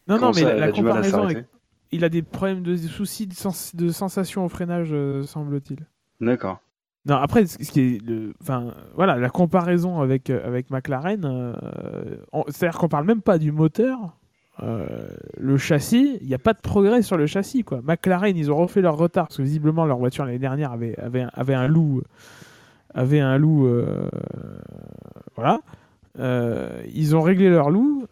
non, 0.07 0.19
non, 0.19 0.31
mais 0.35 0.41
ça, 0.41 0.53
la, 0.53 0.71
comparaison, 0.71 1.23
avec- 1.23 1.45
il 1.91 2.03
a 2.03 2.09
des 2.09 2.21
problèmes 2.21 2.61
de 2.61 2.75
des 2.75 2.87
soucis 2.87 3.25
de, 3.25 3.33
sens- 3.33 3.75
de 3.75 3.89
sensation 3.89 4.45
au 4.45 4.49
freinage, 4.49 4.89
euh, 4.91 5.23
semble-t-il. 5.23 5.79
D'accord. 6.19 6.59
Non, 7.05 7.15
après, 7.15 7.45
ce 7.47 7.57
qui 7.57 7.79
est 7.79 8.05
le, 8.05 8.33
enfin, 8.43 8.73
voilà, 8.95 9.15
la 9.15 9.29
comparaison 9.29 10.01
avec 10.01 10.29
euh, 10.29 10.45
avec 10.45 10.69
McLaren, 10.69 11.23
euh, 11.25 12.17
on- 12.33 12.43
c'est-à-dire 12.49 12.77
qu'on 12.77 12.89
parle 12.89 13.05
même 13.05 13.21
pas 13.21 13.37
du 13.39 13.51
moteur, 13.53 14.17
euh, 14.63 14.87
le 15.37 15.57
châssis, 15.57 16.17
il 16.21 16.27
n'y 16.27 16.33
a 16.33 16.39
pas 16.39 16.53
de 16.53 16.59
progrès 16.59 17.01
sur 17.03 17.15
le 17.17 17.27
châssis, 17.27 17.63
quoi. 17.63 17.81
McLaren, 17.83 18.35
ils 18.35 18.51
ont 18.51 18.55
refait 18.55 18.81
leur 18.81 18.97
retard 18.97 19.27
parce 19.27 19.37
que 19.37 19.43
visiblement 19.43 19.85
leur 19.85 19.97
voiture 19.97 20.25
l'année 20.25 20.39
dernière 20.39 20.71
avait 20.71 20.97
avait 20.97 21.21
un, 21.21 21.29
avait 21.33 21.53
un 21.53 21.67
loup, 21.67 22.01
avait 22.93 23.19
un 23.19 23.37
loup, 23.37 23.67
euh, 23.67 24.09
voilà. 25.35 25.59
Euh, 26.19 26.81
ils 26.93 27.15
ont 27.15 27.21
réglé 27.21 27.49
leur 27.49 27.69
loup 27.69 28.05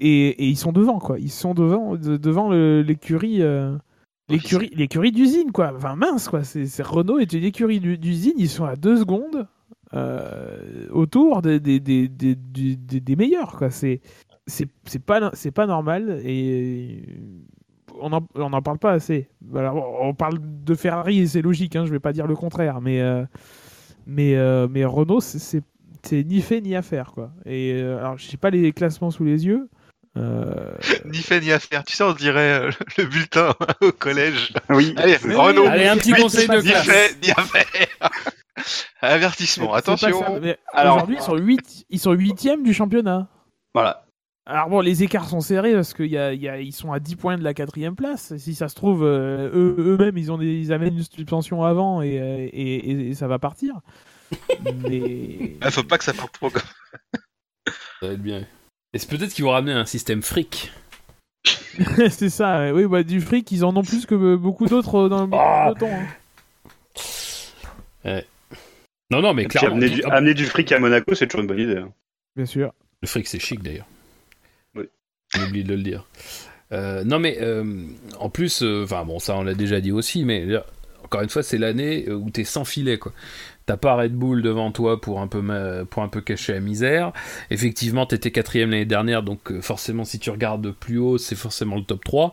et, 0.00 0.48
ils 0.48 0.56
sont 0.56 0.72
devant, 0.72 0.98
quoi. 0.98 1.18
Ils 1.20 1.30
sont 1.30 1.54
devant 1.54 1.94
de- 1.94 2.16
devant 2.16 2.50
l'écurie. 2.50 3.40
L'écurie, 4.28 5.12
d'usine, 5.12 5.52
quoi. 5.52 5.72
Enfin, 5.76 5.94
mince, 5.94 6.28
quoi. 6.28 6.42
C'est, 6.42 6.66
Renault 6.82 7.18
est 7.20 7.32
une 7.32 7.44
écurie 7.44 7.78
d'u- 7.80 7.98
d'usine. 7.98 8.32
Ils 8.38 8.48
sont 8.48 8.64
à 8.64 8.74
deux 8.76 8.96
secondes 8.96 9.46
autour 10.90 11.42
des, 11.42 11.60
des- 11.60 11.78
des- 11.78 12.08
des 12.08 13.16
meilleurs, 13.16 13.56
quoi. 13.56 13.70
C'est, 13.70 14.00
c'est, 14.46 14.68
c'est, 14.84 15.02
pas, 15.04 15.30
c'est 15.34 15.50
pas 15.50 15.66
normal 15.66 16.20
et 16.24 17.02
on 18.00 18.10
n'en 18.10 18.26
on 18.34 18.52
en 18.52 18.62
parle 18.62 18.78
pas 18.78 18.92
assez. 18.92 19.28
Alors, 19.54 19.98
on 20.02 20.14
parle 20.14 20.38
de 20.40 20.74
Ferrari 20.74 21.20
et 21.20 21.26
c'est 21.26 21.42
logique, 21.42 21.76
hein, 21.76 21.84
je 21.86 21.90
vais 21.90 22.00
pas 22.00 22.12
dire 22.12 22.26
le 22.26 22.34
contraire, 22.36 22.80
mais, 22.80 23.00
euh, 23.00 23.24
mais, 24.06 24.34
euh, 24.36 24.66
mais 24.70 24.84
Renault, 24.84 25.20
c'est, 25.20 25.62
ni 26.12 26.40
fait 26.40 26.60
ni 26.60 26.74
à 26.74 26.82
faire, 26.82 27.12
quoi. 27.12 27.30
Et 27.46 27.74
euh, 27.74 27.98
alors, 27.98 28.18
j'ai 28.18 28.36
pas 28.36 28.50
les 28.50 28.72
classements 28.72 29.10
sous 29.10 29.24
les 29.24 29.46
yeux. 29.46 29.68
Euh, 30.18 30.72
Ni 31.06 31.16
fait 31.18 31.40
ni 31.40 31.52
à 31.52 31.58
faire. 31.58 31.84
Tu 31.84 31.96
sais, 31.96 32.04
on 32.04 32.12
dirait 32.12 32.60
euh, 32.64 32.70
le 32.98 33.04
bulletin 33.06 33.54
au 33.80 33.92
collège. 33.92 34.52
Oui. 34.68 34.92
Allez, 34.98 35.16
Mais 35.24 35.34
Renault. 35.34 35.62
oui, 35.62 35.68
Allez, 35.68 35.86
un 35.86 35.96
petit 35.96 36.12
conseil 36.12 36.48
de 36.48 36.56
Ni 36.56 36.68
classe. 36.68 36.86
fait 36.86 37.16
ni 37.22 37.30
à 37.30 37.42
faire. 37.42 38.10
Avertissement, 39.00 39.72
attention. 39.72 40.08
Aujourd'hui, 40.76 41.16
ils 41.16 41.22
sont 41.22 41.36
huit- 41.36 41.86
ils 41.88 41.98
sont 41.98 42.12
huitièmes 42.12 42.62
du 42.62 42.74
championnat. 42.74 43.28
Voilà. 43.74 44.04
Alors 44.44 44.68
bon, 44.68 44.80
les 44.80 45.02
écarts 45.04 45.28
sont 45.28 45.40
serrés 45.40 45.72
parce 45.72 45.94
qu'ils 45.94 46.06
y 46.06 46.18
a, 46.18 46.32
il 46.32 46.40
y 46.42 46.48
a- 46.48 46.60
ils 46.60 46.72
sont 46.72 46.92
à 46.92 46.98
10 46.98 47.14
points 47.16 47.38
de 47.38 47.44
la 47.44 47.54
quatrième 47.54 47.94
place. 47.94 48.36
Si 48.38 48.54
ça 48.56 48.68
se 48.68 48.74
trouve, 48.74 49.04
euh, 49.04 49.48
eux- 49.54 49.76
eux-mêmes, 49.78 50.18
ils, 50.18 50.32
ont 50.32 50.38
des- 50.38 50.58
ils 50.60 50.72
amènent 50.72 50.96
une 50.96 51.04
suspension 51.04 51.62
avant 51.62 52.02
et, 52.02 52.18
euh, 52.20 52.48
et, 52.52 52.74
et- 52.90 53.08
et 53.10 53.14
ça 53.14 53.28
va 53.28 53.38
partir. 53.38 53.76
Mais... 54.82 55.56
Ah, 55.60 55.70
faut 55.70 55.84
pas 55.84 55.96
que 55.98 56.04
ça 56.04 56.12
parte 56.12 56.32
trop. 56.32 56.50
Ça 58.00 58.08
va 58.08 58.14
être 58.14 58.22
bien. 58.22 58.44
Et 58.92 58.98
c'est 58.98 59.08
peut-être 59.08 59.32
qu'ils 59.32 59.44
vont 59.44 59.52
ramener 59.52 59.72
un 59.72 59.84
système 59.86 60.22
fric. 60.22 60.72
c'est 62.10 62.28
ça, 62.30 62.74
oui, 62.74 62.86
bah, 62.86 63.04
du 63.04 63.20
fric, 63.20 63.50
ils 63.52 63.64
en 63.64 63.76
ont 63.76 63.82
plus 63.84 64.06
que 64.06 64.34
beaucoup 64.34 64.66
d'autres 64.66 65.08
dans 65.08 65.24
le 65.26 65.32
hein. 68.04 68.22
Non, 69.10 69.20
non, 69.22 69.34
mais 69.34 69.44
clairement. 69.44 69.76
amener 69.76 69.88
du, 69.90 70.02
hop, 70.02 70.10
amener 70.12 70.34
du 70.34 70.44
fric 70.46 70.72
à 70.72 70.80
Monaco, 70.80 71.14
c'est 71.14 71.26
toujours 71.28 71.42
une 71.42 71.46
bonne 71.46 71.60
idée. 71.60 71.76
hein. 71.78 71.92
Bien 72.34 72.46
sûr. 72.46 72.72
Le 73.02 73.06
fric, 73.08 73.28
c'est 73.28 73.38
chic 73.38 73.62
d'ailleurs. 73.62 73.86
J'ai 75.34 75.62
de 75.62 75.74
le 75.74 75.82
dire. 75.82 76.04
Euh, 76.72 77.04
non, 77.04 77.18
mais 77.18 77.38
euh, 77.40 77.64
en 78.18 78.30
plus, 78.30 78.62
euh, 78.62 78.84
enfin 78.84 79.04
bon, 79.04 79.18
ça 79.18 79.36
on 79.36 79.42
l'a 79.42 79.54
déjà 79.54 79.80
dit 79.80 79.92
aussi, 79.92 80.24
mais 80.24 80.46
encore 81.04 81.22
une 81.22 81.28
fois, 81.28 81.42
c'est 81.42 81.58
l'année 81.58 82.10
où 82.10 82.30
t'es 82.30 82.44
sans 82.44 82.64
filet, 82.64 82.98
quoi. 82.98 83.12
T'as 83.66 83.76
pas 83.76 83.94
Red 83.94 84.14
Bull 84.14 84.42
devant 84.42 84.72
toi 84.72 85.00
pour 85.00 85.20
un 85.20 85.28
peu, 85.28 85.40
pour 85.88 86.08
cacher 86.24 86.54
la 86.54 86.60
misère. 86.60 87.12
Effectivement, 87.50 88.06
t'étais 88.06 88.32
quatrième 88.32 88.70
l'année 88.70 88.84
dernière, 88.84 89.22
donc 89.22 89.60
forcément, 89.60 90.04
si 90.04 90.18
tu 90.18 90.30
regardes 90.30 90.72
plus 90.72 90.98
haut, 90.98 91.16
c'est 91.16 91.36
forcément 91.36 91.76
le 91.76 91.84
top 91.84 92.02
3. 92.04 92.32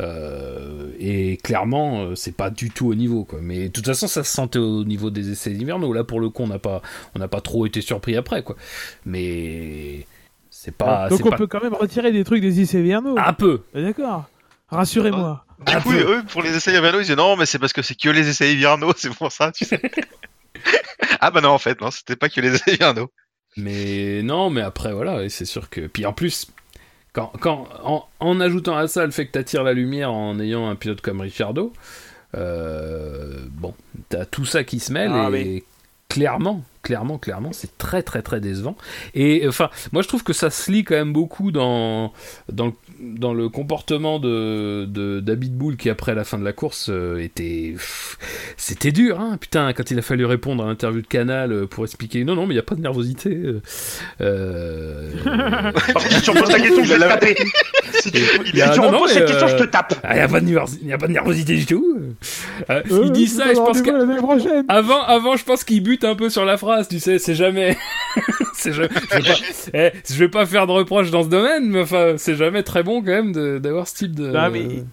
Euh, 0.00 0.90
et 0.98 1.36
clairement, 1.38 2.16
c'est 2.16 2.36
pas 2.36 2.50
du 2.50 2.70
tout 2.70 2.88
au 2.88 2.94
niveau, 2.96 3.24
quoi. 3.24 3.38
Mais 3.40 3.68
de 3.68 3.72
toute 3.72 3.86
façon, 3.86 4.08
ça 4.08 4.24
se 4.24 4.32
sentait 4.32 4.58
au 4.58 4.84
niveau 4.84 5.10
des 5.10 5.30
essais 5.30 5.52
hivernaux. 5.52 5.92
Là, 5.92 6.02
pour 6.02 6.18
le 6.18 6.30
coup, 6.30 6.42
on 6.42 6.48
n'a 6.48 6.58
pas, 6.58 6.82
on 7.14 7.20
n'a 7.20 7.28
pas 7.28 7.40
trop 7.40 7.64
été 7.64 7.80
surpris 7.80 8.16
après, 8.16 8.42
quoi. 8.42 8.56
Mais 9.04 10.06
c'est 10.58 10.74
pas, 10.76 11.08
Donc 11.08 11.24
on 11.26 11.30
pas 11.30 11.36
peut 11.36 11.46
quand 11.46 11.62
même 11.62 11.74
retirer 11.74 12.12
des 12.12 12.24
trucs 12.24 12.40
des 12.40 12.60
essais 12.60 12.80
hivernaux. 12.80 13.16
un 13.18 13.32
peu. 13.32 13.62
D'accord. 13.74 14.24
Rassurez-moi. 14.68 15.44
Du 15.66 15.72
Un 15.74 15.80
coup, 15.80 15.90
peu. 15.90 16.16
eux, 16.18 16.22
pour 16.28 16.42
les 16.42 16.54
essais 16.56 16.72
hivernaux, 16.76 16.98
ils 16.98 17.02
disaient 17.02 17.16
non, 17.16 17.36
mais 17.36 17.46
c'est 17.46 17.58
parce 17.58 17.72
que 17.72 17.82
c'est 17.82 17.94
que 17.94 18.08
les 18.08 18.28
essais 18.28 18.52
hivernaux, 18.52 18.92
c'est 18.96 19.14
pour 19.14 19.30
ça, 19.32 19.52
tu 19.52 19.64
sais. 19.64 19.80
ah 21.20 21.30
bah 21.30 21.40
non, 21.40 21.50
en 21.50 21.58
fait, 21.58 21.80
non, 21.80 21.90
c'était 21.90 22.16
pas 22.16 22.28
que 22.28 22.40
les 22.40 22.54
essais 22.54 22.74
hivernaux. 22.74 23.10
Mais 23.56 24.22
non, 24.22 24.50
mais 24.50 24.60
après, 24.60 24.92
voilà, 24.92 25.28
c'est 25.28 25.44
sûr 25.46 25.70
que. 25.70 25.82
Puis 25.86 26.04
en 26.04 26.12
plus, 26.12 26.48
quand, 27.12 27.32
quand, 27.40 27.68
en, 27.84 28.06
en 28.20 28.40
ajoutant 28.40 28.76
à 28.76 28.86
ça 28.88 29.04
le 29.06 29.12
fait 29.12 29.26
que 29.26 29.32
t'attires 29.32 29.62
la 29.62 29.72
lumière 29.72 30.12
en 30.12 30.38
ayant 30.40 30.68
un 30.68 30.74
pilote 30.74 31.00
comme 31.00 31.20
Ricciardo, 31.20 31.72
euh, 32.34 33.38
bon, 33.52 33.74
t'as 34.08 34.24
tout 34.26 34.44
ça 34.44 34.64
qui 34.64 34.80
se 34.80 34.92
mêle 34.92 35.10
Ah, 35.14 35.28
et 35.28 35.30
mais- 35.30 35.64
clairement, 36.08 36.62
clairement, 36.86 37.18
clairement, 37.18 37.50
c'est 37.52 37.76
très, 37.78 38.02
très, 38.04 38.22
très 38.22 38.40
décevant. 38.40 38.76
Et 39.14 39.44
enfin, 39.48 39.70
moi 39.92 40.02
je 40.02 40.08
trouve 40.08 40.22
que 40.22 40.32
ça 40.32 40.50
se 40.50 40.70
lit 40.70 40.84
quand 40.84 40.94
même 40.94 41.12
beaucoup 41.12 41.50
dans, 41.50 42.12
dans, 42.52 42.66
le, 42.66 42.72
dans 43.00 43.34
le 43.34 43.48
comportement 43.48 44.20
de, 44.20 44.84
de 44.88 45.20
qui, 45.76 45.90
après 45.90 46.14
la 46.14 46.22
fin 46.24 46.38
de 46.38 46.44
la 46.44 46.52
course, 46.52 46.88
euh, 46.90 47.18
était. 47.18 47.74
C'était 48.56 48.92
dur, 48.92 49.20
hein, 49.20 49.36
putain, 49.40 49.72
quand 49.72 49.90
il 49.90 49.98
a 49.98 50.02
fallu 50.02 50.24
répondre 50.24 50.62
à 50.64 50.66
l'interview 50.68 51.00
de 51.02 51.06
Canal 51.06 51.52
euh, 51.52 51.66
pour 51.66 51.84
expliquer 51.84 52.24
non, 52.24 52.36
non, 52.36 52.46
mais 52.46 52.54
il 52.54 52.56
n'y 52.56 52.60
a 52.60 52.62
pas 52.62 52.76
de 52.76 52.80
nervosité. 52.80 53.30
euh, 53.30 53.60
euh, 54.20 55.10
Par 55.72 55.94
contre, 55.94 56.12
si 56.12 56.22
tu 56.22 56.30
reposes 56.30 56.52
la 56.52 56.60
question, 56.60 56.84
je 56.84 56.92
vais 56.94 56.98
te 56.98 57.08
taper. 57.08 57.36
Si 58.00 58.12
tu, 58.12 58.20
Il 58.52 58.58
y 58.58 58.62
a- 58.62 58.72
si 58.72 58.78
tu 58.78 58.80
non, 58.80 58.90
reposes 58.92 59.10
cette 59.12 59.26
question, 59.26 59.46
euh, 59.46 59.50
je 59.58 59.64
te 59.64 59.64
tape. 59.64 59.94
Ah, 60.02 60.14
il 60.14 60.16
n'y 60.18 60.22
a, 60.22 60.28
pas 60.28 60.40
de 60.40 60.46
nervos- 60.46 60.78
y 60.84 60.92
a 60.92 60.98
pas 60.98 61.06
de 61.08 61.12
nervosité 61.12 61.56
du 61.56 61.66
tout. 61.66 61.98
Euh, 61.98 62.12
Euh, 62.70 62.82
il 63.04 63.12
dit 63.12 63.26
ça 63.26 63.50
et 63.50 63.54
je 63.54 63.60
pense 63.60 63.82
avant, 65.02 65.36
je 65.36 65.44
pense 65.44 65.64
qu'il 65.64 65.82
bute 65.82 66.04
un 66.04 66.14
peu 66.14 66.28
sur 66.28 66.44
la 66.44 66.56
phrase, 66.56 66.75
tu 66.84 67.00
sais, 67.00 67.18
c'est 67.18 67.34
jamais. 67.34 67.76
c'est 68.54 68.72
jamais... 68.72 68.88
je, 68.94 69.16
vais 69.18 69.30
pas... 69.30 69.38
eh, 69.74 69.92
je 70.08 70.14
vais 70.18 70.28
pas 70.28 70.46
faire 70.46 70.66
de 70.66 70.72
reproches 70.72 71.10
dans 71.10 71.22
ce 71.22 71.28
domaine, 71.28 71.68
mais 71.68 71.82
enfin, 71.82 72.14
c'est 72.18 72.34
jamais 72.34 72.62
très 72.62 72.82
bon 72.82 73.00
quand 73.00 73.10
même 73.10 73.32
de- 73.32 73.58
d'avoir 73.58 73.86
ce 73.88 73.94
type 73.94 74.14
de. 74.14 74.28
Non, 74.28 74.50
mais- 74.50 74.84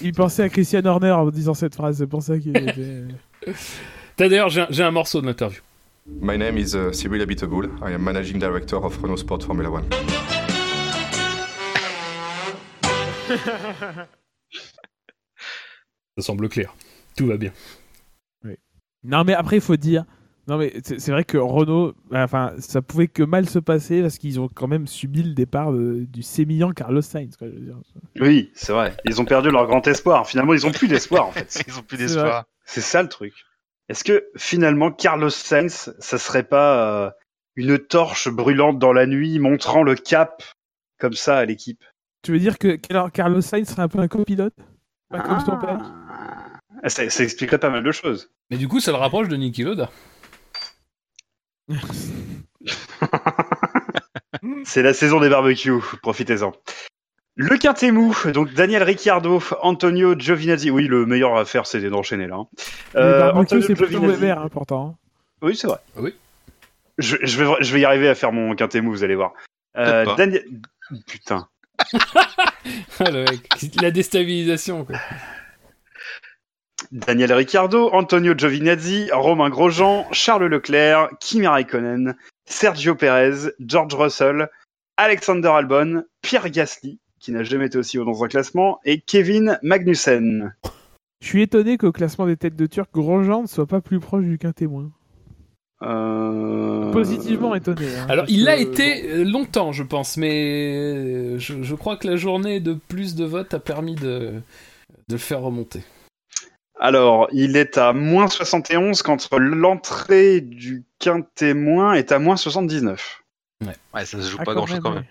Il 0.00 0.12
pensait 0.12 0.42
à 0.44 0.48
Christian 0.48 0.84
Horner 0.84 1.10
en 1.12 1.28
disant 1.30 1.54
cette 1.54 1.74
phrase, 1.74 1.98
c'est 1.98 2.06
pour 2.06 2.22
ça 2.22 2.38
qu'il 2.38 2.56
était... 2.56 3.04
T'as 4.16 4.28
d'ailleurs, 4.28 4.48
j'ai 4.48 4.82
un, 4.82 4.90
morceau 4.90 5.20
de 5.20 5.26
l'interview. 5.26 5.60
My 6.20 6.36
name 6.38 6.58
is 6.58 6.74
uh, 6.74 6.92
Cyril 6.92 7.22
Abiteboul. 7.22 7.70
I 7.82 7.92
am 7.92 8.02
managing 8.02 8.38
director 8.38 8.82
of 8.84 8.96
Renault 9.00 9.18
Sport 9.18 9.42
Formula 9.42 9.70
One. 9.70 9.84
Ça 16.16 16.22
semble 16.22 16.48
clair. 16.48 16.74
Tout 17.16 17.26
va 17.26 17.36
bien. 17.36 17.52
Non, 19.04 19.24
mais 19.24 19.34
après, 19.34 19.56
il 19.56 19.62
faut 19.62 19.76
dire. 19.76 20.04
Non, 20.48 20.56
mais 20.56 20.72
c'est 20.82 21.10
vrai 21.10 21.24
que 21.24 21.36
Renault, 21.36 21.92
enfin, 22.12 22.52
ça 22.58 22.80
pouvait 22.80 23.06
que 23.06 23.22
mal 23.22 23.46
se 23.48 23.58
passer 23.58 24.00
parce 24.00 24.16
qu'ils 24.18 24.40
ont 24.40 24.48
quand 24.48 24.66
même 24.66 24.86
subi 24.86 25.22
le 25.22 25.34
départ 25.34 25.72
de- 25.72 26.06
du 26.08 26.22
sémillant 26.22 26.70
Carlos 26.72 27.02
Sainz. 27.02 27.36
Quoi, 27.36 27.48
je 27.48 27.52
veux 27.54 27.60
dire. 27.66 27.76
Oui, 28.18 28.50
c'est 28.54 28.72
vrai. 28.72 28.96
Ils 29.04 29.20
ont 29.20 29.26
perdu 29.26 29.50
leur 29.50 29.66
grand 29.66 29.86
espoir. 29.86 30.26
Finalement, 30.26 30.54
ils 30.54 30.66
ont 30.66 30.72
plus 30.72 30.88
d'espoir, 30.88 31.26
en 31.26 31.32
fait. 31.32 31.62
Ils 31.68 31.78
ont 31.78 31.82
plus 31.82 31.98
C'est 31.98 32.04
d'espoir. 32.04 32.44
C'est 32.64 32.80
ça 32.80 33.02
le 33.02 33.08
truc. 33.10 33.34
Est-ce 33.90 34.04
que 34.04 34.26
finalement 34.36 34.90
Carlos 34.90 35.30
Sainz, 35.30 35.94
ça 35.98 36.16
serait 36.18 36.42
pas 36.44 37.06
euh, 37.06 37.10
une 37.56 37.78
torche 37.78 38.28
brûlante 38.28 38.78
dans 38.78 38.92
la 38.92 39.06
nuit 39.06 39.38
montrant 39.38 39.82
le 39.82 39.94
cap 39.96 40.42
comme 40.98 41.12
ça 41.14 41.36
à 41.38 41.44
l'équipe? 41.44 41.84
Tu 42.22 42.32
veux 42.32 42.38
dire 42.38 42.58
que 42.58 42.76
Car- 42.76 43.12
Carlos 43.12 43.40
Sainz 43.42 43.68
serait 43.68 43.82
un 43.82 43.88
peu 43.88 43.98
un 43.98 44.08
copilote? 44.08 44.54
Pas 45.10 45.20
comme 45.20 45.40
son 45.40 45.58
père? 45.58 45.78
Ah, 46.82 46.88
ça, 46.88 47.08
ça 47.10 47.22
expliquerait 47.24 47.58
pas 47.58 47.70
mal 47.70 47.82
de 47.82 47.92
choses. 47.92 48.30
Mais 48.50 48.56
du 48.56 48.66
coup, 48.68 48.80
ça 48.80 48.92
le 48.92 48.98
rapproche 48.98 49.28
de 49.28 49.36
Niki 49.36 49.62
Loda. 49.62 49.90
C'est 54.64 54.82
la 54.82 54.92
saison 54.94 55.20
des 55.20 55.28
barbecues, 55.28 55.72
profitez-en. 56.02 56.52
Le 57.36 57.56
quintet 57.56 57.92
mou, 57.92 58.16
donc 58.34 58.52
Daniel 58.54 58.82
Ricciardo, 58.82 59.40
Antonio 59.62 60.18
Giovinazzi. 60.18 60.70
Oui, 60.70 60.86
le 60.88 61.06
meilleur 61.06 61.36
à 61.36 61.44
faire, 61.44 61.66
c'est 61.66 61.80
d'enchaîner 61.88 62.26
là. 62.26 62.34
hein. 62.36 62.46
Le 62.94 63.00
Euh, 63.00 63.18
barbecue, 63.20 63.38
Antonio 63.40 63.62
c'est 63.66 63.74
plutôt. 63.74 64.00
Weber, 64.00 64.40
hein, 64.40 64.48
pourtant. 64.50 64.96
Oui, 65.40 65.54
c'est 65.56 65.68
vrai. 65.68 65.78
Oui. 65.96 66.14
Je, 66.98 67.16
je 67.22 67.42
vais, 67.44 67.50
je 67.60 67.72
vais 67.72 67.80
y 67.80 67.84
arriver 67.84 68.08
à 68.08 68.16
faire 68.16 68.32
mon 68.32 68.54
quintet 68.56 68.80
mou, 68.80 68.90
vous 68.90 69.04
allez 69.04 69.14
voir. 69.14 69.34
Euh. 69.76 70.04
Daniel... 70.16 70.44
Putain. 71.06 71.46
Ah, 71.78 72.54
le 73.10 73.24
mec. 73.24 73.48
La 73.80 73.92
déstabilisation, 73.92 74.84
quoi. 74.84 74.96
Daniel 76.92 77.32
Ricciardo, 77.34 77.90
Antonio 77.92 78.34
Giovinazzi, 78.36 79.08
Romain 79.12 79.50
Grosjean, 79.50 80.06
Charles 80.12 80.48
Leclerc, 80.48 81.10
Kimi 81.20 81.46
Raikkonen, 81.46 82.14
Sergio 82.48 82.94
Perez, 82.94 83.50
George 83.60 83.94
Russell, 83.94 84.48
Alexander 84.96 85.48
Albon, 85.48 86.04
Pierre 86.22 86.48
Gasly, 86.50 86.98
qui 87.20 87.32
n'a 87.32 87.42
jamais 87.42 87.66
été 87.66 87.78
aussi 87.78 87.98
haut 87.98 88.04
dans 88.04 88.24
un 88.24 88.28
classement, 88.28 88.80
et 88.84 89.00
Kevin 89.00 89.58
Magnussen. 89.62 90.54
Je 91.20 91.26
suis 91.26 91.42
étonné 91.42 91.76
qu'au 91.78 91.92
classement 91.92 92.26
des 92.26 92.36
têtes 92.36 92.56
de 92.56 92.66
Turc, 92.66 92.88
Grosjean 92.92 93.42
ne 93.42 93.46
soit 93.46 93.66
pas 93.66 93.80
plus 93.80 94.00
proche 94.00 94.24
du 94.24 94.38
quintémoin. 94.38 94.90
Euh... 95.82 96.90
Positivement 96.92 97.54
étonné. 97.54 97.86
hein, 97.98 98.06
Alors, 98.08 98.24
il 98.28 98.44
l'a 98.44 98.56
que- 98.56 98.62
été 98.62 99.10
euh, 99.10 99.24
longtemps, 99.24 99.72
je 99.72 99.82
pense, 99.84 100.16
mais 100.16 101.38
je, 101.38 101.62
je 101.62 101.74
crois 101.74 101.96
que 101.96 102.08
la 102.08 102.16
journée 102.16 102.60
de 102.60 102.72
plus 102.72 103.14
de 103.14 103.24
votes 103.24 103.54
a 103.54 103.60
permis 103.60 103.94
de, 103.94 104.32
de 105.08 105.12
le 105.12 105.18
faire 105.18 105.40
remonter. 105.40 105.80
Alors, 106.80 107.28
il 107.32 107.56
est 107.56 107.76
à 107.78 107.92
moins 107.92 108.28
71 108.28 109.02
quand 109.02 109.28
l'entrée 109.32 110.40
du 110.40 110.84
quintémoin 110.98 111.94
est 111.94 112.12
à 112.12 112.18
moins 112.18 112.36
79. 112.36 113.22
Ouais, 113.62 114.04
ça 114.04 114.22
se 114.22 114.30
joue 114.30 114.36
Ah, 114.40 114.44
pas 114.44 114.52
quand 114.52 114.58
grand 114.60 114.66
chose 114.66 114.74
même, 114.76 114.82
quand 114.82 114.90
ouais. 114.90 114.94
même. 114.96 115.04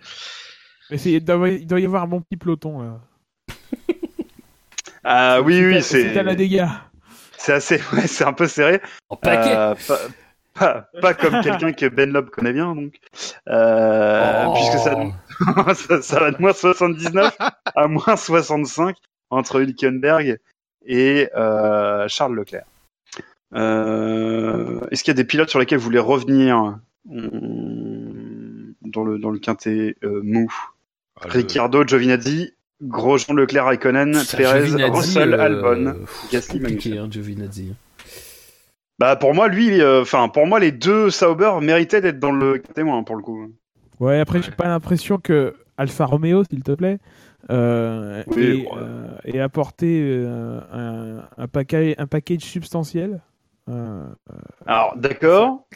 Mais 0.90 0.98
c'est- 0.98 1.12
il 1.12 1.24
doit, 1.24 1.50
il 1.50 1.68
doit 1.68 1.80
y 1.82 1.86
avoir 1.86 2.04
un 2.04 2.08
bon 2.08 2.22
petit 2.22 2.38
peloton 2.38 2.82
là. 2.82 3.00
Ah 5.04 5.42
oui, 5.42 5.64
oui, 5.66 5.82
C'est 5.82 6.18
à 6.18 6.24
la 6.24 6.32
c'est 6.32 6.36
dégâts. 6.38 6.66
c'est 7.38 7.54
assez, 7.54 7.76
ouais, 7.94 8.08
c'est 8.08 8.26
un 8.26 8.34
peu 8.34 8.48
serré. 8.48 8.82
En 9.10 9.16
paquet 9.16 9.54
Euh, 9.56 9.76
pas, 9.88 10.00
pas, 10.54 10.90
pas 11.02 11.14
comme 11.14 11.42
quelqu'un 11.44 11.72
que 11.74 11.86
Ben 11.88 12.12
Loeb 12.12 12.30
connaît 12.30 12.54
bien, 12.54 12.74
donc. 12.76 12.94
Euh, 13.50 14.46
Oh. 14.48 14.54
Puisque 14.54 14.78
ça, 14.84 14.96
ça, 15.76 16.02
ça 16.02 16.20
va 16.20 16.32
de 16.32 16.38
moins 16.42 16.54
79 16.54 17.36
à 17.76 17.88
moins 17.88 18.16
65 18.16 18.96
entre 19.30 19.62
Hülkenberg 19.62 20.40
et 20.88 21.30
euh, 21.36 22.08
Charles 22.08 22.36
Leclerc. 22.36 22.66
Euh, 23.54 24.80
Est-ce 24.92 25.04
qu'il 25.04 25.12
y 25.12 25.16
a 25.16 25.22
des 25.22 25.24
pilotes 25.24 25.50
sur 25.50 25.60
lesquels 25.60 25.78
vous 25.78 25.84
voulez 25.86 26.00
revenir 26.00 26.80
hum, 27.10 28.74
dans 28.82 29.04
le, 29.04 29.20
dans 29.20 29.30
le 29.30 29.40
quintet 29.40 29.96
euh, 30.04 30.22
mou? 30.24 30.52
Ah, 31.20 31.28
le- 31.28 31.32
Ricciardo, 31.34 31.84
Giovinazzi, 31.86 32.54
Grosjean, 32.84 33.34
Leclerc, 33.36 33.66
Raikkonen, 33.66 34.14
Perez, 34.36 34.84
Russell, 34.90 35.34
euh, 35.34 35.42
Albon, 35.42 35.96
Gasly, 36.32 36.60
compliqué, 36.60 36.98
hein, 36.98 37.08
Giovinazzi. 37.10 37.74
Bah 39.00 39.16
pour 39.16 39.36
moi 39.36 39.48
lui, 39.48 39.80
euh, 39.80 40.02
enfin 40.02 40.28
pour 40.28 40.48
moi 40.48 40.60
les 40.60 40.72
deux 40.72 41.12
Sauber 41.12 41.52
méritaient 41.62 42.02
d'être 42.02 42.20
dans 42.20 42.32
le 42.32 42.62
témoin 42.62 43.04
pour 43.04 43.16
le 43.16 43.22
coup. 43.22 43.52
Ouais, 44.00 44.20
après, 44.20 44.42
j'ai 44.42 44.52
pas 44.52 44.68
l'impression 44.68 45.18
que 45.20 45.54
Alfa 45.78 46.06
Romeo, 46.06 46.44
s'il 46.44 46.64
te 46.64 46.72
plaît, 46.72 46.98
euh, 47.50 48.24
Oui, 48.28 48.44
ait, 48.44 48.68
ouais. 48.68 48.70
euh, 48.78 49.08
euh, 50.18 50.60
un, 50.72 51.44
un, 51.44 51.48
paquet, 51.48 51.96
un 51.98 52.08
package 52.08 52.42
substantiel. 52.42 53.22
Euh, 53.70 54.04
Alors 54.66 54.96
d'accord, 54.98 55.68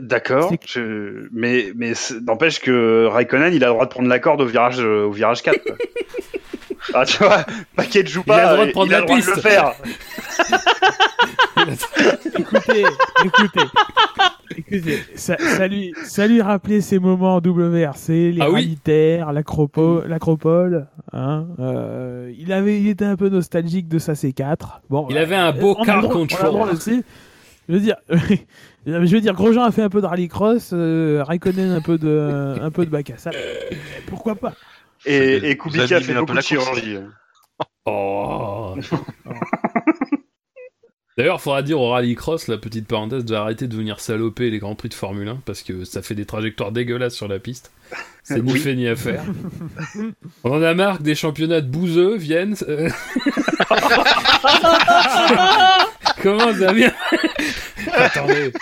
d'accord, 0.00 0.52
je- 0.66 1.28
mais 1.32 1.72
mais 1.74 1.92
n'empêche 2.26 2.60
que 2.60 3.06
Raikkonen 3.06 3.54
il 3.54 3.64
a 3.64 3.68
le 3.68 3.72
droit 3.72 3.86
de 3.86 3.90
prendre 3.90 4.08
la 4.08 4.18
corde 4.18 4.40
au 4.42 4.46
virage 4.46 4.78
au 4.80 5.10
virage 5.10 5.42
4. 5.42 5.58
quoi. 5.62 5.76
ah 6.94 7.04
tu 7.06 7.18
vois, 7.18 7.44
paquet 7.74 8.02
de 8.02 8.08
joue 8.08 8.22
Il 8.26 8.32
a 8.32 8.36
pas, 8.36 8.42
le 8.42 8.52
droit 8.52 8.64
de 8.64 8.70
il 8.70 8.72
prendre 8.72 8.92
a 8.92 8.94
la 8.94 9.00
le 9.00 9.06
droit 9.06 9.16
de 9.18 9.22
piste. 9.22 9.36
le 9.36 9.40
faire. 9.42 9.72
écoutez, 12.38 12.84
écoutez, 13.24 13.60
écoutez, 14.56 14.98
ça, 15.14 15.36
ça, 15.38 15.66
lui, 15.68 15.92
ça 16.04 16.26
lui 16.26 16.40
rappelait 16.42 16.80
ces 16.80 16.98
moments 16.98 17.36
en 17.36 17.38
WRC, 17.40 18.08
les 18.32 18.38
Ah 18.40 18.46
oui. 18.48 18.54
rallye-terres, 18.54 19.32
l'acropo- 19.32 20.06
l'acropole. 20.06 20.86
Hein, 21.12 21.46
euh, 21.58 22.32
il, 22.38 22.52
avait, 22.52 22.80
il 22.80 22.88
était 22.88 23.04
un 23.04 23.16
peu 23.16 23.28
nostalgique 23.28 23.88
de 23.88 23.98
sa 23.98 24.12
C4. 24.14 24.80
Bon, 24.90 25.06
Il 25.10 25.18
avait 25.18 25.36
un 25.36 25.52
beau 25.52 25.74
on 25.78 25.82
a 25.82 25.86
car 25.86 26.02
droit- 26.02 26.12
control. 26.12 26.46
droit 26.50 26.68
aussi. 26.72 27.02
Je 27.68 27.74
veux 27.74 27.80
dire, 27.80 27.96
je 28.86 28.92
veux 28.92 29.20
dire, 29.20 29.34
Grosjean 29.34 29.64
a 29.64 29.72
fait 29.72 29.82
un 29.82 29.88
peu 29.88 30.00
de 30.00 30.06
rallycross, 30.06 30.70
euh, 30.72 31.22
Raikkonen 31.26 31.72
un 31.72 31.80
peu 31.80 31.98
de, 31.98 32.54
un 32.62 32.70
peu 32.70 32.84
de 32.86 32.90
bac 32.90 33.10
à 33.10 33.18
sable. 33.18 33.36
Pourquoi 34.06 34.34
pas? 34.36 34.52
Et, 35.04 35.50
et 35.50 35.56
Kubica 35.56 36.00
fait 36.00 36.12
un 36.12 36.20
beaucoup 36.20 36.32
peu 36.32 36.38
de 36.38 36.42
chirurgie. 36.42 36.98
Oh. 37.86 38.74
D'ailleurs, 41.18 41.40
faudra 41.40 41.62
dire 41.62 41.80
au 41.80 41.90
rallycross, 41.90 42.46
la 42.48 42.58
petite 42.58 42.86
parenthèse, 42.86 43.24
de 43.24 43.34
arrêter 43.34 43.68
de 43.68 43.74
venir 43.76 44.00
saloper 44.00 44.50
les 44.50 44.58
grands 44.58 44.74
prix 44.74 44.90
de 44.90 44.94
Formule 44.94 45.28
1 45.28 45.36
parce 45.46 45.62
que 45.62 45.84
ça 45.84 46.02
fait 46.02 46.14
des 46.14 46.26
trajectoires 46.26 46.72
dégueulasses 46.72 47.14
sur 47.14 47.26
la 47.26 47.38
piste. 47.38 47.72
C'est 48.22 48.42
ni 48.42 48.58
fait 48.58 48.74
ni 48.74 48.86
à 48.86 48.96
faire. 48.96 49.24
On 50.44 50.50
en 50.52 50.62
a 50.62 50.74
marre 50.74 50.98
que 50.98 51.04
des 51.04 51.14
championnats 51.14 51.62
de 51.62 51.68
bouseux 51.68 52.16
viennent. 52.16 52.54
euh. 52.68 52.90
Comment 56.22 56.52
ça 56.54 56.72
vient 56.72 56.92
Attendez. 57.92 58.52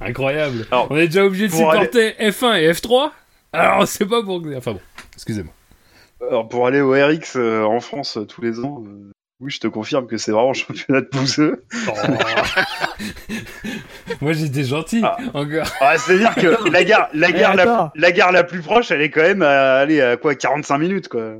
Incroyable. 0.00 0.66
Alors, 0.70 0.86
On 0.90 0.96
est 0.96 1.06
déjà 1.06 1.24
obligé 1.24 1.48
de 1.48 1.52
aller- 1.52 1.86
supporter 1.86 2.10
F1 2.18 2.60
et 2.60 2.72
F3 2.72 3.10
Alors, 3.52 3.86
c'est 3.86 4.06
pas 4.06 4.22
pour. 4.22 4.42
Enfin 4.56 4.72
bon, 4.72 4.80
excusez-moi. 5.14 5.52
Alors 6.28 6.48
pour 6.48 6.66
aller 6.66 6.80
au 6.80 6.90
RX 6.92 7.36
euh, 7.36 7.62
en 7.62 7.78
France 7.80 8.16
euh, 8.16 8.24
tous 8.24 8.42
les 8.42 8.58
ans, 8.58 8.82
euh, 8.84 9.12
oui, 9.40 9.50
je 9.50 9.60
te 9.60 9.68
confirme 9.68 10.06
que 10.06 10.16
c'est 10.16 10.32
vraiment 10.32 10.54
championnat 10.54 11.02
de 11.02 11.08
bouseux. 11.12 11.64
Oh. 11.88 11.92
Moi 14.20 14.32
j'étais 14.32 14.64
gentil, 14.64 15.00
Ah. 15.04 15.16
encore. 15.34 15.66
Ah, 15.80 15.96
C'est-à-dire 15.98 16.34
que 16.34 16.68
la 16.72 16.84
gare, 16.84 17.08
la, 17.14 17.32
gare 17.32 17.54
la, 17.54 17.62
attends. 17.62 17.90
la 17.94 18.12
gare 18.12 18.32
la 18.32 18.44
plus 18.44 18.60
proche, 18.60 18.90
elle 18.90 19.02
est 19.02 19.10
quand 19.10 19.22
même 19.22 19.42
à, 19.42 19.76
aller 19.76 20.00
à 20.00 20.16
quoi 20.16 20.34
45 20.34 20.78
minutes 20.78 21.08
quoi. 21.08 21.36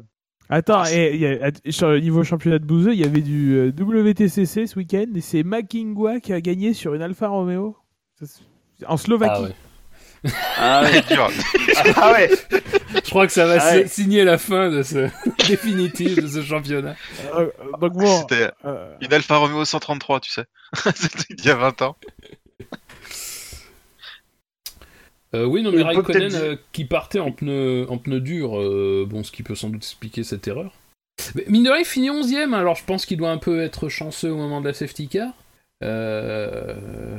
Attends, 0.51 0.83
Ah, 0.85 0.93
et, 0.93 1.17
y 1.17 1.27
a- 1.27 1.51
sur 1.71 1.91
le 1.91 2.01
niveau 2.01 2.25
championnat 2.25 2.59
de 2.59 2.65
bouseux, 2.65 2.93
il 2.95 3.01
y 3.01 3.05
avait 3.05 3.21
du 3.21 3.55
euh, 3.55 3.71
WTCC 3.71 4.67
ce 4.67 4.79
week-end 4.79 5.05
et 5.15 5.21
c'est 5.21 5.43
Makingwa 5.43 6.21
qui 6.21 6.33
a 6.33 6.41
gagné 6.41 6.73
sur 6.75 6.95
une 6.95 7.03
Alfa 7.03 7.29
Romeo 7.29 7.77
en 8.87 8.97
Slovaquie. 8.97 9.33
Ah 9.37 9.43
ouais. 9.43 9.55
Ah 10.57 10.83
ouais. 10.83 11.03
Dur. 11.09 11.31
Ah 11.97 12.13
ouais. 12.13 12.31
Je 12.93 13.11
crois 13.11 13.27
que 13.27 13.33
ça 13.33 13.47
va 13.47 13.59
Ah 13.61 13.75
ouais. 13.77 13.87
signer 13.87 14.25
la 14.25 14.39
fin 14.39 14.71
de 14.71 14.83
ce 14.83 15.09
définitif 15.49 16.17
de 16.17 16.27
ce 16.27 16.43
championnat. 16.43 16.97
Euh, 17.35 17.51
donc 17.81 17.93
bon, 17.93 18.21
C'était 18.23 18.51
euh, 18.65 18.95
une 19.01 19.13
Alfa 19.13 19.37
Romeo 19.37 19.65
133, 19.65 20.21
tu 20.21 20.31
sais. 20.31 20.45
C'était 20.95 21.35
il 21.39 21.45
y 21.45 21.51
a 21.51 21.55
20 21.55 21.83
ans. 21.83 21.97
Euh, 25.35 25.45
oui, 25.45 25.63
non, 25.63 25.71
mais 25.73 25.83
Raikkonen 25.83 26.35
euh, 26.35 26.57
qui 26.73 26.85
partait 26.87 27.19
en 27.19 27.31
pneu, 27.33 27.87
en 27.91 27.99
pneu 27.99 28.21
dur, 28.21 28.59
euh, 28.59 29.07
bon, 29.09 29.23
ce 29.23 29.31
qui 29.31 29.43
peut 29.43 29.55
sans 29.55 29.69
doute 29.69 29.83
expliquer 29.83 30.25
cette 30.25 30.49
erreur. 30.49 30.73
Mais 31.35 31.45
mine 31.49 31.65
de 31.65 31.71
rien, 31.71 31.81
il 31.81 31.85
finit 31.85 32.11
11ème, 32.11 32.55
alors 32.55 32.77
je 32.77 32.85
pense 32.85 33.05
qu'il 33.05 33.19
doit 33.19 33.31
un 33.31 33.39
peu 33.39 33.61
être 33.61 33.89
chanceux 33.89 34.31
au 34.33 34.37
moment 34.37 34.61
de 34.61 34.69
la 34.69 34.73
safety 34.75 35.09
car. 35.09 35.29
Euh, 35.85 37.19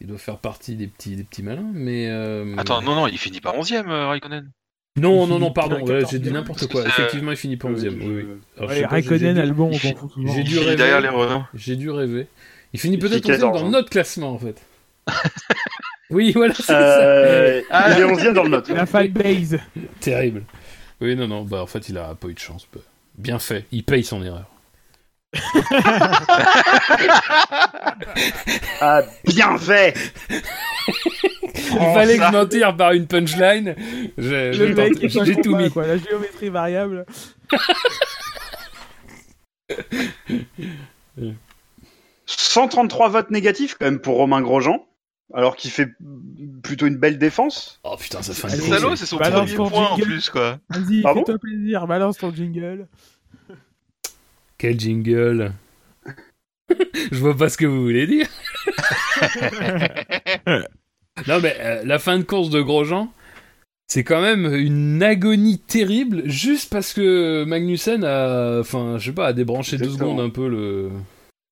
il 0.00 0.06
doit 0.06 0.18
faire 0.18 0.38
partie 0.38 0.74
des 0.76 0.86
petits, 0.86 1.16
des 1.16 1.24
petits 1.24 1.42
malins, 1.42 1.70
mais. 1.72 2.08
euh, 2.08 2.54
Attends, 2.56 2.82
non, 2.82 2.94
non, 2.94 3.06
il 3.08 3.18
finit 3.18 3.40
pas 3.40 3.52
11ème, 3.52 3.88
euh, 3.88 4.06
Raikkonen. 4.08 4.50
Non, 4.96 5.26
il 5.26 5.28
non, 5.30 5.38
non, 5.38 5.52
pardon, 5.52 5.80
ouais, 5.84 6.02
j'ai 6.10 6.18
dit 6.18 6.30
14e. 6.30 6.32
n'importe 6.32 6.66
quoi. 6.68 6.84
Effectivement, 6.86 7.30
il 7.30 7.36
finit 7.36 7.56
pas 7.56 7.68
11ème. 7.68 7.98
Oui, 8.00 8.06
oui. 8.08 8.24
Alors, 8.56 8.70
ouais, 8.70 8.84
Raikkonen, 8.86 9.34
dû- 9.34 9.40
Albon, 9.40 9.68
on 9.68 9.72
j'ai- 9.72 9.92
confond 9.94 10.08
souvent. 10.08 10.34
j'ai 10.34 10.42
dû 10.42 10.58
rêver. 10.58 11.46
J'ai 11.54 11.76
dû 11.76 11.90
rêver. 11.90 12.26
Il 12.72 12.80
finit 12.80 12.98
peut-être 12.98 13.22
finit 13.24 13.36
11ème 13.36 13.40
dans 13.40 13.52
14, 13.52 13.70
notre 13.72 13.90
classement, 13.90 14.30
en 14.32 14.38
fait. 14.38 14.60
oui, 16.10 16.32
voilà, 16.32 16.54
c'est 16.54 16.62
ça. 16.64 16.78
Euh, 17.00 17.62
il 17.96 18.00
est 18.00 18.04
11 18.04 18.34
dans 18.34 18.42
le 18.42 18.48
note. 18.50 18.68
La 18.70 18.86
fanbase. 18.86 19.58
Terrible. 20.00 20.44
Oui, 21.00 21.14
non, 21.16 21.28
non, 21.28 21.44
bah 21.44 21.62
en 21.62 21.66
fait, 21.66 21.88
il 21.88 21.96
a 21.96 22.14
pas 22.14 22.28
eu 22.28 22.34
de 22.34 22.38
chance. 22.38 22.66
bah. 22.74 22.80
Bien 23.16 23.38
fait, 23.38 23.64
il 23.72 23.84
paye 23.84 24.02
son 24.04 24.22
erreur. 24.24 24.46
Ah, 28.80 29.02
bien 29.26 29.58
fait. 29.58 29.94
Il 30.88 31.78
fallait 31.94 32.16
que 32.18 32.24
je 32.24 32.32
m'en 32.32 32.46
tire 32.46 32.76
par 32.76 32.92
une 32.92 33.06
punchline. 33.06 33.74
J'ai 34.16 35.36
tout 35.42 35.56
mis. 35.56 35.70
quoi. 35.70 35.86
La 35.86 35.98
géométrie 35.98 36.48
variable. 36.48 37.04
Euh, 41.20 41.32
133 42.26 43.08
votes 43.08 43.30
négatifs 43.30 43.76
quand 43.78 43.86
même 43.86 44.00
pour 44.00 44.16
Romain 44.16 44.40
Grosjean, 44.40 44.86
alors 45.34 45.56
qu'il 45.56 45.70
fait 45.70 45.88
plutôt 46.62 46.86
une 46.86 46.96
belle 46.96 47.18
défense. 47.18 47.80
Oh 47.84 47.96
putain, 47.98 48.22
ça 48.22 48.32
fait 48.34 48.46
un 48.54 48.56
gros- 48.56 48.72
Salaud, 48.74 48.96
c'est 48.96 49.06
son 49.06 49.16
Balance 49.16 49.52
premier 49.52 49.70
point 49.70 49.88
en 49.90 49.96
plus, 49.98 50.30
quoi. 50.30 50.58
Vas-y, 50.70 51.02
fais-toi 51.02 51.38
plaisir, 51.38 51.86
balance 51.86 52.18
ton 52.18 52.32
jingle. 52.34 52.86
Quel 54.58 54.78
jingle. 54.78 55.52
je 57.12 57.18
vois 57.18 57.36
pas 57.36 57.48
ce 57.48 57.56
que 57.56 57.66
vous 57.66 57.80
voulez 57.82 58.06
dire. 58.06 58.26
non, 61.26 61.40
mais 61.40 61.56
euh, 61.60 61.82
la 61.84 61.98
fin 61.98 62.18
de 62.18 62.24
course 62.24 62.50
de 62.50 62.60
Grosjean, 62.60 63.12
c'est 63.88 64.04
quand 64.04 64.20
même 64.20 64.52
une 64.54 65.02
agonie 65.02 65.58
terrible, 65.58 66.22
juste 66.28 66.70
parce 66.70 66.92
que 66.92 67.44
Magnussen 67.44 68.04
a, 68.04 68.58
enfin, 68.60 68.96
je 68.98 69.06
sais 69.06 69.12
pas, 69.12 69.28
a 69.28 69.32
débranché 69.32 69.78
deux 69.78 69.90
secondes 69.90 70.20
un 70.20 70.30
peu 70.30 70.48
le, 70.48 70.90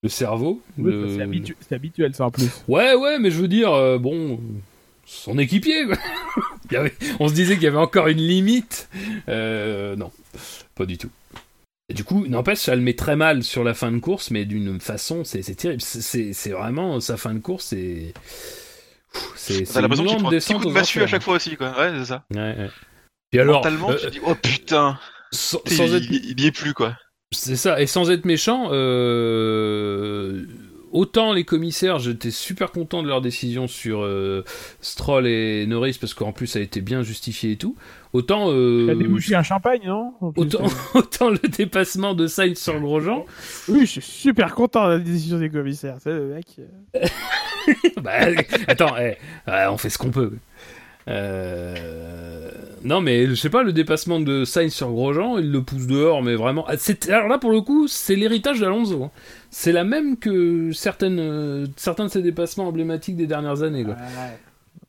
le 0.02 0.08
cerveau. 0.08 0.60
Oui, 0.78 0.90
Le- 0.92 1.08
C'est 1.16 1.22
habitu- 1.24 1.56
c'est 1.66 1.74
habituel, 1.74 2.14
ça 2.14 2.26
en 2.26 2.30
plus. 2.30 2.48
Ouais, 2.68 2.94
ouais, 2.94 3.18
mais 3.18 3.30
je 3.30 3.40
veux 3.40 3.48
dire, 3.48 3.72
euh, 3.72 3.98
bon, 3.98 4.38
son 5.06 5.38
équipier, 5.38 5.86
quoi. 5.86 5.96
Il 6.70 6.74
y 6.74 6.76
avait- 6.76 6.94
on 7.20 7.28
se 7.28 7.34
disait 7.34 7.54
qu'il 7.54 7.64
y 7.64 7.68
avait 7.68 7.76
encore 7.78 8.08
une 8.08 8.18
limite. 8.18 8.88
Euh, 9.28 9.96
non, 9.96 10.10
pas 10.74 10.84
du 10.86 10.98
tout. 10.98 11.10
Et 11.88 11.94
du 11.94 12.02
coup, 12.02 12.26
n'empêche, 12.26 12.58
ça 12.58 12.74
le 12.74 12.82
met 12.82 12.94
très 12.94 13.14
mal 13.14 13.44
sur 13.44 13.62
la 13.62 13.72
fin 13.74 13.92
de 13.92 13.98
course, 13.98 14.30
mais 14.32 14.44
d'une 14.44 14.80
façon, 14.80 15.22
c'est 15.24 15.42
terrible. 15.54 15.80
C'est- 15.82 16.50
vraiment, 16.50 16.98
sa 17.00 17.16
fin 17.16 17.32
de 17.34 17.38
course, 17.38 17.66
c'est. 17.66 18.12
C'est 19.36 19.80
l'impression 19.80 20.04
qu'il 20.04 20.16
prend 20.18 20.28
un 20.28 20.30
petit 20.38 20.54
coup 20.54 20.64
de 20.66 20.70
massue 20.72 21.02
à 21.02 21.06
chaque 21.06 21.22
fois 21.22 21.36
aussi, 21.36 21.56
quoi. 21.56 21.70
Ouais, 21.78 21.92
c'est 21.98 22.06
ça. 22.06 22.24
Ouais, 22.34 22.38
ouais. 22.58 22.70
Et 23.32 23.40
alors, 23.40 23.56
Mentalement, 23.64 23.90
euh, 23.90 23.98
tu 24.02 24.10
dis, 24.10 24.20
oh 24.26 24.34
putain, 24.34 24.98
sans 25.32 25.60
être 25.94 26.04
il- 26.10 26.32
il 26.32 26.40
y 26.40 26.46
est 26.46 26.52
plus, 26.52 26.74
quoi. 26.74 26.96
C'est 27.32 27.56
ça, 27.56 27.80
et 27.80 27.86
sans 27.86 28.10
être 28.10 28.24
méchant, 28.24 28.68
euh, 28.72 30.44
autant 30.92 31.32
les 31.32 31.44
commissaires, 31.44 31.98
j'étais 31.98 32.30
super 32.30 32.70
content 32.72 33.02
de 33.02 33.08
leur 33.08 33.20
décision 33.20 33.66
sur 33.68 34.02
euh, 34.02 34.44
Stroll 34.80 35.26
et 35.26 35.66
Norris, 35.66 35.98
parce 36.00 36.14
qu'en 36.14 36.32
plus 36.32 36.46
ça 36.46 36.58
a 36.58 36.62
été 36.62 36.80
bien 36.80 37.02
justifié 37.02 37.52
et 37.52 37.56
tout, 37.56 37.76
autant, 38.16 38.50
euh, 38.50 38.86
T'as 38.88 38.94
débouché 38.94 39.34
un 39.34 39.42
champagne, 39.42 39.82
non 39.86 40.14
En 40.20 40.32
plus, 40.32 40.42
autant, 40.42 40.64
euh. 40.64 40.68
autant 40.98 41.30
le 41.30 41.38
dépassement 41.38 42.14
de 42.14 42.26
Sainz 42.26 42.58
sur 42.58 42.80
Grosjean, 42.80 43.24
Oui, 43.68 43.80
je 43.80 43.84
suis 43.86 44.02
super 44.02 44.54
content 44.54 44.86
de 44.86 44.92
la 44.94 44.98
décision 44.98 45.38
des 45.38 45.50
commissaires. 45.50 45.96
C'est 46.00 46.12
le 46.12 46.26
mec. 46.34 46.46
euh. 46.94 47.06
bah, 48.02 48.12
attends, 48.68 48.94
eh, 48.98 49.16
on 49.70 49.76
fait 49.76 49.90
ce 49.90 49.98
qu'on 49.98 50.10
peut. 50.10 50.32
Euh, 51.08 52.50
Non 52.82 53.00
mais 53.00 53.26
je 53.26 53.34
sais 53.34 53.50
pas, 53.50 53.62
le 53.62 53.72
dépassement 53.72 54.18
de 54.20 54.44
Sainz 54.44 54.72
sur 54.72 54.90
Grosjean, 54.90 55.38
il 55.38 55.52
le 55.52 55.62
pousse 55.62 55.86
dehors, 55.86 56.22
mais 56.22 56.34
vraiment... 56.34 56.64
ah, 56.68 56.74
Alors 57.08 57.28
là 57.28 57.38
pour 57.38 57.52
le 57.52 57.60
coup, 57.60 57.86
c'est 57.88 58.16
l'héritage 58.16 58.60
d'Alonso. 58.60 59.04
hein. 59.04 59.10
C'est 59.50 59.72
la 59.72 59.84
même 59.84 60.16
que 60.16 60.72
certaines, 60.72 61.68
certains 61.76 62.06
de 62.06 62.10
ses 62.10 62.22
dépassements 62.22 62.66
emblématiques 62.68 63.16
des 63.16 63.26
dernières 63.28 63.62
années. 63.62 63.84
Quoi. 63.84 63.96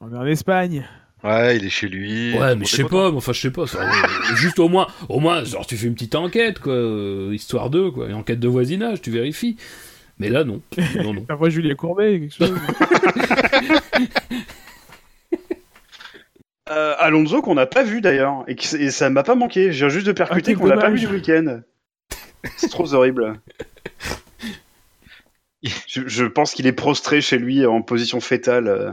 On 0.02 0.12
est 0.14 0.18
en 0.18 0.26
Espagne. 0.26 0.86
Ouais, 1.24 1.58
il 1.58 1.66
est 1.66 1.70
chez 1.70 1.88
lui. 1.88 2.38
Ouais, 2.38 2.56
mais 2.56 2.66
je 2.66 2.76
sais 2.76 2.84
pas, 2.84 3.10
mais 3.12 3.18
enfin 3.18 3.34
je 3.34 3.42
sais 3.42 3.52
pas, 3.52 3.66
ça, 3.68 3.80
euh, 3.82 4.36
juste 4.36 4.60
au 4.60 4.70
moins, 4.70 4.88
au 5.10 5.20
moins, 5.20 5.44
genre 5.44 5.66
tu 5.66 5.76
fais 5.76 5.88
une 5.88 5.96
petite 5.96 6.16
enquête, 6.16 6.60
quoi, 6.60 6.74
euh, 6.74 7.32
histoire 7.34 7.70
d'eux, 7.70 7.90
quoi, 7.92 8.08
une 8.08 8.14
enquête 8.14 8.40
de 8.40 8.48
voisinage, 8.48 9.02
tu 9.02 9.10
vérifies. 9.12 9.58
Mais 10.20 10.30
là 10.30 10.44
non, 10.44 10.62
non, 11.04 11.14
non. 11.14 11.26
Après 11.30 11.50
Julien 11.52 11.76
Courbet, 11.76 12.20
quelque 12.20 12.36
chose. 12.36 12.56
Euh, 16.70 16.96
Alonso 17.00 17.42
qu'on 17.42 17.56
n'a 17.56 17.66
pas 17.66 17.84
vu 17.84 18.02
d'ailleurs, 18.02 18.44
et, 18.48 18.56
qui- 18.56 18.76
et 18.76 18.92
ça 18.92 19.10
m'a 19.10 19.24
pas 19.24 19.36
manqué. 19.36 19.72
J'ai 19.72 19.90
juste 19.90 20.06
de 20.06 20.12
percuter 20.12 20.52
Ah, 20.52 20.54
quel 20.54 20.58
qu'on 20.58 20.66
l'a 20.66 20.76
pas 20.78 20.90
vu 20.90 21.00
du 21.00 21.08
week-end. 21.08 21.62
C'est 22.58 22.70
trop 22.70 22.94
horrible. 22.94 23.40
Je, 25.64 26.02
je 26.08 26.26
pense 26.26 26.54
qu'il 26.54 26.68
est 26.68 26.74
prostré 26.74 27.22
chez 27.22 27.38
lui 27.38 27.66
en 27.66 27.82
position 27.82 28.20
fétale, 28.20 28.68
euh, 28.68 28.92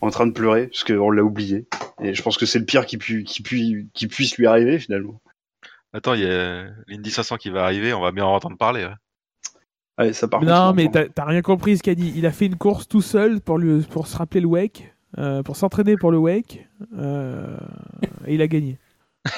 en 0.00 0.10
train 0.10 0.26
de 0.26 0.32
pleurer, 0.32 0.66
parce 0.68 0.84
qu'on 0.84 1.10
l'a 1.10 1.22
oublié. 1.22 1.66
Et 2.02 2.14
je 2.14 2.22
pense 2.22 2.36
que 2.38 2.46
c'est 2.46 2.58
le 2.58 2.64
pire 2.64 2.86
qui, 2.86 2.98
pu- 2.98 3.24
qui, 3.24 3.42
pu- 3.42 3.88
qui 3.94 4.06
puisse 4.06 4.36
lui 4.38 4.46
arriver 4.46 4.78
finalement. 4.78 5.20
Attends, 5.92 6.14
il 6.14 6.20
y 6.20 6.26
a 6.30 6.66
l'Indy 6.86 7.10
500 7.10 7.36
qui 7.38 7.50
va 7.50 7.64
arriver, 7.64 7.92
on 7.94 8.00
va 8.00 8.12
bien 8.12 8.24
en 8.24 8.34
entendre 8.34 8.56
parler. 8.58 8.84
ouais. 8.84 8.92
Allez, 9.96 10.12
ça 10.12 10.28
part. 10.28 10.42
non, 10.42 10.72
mais 10.74 10.88
t'as 10.88 11.24
rien 11.24 11.42
compris 11.42 11.78
ce 11.78 11.82
qu'a 11.82 11.94
dit. 11.96 12.12
Il 12.14 12.24
a 12.26 12.30
fait 12.30 12.46
une 12.46 12.56
course 12.56 12.86
tout 12.86 13.02
seul 13.02 13.40
pour, 13.40 13.58
lui, 13.58 13.82
pour 13.82 14.06
se 14.06 14.16
rappeler 14.16 14.40
le 14.40 14.46
wake, 14.46 14.94
euh, 15.18 15.42
pour 15.42 15.56
s'entraîner 15.56 15.96
pour 15.96 16.12
le 16.12 16.18
wake, 16.18 16.68
euh, 16.96 17.56
et 18.26 18.34
il 18.34 18.42
a 18.42 18.46
gagné. 18.46 18.78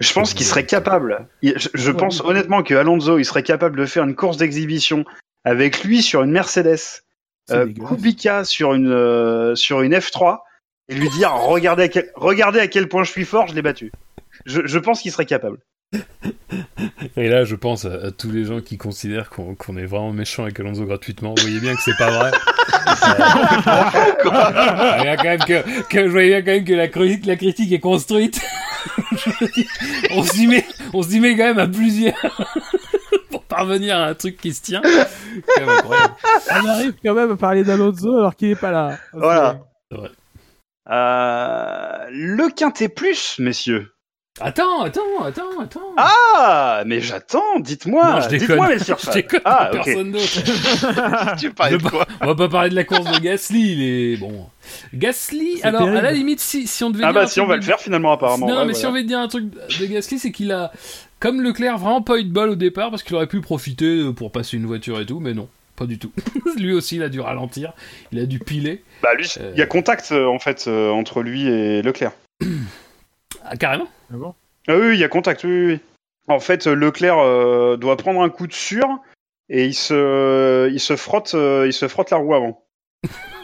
Je 0.00 0.12
pense 0.12 0.32
qu'il 0.32 0.46
serait 0.46 0.64
capable. 0.66 1.28
Je, 1.42 1.68
je 1.74 1.90
pense 1.90 2.20
honnêtement 2.20 2.62
que 2.62 2.72
Alonso, 2.74 3.18
il 3.18 3.24
serait 3.24 3.42
capable 3.42 3.76
de 3.78 3.84
faire 3.84 4.04
une 4.04 4.14
course 4.14 4.36
d'exhibition 4.36 5.04
avec 5.44 5.82
lui 5.82 6.02
sur 6.02 6.22
une 6.22 6.30
Mercedes, 6.30 7.02
euh. 7.56 7.66
Kubica 7.88 8.44
sur 8.44 8.74
une 8.74 8.90
euh, 8.90 9.54
sur 9.54 9.82
une 9.82 9.94
F3 9.94 10.38
et 10.88 10.94
lui 10.94 11.08
dire 11.10 11.32
regardez 11.34 11.84
à 11.84 11.88
quel, 11.88 12.10
regardez 12.14 12.60
à 12.60 12.66
quel 12.68 12.88
point 12.88 13.04
je 13.04 13.10
suis 13.10 13.24
fort, 13.24 13.46
je 13.48 13.54
l'ai 13.54 13.62
battu. 13.62 13.90
Je, 14.46 14.60
je 14.66 14.78
pense 14.78 15.00
qu'il 15.02 15.10
serait 15.12 15.26
capable. 15.26 15.58
Et 17.16 17.28
là, 17.28 17.44
je 17.44 17.54
pense 17.56 17.84
à, 17.86 17.94
à 17.94 18.10
tous 18.10 18.30
les 18.30 18.44
gens 18.44 18.60
qui 18.60 18.76
considèrent 18.76 19.30
qu'on 19.30 19.54
qu'on 19.54 19.76
est 19.78 19.86
vraiment 19.86 20.12
méchant 20.12 20.42
avec 20.44 20.60
Alonso 20.60 20.84
gratuitement. 20.84 21.34
Vous 21.36 21.42
voyez 21.42 21.60
bien 21.60 21.74
que 21.74 21.80
c'est 21.82 21.96
pas 21.96 22.10
vrai. 22.10 22.30
Euh, 22.30 23.12
je 24.24 24.28
voyais 24.28 25.02
bien 25.02 25.16
quand 25.16 25.24
même 25.24 25.38
que, 25.40 25.82
que 25.88 26.04
je 26.04 26.10
voyais 26.10 26.28
bien 26.28 26.42
quand 26.42 26.52
même 26.52 26.64
que 26.64 26.72
la, 26.74 26.88
cri- 26.88 27.24
la 27.26 27.36
critique 27.36 27.72
est 27.72 27.80
construite. 27.80 28.40
On 30.10 30.22
s'y 30.22 30.46
met, 30.46 30.64
on 30.94 31.02
s'y 31.02 31.18
met 31.20 31.36
quand 31.36 31.44
même 31.44 31.58
à 31.58 31.66
plusieurs 31.66 32.14
parvenir 33.48 33.96
à 33.98 34.04
un 34.06 34.14
truc 34.14 34.36
qui 34.36 34.52
se 34.52 34.62
tient. 34.62 34.82
Même 34.82 35.68
incroyable. 35.68 36.14
On 36.50 36.66
arrive 36.68 36.94
quand 37.04 37.14
même 37.14 37.32
à 37.32 37.36
parler 37.36 37.64
d'Alonso 37.64 38.16
alors 38.16 38.34
qu'il 38.36 38.50
est 38.50 38.56
pas 38.60 38.70
là. 38.70 38.98
Voilà. 39.12 39.58
Euh, 40.90 42.06
le 42.10 42.48
quintet 42.54 42.88
plus, 42.88 43.36
messieurs. 43.38 43.92
Attends, 44.40 44.82
attends, 44.82 45.24
attends, 45.24 45.60
attends. 45.60 45.94
Ah, 45.96 46.84
mais 46.86 47.00
j'attends, 47.00 47.58
dites-moi, 47.58 48.20
je 48.20 48.28
déconne. 48.28 48.46
dites-moi 48.48 48.68
les 48.70 48.78
Je 48.78 49.10
déconne, 49.10 49.40
Ah, 49.44 49.68
personne 49.72 50.12
d'autre. 50.12 51.34
tu 51.40 51.50
parlais 51.52 51.76
de 51.76 51.82
quoi 51.82 52.06
On 52.20 52.26
va 52.28 52.34
pas 52.36 52.48
parler 52.48 52.70
de 52.70 52.76
la 52.76 52.84
course 52.84 53.10
de 53.10 53.18
Gasly, 53.18 53.72
il 53.72 53.82
est 53.82 54.16
bon. 54.16 54.46
Gasly, 54.94 55.60
alors 55.64 55.82
à 55.88 56.00
la 56.02 56.12
limite, 56.12 56.38
si, 56.38 56.68
si 56.68 56.84
on 56.84 56.90
devait 56.90 57.02
Ah 57.04 57.12
dire 57.12 57.22
bah 57.22 57.26
si 57.26 57.40
on 57.40 57.46
va 57.46 57.54
de- 57.54 57.60
le 57.60 57.64
faire 57.66 57.80
finalement 57.80 58.12
apparemment. 58.12 58.46
Non, 58.46 58.58
ouais, 58.60 58.64
mais 58.66 58.74
si 58.74 58.86
on 58.86 58.92
veut 58.92 59.02
dire 59.02 59.18
un 59.18 59.26
truc 59.28 59.46
de 59.50 59.86
Gasly, 59.86 60.20
c'est 60.20 60.30
qu'il 60.30 60.52
a, 60.52 60.70
comme 61.20 61.42
Leclerc, 61.42 61.78
vraiment 61.78 62.02
pas 62.02 62.18
eu 62.18 62.24
de 62.24 62.32
bol 62.32 62.50
au 62.50 62.54
départ 62.56 62.90
parce 62.90 63.02
qu'il 63.02 63.14
aurait 63.16 63.26
pu 63.26 63.40
profiter 63.40 64.12
pour 64.14 64.30
passer 64.32 64.56
une 64.56 64.66
voiture 64.66 65.00
et 65.00 65.06
tout, 65.06 65.20
mais 65.20 65.34
non, 65.34 65.48
pas 65.76 65.86
du 65.86 65.98
tout. 65.98 66.12
lui 66.58 66.72
aussi, 66.72 66.96
il 66.96 67.02
a 67.02 67.08
dû 67.08 67.20
ralentir, 67.20 67.72
il 68.12 68.18
a 68.20 68.26
dû 68.26 68.38
piler. 68.38 68.82
Bah 69.02 69.14
lui, 69.14 69.28
Euh. 69.40 69.50
il 69.54 69.58
y 69.58 69.62
a 69.62 69.66
contact 69.66 70.12
euh, 70.12 70.26
en 70.26 70.38
fait 70.38 70.66
euh, 70.68 70.90
entre 70.90 71.22
lui 71.22 71.46
et 71.48 71.82
Leclerc. 71.82 72.12
Ah, 73.50 73.56
carrément 73.56 73.88
Ah 74.12 74.16
bon? 74.16 74.34
Ah 74.66 74.76
oui, 74.76 74.94
il 74.94 74.98
y 74.98 75.04
a 75.04 75.08
contact, 75.08 75.44
oui, 75.44 75.50
oui, 75.50 75.72
oui. 75.72 75.80
En 76.28 76.40
fait, 76.40 76.66
euh, 76.66 76.74
Leclerc 76.74 77.18
euh, 77.18 77.76
doit 77.78 77.96
prendre 77.96 78.20
un 78.20 78.28
coup 78.28 78.46
de 78.46 78.52
sûr 78.52 78.86
et 79.48 79.64
il 79.64 79.74
se, 79.74 80.68
il 80.70 80.80
se 80.80 80.96
frotte, 80.96 81.32
euh, 81.34 81.64
il 81.66 81.72
se 81.72 81.88
frotte 81.88 82.10
la 82.10 82.18
roue 82.18 82.34
avant. 82.34 82.62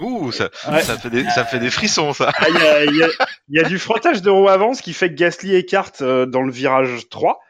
Ouh, 0.00 0.30
ça, 0.30 0.48
Ouais. 0.70 0.82
ça, 0.82 0.96
fait 0.96 1.10
des, 1.10 1.24
ça 1.24 1.44
fait 1.44 1.58
des 1.58 1.70
frissons, 1.70 2.12
ça. 2.12 2.30
Ah, 2.36 2.46
Il 2.48 2.54
y, 2.54 2.58
a, 2.66 2.84
y 2.84 3.02
a- 3.02 3.08
y 3.50 3.58
a 3.58 3.64
du 3.68 3.78
frottage 3.78 4.22
de 4.22 4.30
roue 4.30 4.48
avant, 4.48 4.74
ce 4.74 4.82
qui 4.82 4.92
fait 4.92 5.08
que 5.08 5.14
Gasly 5.14 5.54
écarte 5.56 6.02
euh, 6.02 6.24
dans 6.26 6.42
le 6.42 6.52
virage 6.52 7.08
3. 7.10 7.40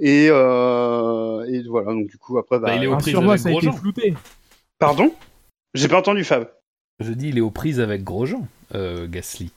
Et, 0.00 0.26
euh, 0.30 1.44
et 1.48 1.62
voilà, 1.68 1.92
donc 1.92 2.08
du 2.08 2.18
coup, 2.18 2.36
après, 2.38 2.58
bah, 2.58 2.68
Bah, 2.68 2.74
il 2.76 2.82
est 2.82 2.86
au 2.86 2.90
Alors, 2.90 3.00
prises 3.00 3.12
sur 3.12 3.22
moi, 3.22 3.34
avec 3.34 3.42
ça 3.42 3.48
a 3.48 3.52
été 3.52 3.60
Grosjean. 3.66 3.78
flouté. 3.78 4.14
Pardon? 4.80 5.14
J'ai 5.74 5.88
pas 5.88 5.98
entendu 5.98 6.24
Fab. 6.24 6.48
Je 7.00 7.12
dis, 7.12 7.28
il 7.28 7.38
est 7.38 7.40
aux 7.40 7.50
prises 7.50 7.80
avec 7.80 8.02
Grosjean, 8.04 8.46
euh, 8.74 9.06
Gasly, 9.08 9.52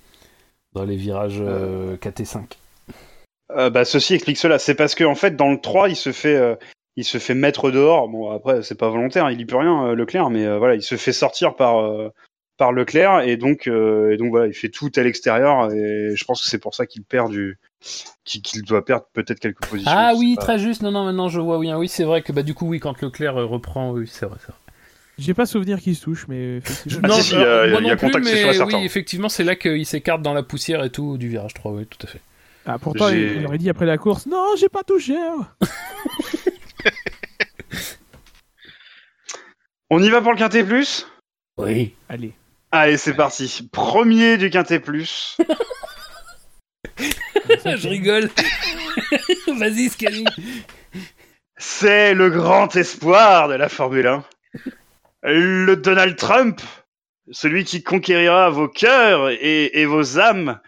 dans 0.74 0.84
les 0.84 0.96
virages 0.96 1.40
euh, 1.42 1.98
4 1.98 2.20
et 2.20 2.26
5. 2.26 2.58
Euh, 3.56 3.70
bah, 3.70 3.86
ceci 3.86 4.14
explique 4.14 4.38
cela. 4.38 4.60
C'est 4.60 4.76
parce 4.76 4.94
que 4.96 5.04
en 5.04 5.16
fait, 5.16 5.36
dans 5.36 5.50
le 5.52 5.60
3, 5.60 5.90
il 5.90 5.96
se 5.96 6.12
fait, 6.12 6.36
euh, 6.36 6.56
il 6.98 7.04
se 7.06 7.18
fait 7.18 7.34
mettre 7.36 7.72
dehors. 7.72 8.10
Bon, 8.10 8.32
après, 8.32 8.62
c'est 8.64 8.78
pas 8.78 8.90
volontaire, 8.90 9.30
il 9.32 9.40
y 9.40 9.46
peut 9.46 9.58
rien, 9.58 9.88
euh, 9.88 9.96
Leclerc, 9.96 10.30
mais 10.30 10.46
euh, 10.46 10.58
voilà, 10.58 10.76
il 10.76 10.82
se 10.84 10.96
fait 10.98 11.14
sortir 11.14 11.56
par, 11.56 11.80
euh, 11.80 12.10
par 12.58 12.72
Leclerc 12.74 13.22
et 13.22 13.38
donc, 13.38 13.68
euh, 13.68 14.12
et 14.12 14.18
donc 14.18 14.30
voilà, 14.32 14.48
il 14.48 14.54
fait 14.54 14.70
tout 14.70 14.92
à 14.96 15.02
l'extérieur 15.04 15.72
et 15.72 16.12
je 16.16 16.26
pense 16.26 16.42
que 16.42 16.48
c'est 16.50 16.58
pour 16.58 16.74
ça 16.76 16.86
qu'il 16.86 17.04
perd 17.04 17.32
du, 17.32 17.58
qu'il 18.26 18.64
doit 18.64 18.84
perdre 18.84 19.06
peut-être 19.14 19.40
quelques 19.40 19.64
positions. 19.66 19.92
Ah 19.96 20.14
oui, 20.18 20.36
pas. 20.36 20.42
très 20.42 20.60
juste. 20.60 20.82
Non, 20.82 20.92
non, 20.92 21.06
maintenant 21.06 21.30
je 21.30 21.40
vois 21.40 21.60
bien. 21.60 21.78
Oui, 21.78 21.88
c'est 21.88 22.04
vrai 22.04 22.22
que 22.24 22.32
bah 22.32 22.44
du 22.44 22.54
coup, 22.54 22.68
oui, 22.68 22.80
quand 22.80 23.00
Leclerc 23.02 23.38
euh, 23.38 23.46
reprend, 23.46 23.92
oui, 23.92 24.08
c'est 24.12 24.26
vrai, 24.26 24.38
c'est 24.42 24.48
vrai. 24.52 24.58
J'ai 25.20 25.34
pas 25.34 25.46
souvenir 25.48 25.80
qu'il 25.80 25.96
se 25.96 26.04
touche, 26.04 26.28
mais 26.28 26.58
effectivement. 26.58 27.08
Ah, 27.12 27.22
si, 27.22 27.24
si, 27.24 27.34
il 27.36 27.40
y 27.40 27.44
a- 27.44 27.48
euh, 27.48 27.72
moi 27.72 27.82
il 27.82 27.88
y 27.88 27.92
a 27.92 27.96
non 27.96 27.98
plus, 27.98 28.22
mais. 28.24 28.62
Oui, 28.62 28.76
effectivement, 28.84 29.30
c'est 29.30 29.44
là 29.44 29.56
qu'il 29.56 29.86
s'écarte 29.86 30.22
dans 30.22 30.34
la 30.34 30.44
poussière 30.44 30.84
et 30.84 30.90
tout 30.92 31.18
du 31.18 31.28
virage 31.30 31.54
3, 31.56 31.72
oui, 31.72 31.86
tout 31.88 32.06
à 32.06 32.10
fait. 32.10 32.22
Ah, 32.66 32.78
pourtant, 32.80 33.08
il 33.10 33.46
aurait 33.46 33.58
dit 33.58 33.70
après 33.70 33.86
la 33.86 33.98
course 33.98 34.26
Non, 34.28 34.56
j'ai 34.60 34.70
pas 34.70 34.84
touché. 34.84 35.16
hein. 35.16 35.48
On 39.90 40.04
y 40.04 40.10
va 40.10 40.22
pour 40.22 40.32
le 40.34 40.38
quintet 40.38 40.64
plus? 40.64 41.08
Oui. 41.58 41.94
Allez. 42.10 42.34
Allez, 42.72 42.98
c'est 42.98 43.14
parti. 43.14 43.68
Premier 43.72 44.38
du 44.38 44.50
quintet 44.50 44.80
plus. 44.80 45.38
Je 47.66 47.88
rigole. 47.88 48.30
Vas-y, 49.58 49.90
Scali. 49.90 50.26
C'est 51.58 52.14
le 52.14 52.30
grand 52.30 52.76
espoir 52.76 53.48
de 53.48 53.54
la 53.54 53.70
Formule 53.70 54.08
1. 54.08 54.24
Le 55.24 55.76
Donald 55.76 56.16
Trump, 56.18 56.62
celui 57.32 57.64
qui 57.64 57.84
conquérira 57.84 58.50
vos 58.50 58.68
cœurs 58.68 59.30
et, 59.30 59.80
et 59.80 59.86
vos 59.86 60.20
âmes, 60.20 60.60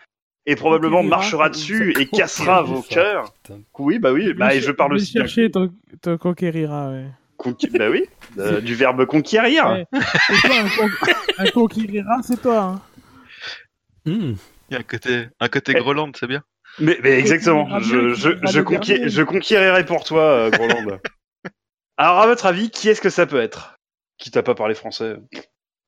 et 0.45 0.55
probablement 0.55 1.03
marchera 1.03 1.49
dessus 1.49 1.93
et 1.99 2.07
cassera 2.07 2.63
vos 2.63 2.81
cœurs. 2.81 3.33
Oui, 3.77 3.99
bah 3.99 4.11
oui, 4.11 4.33
bah, 4.33 4.55
et 4.55 4.61
je 4.61 4.71
parle 4.71 4.93
aussi 4.93 5.11
chercher 5.11 5.51
ton 5.51 5.71
conquérira, 6.17 6.91
ouais. 6.91 7.05
Conqui- 7.39 7.69
bah 7.77 7.89
oui, 7.89 8.03
euh, 8.37 8.59
du 8.67 8.75
verbe 8.75 9.05
conquérir. 9.05 9.65
Ouais. 9.67 9.85
C'est 10.27 10.41
toi, 10.47 10.55
un, 10.59 10.69
con... 10.69 10.89
un 11.37 11.45
conquérira, 11.51 12.17
c'est 12.23 12.41
toi. 12.41 12.59
Hein. 12.59 12.81
Hmm. 14.05 14.33
Il 14.69 14.73
y 14.73 14.75
a 14.75 14.79
un 14.79 14.83
côté, 14.83 15.27
un 15.39 15.47
côté 15.47 15.73
Eh. 15.75 15.79
Groland, 15.79 16.11
c'est 16.19 16.27
bien. 16.27 16.43
Mais, 16.79 16.99
mais 17.01 17.17
exactement, 17.19 17.79
je, 17.79 18.13
je, 18.13 18.29
je, 18.43 19.09
je 19.09 19.21
conquérirai 19.23 19.85
pour 19.85 20.03
toi, 20.03 20.21
euh, 20.21 20.49
Groland. 20.51 20.99
Alors, 21.97 22.19
à 22.19 22.27
votre 22.27 22.45
avis, 22.45 22.69
qui 22.69 22.89
est-ce 22.89 23.01
que 23.01 23.09
ça 23.09 23.25
peut 23.25 23.41
être? 23.41 23.75
Qui 24.19 24.29
t'a 24.31 24.43
pas 24.43 24.53
parlé 24.55 24.75
français? 24.75 25.15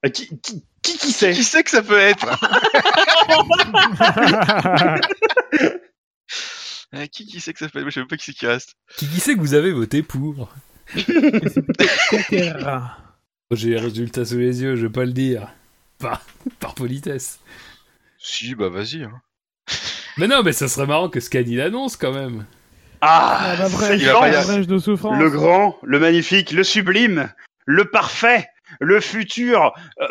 Euh, 0.05 0.09
qui, 0.09 0.27
qui, 0.41 0.65
qui, 0.81 0.97
qui 0.97 1.11
c'est 1.11 1.31
Qui 1.33 1.43
sait 1.43 1.63
que 1.63 1.69
ça 1.69 1.83
peut 1.83 1.99
être? 1.99 2.27
Euh, 6.93 7.05
Qui 7.07 7.25
qui 7.25 7.39
sait 7.39 7.53
que 7.53 7.59
ça 7.59 7.69
peut 7.69 7.79
être? 7.79 7.83
Moi, 7.85 7.89
Je 7.89 7.93
sais 7.93 7.99
même 8.01 8.09
pas 8.09 8.17
qui 8.17 8.25
c'est 8.25 8.33
qui 8.33 8.45
reste. 8.47 8.75
Qui, 8.97 9.07
qui 9.07 9.21
sait 9.21 9.33
que 9.35 9.39
vous 9.39 9.53
avez 9.53 9.71
voté 9.71 10.03
pour? 10.03 10.49
J'ai 13.51 13.69
les 13.71 13.79
résultats 13.79 14.25
sous 14.25 14.37
les 14.37 14.61
yeux, 14.61 14.75
je 14.75 14.87
vais 14.87 14.91
pas 14.91 15.05
le 15.05 15.11
dire. 15.13 15.47
Par, 15.99 16.21
par 16.59 16.73
politesse. 16.73 17.39
Si, 18.17 18.55
bah 18.55 18.69
vas-y. 18.69 19.03
Hein. 19.03 19.21
Mais 20.17 20.27
non, 20.27 20.41
mais 20.43 20.51
ça 20.53 20.67
serait 20.67 20.87
marrant 20.87 21.09
que 21.09 21.19
Scani 21.19 21.55
l'annonce 21.55 21.95
quand 21.97 22.13
même. 22.13 22.45
Ah, 23.01 23.39
Ah, 23.41 23.55
bah, 23.57 23.67
immense. 23.95 24.47
brèche 24.47 24.67
de 24.67 24.77
souffrance. 24.77 25.19
Le 25.19 25.29
grand, 25.29 25.77
le 25.83 25.99
magnifique, 25.99 26.51
le 26.51 26.63
sublime, 26.63 27.31
le 27.65 27.85
parfait, 27.85 28.47
le 28.79 28.99
futur, 29.01 29.73
euh, 30.01 30.07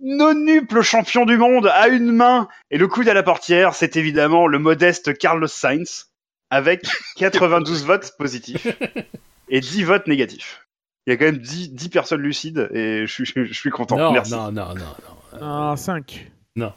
nonuple 0.00 0.82
champion 0.82 1.24
du 1.24 1.36
monde 1.36 1.66
à 1.68 1.88
une 1.88 2.12
main 2.12 2.48
et 2.70 2.78
le 2.78 2.88
coude 2.88 3.08
à 3.08 3.14
la 3.14 3.22
portière, 3.22 3.74
c'est 3.74 3.96
évidemment 3.96 4.46
le 4.46 4.58
modeste 4.58 5.16
Carlos 5.16 5.46
Sainz 5.46 6.10
avec 6.50 6.82
92 7.16 7.84
votes 7.84 8.12
positifs 8.18 8.66
et 9.48 9.60
10 9.60 9.84
votes 9.84 10.06
négatifs. 10.06 10.66
Il 11.06 11.10
y 11.10 11.14
a 11.14 11.16
quand 11.16 11.24
même 11.24 11.38
10, 11.38 11.70
10 11.72 11.88
personnes 11.88 12.20
lucides 12.22 12.68
et 12.72 13.06
je, 13.06 13.12
suis- 13.12 13.26
je 13.46 13.52
suis 13.52 13.70
content. 13.70 13.96
non, 13.96 14.12
Merci. 14.12 14.32
non, 14.32 14.52
non, 14.52 14.74
non, 14.74 14.74
non. 14.74 15.40
Ah, 15.40 15.74
5. 15.76 16.30
Non. 16.54 16.70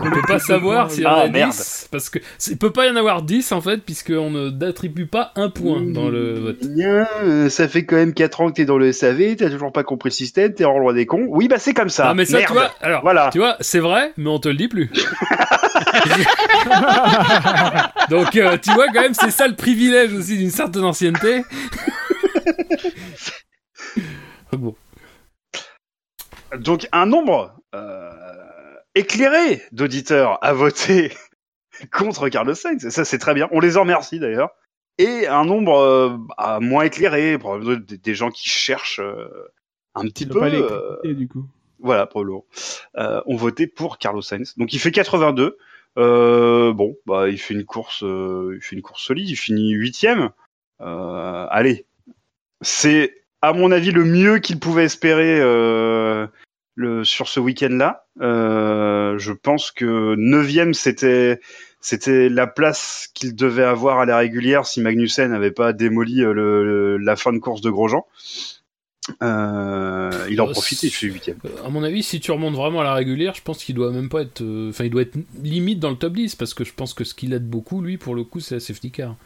On 0.00 0.10
peut 0.12 0.22
pas 0.22 0.38
savoir 0.38 0.88
s'il 0.88 1.02
y 1.02 1.06
en 1.06 1.16
Ah, 1.16 1.22
a 1.22 1.28
merde. 1.28 1.50
10, 1.50 1.88
parce 1.90 2.08
que 2.10 2.20
il 2.48 2.56
peut 2.58 2.70
pas 2.70 2.86
y 2.86 2.90
en 2.90 2.94
avoir 2.94 3.22
10 3.22 3.50
en 3.50 3.60
fait, 3.60 3.78
puisqu'on 3.78 4.30
ne 4.30 4.50
n'attribue 4.50 5.06
pas 5.06 5.32
un 5.34 5.50
point 5.50 5.80
dans 5.82 6.08
le 6.08 6.38
vote. 6.38 6.64
Bien, 6.64 7.08
euh, 7.24 7.48
ça 7.48 7.66
fait 7.66 7.84
quand 7.84 7.96
même 7.96 8.14
4 8.14 8.40
ans 8.40 8.50
que 8.50 8.54
t'es 8.54 8.64
dans 8.66 8.78
le 8.78 8.92
SAV, 8.92 9.34
t'as 9.34 9.50
toujours 9.50 9.72
pas 9.72 9.82
compris 9.82 10.10
le 10.10 10.14
système, 10.14 10.54
t'es 10.54 10.64
en 10.64 10.74
roi 10.74 10.92
des 10.94 11.06
cons. 11.06 11.26
Oui, 11.28 11.48
bah 11.48 11.58
c'est 11.58 11.74
comme 11.74 11.88
ça. 11.88 12.10
Ah, 12.10 12.14
mais 12.14 12.24
ça, 12.24 12.36
Merde. 12.38 12.46
tu 12.46 12.52
vois, 12.52 12.70
alors, 12.80 13.02
Voilà. 13.02 13.30
tu 13.32 13.38
vois, 13.38 13.56
c'est 13.58 13.80
vrai, 13.80 14.12
mais 14.16 14.30
on 14.30 14.38
te 14.38 14.48
le 14.48 14.54
dit 14.54 14.68
plus. 14.68 14.92
Donc, 18.10 18.36
euh, 18.36 18.58
tu 18.58 18.72
vois, 18.74 18.86
quand 18.94 19.00
même, 19.02 19.14
c'est 19.14 19.32
ça 19.32 19.48
le 19.48 19.56
privilège 19.56 20.12
aussi 20.14 20.38
d'une 20.38 20.50
certaine 20.50 20.84
ancienneté. 20.84 21.42
bon. 24.52 24.76
Donc 26.60 26.86
un 26.92 27.06
nombre 27.06 27.56
euh, 27.74 28.10
éclairé 28.96 29.62
d'auditeurs 29.70 30.38
a 30.42 30.52
voté 30.52 31.12
contre 31.92 32.28
Carlos 32.28 32.54
Sainz. 32.54 32.84
Et 32.84 32.90
ça, 32.90 33.04
c'est 33.04 33.18
très 33.18 33.34
bien. 33.34 33.48
On 33.52 33.60
les 33.60 33.76
en 33.76 33.82
remercie 33.82 34.18
d'ailleurs. 34.18 34.50
Et 34.98 35.26
un 35.26 35.44
nombre 35.44 35.78
euh, 35.78 36.60
moins 36.60 36.84
éclairé, 36.84 37.38
probablement 37.38 37.78
des, 37.86 37.98
des 37.98 38.14
gens 38.14 38.30
qui 38.30 38.48
cherchent 38.48 39.00
euh, 39.00 39.28
un 39.94 40.04
petit 40.04 40.26
peu. 40.26 40.40
pas 40.40 40.48
euh, 40.48 40.96
du 41.04 41.28
coup. 41.28 41.46
voilà, 41.78 42.06
probablement. 42.06 42.46
Euh, 42.96 43.20
ont 43.26 43.36
voté 43.36 43.66
pour 43.66 43.98
Carlos 43.98 44.22
Sainz. 44.22 44.54
Donc 44.56 44.72
il 44.72 44.78
fait 44.78 44.90
82. 44.90 45.58
Euh, 45.98 46.72
bon, 46.72 46.96
bah 47.06 47.28
il 47.28 47.38
fait 47.38 47.54
une 47.54 47.64
course, 47.64 48.02
euh, 48.02 48.54
il 48.56 48.62
fait 48.62 48.76
une 48.76 48.82
course 48.82 49.02
solide. 49.02 49.28
Il 49.28 49.36
finit 49.36 49.72
huitième. 49.72 50.30
Euh, 50.80 51.46
allez, 51.50 51.86
c'est 52.62 53.24
à 53.42 53.52
mon 53.52 53.70
avis 53.70 53.90
le 53.92 54.04
mieux 54.04 54.38
qu'il 54.38 54.58
pouvait 54.58 54.84
espérer 54.84 55.38
euh, 55.40 56.26
le, 56.76 57.02
sur 57.04 57.26
ce 57.28 57.40
week-end-là. 57.40 58.06
Euh, 58.20 59.18
je 59.18 59.32
pense 59.32 59.72
que 59.72 60.14
neuvième 60.16 60.72
c'était 60.74 61.40
c'était 61.80 62.28
la 62.28 62.46
place 62.46 63.08
qu'il 63.14 63.34
devait 63.36 63.62
avoir 63.64 63.98
à 64.00 64.06
la 64.06 64.16
régulière 64.18 64.66
si 64.66 64.80
Magnussen 64.80 65.30
n'avait 65.30 65.50
pas 65.50 65.72
démoli 65.72 66.22
euh, 66.22 66.32
le, 66.32 66.64
le- 66.64 66.96
la 66.98 67.16
fin 67.16 67.32
de 67.32 67.38
course 67.38 67.60
de 67.60 67.70
Grosjean. 67.70 68.06
Euh, 69.22 70.26
il 70.30 70.40
en 70.40 70.48
profite, 70.48 70.82
il 70.82 70.90
fait 70.90 71.06
huitième. 71.06 71.38
Euh, 71.44 71.64
À 71.64 71.68
mon 71.68 71.82
avis, 71.84 72.02
si 72.02 72.18
tu 72.18 72.32
remontes 72.32 72.54
vraiment 72.56 72.80
à 72.80 72.84
la 72.84 72.94
régulière, 72.94 73.34
je 73.34 73.42
pense 73.42 73.62
qu'il 73.62 73.74
doit 73.76 73.92
même 73.92 74.08
pas 74.08 74.22
être. 74.22 74.42
Enfin, 74.68 74.84
il 74.84 74.90
doit 74.90 75.02
être 75.02 75.16
limite 75.42 75.78
dans 75.78 75.90
le 75.90 75.96
top 75.96 76.14
10, 76.14 76.34
parce 76.34 76.54
que 76.54 76.64
je 76.64 76.72
pense 76.74 76.92
que 76.92 77.04
ce 77.04 77.14
qu'il 77.14 77.32
aide 77.32 77.48
beaucoup, 77.48 77.80
lui, 77.82 77.98
pour 77.98 78.14
le 78.16 78.24
coup, 78.24 78.40
c'est 78.40 78.56
la 78.56 78.60
safety 78.60 78.90
car. 78.90 79.16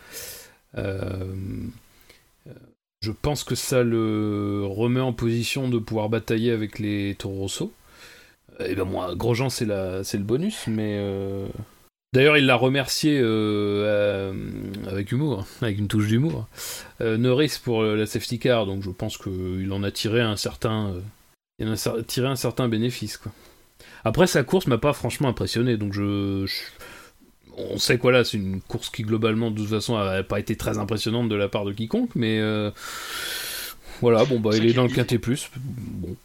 Euh, 0.76 1.24
je 3.00 3.12
pense 3.12 3.44
que 3.44 3.54
ça 3.54 3.82
le 3.82 4.62
remet 4.66 5.00
en 5.00 5.12
position 5.12 5.68
de 5.68 5.78
pouvoir 5.78 6.08
batailler 6.08 6.52
avec 6.52 6.78
les 6.78 7.14
Toro 7.18 7.34
Rosso. 7.40 7.72
Et 8.58 8.74
ben 8.74 8.84
moi, 8.84 9.14
Grosjean, 9.14 9.48
c'est 9.48 9.64
la, 9.64 10.00
le 10.00 10.18
bonus, 10.18 10.66
mais. 10.66 10.96
euh, 11.00 11.46
D'ailleurs, 12.12 12.36
il 12.36 12.44
l'a 12.44 12.56
remercié 12.56 13.18
euh, 13.22 14.34
avec 14.88 15.12
humour, 15.12 15.46
avec 15.62 15.78
une 15.78 15.88
touche 15.88 16.08
d'humour. 16.08 16.46
Euh, 17.00 17.16
Norris 17.16 17.58
pour 17.62 17.82
la 17.84 18.04
safety 18.04 18.38
car, 18.38 18.66
donc 18.66 18.82
je 18.82 18.90
pense 18.90 19.16
qu'il 19.16 19.70
en 19.72 19.82
a 19.82 19.90
tiré 19.90 20.20
un 20.20 20.36
certain. 20.36 20.94
tiré 22.06 22.26
un 22.26 22.36
certain 22.36 22.68
bénéfice. 22.68 23.20
Après 24.04 24.26
sa 24.26 24.42
course 24.42 24.66
m'a 24.66 24.78
pas 24.78 24.92
franchement 24.92 25.28
impressionné 25.28 25.76
donc 25.76 25.92
je- 25.92 26.46
on 27.56 27.78
sait 27.78 27.98
quoi 27.98 28.12
là, 28.12 28.24
c'est 28.24 28.36
une 28.36 28.60
course 28.60 28.90
qui 28.90 29.02
globalement 29.02 29.50
de 29.50 29.56
toute 29.56 29.68
façon 29.68 29.98
n'a 29.98 30.22
pas 30.22 30.40
été 30.40 30.56
très 30.56 30.78
impressionnante 30.78 31.28
de 31.28 31.34
la 31.34 31.48
part 31.48 31.64
de 31.64 31.72
quiconque, 31.72 32.14
mais 32.14 32.38
euh, 32.40 32.70
voilà, 34.00 34.24
bon 34.24 34.40
bah 34.40 34.50
il 34.56 34.66
est 34.66 34.72
dans 34.72 34.84
le 34.84 34.90
quintet 34.90 35.18
plus. 35.18 35.50
Bon. 35.56 36.16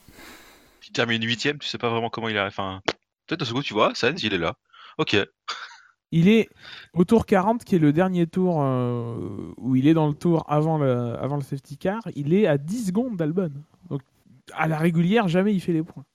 Il 0.87 0.91
termine 0.91 1.23
huitième, 1.23 1.57
tu 1.59 1.67
sais 1.67 1.77
pas 1.77 1.89
vraiment 1.89 2.09
comment 2.09 2.29
il 2.29 2.37
a. 2.37 2.45
Enfin, 2.45 2.81
peut-être 3.27 3.39
d'un 3.39 3.45
second 3.45 3.61
tu 3.61 3.73
vois, 3.73 3.93
Sainz, 3.95 4.23
il 4.23 4.33
est 4.33 4.37
là. 4.37 4.55
Ok. 4.97 5.17
Il 6.11 6.29
est 6.29 6.47
au 6.93 7.03
tour 7.03 7.25
40, 7.25 7.65
qui 7.65 7.75
est 7.75 7.79
le 7.79 7.91
dernier 7.91 8.27
tour 8.27 8.61
euh, 8.61 9.53
où 9.57 9.75
il 9.75 9.87
est 9.87 9.93
dans 9.93 10.07
le 10.07 10.13
tour 10.13 10.45
avant 10.47 10.77
le, 10.77 11.15
avant 11.19 11.35
le 11.35 11.41
safety 11.41 11.77
car. 11.77 12.03
Il 12.15 12.33
est 12.33 12.47
à 12.47 12.57
10 12.57 12.87
secondes 12.87 13.17
d'Albon. 13.17 13.51
Donc, 13.89 14.01
à 14.53 14.67
la 14.67 14.77
régulière, 14.77 15.27
jamais 15.27 15.53
il 15.53 15.59
fait 15.59 15.73
les 15.73 15.83
points. 15.83 16.05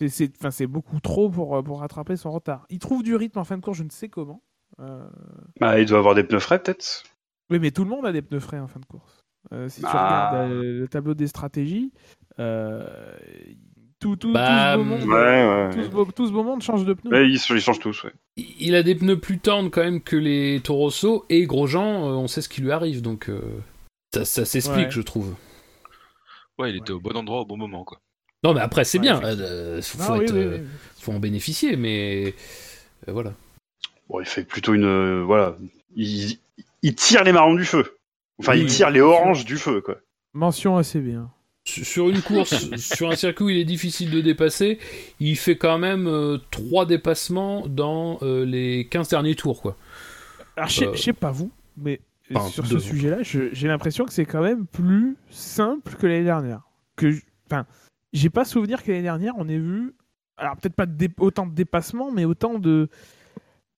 C'est- 0.00 0.08
C'est 0.08 0.32
enfin, 0.38 0.50
c'est 0.50 0.66
beaucoup 0.66 1.00
trop 1.00 1.28
pour, 1.28 1.56
euh, 1.56 1.62
pour 1.62 1.80
rattraper 1.80 2.16
son 2.16 2.30
retard. 2.30 2.66
Il 2.70 2.78
trouve 2.78 3.02
du 3.02 3.16
rythme 3.16 3.38
en 3.38 3.44
fin 3.44 3.56
de 3.56 3.62
course, 3.62 3.78
je 3.78 3.82
ne 3.84 3.90
sais 3.90 4.08
comment. 4.08 4.42
Euh, 4.80 5.08
Bah, 5.60 5.80
il 5.80 5.86
doit 5.86 5.98
avoir 5.98 6.14
des 6.14 6.22
pneus 6.24 6.38
frais, 6.40 6.62
peut-être. 6.62 7.02
Oui, 7.50 7.58
mais 7.58 7.70
tout 7.70 7.82
le 7.84 7.90
monde 7.90 8.06
a 8.06 8.12
des 8.12 8.22
pneus 8.22 8.40
frais 8.40 8.58
en 8.60 8.68
fin 8.68 8.78
de 8.80 8.84
course. 8.86 9.24
Euh, 9.52 9.68
si 9.68 9.80
tu 9.80 9.86
Ah. 9.88 10.28
regardes 10.30 10.50
euh, 10.52 10.80
le 10.80 10.88
tableau 10.88 11.14
des 11.14 11.26
stratégies, 11.26 11.92
euh, 12.38 12.86
tout, 13.98 14.14
tout, 14.16 14.32
Bah, 14.32 14.74
tout, 14.76 14.82
ce 14.82 14.84
beau 14.84 14.90
monde, 14.96 15.02
Ouais, 15.08 15.70
tout, 15.72 15.82
ce 15.82 15.88
beau, 15.88 16.04
tout 16.04 16.26
ce 16.26 16.32
beau 16.32 16.42
monde 16.44 16.62
change 16.62 16.84
de 16.84 16.92
pneus. 16.92 17.10
Ouais, 17.10 17.26
ils, 17.28 17.34
ils 17.34 17.60
changent 17.60 17.78
tous, 17.80 18.04
ouais. 18.04 18.12
Il 18.36 18.74
a 18.76 18.82
des 18.82 18.94
pneus 18.94 19.18
plus 19.18 19.38
tendres 19.38 19.70
quand 19.70 19.82
même 19.82 20.00
que 20.02 20.16
les 20.16 20.60
Torosso 20.62 21.24
et 21.30 21.46
Grosjean, 21.46 22.02
on 22.04 22.26
sait 22.28 22.42
ce 22.42 22.48
qui 22.48 22.60
lui 22.60 22.70
arrive 22.70 23.00
donc 23.02 23.28
euh, 23.30 23.40
ça, 24.14 24.24
ça 24.24 24.44
s'explique, 24.44 24.86
Ouais. 24.86 24.90
je 24.90 25.00
trouve. 25.00 25.34
Ouais, 26.58 26.70
il 26.70 26.76
était 26.76 26.92
au 26.92 27.00
bon 27.00 27.16
endroit 27.16 27.40
au 27.40 27.46
bon 27.46 27.56
moment, 27.56 27.84
quoi. 27.84 28.00
Non, 28.44 28.54
mais 28.54 28.60
après, 28.60 28.84
c'est 28.84 28.98
Ouais, 28.98 29.02
bien, 29.02 29.20
euh, 29.22 29.82
faut, 29.82 29.98
Non, 29.98 30.04
faut 30.04 30.12
oui, 30.18 30.24
être, 30.24 30.32
oui, 30.32 30.38
euh, 30.40 30.58
oui. 30.60 30.66
faut 31.00 31.12
en 31.12 31.18
bénéficier, 31.18 31.76
mais 31.76 32.34
euh, 33.08 33.12
voilà. 33.12 33.32
Bon, 34.08 34.20
il 34.20 34.26
fait 34.26 34.44
plutôt 34.44 34.74
une. 34.74 34.84
euh, 34.84 35.22
voilà. 35.24 35.56
Il, 35.96 36.38
il 36.82 36.94
tire 36.94 37.24
les 37.24 37.32
marrons 37.32 37.54
du 37.54 37.64
feu. 37.64 37.96
Enfin, 38.38 38.54
il 38.54 38.64
Oui. 38.64 38.68
tire 38.70 38.90
les 38.90 39.00
oranges 39.00 39.44
du 39.44 39.56
feu, 39.56 39.80
quoi. 39.80 39.96
Mention 40.34 40.76
assez 40.76 41.00
bien. 41.00 41.30
Sur 41.64 42.08
une 42.08 42.22
course, 42.22 42.54
sur 42.76 43.10
un 43.10 43.16
circuit 43.16 43.44
où 43.44 43.48
il 43.50 43.58
est 43.58 43.64
difficile 43.64 44.10
de 44.10 44.20
dépasser, 44.20 44.78
il 45.20 45.36
fait 45.36 45.56
quand 45.56 45.76
même 45.78 46.06
euh, 46.06 46.38
trois 46.50 46.86
dépassements 46.86 47.66
dans 47.66 48.18
euh, 48.22 48.44
les 48.46 48.86
15 48.88 49.08
derniers 49.08 49.34
tours, 49.34 49.60
quoi. 49.60 49.76
Alors, 50.56 50.68
je 50.70 50.74
sais- 50.76 50.86
Euh, 50.86 50.94
je 50.94 51.02
sais 51.02 51.12
pas 51.12 51.30
vous, 51.32 51.50
mais 51.76 52.00
enfin, 52.34 52.48
sur 52.48 52.66
ce 52.66 52.78
sujet-là, 52.78 53.22
je- 53.22 53.52
j'ai 53.52 53.68
l'impression 53.68 54.04
que 54.06 54.12
c'est 54.12 54.24
quand 54.24 54.42
même 54.42 54.66
plus 54.66 55.16
simple 55.30 55.94
que 55.96 56.06
l'année 56.06 56.24
dernière. 56.24 56.62
Que, 56.96 57.10
je- 57.10 57.20
enfin, 57.50 57.66
j'ai 58.12 58.30
pas 58.30 58.44
souvenir 58.44 58.82
que 58.82 58.90
l'année 58.90 59.02
dernière, 59.02 59.34
on 59.36 59.48
ait 59.48 59.58
vu, 59.58 59.94
alors 60.36 60.56
peut-être 60.56 60.74
pas 60.74 60.86
de 60.86 60.92
dé- 60.92 61.10
autant 61.18 61.46
de 61.46 61.54
dépassements, 61.54 62.10
mais 62.10 62.24
autant 62.24 62.58
de, 62.58 62.88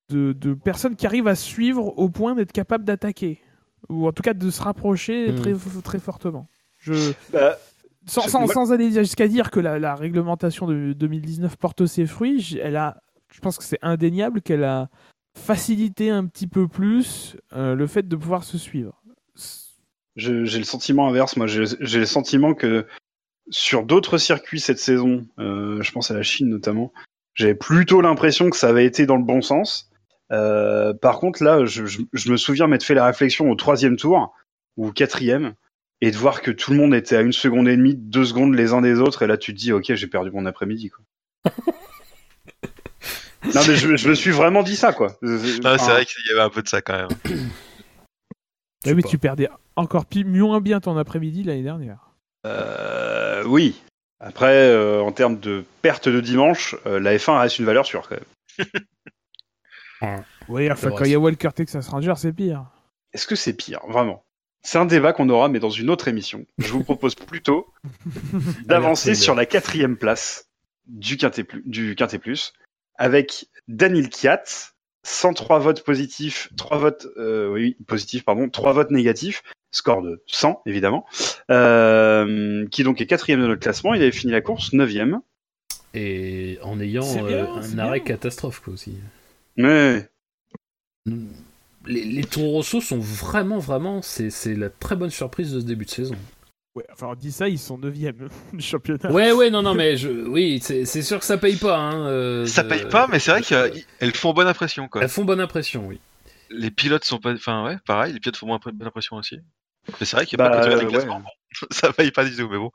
de, 0.09 0.33
de 0.33 0.55
personnes 0.55 0.97
qui 0.97 1.07
arrivent 1.07 1.29
à 1.29 1.35
suivre 1.35 1.99
au 1.99 2.09
point 2.09 2.35
d'être 2.35 2.53
capables 2.53 2.85
d'attaquer. 2.85 3.41
Ou 3.89 4.07
en 4.07 4.13
tout 4.13 4.23
cas 4.23 4.35
de 4.35 4.51
se 4.51 4.63
rapprocher 4.63 5.33
Hmm. 5.33 5.37
très, 5.37 5.55
très 5.83 5.99
fortement. 5.99 6.49
Je, 6.79 7.13
Bah, 7.33 7.57
sans, 8.07 8.47
sans, 8.49 8.73
aller 8.73 8.91
jusqu'à 8.93 9.29
dire 9.29 9.51
que 9.51 9.61
la, 9.61 9.79
la 9.79 9.95
réglementation 9.95 10.67
de 10.67 10.93
2019 10.93 11.57
porte 11.57 11.87
ses 11.87 12.07
fruits, 12.07 12.59
elle 12.63 12.77
a, 12.77 13.03
je 13.33 13.41
pense 13.41 13.59
que 13.59 13.65
c'est 13.65 13.79
indéniable 13.83 14.41
qu'elle 14.43 14.65
a 14.65 14.89
facilité 15.37 16.11
un 16.11 16.27
petit 16.27 16.47
peu 16.47 16.67
plus 16.69 17.37
euh, 17.53 17.75
le 17.75 17.87
fait 17.87 18.07
de 18.09 18.17
pouvoir 18.17 18.45
se 18.45 18.59
suivre. 18.59 19.01
j'ai 20.17 20.33
le 20.59 20.65
sentiment 20.65 21.09
inverse. 21.09 21.37
Moi, 21.37 21.47
j'ai 21.47 21.65
j'ai 21.81 22.01
le 22.01 22.07
sentiment 22.07 22.55
que 22.55 22.87
sur 23.51 23.85
d'autres 23.85 24.17
circuits 24.19 24.61
cette 24.61 24.79
saison, 24.79 25.27
euh, 25.39 25.83
je 25.83 25.93
pense 25.93 26.11
à 26.11 26.15
la 26.15 26.23
Chine 26.23 26.49
notamment, 26.49 26.93
j'avais 27.35 27.55
plutôt 27.55 28.01
l'impression 28.01 28.49
que 28.51 28.57
ça 28.57 28.69
avait 28.69 28.85
été 28.87 29.07
dans 29.07 29.17
le 29.17 29.25
bon 29.25 29.43
sens. 29.43 29.91
Euh, 30.33 30.95
par 30.95 31.19
contre, 31.19 31.43
là, 31.43 31.65
je, 31.65 31.87
je- 31.87 32.01
je 32.13 32.31
me 32.31 32.37
souviens 32.37 32.67
m'être 32.69 32.85
fait 32.85 32.95
la 32.95 33.05
réflexion 33.07 33.51
au 33.51 33.55
troisième 33.57 33.97
tour 33.97 34.33
ou 34.77 34.89
au 34.89 34.93
quatrième 34.93 35.55
et 36.01 36.11
de 36.13 36.17
voir 36.17 36.41
que 36.43 36.51
tout 36.51 36.71
le 36.71 36.77
monde 36.79 36.95
était 36.95 37.17
à 37.17 37.21
une 37.21 37.33
seconde 37.33 37.69
et 37.69 37.77
demie, 37.77 37.95
deux 37.97 38.25
secondes 38.25 38.55
les 38.55 38.73
uns 38.73 38.81
des 38.81 39.01
autres. 39.01 39.23
Et 39.23 39.27
là, 39.27 39.37
tu 39.37 39.53
te 39.53 39.59
dis, 39.59 39.73
ok, 39.73 39.93
j'ai 39.95 40.07
perdu 40.07 40.31
mon 40.31 40.47
après-midi. 40.47 40.91
quoi. 40.91 41.05
non, 43.55 43.61
mais 43.67 43.75
je, 43.77 43.97
je 43.97 44.09
me 44.09 44.15
suis 44.15 44.31
vraiment 44.31 44.63
dit 44.63 44.77
ça, 44.77 44.93
quoi. 44.93 45.17
Non, 45.23 45.39
c'est 45.79 45.91
vrai 45.91 46.05
qu'il 46.07 46.23
y 46.29 46.33
avait 46.33 46.43
un 46.43 46.51
peu 46.51 46.63
de 46.63 46.69
ça 46.69 46.81
quand 46.83 46.97
même. 46.97 47.09
Ah 48.87 48.91
oui, 48.95 49.03
pas. 49.03 49.09
tu 49.09 49.19
perdais 49.19 49.49
encore 49.77 50.07
pi- 50.07 50.25
moins 50.25 50.61
bien 50.61 50.81
ton 50.81 50.97
après-midi 50.97 51.43
l'année 51.43 51.63
dernière. 51.63 52.10
Euh, 52.47 53.45
oui. 53.45 53.81
Après, 54.21 54.69
euh, 54.69 55.01
en 55.03 55.13
termes 55.13 55.39
de 55.41 55.65
perte 55.83 56.09
de 56.09 56.21
dimanche, 56.21 56.77
euh, 56.87 57.01
la 57.01 57.17
F1 57.17 57.39
reste 57.41 57.59
une 57.59 57.65
valeur 57.65 57.87
sûre 57.87 58.09
quand 58.09 58.17
même. 58.17 58.69
Oui, 60.49 60.71
enfin, 60.71 60.91
quand 60.91 61.05
il 61.05 61.11
y 61.11 61.15
a 61.15 61.19
Walker 61.19 61.51
Texas 61.55 61.89
Ranger, 61.89 62.15
c'est 62.17 62.33
pire. 62.33 62.65
Est-ce 63.13 63.27
que 63.27 63.37
c'est 63.37 63.53
pire, 63.53 63.81
vraiment? 63.87 64.25
C'est 64.63 64.79
un 64.79 64.87
débat 64.87 65.13
qu'on 65.13 65.29
aura, 65.29 65.49
mais 65.49 65.61
dans 65.61 65.71
une 65.71 65.91
autre 65.91 66.09
émission. 66.09 66.47
Je 66.59 66.73
vous 66.73 66.83
propose 66.83 67.15
plutôt 67.15 67.73
d'avancer 68.65 69.15
sur 69.15 69.35
la 69.35 69.47
quatrième 69.47 69.97
place 69.97 70.49
du 70.87 71.17
Quintet, 71.17 71.45
Plus- 71.45 71.63
du 71.67 71.95
Quintet 71.95 72.19
Plus, 72.19 72.53
avec 72.97 73.49
Daniel 73.69 74.09
Kiat, 74.09 74.43
103 75.03 75.59
votes 75.61 75.85
positifs, 75.85 76.51
3 76.57 76.79
votes 76.79 77.07
euh, 77.17 77.49
oui, 77.53 77.77
positifs, 77.87 78.25
pardon, 78.25 78.49
3 78.49 78.73
votes 78.73 78.91
négatifs, 78.91 79.43
score 79.71 80.03
de 80.03 80.23
100 80.27 80.63
évidemment, 80.67 81.07
euh, 81.51 82.67
qui 82.71 82.83
donc 82.85 83.01
est 83.01 83.07
quatrième 83.07 83.41
de 83.41 83.47
notre 83.47 83.61
classement. 83.61 83.95
Il 83.95 84.03
avait 84.03 84.11
fini 84.13 84.33
la 84.33 84.41
course 84.41 84.73
neuvième. 84.73 85.21
Et 85.95 86.59
en 86.63 86.79
ayant 86.81 87.05
euh, 87.25 87.27
bien, 87.27 87.53
un 87.55 87.79
arrêt 87.79 87.99
bien. 87.99 88.07
catastrophe, 88.07 88.61
quoi, 88.61 88.75
aussi. 88.75 88.95
Mais 89.57 90.09
Les, 91.87 92.05
les 92.05 92.25
Torosso 92.25 92.81
sont 92.81 92.99
vraiment, 93.01 93.59
vraiment, 93.59 94.03
c'est 94.03 94.31
c'est 94.31 94.55
la 94.55 94.69
très 94.71 94.97
bonne 94.97 95.11
surprise 95.11 95.53
de 95.53 95.61
ce 95.61 95.65
début 95.65 95.87
de 95.87 95.91
saison. 95.91 96.15
Ouais, 96.77 96.85
enfin, 96.93 97.09
on 97.11 97.15
dit 97.17 97.33
ça, 97.33 97.49
ils 97.49 97.59
sont 97.59 97.79
9 97.79 97.93
du 98.53 98.63
championnat. 98.63 99.11
Ouais, 99.11 99.33
ouais, 99.33 99.51
non, 99.51 99.63
non, 99.63 99.75
mais 99.75 99.97
je, 99.97 100.09
oui, 100.09 100.61
c'est 100.63 100.85
sûr 101.03 101.19
que 101.19 101.25
ça 101.25 101.37
paye 101.37 101.57
pas. 101.57 101.77
Hein, 101.79 102.07
euh, 102.07 102.47
Ça 102.47 102.63
de- 102.63 102.69
paye 102.69 102.87
pas, 102.89 103.09
mais 103.09 103.19
c'est 103.19 103.33
vrai 103.33 103.43
qu'elles 103.43 104.15
font 104.15 104.33
bonne 104.33 104.47
impression, 104.47 104.87
quoi. 104.89 105.03
Elles 105.03 105.09
font 105.09 105.25
bonne 105.25 105.41
impression, 105.41 105.87
oui. 105.89 105.99
Les 106.51 106.71
pilotes 106.71 107.05
sont 107.05 107.19
pas. 107.19 107.33
Enfin, 107.33 107.65
ouais, 107.65 107.77
pareil, 107.87 108.13
les 108.13 108.21
pilotes 108.21 108.37
font 108.37 108.47
moins 108.47 108.61
bonne 108.65 108.87
impression 108.87 109.17
aussi. 109.17 109.39
Mais 109.99 110.07
c'est 110.07 110.17
vrai 110.17 110.27
qu'il 110.27 110.39
y 110.39 110.43
a 110.43 110.49
Bah, 110.49 110.57
pas 110.57 110.63
tu 110.63 110.69
regardes 110.71 110.83
euh, 110.83 110.87
les 110.87 110.93
classements, 110.93 111.21
bon, 111.21 111.31
ça 111.71 111.93
paye 111.93 112.11
pas 112.11 112.25
du 112.25 112.37
tout, 112.37 112.49
mais 112.49 112.59
bon. 112.59 112.71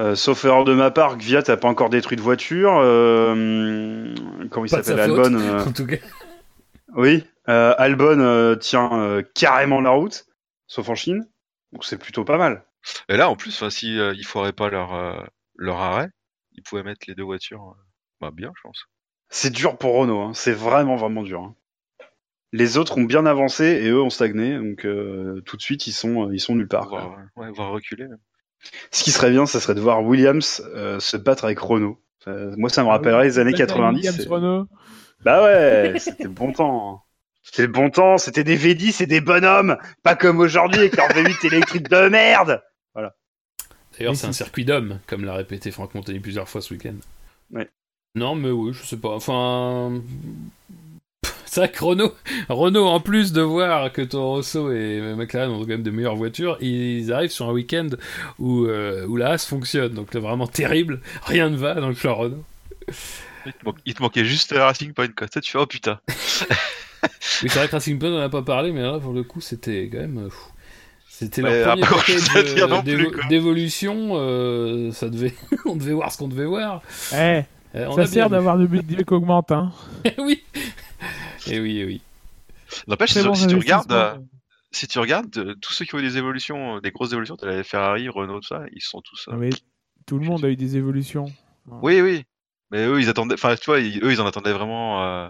Euh, 0.00 0.16
sauf 0.16 0.44
erreur 0.44 0.64
de 0.64 0.74
ma 0.74 0.90
part, 0.90 1.16
Gviat 1.18 1.42
a 1.46 1.56
pas 1.56 1.68
encore 1.68 1.88
détruit 1.90 2.16
de 2.16 2.22
voiture. 2.22 2.78
Euh, 2.82 4.12
comment 4.50 4.66
il 4.66 4.70
Pas 4.70 4.78
de 4.78 4.82
s'appelle. 4.82 5.00
Albon 5.10 5.34
euh, 5.34 5.60
En 5.66 5.72
tout 5.72 5.86
cas, 5.86 5.96
Oui, 6.96 7.24
euh, 7.48 7.74
Albon 7.78 8.18
euh, 8.20 8.56
tient 8.56 8.90
euh, 8.98 9.22
carrément 9.34 9.80
la 9.80 9.90
route, 9.90 10.26
sauf 10.66 10.88
en 10.88 10.94
Chine. 10.94 11.28
Donc 11.72 11.84
c'est 11.84 11.98
plutôt 11.98 12.24
pas 12.24 12.38
mal. 12.38 12.64
Et 13.08 13.16
là, 13.16 13.30
en 13.30 13.36
plus, 13.36 13.54
enfin, 13.54 13.70
si 13.70 13.98
euh, 13.98 14.12
ils 14.16 14.26
foiraient 14.26 14.52
pas 14.52 14.68
leur, 14.68 14.94
euh, 14.94 15.20
leur 15.56 15.78
arrêt, 15.78 16.08
ils 16.52 16.62
pouvaient 16.62 16.82
mettre 16.82 17.04
les 17.08 17.14
deux 17.14 17.22
voitures 17.24 17.62
euh, 17.62 17.82
bah, 18.20 18.30
bien, 18.32 18.52
je 18.56 18.60
pense. 18.62 18.84
C'est 19.30 19.50
dur 19.50 19.78
pour 19.78 19.94
Renault, 19.94 20.20
hein. 20.22 20.32
c'est 20.34 20.52
vraiment 20.52 20.96
vraiment 20.96 21.22
dur. 21.22 21.40
hein. 21.40 21.54
Les 22.56 22.78
autres 22.78 22.98
ont 22.98 23.02
bien 23.02 23.26
avancé 23.26 23.64
et 23.64 23.88
eux 23.88 24.00
ont 24.00 24.10
stagné, 24.10 24.56
donc 24.56 24.86
euh, 24.86 25.40
tout 25.44 25.56
de 25.56 25.62
suite 25.62 25.88
ils 25.88 25.92
sont 25.92 26.30
ils 26.30 26.38
sont 26.38 26.54
nulle 26.54 26.68
part. 26.68 26.88
Voire, 26.88 27.18
ouais, 27.34 27.50
voire 27.50 27.72
reculer. 27.72 28.06
même. 28.06 28.20
Ce 28.92 29.02
qui 29.02 29.10
serait 29.10 29.32
bien, 29.32 29.44
ça 29.44 29.58
serait 29.58 29.74
de 29.74 29.80
voir 29.80 30.04
Williams 30.04 30.62
euh, 30.76 31.00
se 31.00 31.16
battre 31.16 31.46
avec 31.46 31.58
Renault. 31.58 32.00
Euh, 32.28 32.54
moi, 32.56 32.70
ça 32.70 32.84
me 32.84 32.88
rappellerait 32.88 33.24
les 33.24 33.38
années 33.40 33.54
90. 33.54 33.96
Williams, 33.96 34.26
Renault. 34.28 34.68
Bah 35.24 35.42
ouais, 35.42 35.94
c'était 35.98 36.22
le 36.22 36.30
bon 36.30 36.52
temps. 36.52 37.02
C'était 37.42 37.62
le 37.62 37.72
bon 37.72 37.90
temps, 37.90 38.18
c'était 38.18 38.44
des 38.44 38.56
V10 38.56 39.02
et 39.02 39.06
des 39.06 39.20
bonhommes, 39.20 39.76
pas 40.04 40.14
comme 40.14 40.38
aujourd'hui 40.38 40.78
avec 40.78 40.96
leur 40.96 41.08
V8 41.08 41.46
électrique 41.48 41.88
de 41.88 42.08
merde. 42.08 42.62
d'ailleurs, 42.94 43.12
Mais 43.98 44.14
c'est 44.14 44.28
un 44.28 44.32
circuit 44.32 44.64
d'hommes, 44.64 45.00
comme 45.08 45.24
l'a 45.24 45.34
répété 45.34 45.72
Franck 45.72 45.92
Montagny 45.96 46.20
plusieurs 46.20 46.48
fois 46.48 46.60
ce 46.60 46.72
week-end. 46.72 46.94
Ouais. 47.50 47.68
Non, 48.14 48.36
mais 48.36 48.50
oui, 48.50 48.72
je 48.72 48.84
sais 48.84 48.96
pas. 48.96 49.10
Enfin. 49.10 50.00
C'est 51.54 51.60
vrai 51.60 51.70
que 51.70 51.84
Renault, 51.84 52.12
Renault, 52.48 52.86
en 52.86 52.98
plus 52.98 53.32
de 53.32 53.40
voir 53.40 53.92
que 53.92 54.02
Toro 54.02 54.34
Rosso 54.34 54.72
et 54.72 55.00
McLaren 55.16 55.52
ont 55.52 55.60
quand 55.60 55.68
même 55.68 55.84
de 55.84 55.90
meilleures 55.92 56.16
voitures, 56.16 56.58
ils 56.60 57.12
arrivent 57.12 57.30
sur 57.30 57.48
un 57.48 57.52
week-end 57.52 57.90
où, 58.40 58.64
euh, 58.64 59.06
où 59.06 59.14
la 59.16 59.30
Haas 59.30 59.46
fonctionne. 59.48 59.92
Donc 59.92 60.08
c'est 60.10 60.18
vraiment 60.18 60.48
terrible. 60.48 61.00
Rien 61.26 61.50
ne 61.50 61.56
va 61.56 61.74
dans 61.74 61.86
le 61.86 61.94
clan 61.94 62.16
Renault. 62.16 62.42
Il 63.46 63.52
te, 63.52 63.64
manque- 63.64 63.78
il 63.86 63.94
te 63.94 64.02
manquait 64.02 64.24
juste 64.24 64.52
Racing 64.56 64.92
Point, 64.94 65.10
quoi. 65.16 65.28
Tu 65.28 65.34
sais, 65.34 65.40
tu 65.42 65.52
fais, 65.52 65.58
oh 65.58 65.66
putain. 65.66 66.00
Oui, 67.42 67.48
c'est 67.50 67.58
vrai 67.58 67.68
que 67.68 67.72
Racing 67.72 68.00
Point, 68.00 68.08
on 68.08 68.12
n'en 68.18 68.22
a 68.22 68.28
pas 68.28 68.42
parlé, 68.42 68.72
mais 68.72 68.82
là, 68.82 68.98
pour 68.98 69.12
le 69.12 69.22
coup, 69.22 69.40
c'était 69.40 69.88
quand 69.92 69.98
même. 70.00 70.18
euh, 70.26 70.30
fou. 70.30 70.50
C'était 71.08 71.40
leur 71.42 71.76
premier 71.76 71.82
plus, 72.02 72.82
d'évo- 72.82 73.10
quoi. 73.12 73.24
d'évolution. 73.28 74.12
euh, 74.14 74.90
ça 74.90 75.08
devait, 75.08 75.34
on 75.66 75.76
devait 75.76 75.92
voir 75.92 76.10
ce 76.10 76.18
qu'on 76.18 76.26
devait 76.26 76.46
voir. 76.46 76.82
Eh, 77.12 77.42
Euh, 77.76 77.86
on 77.88 77.94
ça 77.96 78.02
a 78.02 78.06
sert 78.06 78.30
d'avoir 78.30 78.56
le 78.56 78.66
budget 78.66 79.04
qui 79.04 79.14
augmente. 79.14 79.52
Hein. 79.52 79.70
oui. 80.18 80.42
Et 81.46 81.60
oui, 81.60 81.78
et 81.78 81.84
oui. 81.84 82.02
N'empêche, 82.88 83.12
si, 83.12 83.22
bon 83.22 83.34
si 83.34 83.46
tu 83.46 83.56
regardes, 83.56 83.92
euh, 83.92 84.16
si 84.72 84.86
tu 84.88 84.98
regardes, 84.98 85.36
euh, 85.36 85.54
tous 85.60 85.72
ceux 85.72 85.84
qui 85.84 85.94
ont 85.94 85.98
eu 85.98 86.02
des 86.02 86.16
évolutions, 86.16 86.76
euh, 86.76 86.80
des 86.80 86.90
grosses 86.90 87.12
évolutions, 87.12 87.36
t'as 87.36 87.46
la 87.46 87.62
Ferrari, 87.62 88.08
Renault, 88.08 88.40
tout 88.40 88.48
ça, 88.48 88.64
ils 88.72 88.80
sont 88.82 89.00
tous. 89.02 89.26
euh, 89.28 89.32
Non, 89.32 89.38
mais 89.38 89.50
tout 90.06 90.18
le 90.18 90.24
monde 90.24 90.44
a 90.44 90.48
eu 90.50 90.56
des 90.56 90.76
évolutions. 90.76 91.26
Oui, 91.66 92.00
oui. 92.00 92.24
Mais 92.70 92.86
eux, 92.86 93.00
ils 93.00 93.08
attendaient. 93.08 93.34
Enfin, 93.34 93.54
tu 93.56 93.66
vois, 93.66 93.78
ils- 93.80 94.02
eux, 94.02 94.10
ils 94.12 94.20
en 94.20 94.26
attendaient 94.26 94.52
vraiment. 94.52 95.02
euh, 95.04 95.28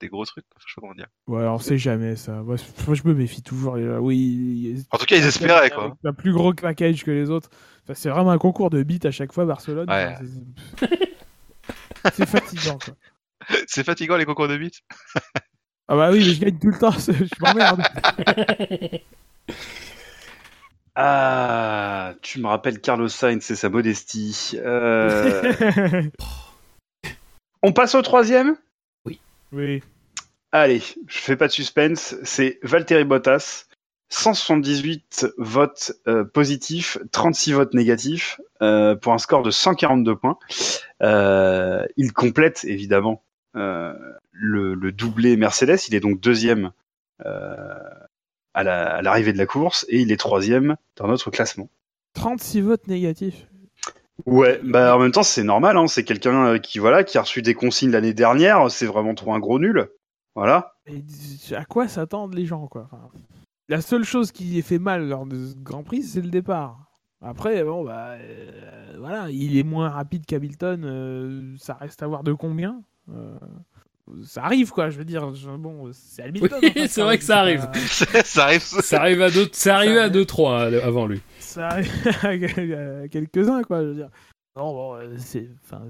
des 0.00 0.08
gros 0.08 0.24
trucs. 0.26 0.44
Enfin, 0.54 0.62
je 0.66 0.72
sais 0.72 0.74
pas 0.76 0.80
comment 0.82 0.94
dire. 0.94 1.06
Ouais, 1.26 1.46
on 1.46 1.58
sait 1.58 1.78
jamais 1.78 2.16
ça. 2.16 2.42
Moi, 2.42 2.56
je- 2.56 3.02
me 3.08 3.14
méfie 3.14 3.42
toujours. 3.42 3.76
euh, 3.76 3.98
Oui. 3.98 4.84
En 4.90 4.98
tout 4.98 5.06
cas, 5.06 5.16
ils 5.16 5.24
espéraient 5.24 5.70
quoi. 5.70 5.96
Un 6.04 6.12
plus 6.12 6.32
gros 6.32 6.52
package 6.52 7.02
que 7.02 7.10
les 7.10 7.30
autres. 7.30 7.48
Enfin, 7.84 7.94
c'est 7.94 8.10
vraiment 8.10 8.30
un 8.30 8.36
concours 8.38 8.68
de 8.70 8.82
beats 8.82 9.06
à 9.08 9.10
chaque 9.10 9.32
fois, 9.32 9.46
Barcelone. 9.46 9.88
Ouais. 9.90 10.14
C'est 12.12 12.26
fatigant, 12.26 12.78
quoi. 12.78 12.94
C'est 13.66 13.84
fatigant 13.84 14.16
les 14.16 14.24
concours 14.24 14.48
de 14.48 14.56
beats. 14.56 14.80
Ah 15.88 15.96
bah 15.96 16.10
oui, 16.10 16.18
mais 16.18 16.34
je 16.34 16.40
gagne 16.40 16.58
tout 16.58 16.70
le 16.70 16.78
temps, 16.78 16.90
je 16.98 17.40
m'emmerde. 17.40 17.82
Ah, 20.98 22.14
tu 22.22 22.40
me 22.40 22.48
rappelles 22.48 22.80
Carlos 22.80 23.10
Sainz 23.10 23.50
et 23.50 23.54
sa 23.54 23.68
modestie. 23.68 24.52
Euh, 24.54 26.02
On 27.62 27.74
passe 27.74 27.94
au 27.94 28.00
troisième? 28.00 28.56
Oui. 29.04 29.82
Allez, 30.52 30.80
je 31.06 31.18
fais 31.18 31.36
pas 31.36 31.48
de 31.48 31.52
suspense. 31.52 32.16
C'est 32.22 32.58
Valtteri 32.62 33.04
Bottas. 33.04 33.66
178 34.08 35.26
votes 35.36 35.92
euh, 36.06 36.24
positifs, 36.24 36.98
36 37.10 37.52
votes 37.52 37.74
négatifs, 37.74 38.40
euh, 38.62 38.94
pour 38.94 39.12
un 39.12 39.18
score 39.18 39.42
de 39.42 39.50
142 39.50 40.16
points. 40.16 40.38
Euh, 41.02 41.84
il 41.96 42.12
complète 42.12 42.64
évidemment 42.64 43.24
le, 43.56 44.74
le 44.74 44.92
doublé 44.92 45.36
Mercedes. 45.36 45.78
Il 45.88 45.94
est 45.94 46.00
donc 46.00 46.20
deuxième 46.20 46.70
euh, 47.24 47.74
à 48.54 48.62
la- 48.62 48.96
à 48.96 49.02
l'arrivée 49.02 49.32
de 49.32 49.38
la 49.38 49.46
course 49.46 49.84
et 49.88 50.00
il 50.00 50.12
est 50.12 50.16
troisième 50.18 50.76
dans 50.96 51.06
notre 51.08 51.30
classement. 51.30 51.68
36 52.14 52.60
votes 52.62 52.86
négatifs. 52.88 53.46
Ouais, 54.24 54.60
bah 54.64 54.96
en 54.96 54.98
même 54.98 55.12
temps 55.12 55.22
c'est 55.22 55.42
normal. 55.44 55.76
Hein, 55.76 55.86
c'est 55.88 56.04
quelqu'un 56.04 56.46
euh, 56.46 56.58
qui 56.58 56.78
voilà 56.78 57.04
qui 57.04 57.18
a 57.18 57.22
reçu 57.22 57.42
des 57.42 57.54
consignes 57.54 57.90
l'année 57.90 58.14
dernière. 58.14 58.70
C'est 58.70 58.86
vraiment 58.86 59.14
trop 59.14 59.34
un 59.34 59.38
gros 59.38 59.58
nul. 59.58 59.88
Voilà. 60.34 60.74
Et 60.86 61.02
à 61.54 61.64
quoi 61.64 61.88
s'attendent 61.88 62.34
les 62.34 62.44
gens, 62.46 62.66
quoi? 62.66 62.88
Enfin, 62.92 63.08
La 63.68 63.80
seule 63.80 64.04
chose 64.04 64.32
qui 64.32 64.60
fait 64.62 64.78
mal 64.78 65.08
lors 65.08 65.26
de 65.26 65.46
ce 65.48 65.54
Grand 65.56 65.82
Prix, 65.82 66.02
c'est 66.02 66.20
le 66.20 66.28
départ. 66.30 66.78
Après, 67.22 67.64
bon, 67.64 67.82
bah, 67.84 68.10
euh, 68.20 68.96
voilà, 68.98 69.28
il 69.30 69.56
est 69.58 69.62
moins 69.62 69.88
rapide 69.88 70.26
qu'Hamilton. 70.26 70.84
euh, 70.84 71.54
ça 71.58 71.72
reste 71.74 72.02
à 72.02 72.06
voir 72.06 72.22
de 72.22 72.34
combien. 72.34 72.82
Euh, 73.12 73.34
ça 74.24 74.44
arrive, 74.44 74.70
quoi. 74.70 74.88
Je 74.90 74.98
veux 74.98 75.04
dire, 75.04 75.34
je- 75.34 75.48
bon, 75.50 75.90
c'est 75.92 76.22
Hamilton. 76.22 76.58
Oui, 76.62 76.68
en 76.68 76.72
fait, 76.72 76.88
c'est 76.88 77.02
vrai 77.02 77.18
que 77.18 77.24
ça 77.24 77.40
arrive. 77.40 77.68
ça 78.24 78.44
arrive. 78.44 78.60
Ça 78.62 79.00
arrive 79.00 79.22
à 79.22 79.30
deux, 79.30 79.48
Ça- 79.52 79.78
à 79.78 80.08
2-3 80.08 80.80
avant 80.82 81.06
lui. 81.06 81.20
ça 81.40 81.68
arrive 81.68 81.90
à 82.22 83.08
quelques-uns, 83.08 83.62
quoi. 83.62 83.82
Je 83.82 83.88
veux 83.88 83.94
dire. 83.94 84.08
Non, 84.56 84.72
bon, 84.72 84.94
euh, 84.94 85.14
c'est, 85.18 85.48
enfin, 85.64 85.82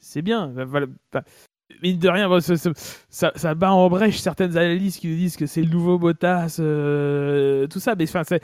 c'est- 0.00 0.22
bien. 0.22 0.52
Mine 1.82 1.98
de 1.98 2.08
rien, 2.08 2.28
bon, 2.30 2.40
ça, 2.40 2.54
ça, 3.10 3.54
bat 3.54 3.70
en 3.72 3.90
brèche 3.90 4.18
certaines 4.18 4.56
analyses 4.56 4.96
qui 4.96 5.06
nous 5.08 5.16
disent 5.16 5.36
que 5.36 5.44
c'est 5.46 5.60
le 5.62 5.68
nouveau 5.68 5.98
Bottas, 5.98 6.56
euh, 6.60 7.66
tout 7.66 7.78
ça. 7.78 7.94
Mais 7.94 8.04
enfin, 8.04 8.22
c'est- 8.24 8.42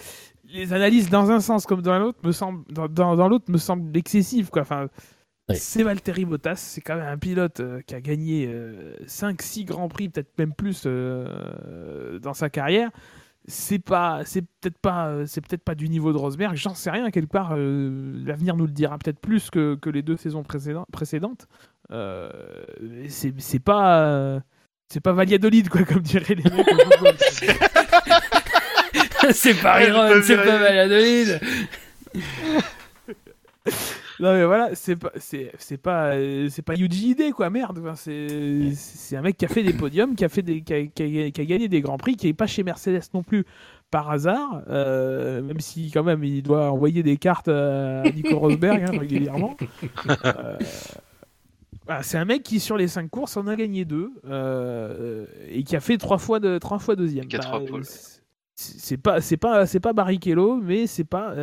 les 0.52 0.72
analyses 0.74 1.08
dans 1.08 1.30
un 1.30 1.40
sens 1.40 1.64
comme 1.64 1.80
dans 1.80 1.98
l'autre 1.98 2.18
me 2.22 2.32
semblent, 2.32 2.62
dans, 2.70 2.86
dans, 2.86 3.16
dans 3.16 3.28
l'autre 3.28 3.46
me 3.50 3.56
semblent 3.56 3.96
excessives, 3.96 4.50
quoi. 4.50 4.62
Enfin, 4.62 4.88
C'est 5.52 5.82
Valtteri 5.82 6.24
Bottas, 6.24 6.56
c'est 6.56 6.80
quand 6.80 6.96
même 6.96 7.06
un 7.06 7.18
pilote 7.18 7.60
euh, 7.60 7.82
qui 7.86 7.94
a 7.94 8.00
gagné 8.00 8.50
5-6 9.06 9.66
grands 9.66 9.88
prix, 9.88 10.08
peut-être 10.08 10.38
même 10.38 10.54
plus 10.54 10.84
euh, 10.86 12.18
dans 12.18 12.32
sa 12.32 12.48
carrière. 12.48 12.88
C'est 13.46 13.78
pas 13.78 14.22
c'est 14.24 14.40
peut-être 14.40 14.78
pas 14.78 15.08
euh, 15.08 15.26
c'est 15.26 15.42
peut-être 15.42 15.62
pas 15.62 15.74
du 15.74 15.90
niveau 15.90 16.14
de 16.14 16.16
Rosberg. 16.16 16.56
J'en 16.56 16.74
sais 16.74 16.90
rien 16.90 17.10
quelque 17.10 17.30
part 17.30 17.52
euh, 17.54 18.22
l'avenir 18.24 18.56
nous 18.56 18.64
le 18.64 18.72
dira 18.72 18.96
peut-être 18.96 19.20
plus 19.20 19.50
que, 19.50 19.74
que 19.74 19.90
les 19.90 20.00
deux 20.00 20.16
saisons 20.16 20.42
précédentes 20.42 20.86
précédentes. 20.90 21.46
Euh, 21.90 22.30
c'est 23.10 23.38
c'est 23.38 23.58
pas 23.58 24.02
euh, 24.06 24.40
c'est 24.88 25.00
pas 25.00 25.12
Valladolid 25.12 25.68
quoi 25.68 25.82
comme 25.84 26.00
diraient 26.00 26.36
les 26.36 26.44
mecs 26.44 26.54
c'est 29.32 29.60
pas 29.60 29.84
Iron, 29.84 30.22
c'est 30.22 30.36
pas. 30.36 30.58
Valladolid. 30.58 31.38
non 34.20 34.32
mais 34.32 34.44
voilà 34.44 34.74
c'est 34.74 34.96
pas 34.96 35.10
c'est 35.16 35.50
c'est 35.58 35.76
pas 35.76 36.12
c'est 36.48 36.62
pas 36.62 36.74
Yuji 36.74 37.10
Ide 37.10 37.32
quoi 37.32 37.50
merde 37.50 37.78
Enfin, 37.80 37.94
c'est 37.96 38.72
c'est 38.74 39.16
un 39.16 39.22
mec 39.22 39.36
qui 39.36 39.44
a 39.44 39.48
fait 39.48 39.62
des 39.62 39.72
podiums 39.72 40.14
qui 40.14 40.24
a 40.24 40.28
fait 40.28 40.42
des 40.42 40.62
qui 40.62 40.72
a, 40.74 40.86
qui 40.86 41.02
a- 41.22 41.30
qui 41.30 41.40
a 41.40 41.44
gagné 41.44 41.68
des 41.68 41.80
grands 41.80 41.96
prix 41.98 42.16
qui 42.16 42.28
est 42.28 42.32
pas 42.34 42.46
chez 42.46 42.62
Mercedes 42.62 43.00
non 43.12 43.22
plus 43.22 43.44
par 43.90 44.10
hasard 44.10 44.62
euh, 44.68 45.42
même 45.42 45.60
si 45.60 45.90
quand 45.90 46.02
même 46.04 46.22
il 46.24 46.42
doit 46.42 46.70
envoyer 46.70 47.02
des 47.02 47.16
cartes 47.16 47.48
à 47.48 48.02
Nico 48.14 48.38
Rosberg 48.38 48.82
hein, 48.88 48.98
régulièrement. 48.98 49.56
Euh, 50.24 50.56
voilà, 51.86 52.02
c'est 52.02 52.16
un 52.16 52.24
mec 52.24 52.42
qui 52.42 52.60
sur 52.60 52.76
les 52.78 52.88
cinq 52.88 53.10
courses 53.10 53.36
en 53.36 53.46
a 53.46 53.56
gagné 53.56 53.84
deux 53.84 54.10
euh, 54.26 55.26
et 55.50 55.62
qui 55.64 55.76
a 55.76 55.80
fait 55.80 55.98
trois 55.98 56.16
fois 56.18 56.40
de 56.40 56.56
trois 56.58 56.78
fois 56.78 56.96
deuxième. 56.96 57.26
Quatre 57.26 57.58
Bah, 57.60 57.78
c'est- 58.56 58.96
pas 58.96 59.20
c'est 59.20 59.36
pas 59.36 59.66
c'est 59.66 59.80
pas 59.80 59.92
Barrichello 59.92 60.56
mais 60.62 60.86
c'est 60.86 61.04
pas 61.04 61.34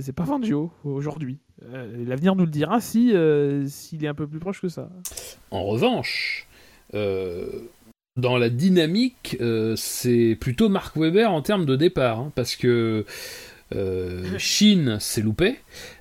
c'est 0.00 0.12
pas 0.12 0.24
Fangio 0.24 0.70
aujourd'hui 0.84 1.38
l'avenir 1.70 2.34
nous 2.34 2.44
le 2.44 2.50
dira 2.50 2.80
si 2.80 3.14
euh, 3.14 3.66
s'il 3.66 4.04
est 4.04 4.08
un 4.08 4.14
peu 4.14 4.26
plus 4.26 4.38
proche 4.38 4.60
que 4.60 4.68
ça. 4.68 4.88
En 5.50 5.64
revanche, 5.64 6.48
euh, 6.94 7.46
dans 8.16 8.36
la 8.36 8.50
dynamique, 8.50 9.36
euh, 9.40 9.74
c'est 9.76 10.36
plutôt 10.40 10.68
Mark 10.68 10.96
Webber 10.96 11.26
en 11.26 11.42
termes 11.42 11.64
de 11.64 11.76
départ, 11.76 12.18
hein, 12.18 12.32
parce 12.34 12.56
que 12.56 13.04
euh, 13.74 14.22
Chine 14.38 14.98
s'est 15.00 15.20
loupé. 15.22 15.58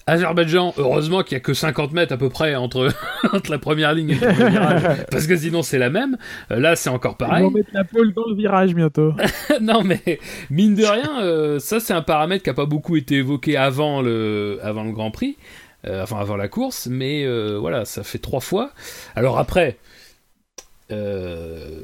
Azerbaïdjan, 0.07 0.73
heureusement 0.77 1.23
qu'il 1.23 1.35
n'y 1.35 1.41
a 1.41 1.43
que 1.43 1.53
50 1.53 1.93
mètres 1.93 2.13
à 2.13 2.17
peu 2.17 2.29
près 2.29 2.55
entre, 2.55 2.89
entre 3.33 3.51
la 3.51 3.59
première 3.59 3.93
ligne 3.93 4.11
et 4.11 4.15
le 4.15 4.49
virage, 4.49 5.05
parce 5.11 5.27
que 5.27 5.37
sinon 5.37 5.61
c'est 5.61 5.77
la 5.77 5.89
même. 5.89 6.17
Euh, 6.51 6.59
là, 6.59 6.75
c'est 6.75 6.89
encore 6.89 7.15
ils 7.19 7.25
pareil. 7.25 7.43
vont 7.43 7.51
mettre 7.51 7.69
la 7.73 7.83
pole 7.83 8.13
dans 8.13 8.25
le 8.27 8.35
virage 8.35 8.73
bientôt 8.73 9.13
non, 9.61 9.83
mais 9.83 10.19
mine 10.49 10.75
de 10.75 10.83
rien, 10.85 11.21
euh, 11.21 11.59
ça 11.59 11.79
c'est 11.79 11.93
un 11.93 12.01
paramètre 12.01 12.43
qui 12.43 12.49
n'a 12.49 12.55
pas 12.55 12.65
beaucoup 12.65 12.95
été 12.97 13.15
évoqué 13.15 13.57
avant 13.57 14.01
le, 14.01 14.59
avant 14.63 14.83
le 14.83 14.91
Grand 14.91 15.11
Prix, 15.11 15.37
enfin 15.87 16.19
avant 16.19 16.35
la 16.35 16.47
course, 16.47 16.87
mais 16.91 17.25
voilà, 17.57 17.85
ça 17.85 18.03
fait 18.03 18.19
trois 18.19 18.41
fois. 18.41 18.71
Alors 19.15 19.37
après, 19.39 19.77
euh, 20.91 21.81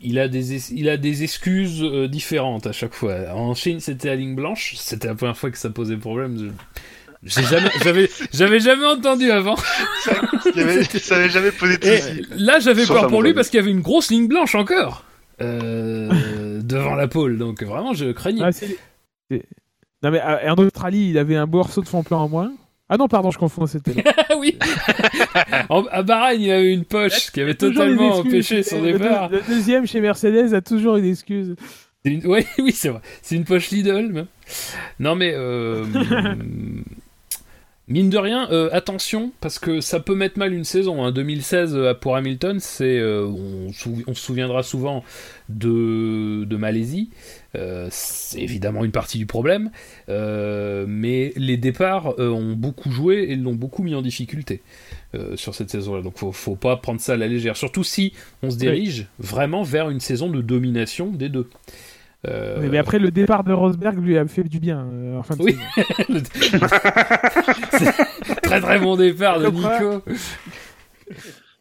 il, 0.00 0.18
a 0.18 0.28
des, 0.28 0.54
es- 0.54 0.72
il 0.74 0.88
a 0.88 0.96
des 0.96 1.22
excuses 1.22 1.82
euh, 1.82 2.08
différentes 2.08 2.66
à 2.66 2.72
chaque 2.72 2.94
fois. 2.94 3.14
En 3.34 3.54
Chine, 3.54 3.80
c'était 3.80 4.08
la 4.08 4.16
ligne 4.16 4.34
blanche, 4.34 4.74
c'était 4.76 5.08
la 5.08 5.14
première 5.14 5.36
fois 5.36 5.50
que 5.50 5.58
ça 5.58 5.70
posait 5.70 5.96
problème. 5.96 6.36
Je- 6.38 6.50
j'ai 7.22 7.42
jamais, 7.42 7.70
j'avais, 7.84 8.10
j'avais 8.32 8.60
jamais 8.60 8.86
entendu 8.86 9.30
avant. 9.30 9.56
Avait- 10.54 10.84
ça 10.84 11.16
avait 11.16 11.30
jamais 11.30 11.50
posé 11.50 11.78
de 11.78 11.84
soucis. 11.84 12.22
là, 12.36 12.60
j'avais 12.60 12.84
peur 12.86 13.08
pour 13.08 13.22
lui 13.22 13.34
parce 13.34 13.48
qu'il 13.48 13.58
y 13.58 13.62
avait 13.62 13.70
une 13.72 13.80
grosse 13.80 14.10
ligne 14.10 14.28
blanche 14.28 14.54
encore 14.54 15.04
euh, 15.40 16.60
devant 16.62 16.94
la 16.94 17.08
pôle. 17.08 17.38
Donc 17.38 17.62
vraiment, 17.62 17.94
je 17.94 18.12
craignais. 18.12 18.42
Ah, 18.44 19.36
non 20.02 20.10
mais 20.10 20.20
euh, 20.20 20.50
en 20.52 20.56
Australie 20.56 21.08
il 21.10 21.18
avait 21.18 21.36
un 21.36 21.46
morceau 21.46 21.80
de 21.82 21.88
fond 21.88 22.02
plan 22.02 22.20
en 22.20 22.28
moins 22.28 22.52
ah 22.88 22.96
non 22.96 23.08
pardon 23.08 23.30
je 23.30 23.38
confonds 23.38 23.66
c'était 23.66 23.94
là. 23.94 24.02
Ah 24.30 24.34
oui 24.38 24.56
en, 25.68 25.84
À 25.90 26.02
Bahreïn, 26.02 26.40
il 26.40 26.46
y 26.46 26.52
avait 26.52 26.72
une 26.72 26.84
poche 26.84 27.30
qui 27.32 27.40
avait 27.40 27.54
totalement 27.54 28.16
empêché 28.18 28.62
son 28.62 28.82
départ. 28.82 29.28
le 29.30 29.40
deuxième 29.48 29.86
chez 29.86 30.00
Mercedes 30.00 30.54
a 30.54 30.60
toujours 30.60 30.96
une 30.96 31.06
excuse 31.06 31.54
C'est 32.04 32.12
une- 32.12 32.26
ouais, 32.26 32.46
oui, 32.58 32.72
c'est 32.72 32.88
vrai. 32.90 33.00
C'est 33.22 33.34
une 33.36 33.44
poche 33.44 33.70
Lidl, 33.70 34.08
même. 34.12 34.26
Non, 35.00 35.14
mais... 35.16 35.32
euh, 35.34 35.84
Mine 37.88 38.10
de 38.10 38.18
rien, 38.18 38.48
euh, 38.50 38.68
attention, 38.72 39.30
parce 39.40 39.60
que 39.60 39.80
ça 39.80 40.00
peut 40.00 40.16
mettre 40.16 40.40
mal 40.40 40.52
une 40.52 40.64
saison. 40.64 41.04
Hein. 41.04 41.12
2016 41.12 41.76
euh, 41.76 41.94
pour 41.94 42.16
Hamilton, 42.16 42.58
c'est, 42.58 42.98
euh, 42.98 43.24
on, 43.26 43.72
sou- 43.72 44.02
on 44.08 44.14
se 44.14 44.20
souviendra 44.20 44.64
souvent 44.64 45.04
de, 45.48 46.42
de 46.44 46.56
Malaisie. 46.56 47.10
Euh, 47.56 47.88
c'est 47.90 48.40
évidemment 48.40 48.84
une 48.84 48.92
partie 48.92 49.18
du 49.18 49.26
problème, 49.26 49.70
euh, 50.08 50.84
mais 50.88 51.32
les 51.36 51.56
départs 51.56 52.14
euh, 52.18 52.30
ont 52.30 52.54
beaucoup 52.54 52.90
joué 52.90 53.26
et 53.30 53.36
l'ont 53.36 53.54
beaucoup 53.54 53.82
mis 53.82 53.94
en 53.94 54.02
difficulté 54.02 54.62
sur 55.36 55.54
cette 55.54 55.70
saison-là. 55.70 56.02
Donc 56.02 56.18
faut, 56.18 56.30
faut 56.30 56.56
pas 56.56 56.76
prendre 56.76 57.00
ça 57.00 57.14
à 57.14 57.16
la 57.16 57.26
légère, 57.26 57.56
surtout 57.56 57.82
si 57.82 58.12
on 58.42 58.50
se 58.50 58.58
dirige 58.58 59.06
vraiment 59.18 59.62
vers 59.62 59.88
une 59.88 60.00
saison 60.00 60.28
de 60.28 60.42
domination 60.42 61.10
des 61.10 61.30
deux. 61.30 61.48
Euh, 62.26 62.58
mais, 62.60 62.68
mais 62.68 62.78
après 62.78 62.98
le 62.98 63.10
départ 63.10 63.44
de 63.44 63.52
Rosberg 63.52 63.98
lui 63.98 64.18
a 64.18 64.26
fait 64.26 64.44
du 64.44 64.58
bien 64.58 64.86
euh, 64.92 65.18
en 65.18 65.22
fin 65.22 65.36
de 65.36 65.42
Oui. 65.42 65.56
très 68.42 68.60
très 68.60 68.78
bon 68.78 68.96
départ 68.96 69.38
de. 69.38 69.48
Nico. 69.48 70.02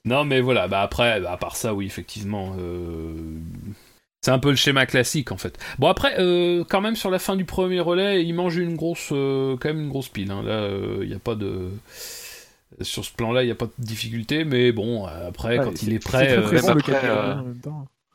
Non 0.05 0.23
mais 0.23 0.41
voilà, 0.41 0.67
bah 0.67 0.81
après, 0.81 1.19
bah, 1.19 1.33
à 1.33 1.37
part 1.37 1.55
ça, 1.55 1.73
oui, 1.73 1.85
effectivement, 1.85 2.55
euh, 2.59 3.13
c'est 4.25 4.31
un 4.31 4.39
peu 4.39 4.49
le 4.49 4.55
schéma 4.55 4.87
classique 4.87 5.31
en 5.31 5.37
fait. 5.37 5.55
Bon 5.77 5.87
après, 5.87 6.15
euh, 6.19 6.63
quand 6.67 6.81
même 6.81 6.95
sur 6.95 7.11
la 7.11 7.19
fin 7.19 7.35
du 7.35 7.45
premier 7.45 7.79
relais, 7.79 8.25
il 8.25 8.33
mange 8.33 8.57
une 8.57 8.75
grosse, 8.75 9.09
euh, 9.11 9.55
quand 9.59 9.69
même 9.69 9.81
une 9.81 9.89
grosse 9.89 10.09
pile. 10.09 10.31
hein. 10.31 10.41
Là, 10.43 10.67
il 11.03 11.07
n'y 11.07 11.13
a 11.13 11.19
pas 11.19 11.35
de, 11.35 11.69
sur 12.81 13.05
ce 13.05 13.11
plan-là, 13.13 13.43
il 13.43 13.45
n'y 13.45 13.51
a 13.51 13.55
pas 13.55 13.67
de 13.67 13.71
difficulté, 13.77 14.43
mais 14.43 14.71
bon, 14.71 15.05
après, 15.05 15.59
Ouais, 15.59 15.65
quand 15.65 15.83
il 15.83 15.93
est 15.93 15.99
prêt, 16.03 16.33
euh, 16.35 16.41
euh, 17.11 17.35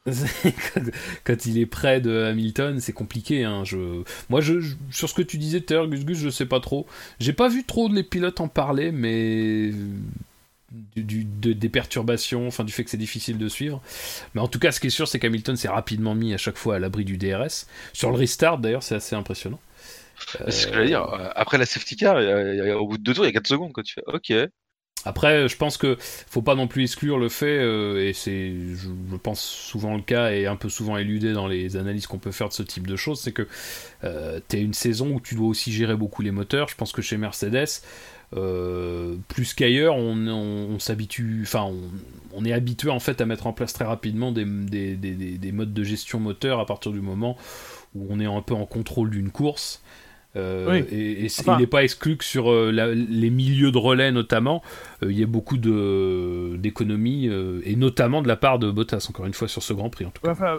quand, 1.24 1.46
il 1.46 1.58
est 1.58 1.66
près 1.66 2.00
de 2.00 2.24
Hamilton, 2.24 2.80
c'est 2.80 2.92
compliqué. 2.92 3.44
Hein. 3.44 3.62
Je, 3.64 4.02
moi, 4.30 4.40
je, 4.40 4.58
je- 4.58 4.74
sur 4.90 5.08
ce 5.08 5.14
que 5.14 5.22
tu 5.22 5.38
disais 5.38 5.60
tout 5.60 5.74
à 5.74 5.76
l'heure, 5.76 5.88
Gus 5.88 6.04
Gus, 6.04 6.18
je 6.18 6.30
sais 6.30 6.46
pas 6.46 6.58
trop. 6.58 6.86
J'ai 7.20 7.34
pas 7.34 7.48
vu 7.48 7.62
trop 7.62 7.88
de 7.88 7.94
les 7.94 8.02
pilotes 8.02 8.40
en 8.40 8.48
parler, 8.48 8.90
mais 8.90 9.70
du, 10.70 11.02
du- 11.02 11.24
de- 11.24 11.52
des 11.52 11.68
perturbations, 11.68 12.46
enfin 12.46 12.64
du 12.64 12.72
fait 12.72 12.84
que 12.84 12.90
c'est 12.90 12.96
difficile 12.96 13.38
de 13.38 13.48
suivre. 13.48 13.82
Mais 14.34 14.40
en 14.40 14.48
tout 14.48 14.58
cas, 14.58 14.72
ce 14.72 14.80
qui 14.80 14.88
est 14.88 14.90
sûr, 14.90 15.08
c'est 15.08 15.18
qu'Hamilton 15.18 15.56
s'est 15.56 15.68
rapidement 15.68 16.14
mis 16.14 16.32
à 16.34 16.38
chaque 16.38 16.56
fois 16.56 16.76
à 16.76 16.78
l'abri 16.78 17.04
du 17.04 17.16
DRS. 17.16 17.66
Sur 17.92 18.10
le 18.10 18.16
restart, 18.16 18.58
d'ailleurs, 18.58 18.82
c'est 18.82 18.94
assez 18.96 19.16
impressionnant. 19.16 19.60
C'est 20.38 20.50
ce 20.50 20.66
que 20.66 20.74
j'allais 20.74 20.86
dire. 20.88 21.04
Euh, 21.14 21.30
Après 21.34 21.56
la 21.58 21.66
safety 21.66 21.96
car, 21.96 22.20
il 22.20 22.28
y 22.28 22.30
a- 22.32 22.52
il 22.54 22.58
y 22.58 22.70
a- 22.70 22.78
au 22.78 22.86
bout 22.86 22.98
de 22.98 23.02
deux 23.02 23.14
tours, 23.14 23.24
il 23.24 23.28
y 23.28 23.30
a 23.30 23.32
4 23.32 23.46
secondes. 23.46 23.72
Quand 23.72 23.82
tu 23.82 23.94
fais 23.94 24.02
OK. 24.06 24.32
Après, 25.06 25.48
je 25.48 25.56
pense 25.56 25.78
que 25.78 25.96
faut 25.98 26.42
pas 26.42 26.54
non 26.54 26.68
plus 26.68 26.82
exclure 26.82 27.18
le 27.18 27.30
fait, 27.30 27.58
euh, 27.58 28.06
et 28.06 28.12
c'est, 28.12 28.50
je, 28.74 28.88
je 29.10 29.16
pense 29.16 29.40
souvent 29.40 29.96
le 29.96 30.02
cas 30.02 30.30
et 30.32 30.46
un 30.46 30.56
peu 30.56 30.68
souvent 30.68 30.98
éludé 30.98 31.32
dans 31.32 31.46
les 31.48 31.78
analyses 31.78 32.06
qu'on 32.06 32.18
peut 32.18 32.32
faire 32.32 32.50
de 32.50 32.52
ce 32.52 32.62
type 32.62 32.86
de 32.86 32.96
choses, 32.96 33.18
c'est 33.18 33.32
que 33.32 33.48
euh, 34.04 34.40
t'es 34.46 34.60
une 34.60 34.74
saison 34.74 35.12
où 35.12 35.20
tu 35.20 35.36
dois 35.36 35.48
aussi 35.48 35.72
gérer 35.72 35.96
beaucoup 35.96 36.20
les 36.20 36.32
moteurs. 36.32 36.68
Je 36.68 36.74
pense 36.76 36.92
que 36.92 37.00
chez 37.00 37.16
Mercedes, 37.16 37.80
euh, 38.36 39.16
plus 39.28 39.54
qu'ailleurs, 39.54 39.96
on, 39.96 40.16
on- 40.28 40.74
on 40.74 40.78
s'habitue, 40.78 41.40
enfin, 41.42 41.64
on, 41.64 41.80
on 42.32 42.44
est 42.44 42.52
habitué 42.52 42.90
en 42.90 43.00
fait 43.00 43.20
à 43.20 43.26
mettre 43.26 43.46
en 43.46 43.52
place 43.52 43.72
très 43.72 43.84
rapidement 43.84 44.30
des, 44.32 44.44
des, 44.44 44.94
des- 44.96 45.14
des- 45.14 45.38
des 45.38 45.52
modes 45.52 45.72
de 45.72 45.82
gestion 45.84 46.20
moteur 46.20 46.60
à 46.60 46.66
partir 46.66 46.92
du 46.92 47.00
moment 47.00 47.36
où 47.94 48.06
on 48.08 48.20
est 48.20 48.26
un 48.26 48.40
peu 48.42 48.54
en 48.54 48.66
contrôle 48.66 49.10
d'une 49.10 49.30
course. 49.30 49.82
Euh, 50.36 50.70
Oui. 50.70 50.86
Et, 50.96 51.24
et 51.24 51.28
c'est- 51.28 51.42
Enfin- 51.42 51.56
il 51.58 51.60
n'est 51.62 51.66
pas 51.66 51.82
exclu 51.82 52.16
que 52.16 52.24
sur 52.24 52.52
euh, 52.52 52.70
la- 52.70 52.94
les 52.94 53.30
milieux 53.30 53.72
de 53.72 53.78
relais 53.78 54.12
notamment, 54.12 54.62
il 55.02 55.18
y 55.18 55.24
a 55.24 55.26
beaucoup 55.26 55.56
d'économies 56.56 57.28
et 57.64 57.76
notamment 57.76 58.22
de 58.22 58.28
la 58.28 58.36
part 58.36 58.58
de 58.58 58.70
Bottas 58.70 59.06
encore 59.10 59.26
une 59.26 59.34
fois 59.34 59.48
sur 59.48 59.62
ce 59.62 59.72
Grand 59.72 59.90
Prix 59.90 60.04
en 60.06 60.10
tout 60.10 60.22
cas. 60.22 60.30
Enfin, 60.30 60.58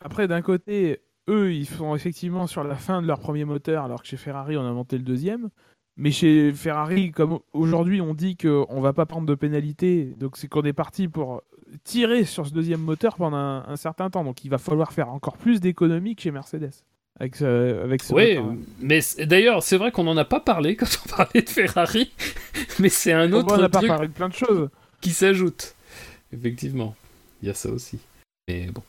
après, 0.00 0.26
d'un 0.26 0.42
côté, 0.42 1.00
eux, 1.28 1.52
ils 1.52 1.66
sont 1.66 1.94
effectivement 1.94 2.46
sur 2.48 2.64
la 2.64 2.74
fin 2.74 3.00
de 3.02 3.06
leur 3.06 3.20
premier 3.20 3.44
moteur, 3.44 3.84
alors 3.84 4.02
que 4.02 4.08
chez 4.08 4.16
Ferrari, 4.16 4.56
on 4.56 4.66
a 4.66 4.72
monté 4.72 4.96
le 4.98 5.04
deuxième. 5.04 5.50
Mais 5.96 6.10
chez 6.10 6.52
Ferrari, 6.52 7.10
comme 7.12 7.40
aujourd'hui, 7.52 8.00
on 8.00 8.14
dit 8.14 8.36
qu'on 8.36 8.80
va 8.80 8.92
pas 8.92 9.04
prendre 9.06 9.26
de 9.26 9.34
pénalité, 9.34 10.14
donc 10.18 10.36
c'est 10.36 10.48
qu'on 10.48 10.62
est 10.62 10.72
parti 10.72 11.06
pour 11.08 11.42
tirer 11.84 12.24
sur 12.24 12.46
ce 12.46 12.52
deuxième 12.52 12.80
moteur 12.80 13.16
pendant 13.16 13.36
un, 13.36 13.64
un 13.68 13.76
certain 13.76 14.08
temps. 14.10 14.24
Donc 14.24 14.44
il 14.44 14.48
va 14.50 14.58
falloir 14.58 14.92
faire 14.92 15.10
encore 15.10 15.36
plus 15.36 15.60
d'économies 15.60 16.16
que 16.16 16.22
chez 16.22 16.30
Mercedes. 16.30 16.72
Avec 17.20 17.36
ce, 17.36 17.82
avec 17.82 18.02
ce 18.02 18.14
Oui, 18.14 18.38
moteur. 18.38 18.54
mais 18.80 19.00
d'ailleurs 19.26 19.62
c'est 19.62 19.76
vrai 19.76 19.92
qu'on 19.92 20.04
n'en 20.04 20.16
a 20.16 20.24
pas 20.24 20.40
parlé 20.40 20.76
quand 20.76 20.86
on 21.04 21.08
parlait 21.14 21.42
de 21.42 21.48
Ferrari, 21.48 22.10
mais 22.78 22.88
c'est 22.88 23.12
un 23.12 23.30
autre 23.34 23.54
on 23.54 23.68
pas 23.68 23.68
truc 23.68 23.88
parlé 23.88 24.08
de 24.08 24.12
plein 24.14 24.28
de 24.30 24.34
choses. 24.34 24.70
qui 25.02 25.10
s'ajoute. 25.10 25.74
Effectivement, 26.32 26.94
il 27.42 27.48
y 27.48 27.50
a 27.50 27.54
ça 27.54 27.68
aussi. 27.70 27.98
Mais 28.48 28.66
bon. 28.72 28.82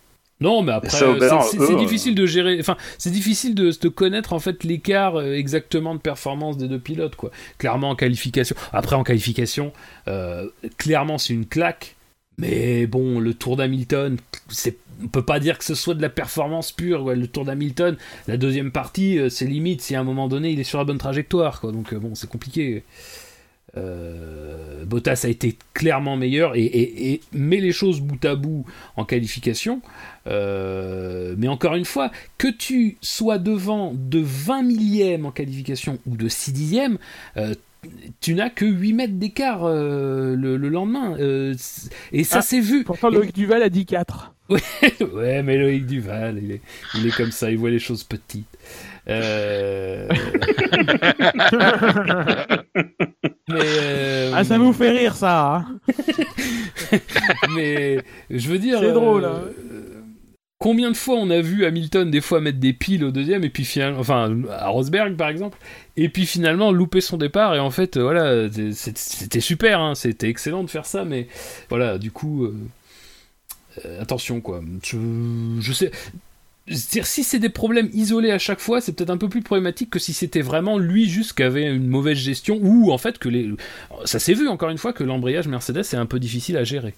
Non, 0.43 0.61
mais 0.61 0.73
après, 0.73 0.89
euh, 1.07 1.15
Aubert, 1.15 1.43
c'est- 1.43 1.57
eux, 1.57 1.75
difficile 1.77 2.15
de 2.15 2.25
gérer. 2.25 2.57
Enfin, 2.59 2.77
c'est 2.97 3.11
difficile 3.11 3.55
de, 3.55 3.71
de 3.71 3.87
connaître 3.89 4.33
en 4.33 4.39
fait 4.39 4.63
l'écart 4.63 5.15
euh, 5.15 5.33
exactement 5.33 5.95
de 5.95 5.99
performance 5.99 6.57
des 6.57 6.67
deux 6.67 6.79
pilotes, 6.79 7.15
quoi. 7.15 7.31
Clairement 7.57 7.89
en 7.91 7.95
qualification. 7.95 8.55
Après, 8.73 8.95
en 8.95 9.03
qualification, 9.03 9.71
euh, 10.07 10.47
clairement 10.77 11.17
c'est 11.17 11.33
une 11.33 11.45
claque. 11.45 11.95
Mais 12.37 12.87
bon, 12.87 13.19
le 13.19 13.33
Tour 13.35 13.57
d'Hamilton, 13.57 14.17
c'est, 14.49 14.75
on 15.03 15.07
peut 15.07 15.21
pas 15.23 15.39
dire 15.39 15.57
que 15.59 15.63
ce 15.63 15.75
soit 15.75 15.93
de 15.93 16.01
la 16.01 16.09
performance 16.09 16.71
pure. 16.71 17.03
quoi. 17.03 17.13
Le 17.15 17.27
Tour 17.27 17.45
d'Hamilton, 17.45 17.95
la 18.27 18.37
deuxième 18.37 18.71
partie, 18.71 19.19
euh, 19.19 19.29
c'est 19.29 19.45
limite 19.45 19.81
si 19.81 19.95
à 19.95 19.99
un 19.99 20.03
moment 20.03 20.27
donné 20.27 20.49
il 20.51 20.59
est 20.59 20.63
sur 20.63 20.79
la 20.79 20.83
bonne 20.83 20.97
trajectoire, 20.97 21.61
quoi. 21.61 21.71
Donc 21.71 21.93
euh, 21.93 21.99
bon, 21.99 22.15
c'est 22.15 22.27
compliqué. 22.29 22.83
Euh, 23.77 24.85
Bottas 24.85 25.21
a 25.23 25.29
été 25.29 25.57
clairement 25.73 26.15
meilleur 26.17 26.55
et, 26.55 26.63
et- 26.63 27.13
et 27.13 27.21
met 27.31 27.59
les 27.59 27.71
choses 27.71 28.01
bout 28.01 28.23
à 28.25 28.35
bout 28.35 28.65
en 28.97 29.05
qualification. 29.05 29.81
Euh, 30.27 31.35
mais 31.37 31.47
encore 31.47 31.75
une 31.75 31.85
fois, 31.85 32.11
que 32.37 32.47
tu 32.47 32.97
sois 33.01 33.37
devant 33.39 33.93
de 33.95 34.19
20 34.19 34.63
millièmes 34.63 35.25
en 35.25 35.31
qualification 35.31 35.99
ou 36.05 36.15
de 36.17 36.27
6 36.27 36.53
dixièmes, 36.53 36.97
euh, 37.37 37.55
tu 38.21 38.33
n'as 38.35 38.49
que 38.49 38.65
8 38.65 38.93
mètres 38.93 39.13
d'écart 39.15 39.63
euh, 39.65 40.35
le, 40.35 40.55
le 40.57 40.69
lendemain. 40.69 41.17
Euh, 41.19 41.53
et 42.11 42.23
ça 42.23 42.37
Ah, 42.39 42.41
s'est 42.41 42.61
vu. 42.61 42.83
Pourtant, 42.83 43.09
Loïc 43.09 43.33
Duval 43.33 43.63
a 43.63 43.69
dit 43.69 43.85
4. 43.85 44.33
ouais, 44.49 45.41
mais 45.43 45.57
Loïc 45.57 45.85
Duval, 45.85 46.39
il 46.41 46.51
est, 46.51 46.61
il 46.95 47.07
est 47.07 47.15
comme 47.15 47.31
ça, 47.31 47.49
il 47.49 47.57
voit 47.57 47.69
les 47.71 47.79
choses 47.79 48.03
petites. 48.03 48.45
Euh... 49.09 50.07
mais, 53.49 53.59
euh, 53.59 54.31
Ah, 54.33 54.43
ça 54.43 54.57
vous 54.57 54.73
fait 54.73 54.91
rire, 54.91 55.15
ça 55.15 55.55
hein 55.55 55.79
mais 57.55 57.99
je 58.29 58.49
veux 58.49 58.59
dire. 58.59 58.79
C'est 58.79 58.85
euh, 58.87 58.93
drôle, 58.93 59.25
hein. 59.25 59.41
Combien 60.59 60.91
de 60.91 60.95
fois 60.95 61.15
on 61.15 61.29
a 61.29 61.41
vu 61.41 61.65
Hamilton 61.65 62.09
des 62.09 62.21
fois 62.21 62.39
mettre 62.39 62.59
des 62.59 62.71
piles 62.71 63.03
au 63.03 63.11
deuxième 63.11 63.43
et 63.43 63.49
puis 63.49 63.65
finalement, 63.65 63.99
enfin 63.99 64.33
à 64.49 64.69
Rosberg 64.69 65.17
par 65.17 65.27
exemple, 65.27 65.57
et 65.97 66.07
puis 66.07 66.25
finalement 66.25 66.71
louper 66.71 67.01
son 67.01 67.17
départ 67.17 67.53
et 67.53 67.59
en 67.59 67.69
fait 67.69 67.97
voilà 67.97 68.47
c'était 68.71 69.41
super, 69.41 69.81
hein, 69.81 69.93
c'était 69.93 70.29
excellent 70.29 70.63
de 70.63 70.69
faire 70.69 70.85
ça, 70.85 71.03
mais 71.03 71.27
voilà 71.67 71.97
du 71.97 72.11
coup 72.11 72.45
euh, 72.45 72.53
attention 73.99 74.39
quoi, 74.39 74.61
je, 74.85 74.97
je 75.59 75.73
sais. 75.73 75.91
Si 76.69 77.23
c'est 77.23 77.39
des 77.39 77.49
problèmes 77.49 77.89
isolés 77.93 78.31
à 78.31 78.39
chaque 78.39 78.61
fois, 78.61 78.79
c'est 78.79 78.93
peut-être 78.93 79.09
un 79.09 79.17
peu 79.17 79.27
plus 79.27 79.41
problématique 79.41 79.89
que 79.89 79.99
si 79.99 80.13
c'était 80.13 80.41
vraiment 80.41 80.77
lui 80.77 81.09
juste 81.09 81.33
qui 81.33 81.43
avait 81.43 81.65
une 81.65 81.87
mauvaise 81.87 82.17
gestion 82.17 82.57
ou 82.61 82.91
en 82.91 82.97
fait 82.97 83.17
que. 83.17 83.29
Ça 84.05 84.19
s'est 84.19 84.33
vu 84.33 84.47
encore 84.47 84.69
une 84.69 84.77
fois 84.77 84.93
que 84.93 85.03
l'embrayage 85.03 85.47
Mercedes 85.47 85.79
est 85.79 85.95
un 85.95 86.05
peu 86.05 86.19
difficile 86.19 86.55
à 86.55 86.63
gérer. 86.63 86.93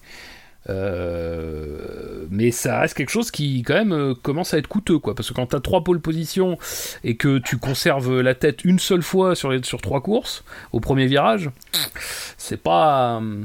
Euh, 0.68 2.26
mais 2.30 2.50
ça 2.50 2.80
reste 2.80 2.94
quelque 2.94 3.10
chose 3.10 3.30
qui 3.30 3.62
quand 3.62 3.74
même 3.74 3.92
euh, 3.92 4.14
commence 4.14 4.52
à 4.52 4.58
être 4.58 4.66
coûteux 4.66 4.98
quoi 4.98 5.14
parce 5.14 5.28
que 5.28 5.34
quand 5.34 5.46
t'as 5.46 5.60
trois 5.60 5.84
pôles 5.84 6.00
position 6.00 6.58
et 7.04 7.16
que 7.16 7.38
tu 7.38 7.56
conserves 7.56 8.20
la 8.20 8.34
tête 8.34 8.64
une 8.64 8.80
seule 8.80 9.02
fois 9.02 9.36
sur 9.36 9.52
les 9.52 9.62
sur 9.62 9.80
trois 9.80 10.00
courses 10.00 10.42
au 10.72 10.80
premier 10.80 11.06
virage 11.06 11.50
c'est 12.36 12.60
pas 12.60 13.20
euh, 13.20 13.44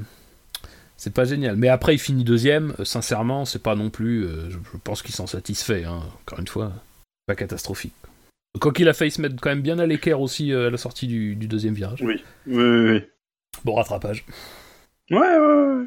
c'est 1.01 1.13
pas 1.13 1.25
génial 1.25 1.55
mais 1.55 1.67
après 1.67 1.95
il 1.95 1.99
finit 1.99 2.23
deuxième 2.23 2.75
euh, 2.79 2.85
sincèrement 2.85 3.45
c'est 3.45 3.63
pas 3.63 3.75
non 3.75 3.89
plus 3.89 4.25
euh, 4.25 4.49
je, 4.49 4.57
je 4.57 4.77
pense 4.83 5.01
qu'il 5.01 5.15
s'en 5.15 5.25
satisfait 5.27 5.83
hein. 5.83 6.01
encore 6.21 6.39
une 6.39 6.47
fois 6.47 6.71
pas 7.25 7.35
catastrophique 7.35 7.95
quoi 8.59 8.71
qu'il 8.71 8.87
a 8.87 8.93
failli 8.93 9.11
se 9.11 9.21
mettre 9.21 9.35
quand 9.41 9.49
même 9.49 9.61
bien 9.61 9.79
à 9.79 9.85
l'équerre 9.85 10.21
aussi 10.21 10.53
euh, 10.53 10.67
à 10.67 10.69
la 10.69 10.77
sortie 10.77 11.07
du, 11.07 11.35
du 11.35 11.47
deuxième 11.47 11.73
virage 11.73 12.01
Oui, 12.03 12.21
oui, 12.45 12.63
oui. 12.63 12.91
oui. 12.91 13.03
bon 13.63 13.75
rattrapage 13.75 14.25
Ouais, 15.11 15.17
ouais, 15.19 15.37
ouais. 15.37 15.85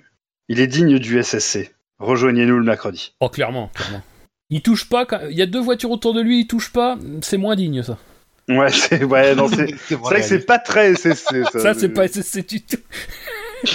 Il 0.48 0.60
est 0.60 0.66
digne 0.66 0.98
du 0.98 1.22
SSC. 1.22 1.74
Rejoignez-nous 1.98 2.58
le 2.58 2.64
mercredi. 2.64 3.14
Oh, 3.20 3.30
clairement, 3.30 3.68
clairement. 3.68 4.02
Il 4.50 4.60
touche 4.60 4.86
pas, 4.86 5.06
quand... 5.06 5.20
il 5.30 5.36
y 5.36 5.42
a 5.42 5.46
deux 5.46 5.60
voitures 5.60 5.90
autour 5.90 6.12
de 6.12 6.20
lui, 6.20 6.40
il 6.40 6.46
touche 6.46 6.70
pas, 6.70 6.98
c'est 7.22 7.38
moins 7.38 7.56
digne 7.56 7.82
ça. 7.82 7.98
Ouais, 8.48 8.70
c'est 8.70 9.02
ouais, 9.02 9.34
non, 9.34 9.48
c'est 9.48 9.68
C'est 9.70 9.76
c'est 9.78 9.94
vrai 9.94 10.20
que 10.20 10.26
c'est 10.26 10.44
pas 10.44 10.58
très 10.58 10.94
SSC. 10.94 11.44
Ça, 11.50 11.58
Ça, 11.58 11.74
c'est 11.74 11.88
pas 11.88 12.06
SSC 12.06 12.46
du 12.46 12.60
tout. 12.60 12.76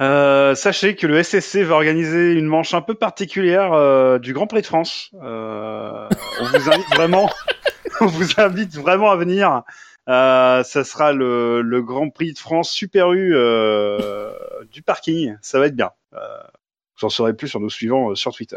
Euh, 0.00 0.54
sachez 0.54 0.94
que 0.94 1.06
le 1.06 1.22
SSC 1.22 1.62
va 1.62 1.74
organiser 1.74 2.34
une 2.34 2.46
manche 2.46 2.74
un 2.74 2.82
peu 2.82 2.94
particulière 2.94 3.72
euh, 3.72 4.18
du 4.18 4.34
Grand 4.34 4.46
Prix 4.46 4.60
de 4.60 4.66
France. 4.66 5.10
Euh, 5.22 6.08
on 6.40 6.44
vous 6.44 6.70
invite 6.70 6.94
vraiment, 6.94 7.30
on 8.00 8.06
vous 8.06 8.28
invite 8.38 8.74
vraiment 8.74 9.10
à 9.10 9.16
venir. 9.16 9.62
Euh, 10.08 10.62
ça 10.62 10.84
sera 10.84 11.12
le, 11.12 11.62
le 11.62 11.82
Grand 11.82 12.10
Prix 12.10 12.34
de 12.34 12.38
France 12.38 12.70
Super 12.70 13.12
U 13.12 13.32
euh, 13.34 14.32
du 14.70 14.82
parking. 14.82 15.36
Ça 15.40 15.58
va 15.58 15.66
être 15.66 15.76
bien. 15.76 15.92
Vous 16.12 17.06
en 17.06 17.10
saurez 17.10 17.34
plus 17.34 17.48
sur 17.48 17.60
nos 17.60 17.68
suivants 17.68 18.14
sur 18.14 18.34
Twitter. 18.34 18.56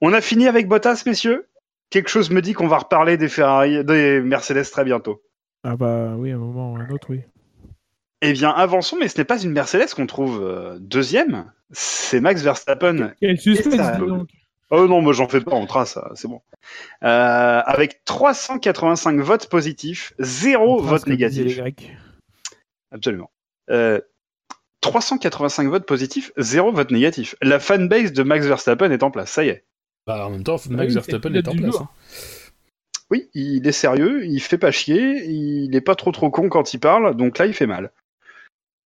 On 0.00 0.12
a 0.12 0.20
fini 0.20 0.48
avec 0.48 0.68
Bottas, 0.68 1.02
messieurs. 1.06 1.48
Quelque 1.90 2.08
chose 2.08 2.30
me 2.30 2.40
dit 2.40 2.52
qu'on 2.52 2.68
va 2.68 2.78
reparler 2.78 3.16
des 3.16 3.28
Ferrari, 3.28 3.84
des 3.84 4.20
Mercedes 4.20 4.70
très 4.70 4.84
bientôt. 4.84 5.22
Ah 5.64 5.76
bah 5.76 6.14
oui, 6.16 6.30
à 6.30 6.36
un 6.36 6.38
moment 6.38 6.72
ou 6.72 6.76
à 6.76 6.80
un 6.80 6.90
autre, 6.90 7.08
oui. 7.10 7.20
Eh 8.22 8.32
bien, 8.32 8.50
avançons, 8.50 8.96
mais 9.00 9.08
ce 9.08 9.18
n'est 9.18 9.24
pas 9.24 9.40
une 9.42 9.50
Mercedes 9.52 9.94
qu'on 9.94 10.06
trouve 10.06 10.42
euh, 10.42 10.76
deuxième. 10.80 11.50
C'est 11.72 12.20
Max 12.20 12.42
Verstappen 12.42 13.12
Quel 13.20 13.40
suspense, 13.40 13.76
ça- 13.76 13.92
dis 13.98 14.06
donc. 14.06 14.28
Oh 14.72 14.86
non, 14.86 15.00
moi 15.02 15.12
j'en 15.12 15.26
fais 15.28 15.40
pas, 15.40 15.52
on 15.56 15.66
trace, 15.66 15.94
ça, 15.94 16.10
c'est 16.14 16.28
bon. 16.28 16.42
Euh, 17.02 17.60
avec 17.64 18.04
385 18.04 19.18
votes 19.20 19.48
positifs, 19.48 20.12
zéro 20.20 20.74
On 20.74 20.78
trace 20.78 20.90
vote 20.90 21.06
négatif. 21.08 21.58
Absolument. 22.92 23.30
Euh, 23.70 24.00
385 24.80 25.68
votes 25.68 25.86
positifs, 25.86 26.30
zéro 26.36 26.70
vote 26.72 26.90
négatif. 26.92 27.34
La 27.42 27.58
fanbase 27.58 28.12
de 28.12 28.22
Max 28.22 28.46
Verstappen 28.46 28.90
est 28.92 29.02
en 29.02 29.10
place, 29.10 29.30
ça 29.32 29.44
y 29.44 29.48
est. 29.48 29.64
Bah, 30.06 30.26
en 30.26 30.30
même 30.30 30.44
temps, 30.44 30.56
oui, 30.68 30.76
Max 30.76 30.94
Verstappen 30.94 31.34
est 31.34 31.48
en 31.48 31.54
place. 31.56 31.76
hein. 31.76 31.88
Oui, 33.10 33.28
il 33.34 33.66
est 33.66 33.72
sérieux, 33.72 34.24
il 34.24 34.38
fait 34.40 34.56
pas 34.58 34.70
chier, 34.70 35.24
il 35.26 35.74
est 35.74 35.80
pas 35.80 35.96
trop 35.96 36.12
trop 36.12 36.30
con 36.30 36.48
quand 36.48 36.74
il 36.74 36.78
parle, 36.78 37.16
donc 37.16 37.38
là 37.38 37.46
il 37.46 37.54
fait 37.54 37.66
mal. 37.66 37.90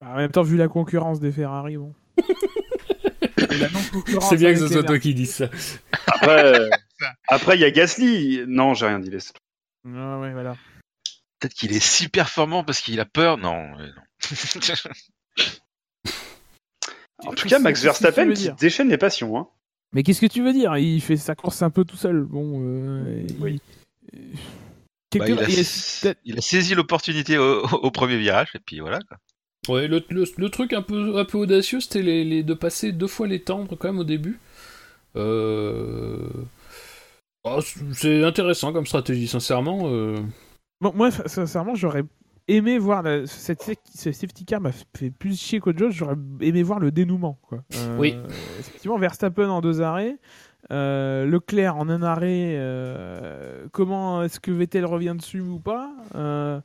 Bah, 0.01 0.07
En 0.13 0.15
même 0.17 0.31
temps, 0.31 0.41
vu 0.43 0.57
la 0.57 0.67
concurrence 0.67 1.19
des 1.19 1.31
Ferrari, 1.31 1.77
bon. 1.77 1.93
C'est 4.21 4.37
bien 4.37 4.53
que 4.53 4.59
ce 4.59 4.67
soit 4.67 4.83
toi 4.83 4.99
qui 4.99 5.13
dises 5.13 5.33
ça. 5.35 5.49
Après, 6.07 6.45
euh, 6.59 6.69
après 7.27 7.55
il 7.57 7.61
y 7.61 7.65
a 7.65 7.71
Gasly. 7.71 8.43
Non, 8.47 8.73
j'ai 8.73 8.87
rien 8.87 8.99
dit. 8.99 9.09
laisse. 9.09 9.33
Ah 9.85 10.19
ouais, 10.19 10.31
voilà. 10.33 10.55
Peut-être 11.39 11.53
qu'il 11.53 11.71
est 11.73 11.79
si 11.79 12.07
performant 12.07 12.63
parce 12.63 12.81
qu'il 12.81 12.99
a 12.99 13.05
peur. 13.05 13.37
Non. 13.37 13.73
euh, 13.79 13.87
non. 13.87 14.01
En 17.23 17.33
tout 17.33 17.47
cas, 17.47 17.59
Max 17.59 17.83
Verstappen 17.83 18.33
qui 18.33 18.49
déchaîne 18.59 18.89
les 18.89 18.97
passions. 18.97 19.37
Hein. 19.37 19.47
Mais 19.93 20.01
qu'est-ce 20.01 20.21
que 20.21 20.25
tu 20.25 20.41
veux 20.41 20.53
dire? 20.53 20.75
Il 20.77 21.01
fait 21.01 21.17
sa 21.17 21.35
course 21.35 21.61
un 21.61 21.69
peu 21.69 21.85
tout 21.85 21.95
seul. 21.97 22.23
Bon. 22.23 22.59
Euh, 22.63 23.27
Oui. 23.39 23.61
il- 24.13 24.39
Bah, 25.19 25.27
il, 25.27 25.37
a, 25.39 25.47
il 25.47 25.59
est- 25.59 26.17
il 26.25 26.37
a 26.37 26.41
saisi 26.41 26.73
l'opportunité 26.73 27.37
au, 27.37 27.61
au 27.67 27.91
premier 27.91 28.17
virage 28.17 28.47
et 28.55 28.59
puis 28.59 28.79
voilà. 28.79 28.97
quoi. 29.07 29.17
Ouais, 29.69 29.87
le, 29.87 30.01
le- 30.09 30.25
le 30.37 30.49
truc 30.49 30.73
un 30.73 30.81
peu, 30.81 31.19
un 31.19 31.25
peu 31.25 31.37
audacieux, 31.37 31.79
c'était 31.79 32.01
les, 32.01 32.23
les- 32.23 32.43
de 32.43 32.53
passer 32.55 32.91
deux 32.91 33.07
fois 33.07 33.27
les 33.27 33.41
tendres 33.41 33.75
quand 33.77 33.89
même 33.89 33.99
au 33.99 34.03
début. 34.03 34.39
Euh... 35.15 36.27
oh, 37.43 37.59
c'est 37.93 38.23
intéressant 38.23 38.73
comme 38.73 38.85
stratégie, 38.85 39.27
sincèrement. 39.27 39.81
euh. 39.85 40.17
Bon, 40.79 40.91
moi, 40.95 41.11
sincèrement, 41.11 41.75
j'aurais 41.75 42.03
aimé 42.47 42.79
voir 42.79 43.03
la- 43.03 43.27
cette, 43.27 43.61
ce 43.93 44.11
safety 44.11 44.45
car 44.45 44.61
m'a 44.61 44.71
fait 44.97 45.11
plus 45.11 45.39
chier 45.39 45.59
qu'autre 45.59 45.77
chose. 45.79 45.93
J'aurais 45.93 46.15
aimé 46.39 46.63
voir 46.63 46.79
le 46.79 46.91
dénouement. 46.91 47.37
Quoi. 47.43 47.59
Euh, 47.75 47.97
Oui. 47.99 48.15
Effectivement, 48.59 48.97
Verstappen 48.97 49.47
en 49.49 49.61
deux 49.61 49.81
arrêts, 49.81 50.17
euh, 50.71 51.25
Leclerc 51.25 51.77
en 51.77 51.87
un 51.87 52.01
arrêt. 52.01 52.55
euh, 52.57 53.67
comment 53.71 54.23
est-ce 54.23 54.39
que 54.39 54.49
Vettel 54.51 54.85
revient 54.85 55.13
dessus 55.15 55.41
ou 55.41 55.59
pas 55.59 55.91
Euh, 56.15 56.59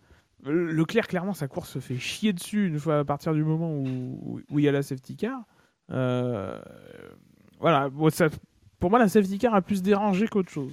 Leclerc, 0.45 1.07
clairement, 1.09 1.33
sa 1.35 1.49
course 1.49 1.71
se 1.71 1.79
fait 1.81 1.97
chier 1.99 2.33
dessus 2.33 2.69
une 2.69 2.79
fois 2.79 2.99
à 3.01 3.05
partir 3.05 3.35
du 3.35 3.43
moment 3.43 3.73
où, 3.75 4.41
où 4.51 4.59
il 4.59 4.65
y 4.65 4.69
a 4.69 4.73
la 4.73 4.83
safety 4.83 5.17
car. 5.17 5.41
Euh, 5.91 6.61
voilà, 7.59 7.89
bon, 7.89 8.11
ça- 8.11 8.29
pour 8.79 8.91
moi, 8.91 8.99
la 8.99 9.09
safety 9.09 9.39
car 9.39 9.55
a 9.55 9.63
plus 9.63 9.83
dérangé 9.83 10.29
qu'autre 10.29 10.51
chose. 10.51 10.73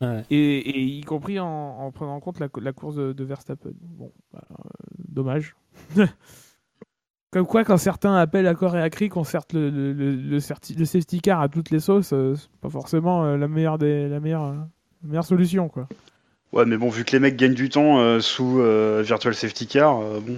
Ouais. 0.00 0.24
Et, 0.30 0.58
et 0.70 0.80
y 0.80 1.00
compris 1.02 1.38
en, 1.38 1.46
en 1.46 1.92
prenant 1.92 2.14
en 2.14 2.20
compte 2.20 2.40
la, 2.40 2.48
la 2.60 2.72
course 2.72 2.96
de, 2.96 3.12
de 3.12 3.24
Verstappen. 3.24 3.72
Bon, 3.80 4.10
bah, 4.32 4.42
euh, 4.50 4.54
dommage. 5.08 5.54
Comme 7.30 7.46
quoi, 7.46 7.62
quand 7.64 7.76
certains 7.76 8.16
appellent 8.16 8.48
à 8.48 8.54
corps 8.54 8.76
et 8.76 8.82
à 8.82 8.90
cri 8.90 9.08
qu'on 9.08 9.22
sorte 9.22 9.52
le, 9.52 9.70
le, 9.70 9.92
le, 9.92 10.16
le 10.16 10.38
certi- 10.40 10.76
le 10.76 10.84
safety 10.84 11.20
car 11.20 11.40
à 11.40 11.48
toutes 11.48 11.70
les 11.70 11.78
sauces, 11.78 12.12
euh, 12.12 12.34
c'est 12.34 12.50
pas 12.60 12.70
forcément 12.70 13.24
euh, 13.24 13.36
la 13.36 13.46
meilleure 13.46 13.78
des 13.78 14.08
la 14.08 14.18
meilleure, 14.18 14.42
euh, 14.46 14.54
la 15.02 15.08
meilleure 15.08 15.24
solution 15.24 15.68
quoi. 15.68 15.86
Ouais, 16.52 16.64
mais 16.64 16.76
bon, 16.76 16.88
vu 16.88 17.04
que 17.04 17.12
les 17.12 17.20
mecs 17.20 17.36
gagnent 17.36 17.54
du 17.54 17.68
temps 17.68 18.00
euh, 18.00 18.20
sous 18.20 18.60
euh, 18.60 19.02
Virtual 19.06 19.34
Safety 19.34 19.66
Car, 19.66 20.00
euh, 20.00 20.20
bon, 20.20 20.36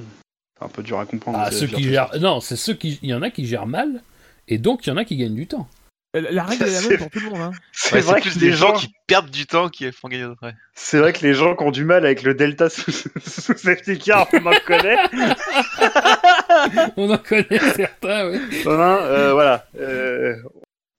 c'est 0.59 0.65
un 0.65 0.69
peu 0.69 0.83
dur 0.83 0.99
à 0.99 1.07
comprendre. 1.07 1.39
Ah, 1.41 1.51
ceux 1.51 1.67
qui 1.67 1.85
gèrent. 1.85 2.11
Non, 2.21 2.41
c'est 2.41 2.57
ceux 2.57 2.75
qui. 2.75 2.99
Il 3.03 3.09
y 3.09 3.15
en 3.15 3.23
a 3.23 3.31
qui 3.31 3.47
gèrent 3.47 3.67
mal, 3.67 4.03
et 4.49 4.59
donc 4.59 4.87
il 4.87 4.91
y 4.91 4.93
en 4.93 4.97
a 4.99 5.05
qui 5.05 5.17
gagnent 5.17 5.35
du 5.35 5.47
temps. 5.47 5.69
La 6.15 6.45
règle 6.45 6.65
est 6.65 6.71
la 6.71 6.81
même 6.91 6.99
pour 6.99 7.09
tout 7.11 7.21
le 7.21 7.31
monde. 7.31 7.41
Hein. 7.41 7.53
C'est 7.73 7.95
Ouais, 7.95 8.01
vrai 8.03 8.21
que 8.21 8.29
plus 8.29 8.39
les 8.39 8.51
des 8.51 8.53
gens 8.53 8.75
gens, 8.75 8.81
qui 8.81 8.89
perdent 9.07 9.31
du 9.31 9.47
temps 9.47 9.71
qui 9.71 9.91
font 9.93 10.09
gagner 10.09 10.25
d'autres. 10.25 10.47
ouais. 10.47 10.53
c'est 10.75 10.99
vrai 10.99 11.15
que 11.15 11.23
les 11.23 11.33
gens 11.33 11.57
qui 11.57 11.65
ont 11.65 11.71
du 11.71 11.87
mal 11.87 12.05
avec 12.05 12.23
le 12.23 12.35
Delta 12.35 12.69
sous, 12.69 12.91
sous 13.27 13.57
Safety 13.57 13.99
Car, 13.99 14.29
on 14.35 14.45
en 14.45 14.53
connaît. 14.67 14.97
On 16.99 17.11
en 17.11 17.17
connaît 17.19 17.59
certains, 17.75 18.29
oui. 18.29 18.39
Euh, 18.67 19.33
voilà. 19.33 19.67
Euh, 19.81 20.37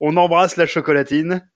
on 0.02 0.18
embrasse 0.18 0.58
la 0.58 0.66
chocolatine. 0.66 1.48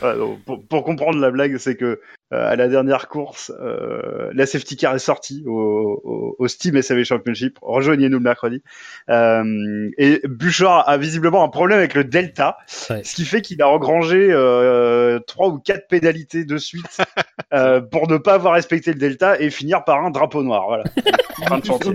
Voilà, 0.00 0.16
donc, 0.18 0.42
pour, 0.44 0.66
pour 0.66 0.84
comprendre 0.84 1.18
la 1.18 1.30
blague, 1.30 1.56
c'est 1.58 1.76
que 1.76 2.00
euh, 2.32 2.50
à 2.50 2.54
la 2.56 2.68
dernière 2.68 3.08
course, 3.08 3.52
euh, 3.60 4.30
la 4.32 4.46
safety 4.46 4.76
car 4.76 4.94
est 4.94 5.00
sortie 5.00 5.42
au, 5.46 6.00
au, 6.04 6.36
au 6.38 6.48
Steam 6.48 6.80
SAV 6.80 7.02
Championship. 7.02 7.58
Rejoignez-nous 7.60 8.18
le 8.18 8.22
mercredi. 8.22 8.62
Euh, 9.08 9.90
et 9.98 10.20
Bouchard 10.28 10.88
a 10.88 10.96
visiblement 10.96 11.42
un 11.42 11.48
problème 11.48 11.78
avec 11.78 11.94
le 11.94 12.04
Delta, 12.04 12.56
Ouais. 12.88 13.02
ce 13.04 13.14
qui 13.14 13.24
fait 13.24 13.42
qu'il 13.42 13.60
a 13.62 13.68
engrangé 13.68 14.28
euh, 14.30 15.18
trois 15.26 15.48
ou 15.48 15.58
quatre 15.58 15.88
pénalités 15.88 16.44
de 16.44 16.56
suite 16.56 16.98
euh, 17.52 17.80
pour 17.80 18.08
ne 18.08 18.16
pas 18.16 18.34
avoir 18.34 18.54
respecté 18.54 18.92
le 18.92 18.98
Delta 18.98 19.40
et 19.40 19.50
finir 19.50 19.84
par 19.84 20.04
un 20.04 20.10
drapeau 20.10 20.42
noir. 20.42 20.66
Voilà. 20.68 20.84
Fin 21.48 21.58
de 21.58 21.64
chantier. 21.66 21.92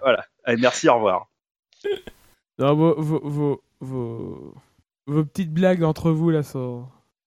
Voilà. 0.00 0.24
Allez, 0.44 0.60
merci, 0.60 0.88
au 0.88 0.94
revoir. 0.94 1.26
Non, 2.58 2.74
vos, 2.74 2.94
vos, 3.00 3.62
vos, 3.80 4.54
vos, 5.10 5.24
petites 5.24 5.52
blagues 5.52 5.82
entre 5.82 6.10
vous 6.10 6.30
là 6.30 6.42
sont, 6.42 6.86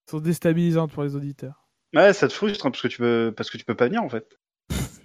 sont 0.09 0.19
déstabilisantes 0.19 0.91
pour 0.91 1.03
les 1.03 1.15
auditeurs. 1.15 1.67
Ouais, 1.93 2.13
ça 2.13 2.27
te 2.27 2.33
frustre 2.33 2.65
hein, 2.65 2.71
parce 2.71 2.81
que 2.81 2.87
tu 2.87 2.97
peux 2.97 3.33
parce 3.35 3.49
que 3.49 3.57
tu 3.57 3.65
peux 3.65 3.75
pas 3.75 3.85
venir 3.85 4.03
en 4.03 4.09
fait. 4.09 4.39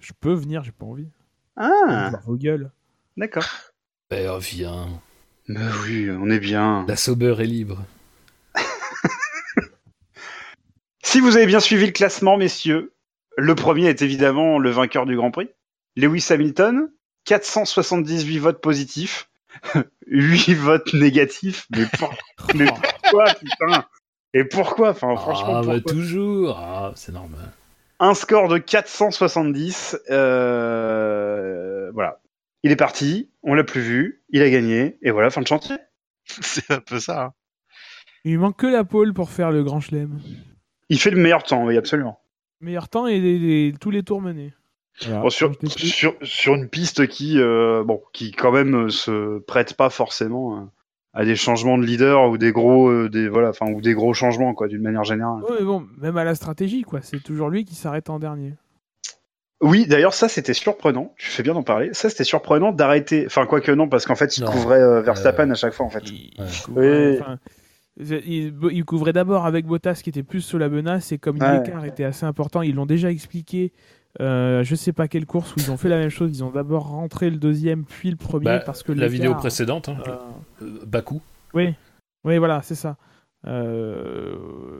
Je 0.01 0.13
peux 0.19 0.33
venir, 0.33 0.63
j'ai 0.63 0.71
pas 0.71 0.85
envie. 0.85 1.09
Ah, 1.55 2.11
vos 2.25 2.37
gueules. 2.37 2.71
d'accord. 3.17 3.47
Oh, 4.11 4.37
viens. 4.39 4.87
Mais 5.47 5.65
oui, 5.83 6.09
on 6.09 6.29
est 6.29 6.39
bien. 6.39 6.85
La 6.87 6.95
sauveur 6.95 7.41
est 7.41 7.45
libre. 7.45 7.83
Si 11.03 11.21
vous 11.21 11.37
avez 11.37 11.47
bien 11.47 11.59
suivi 11.59 11.87
le 11.87 11.91
classement, 11.91 12.37
messieurs, 12.37 12.93
le 13.35 13.55
premier 13.55 13.87
est 13.87 14.03
évidemment 14.03 14.59
le 14.59 14.69
vainqueur 14.69 15.07
du 15.07 15.15
Grand 15.15 15.31
Prix, 15.31 15.49
Lewis 15.95 16.27
Hamilton, 16.29 16.91
478 17.25 18.37
votes 18.37 18.61
positifs, 18.61 19.27
8 20.07 20.53
votes 20.55 20.93
négatifs. 20.93 21.67
Mais, 21.75 21.85
pour- 21.97 22.13
mais 22.55 22.65
pourquoi, 22.65 23.25
putain? 23.33 23.85
Et 24.33 24.43
pourquoi? 24.43 24.89
Enfin, 24.91 25.15
franchement, 25.15 25.55
ah, 25.57 25.63
bah 25.65 25.79
toujours. 25.81 26.57
Ah, 26.59 26.91
c'est 26.95 27.11
normal. 27.11 27.51
Un 27.99 28.13
score 28.13 28.47
de 28.47 28.57
470. 28.59 29.97
euh, 30.09 31.91
Voilà. 31.93 32.19
Il 32.63 32.71
est 32.71 32.75
parti, 32.75 33.29
on 33.41 33.53
l'a 33.53 33.63
plus 33.63 33.79
vu, 33.81 34.21
il 34.31 34.41
a 34.41 34.49
gagné, 34.49 34.97
et 35.01 35.11
voilà, 35.11 35.29
fin 35.29 35.39
de 35.41 35.47
chantier. 35.47 35.77
C'est 36.25 36.69
un 36.71 36.81
peu 36.81 36.99
ça. 36.99 37.23
hein. 37.23 37.33
Il 38.25 38.31
lui 38.31 38.37
manque 38.37 38.57
que 38.57 38.67
la 38.67 38.83
pole 38.83 39.13
pour 39.13 39.29
faire 39.29 39.49
le 39.51 39.63
grand 39.63 39.79
chelem. 39.79 40.19
Il 40.89 40.99
fait 40.99 41.09
le 41.11 41.21
meilleur 41.21 41.43
temps, 41.43 41.63
oui, 41.65 41.77
absolument. 41.77 42.19
Meilleur 42.59 42.89
temps 42.89 43.07
et 43.07 43.17
les- 43.19 43.39
les- 43.39 43.73
tous 43.79 43.91
les 43.91 44.03
tours 44.03 44.21
menés. 44.21 44.53
Voilà. 45.05 45.21
Bon, 45.21 45.29
sur, 45.29 45.51
sur, 45.67 46.15
sur 46.21 46.55
une 46.55 46.67
piste 46.67 47.07
qui, 47.07 47.39
euh, 47.39 47.83
bon, 47.85 48.01
qui 48.13 48.31
quand 48.31 48.51
même 48.51 48.75
euh, 48.85 48.89
se 48.89 49.39
prête 49.39 49.75
pas 49.75 49.89
forcément 49.89 50.57
euh, 50.57 50.61
à 51.13 51.23
des 51.25 51.35
changements 51.35 51.77
de 51.77 51.85
leader 51.85 52.29
ou 52.29 52.37
des 52.37 52.51
gros, 52.51 52.89
euh, 52.89 53.09
des 53.09 53.29
voilà, 53.29 53.49
enfin 53.49 53.67
ou 53.71 53.81
des 53.81 53.93
gros 53.93 54.13
changements 54.13 54.53
quoi, 54.53 54.67
d'une 54.67 54.81
manière 54.81 55.03
générale. 55.05 55.41
Ouais, 55.43 55.57
mais 55.59 55.65
bon, 55.65 55.85
même 55.99 56.17
à 56.17 56.23
la 56.23 56.35
stratégie, 56.35 56.81
quoi. 56.83 56.99
C'est 57.01 57.23
toujours 57.23 57.49
lui 57.49 57.65
qui 57.65 57.75
s'arrête 57.75 58.09
en 58.09 58.19
dernier. 58.19 58.53
Oui, 59.61 59.85
d'ailleurs 59.87 60.13
ça 60.13 60.29
c'était 60.29 60.53
surprenant. 60.53 61.13
Tu 61.17 61.27
fais 61.29 61.43
bien 61.43 61.53
d'en 61.53 61.63
parler. 61.63 61.89
Ça 61.93 62.09
c'était 62.09 62.23
surprenant 62.23 62.71
d'arrêter. 62.71 63.25
Enfin 63.25 63.45
quoi 63.45 63.59
que 63.59 63.71
non, 63.73 63.89
parce 63.89 64.05
qu'en 64.05 64.15
fait 64.15 64.37
il 64.37 64.43
Non. 64.45 64.51
couvrait 64.51 64.81
euh, 64.81 65.01
Verstappen 65.01 65.49
à 65.51 65.55
chaque 65.55 65.73
fois 65.73 65.85
en 65.85 65.89
fait. 65.89 66.03
Il, 66.09 66.33
Ouais. 66.39 66.45
il 66.49 66.61
couvrait, 66.63 67.11
Oui. 67.11 67.17
enfin, 67.19 67.37
il- 68.25 68.53
il 68.71 68.85
couvrait 68.85 69.11
d'abord 69.11 69.45
avec 69.45 69.65
Bottas 69.65 69.99
qui 70.01 70.09
était 70.11 70.23
plus 70.23 70.39
sous 70.41 70.57
la 70.57 70.69
menace 70.69 71.11
et 71.11 71.17
comme 71.17 71.39
Ouais. 71.41 71.61
l'écart 71.61 71.83
était 71.83 72.05
assez 72.05 72.25
important, 72.25 72.61
ils 72.61 72.73
l'ont 72.75 72.85
déjà 72.85 73.11
expliqué. 73.11 73.73
Euh, 74.19 74.63
je 74.63 74.75
sais 74.75 74.91
pas 74.91 75.07
quelle 75.07 75.25
course 75.25 75.55
où 75.55 75.59
ils 75.59 75.71
ont 75.71 75.77
fait 75.77 75.89
la 75.89 75.97
même 75.97 76.09
chose. 76.09 76.35
Ils 76.37 76.43
ont 76.43 76.51
d'abord 76.51 76.87
rentré 76.87 77.29
le 77.29 77.37
deuxième 77.37 77.85
puis 77.85 78.09
le 78.09 78.15
premier 78.17 78.45
Bah, 78.45 78.59
parce 78.59 78.83
que 78.83 78.91
la 78.91 79.07
vidéo 79.07 79.35
précédente, 79.35 79.89
hein, 79.89 79.97
euh, 80.07 80.15
euh, 80.63 80.85
Bakou. 80.85 81.21
Oui, 81.53 81.75
oui, 82.23 82.37
voilà, 82.37 82.61
c'est 82.61 82.75
ça. 82.75 82.97
Euh, 83.47 84.35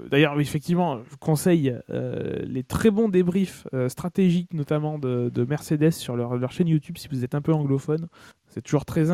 D'ailleurs, 0.10 0.40
effectivement, 0.40 1.00
je 1.10 1.16
conseille 1.18 1.76
les 1.90 2.64
très 2.64 2.90
bons 2.90 3.10
débriefs 3.10 3.68
stratégiques, 3.88 4.54
notamment 4.54 5.00
de, 5.00 5.30
de 5.34 5.46
Mercedes 5.46 5.92
sur 5.92 6.16
leur, 6.16 6.36
leur 6.36 6.52
chaîne 6.52 6.68
YouTube, 6.68 6.98
si 6.98 7.08
vous 7.08 7.24
êtes 7.24 7.36
un 7.36 7.42
peu 7.42 7.54
anglophone. 7.54 8.08
C'est 8.48 8.62
toujours 8.62 8.86
très, 8.86 9.06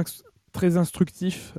très 0.54 0.78
instructif 0.78 1.54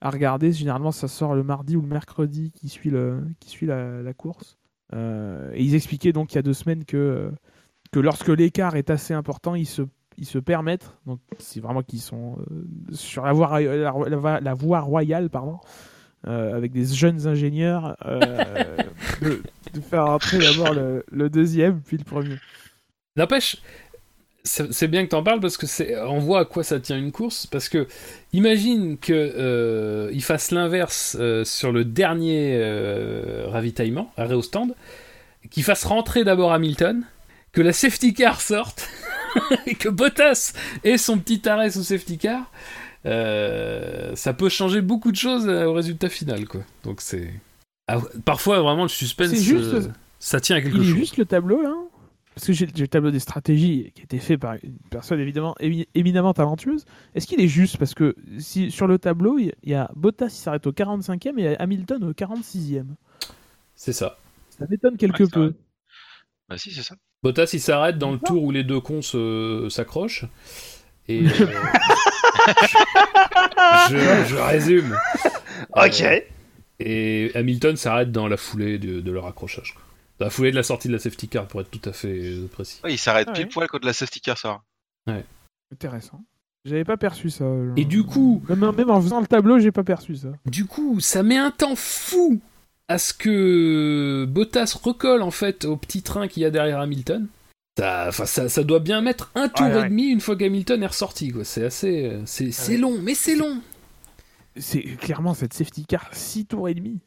à 0.00 0.10
regarder. 0.10 0.52
Généralement, 0.52 0.90
ça 0.92 1.08
sort 1.08 1.34
le 1.34 1.42
mardi 1.42 1.76
ou 1.76 1.82
le 1.82 1.88
mercredi 1.88 2.50
qui 2.50 2.68
suit, 2.68 2.90
le, 2.90 3.22
qui 3.40 3.50
suit 3.50 3.66
la, 3.66 4.02
la 4.02 4.14
course. 4.14 4.56
Euh, 4.94 5.50
et 5.54 5.62
ils 5.64 5.74
expliquaient 5.74 6.12
donc 6.12 6.32
il 6.32 6.36
y 6.36 6.38
a 6.38 6.42
deux 6.42 6.52
semaines 6.54 6.84
que, 6.84 7.30
que 7.92 7.98
lorsque 8.00 8.28
l'écart 8.28 8.76
est 8.76 8.90
assez 8.90 9.14
important, 9.14 9.54
ils 9.54 9.66
se 9.66 9.82
ils 10.18 10.24
se 10.24 10.38
permettent, 10.38 10.90
donc 11.04 11.20
c'est 11.38 11.60
vraiment 11.60 11.82
qu'ils 11.82 12.00
sont 12.00 12.38
euh, 12.50 12.64
sur 12.92 13.26
la 13.26 13.32
voie, 13.34 13.60
la, 13.60 13.92
la- 14.08 14.40
la 14.40 14.54
voie 14.54 14.80
royale, 14.80 15.28
pardon, 15.28 15.58
euh, 16.26 16.56
avec 16.56 16.72
des 16.72 16.86
jeunes 16.86 17.26
ingénieurs, 17.26 17.96
euh, 18.06 18.18
de, 19.20 19.42
de 19.74 19.80
faire 19.82 20.06
entrer 20.06 20.38
d'abord 20.38 20.72
le, 20.72 21.04
le 21.12 21.28
deuxième, 21.28 21.82
puis 21.82 21.98
le 21.98 22.04
premier. 22.04 22.36
N'empêche, 23.16 23.58
c'est 24.46 24.88
bien 24.88 25.04
que 25.04 25.10
t'en 25.10 25.22
parles 25.22 25.40
parce 25.40 25.56
que 25.56 25.66
c'est, 25.66 25.98
on 26.00 26.18
voit 26.18 26.40
à 26.40 26.44
quoi 26.44 26.62
ça 26.64 26.80
tient 26.80 26.96
une 26.96 27.12
course. 27.12 27.46
Parce 27.46 27.68
que 27.68 27.86
imagine 28.32 28.96
que 28.96 29.12
euh, 29.12 30.10
il 30.12 30.22
fasse 30.22 30.50
l'inverse 30.52 31.16
euh, 31.20 31.44
sur 31.44 31.72
le 31.72 31.84
dernier 31.84 32.56
euh, 32.60 33.46
ravitaillement, 33.48 34.10
arrêt 34.16 34.34
au 34.34 34.42
stand, 34.42 34.74
qu'il 35.50 35.64
fasse 35.64 35.84
rentrer 35.84 36.24
d'abord 36.24 36.52
Hamilton, 36.52 37.02
que 37.52 37.60
la 37.60 37.72
safety 37.72 38.14
car 38.14 38.40
sorte, 38.40 38.88
et 39.66 39.74
que 39.74 39.88
Bottas 39.88 40.52
ait 40.84 40.98
son 40.98 41.18
petit 41.18 41.48
arrêt 41.48 41.70
sous 41.70 41.82
safety 41.82 42.18
car. 42.18 42.50
ça 43.04 44.32
peut 44.32 44.48
changer 44.48 44.80
beaucoup 44.80 45.10
de 45.12 45.16
choses 45.16 45.48
au 45.48 45.72
résultat 45.72 46.08
final, 46.08 46.46
quoi. 46.46 46.60
Donc 46.84 47.00
c'est 47.00 47.30
Ah, 47.88 47.98
parfois 48.24 48.60
vraiment 48.60 48.82
le 48.84 48.88
suspense, 48.88 49.34
juste- 49.34 49.90
ça 50.18 50.40
tient 50.40 50.56
à 50.56 50.60
quelque 50.60 50.76
Il 50.76 50.82
est 50.82 50.86
chose. 50.86 50.96
juste 50.96 51.16
le 51.18 51.24
tableau 51.24 51.62
là 51.62 51.72
Parce 52.36 52.48
que 52.48 52.52
j'ai 52.52 52.66
le 52.66 52.86
tableau 52.86 53.10
des 53.10 53.18
stratégies 53.18 53.92
qui 53.94 54.02
a 54.02 54.04
été 54.04 54.18
fait 54.18 54.36
par 54.36 54.56
une 54.62 54.76
personne 54.90 55.18
évidemment 55.20 55.54
émi- 55.58 55.86
éminemment 55.94 56.34
talentueuse. 56.34 56.84
Est-ce 57.14 57.26
qu'il 57.26 57.40
est 57.40 57.48
juste? 57.48 57.78
Parce 57.78 57.94
que 57.94 58.14
si, 58.38 58.70
sur 58.70 58.86
le 58.86 58.98
tableau, 58.98 59.38
il 59.38 59.54
y 59.64 59.72
a 59.72 59.90
Bottas 59.96 60.28
qui 60.28 60.36
s'arrête 60.36 60.66
au 60.66 60.72
45e 60.72 61.38
et 61.38 61.56
Hamilton 61.58 62.04
au 62.04 62.12
46e. 62.12 62.84
C'est 63.74 63.94
ça. 63.94 64.18
Ça 64.50 64.66
m'étonne 64.68 64.98
quelque 64.98 65.22
Ouais, 65.24 65.30
peu. 65.30 65.54
Bah 66.48 66.58
si, 66.58 66.70
c'est 66.72 66.82
ça. 66.82 66.94
Bottas 67.22 67.48
il 67.54 67.60
s'arrête 67.60 67.96
dans 67.96 68.12
le 68.12 68.18
tour 68.18 68.42
où 68.44 68.50
les 68.50 68.64
deux 68.64 68.80
cons 68.80 69.00
s'accrochent. 69.70 70.26
Et 71.08 71.24
euh, 71.24 71.28
je, 73.90 73.96
je 74.28 74.36
résume. 74.36 74.96
Ok. 75.74 76.02
Euh, 76.02 76.20
et 76.80 77.30
Hamilton 77.34 77.76
s'arrête 77.76 78.12
dans 78.12 78.28
la 78.28 78.36
foulée 78.36 78.78
de, 78.78 79.00
de 79.00 79.10
leur 79.10 79.26
accrochage. 79.26 79.72
quoi. 79.74 79.82
La 80.20 80.30
foulée 80.30 80.50
de 80.50 80.56
la 80.56 80.62
sortie 80.62 80.88
de 80.88 80.92
la 80.94 80.98
safety 80.98 81.28
car, 81.28 81.46
pour 81.46 81.60
être 81.60 81.70
tout 81.70 81.86
à 81.88 81.92
fait 81.92 82.08
euh, 82.08 82.46
précis. 82.46 82.80
Ouais, 82.84 82.94
il 82.94 82.98
s'arrête 82.98 83.28
Ah 83.30 83.32
pile 83.34 83.44
ouais. 83.44 83.50
poil 83.50 83.68
quand 83.68 83.84
la 83.84 83.92
safety 83.92 84.20
car 84.20 84.38
ça. 84.38 84.62
Intéressant. 85.72 86.24
J'avais 86.64 86.84
pas 86.84 86.96
perçu 86.96 87.30
ça. 87.30 87.44
Et 87.76 87.84
du 87.84 88.02
coup, 88.02 88.42
Même, 88.48 88.72
même 88.74 88.90
en 88.90 89.00
faisant 89.00 89.20
le 89.20 89.26
tableau, 89.26 89.58
j'ai 89.58 89.70
pas 89.72 89.84
perçu 89.84 90.16
ça. 90.16 90.28
du 90.46 90.64
coup, 90.64 90.98
ça 91.00 91.22
met 91.22 91.36
un 91.36 91.50
temps 91.50 91.76
fou 91.76 92.40
à 92.88 92.98
ce 92.98 93.12
que 93.12 94.26
Bottas 94.28 94.76
recolle 94.82 95.22
en 95.22 95.30
fait 95.30 95.64
au 95.64 95.76
petit 95.76 96.02
train 96.02 96.28
qu'il 96.28 96.42
y 96.42 96.46
a 96.46 96.50
derrière 96.50 96.80
Hamilton. 96.80 97.26
Ça, 97.78 98.10
ça, 98.10 98.48
ça 98.48 98.64
doit 98.64 98.80
bien 98.80 99.00
mettre 99.02 99.30
un 99.34 99.48
tour 99.48 99.66
Ouais, 99.66 99.74
ouais. 99.74 99.86
et 99.86 99.88
demi 99.90 100.04
une 100.06 100.20
fois 100.20 100.34
qu'Hamilton 100.34 100.82
est 100.82 100.86
ressorti. 100.86 101.30
quoi. 101.30 101.44
C'est 101.44 101.64
assez, 101.64 102.06
euh, 102.06 102.22
c'est, 102.24 102.50
c'est 102.50 102.72
ouais. 102.72 102.78
long, 102.78 102.98
mais 103.02 103.14
c'est 103.14 103.36
long. 103.36 103.60
C'est 104.56 104.82
clairement 104.82 105.34
cette 105.34 105.52
safety 105.52 105.84
car 105.84 106.08
6 106.12 106.46
tours 106.46 106.68
et 106.70 106.74
demi. 106.74 107.00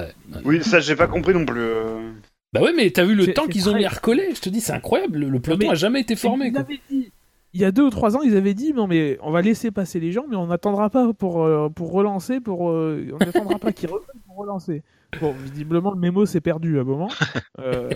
Ouais. 0.00 0.40
Oui, 0.44 0.62
ça 0.62 0.80
j'ai 0.80 0.96
pas 0.96 1.06
compris 1.06 1.32
non 1.34 1.44
plus. 1.44 1.60
euh. 1.60 2.10
Bah 2.52 2.60
ouais, 2.62 2.72
mais 2.76 2.90
t'as 2.90 3.04
vu 3.04 3.14
le 3.14 3.24
C'est- 3.24 3.32
temps 3.34 3.42
c'est 3.46 3.52
qu'ils 3.52 3.68
ont 3.68 3.72
très- 3.72 3.80
mis 3.80 3.86
à 3.86 3.90
recoller 3.90 4.30
Je 4.34 4.40
te 4.40 4.48
dis, 4.48 4.60
c'est 4.60 4.72
incroyable. 4.72 5.18
Le, 5.18 5.28
le 5.28 5.40
peloton 5.40 5.66
mais- 5.66 5.72
a 5.72 5.74
jamais 5.74 6.00
été 6.00 6.16
formé. 6.16 6.46
Ils 6.46 6.52
quoi. 6.52 6.60
avaient 6.62 6.80
dit- 6.90 7.10
il 7.52 7.60
y 7.60 7.64
a 7.64 7.70
deux 7.70 7.84
ou 7.84 7.90
trois 7.90 8.16
ans, 8.16 8.20
ils 8.22 8.36
avaient 8.36 8.52
dit 8.54 8.74
non 8.74 8.86
mais 8.86 9.18
on 9.22 9.30
va 9.30 9.40
laisser 9.40 9.70
passer 9.70 9.98
les 9.98 10.12
gens, 10.12 10.24
mais 10.28 10.36
on 10.36 10.46
n'attendra 10.48 10.90
pas 10.90 11.12
pour 11.14 11.42
euh, 11.44 11.68
pour 11.70 11.90
relancer, 11.92 12.38
pour 12.40 12.68
euh, 12.70 13.06
on 13.14 13.18
n'attendra 13.24 13.58
pas 13.58 13.72
qu'ils 13.72 13.88
reviennent 13.88 14.20
pour 14.26 14.36
relancer. 14.36 14.82
Bon, 15.20 15.32
visiblement 15.32 15.90
le 15.92 15.98
mémo 15.98 16.26
s'est 16.26 16.40
perdu 16.42 16.78
à 16.78 16.82
un 16.82 16.84
moment. 16.84 17.08
Euh, 17.58 17.88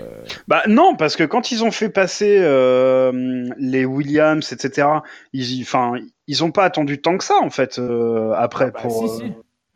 Bah 0.49 0.63
non, 0.69 0.97
parce 0.97 1.17
que 1.17 1.25
quand 1.25 1.53
ils 1.53 1.63
ont 1.63 1.71
fait 1.71 1.91
passer 1.91 2.39
euh, 2.41 3.47
les 3.59 3.85
Williams, 3.85 4.51
etc., 4.53 4.89
ils, 5.35 5.61
enfin, 5.63 5.93
ils 6.27 6.43
ont 6.45 6.51
pas 6.51 6.65
attendu 6.65 6.99
tant 7.01 7.19
que 7.19 7.25
ça 7.25 7.35
en 7.43 7.51
fait 7.51 7.79
euh, 7.79 8.33
après 8.37 8.71
bah, 8.71 8.81
pour. 8.81 9.09
si, 9.17 9.23
euh, 9.23 9.27
si. 9.29 9.33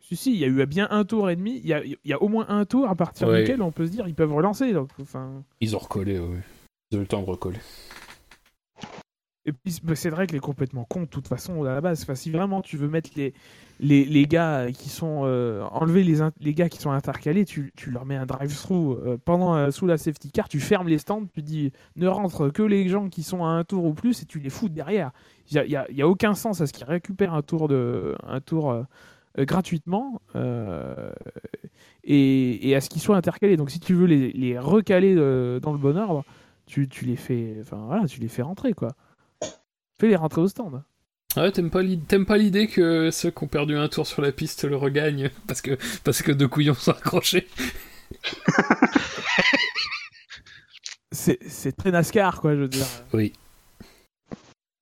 Si, 0.07 0.15
si, 0.15 0.31
il 0.33 0.37
y 0.37 0.43
a 0.43 0.47
eu 0.47 0.63
bien 0.67 0.87
un 0.91 1.03
tour 1.03 1.29
et 1.31 1.35
demi. 1.35 1.59
Il 1.63 1.67
y 1.67 1.73
a, 1.73 1.83
il 1.83 1.97
y 2.05 2.13
a 2.13 2.21
au 2.21 2.27
moins 2.27 2.45
un 2.49 2.63
tour 2.65 2.87
à 2.87 2.95
partir 2.95 3.27
Ouais. 3.27 3.41
duquel 3.41 3.61
on 3.63 3.71
peut 3.71 3.87
se 3.87 3.91
dire 3.91 4.07
ils 4.07 4.13
peuvent 4.13 4.33
relancer. 4.33 4.71
Donc, 4.71 4.89
enfin, 5.01 5.43
Ils 5.61 5.75
ont 5.75 5.79
recollé, 5.79 6.19
oui. 6.19 6.37
Ils 6.91 6.97
ont 6.97 6.99
eu 6.99 7.03
le 7.03 7.07
temps 7.07 7.21
de 7.21 7.25
recoller. 7.29 7.57
Et 9.47 9.51
puis 9.51 9.71
c'est- 9.73 9.83
bah, 10.09 10.15
vrai 10.15 10.25
qu'il 10.25 10.35
est 10.35 10.39
complètement 10.39 10.85
con 10.85 11.01
de 11.01 11.05
toute 11.05 11.27
façon 11.27 11.63
à 11.63 11.73
la 11.73 11.81
base. 11.81 12.01
Enfin, 12.01 12.15
si 12.15 12.31
vraiment 12.31 12.61
tu 12.61 12.77
veux 12.77 12.87
mettre 12.87 13.11
les, 13.15 13.33
les, 13.79 14.03
les 14.03 14.25
gars 14.25 14.71
qui 14.71 14.89
sont 14.89 15.21
euh, 15.25 15.61
enlever 15.71 16.03
les, 16.03 16.17
les 16.39 16.53
gars 16.55 16.67
qui 16.67 16.79
sont 16.79 16.89
intercalés, 16.89 17.45
tu, 17.45 17.71
tu 17.75 17.91
leur 17.91 18.05
mets 18.05 18.15
un 18.15 18.25
drive-through 18.25 18.97
euh, 19.05 19.17
pendant 19.23 19.55
euh, 19.55 19.69
sous 19.69 19.85
la 19.85 19.97
safety 19.99 20.31
car, 20.31 20.49
tu 20.49 20.59
fermes 20.59 20.87
les 20.87 20.97
stands, 20.97 21.25
tu 21.31 21.43
dis 21.43 21.71
ne 21.95 22.07
rentre 22.07 22.49
que 22.49 22.63
les 22.63 22.89
gens 22.89 23.07
qui 23.07 23.21
sont 23.21 23.45
à 23.45 23.49
un 23.49 23.63
tour 23.63 23.85
ou 23.85 23.93
plus 23.93 24.23
et 24.23 24.25
tu 24.25 24.39
les 24.39 24.49
fous 24.49 24.67
derrière. 24.69 25.11
Il 25.51 25.55
y 25.55 25.59
a, 25.59 25.65
y 25.65 25.75
a- 25.75 25.85
il 25.91 25.95
y 25.97 26.01
a 26.01 26.07
aucun 26.07 26.33
sens 26.33 26.61
à 26.61 26.65
ce 26.67 26.73
qu'ils 26.73 26.85
récupèrent 26.87 27.35
un 27.35 27.43
tour 27.43 27.67
de 27.67 28.15
un 28.25 28.41
tour 28.41 28.71
gratuitement 29.43 30.21
euh, 30.35 31.11
et, 32.03 32.69
et 32.69 32.75
à 32.75 32.81
ce 32.81 32.89
qu'ils 32.89 33.01
soient 33.01 33.17
intercalés. 33.17 33.57
Donc 33.57 33.69
si 33.71 33.79
tu 33.79 33.93
veux 33.93 34.05
les, 34.05 34.31
les 34.31 34.57
recaler 34.57 35.13
euh, 35.17 35.59
dans 35.59 35.73
le 35.73 35.77
bon 35.77 35.97
ordre, 35.97 36.23
tu, 36.65 36.87
tu 36.87 37.05
les 37.05 37.17
fais 37.17 37.57
enfin 37.59 37.83
voilà, 37.87 38.07
tu 38.07 38.21
les 38.21 38.29
fais 38.29 38.41
rentrer 38.41 38.73
quoi. 38.73 38.95
Fais 39.99 40.07
les 40.07 40.15
rentrer 40.15 40.41
au 40.41 40.47
stand. 40.47 40.83
Ouais, 41.35 41.51
t'aimes 41.51 41.69
pas 41.69 42.37
l'idée 42.37 42.67
que 42.67 43.11
ceux 43.11 43.29
qui 43.29 43.43
ont 43.43 43.47
perdu 43.47 43.75
un 43.75 43.89
tour 43.89 44.07
sur 44.07 44.21
la 44.21 44.31
piste 44.31 44.63
le 44.63 44.77
regagnent 44.77 45.29
parce 45.47 45.61
que, 45.61 45.77
parce 46.03 46.21
que 46.21 46.31
deux 46.31 46.47
couillons 46.47 46.73
sont 46.73 46.91
accrochés? 46.91 47.47
C'est 51.11 51.39
c'est 51.47 51.71
très 51.71 51.91
NASCAR 51.91 52.41
quoi, 52.41 52.55
je 52.55 52.61
veux 52.61 52.67
dire. 52.67 52.85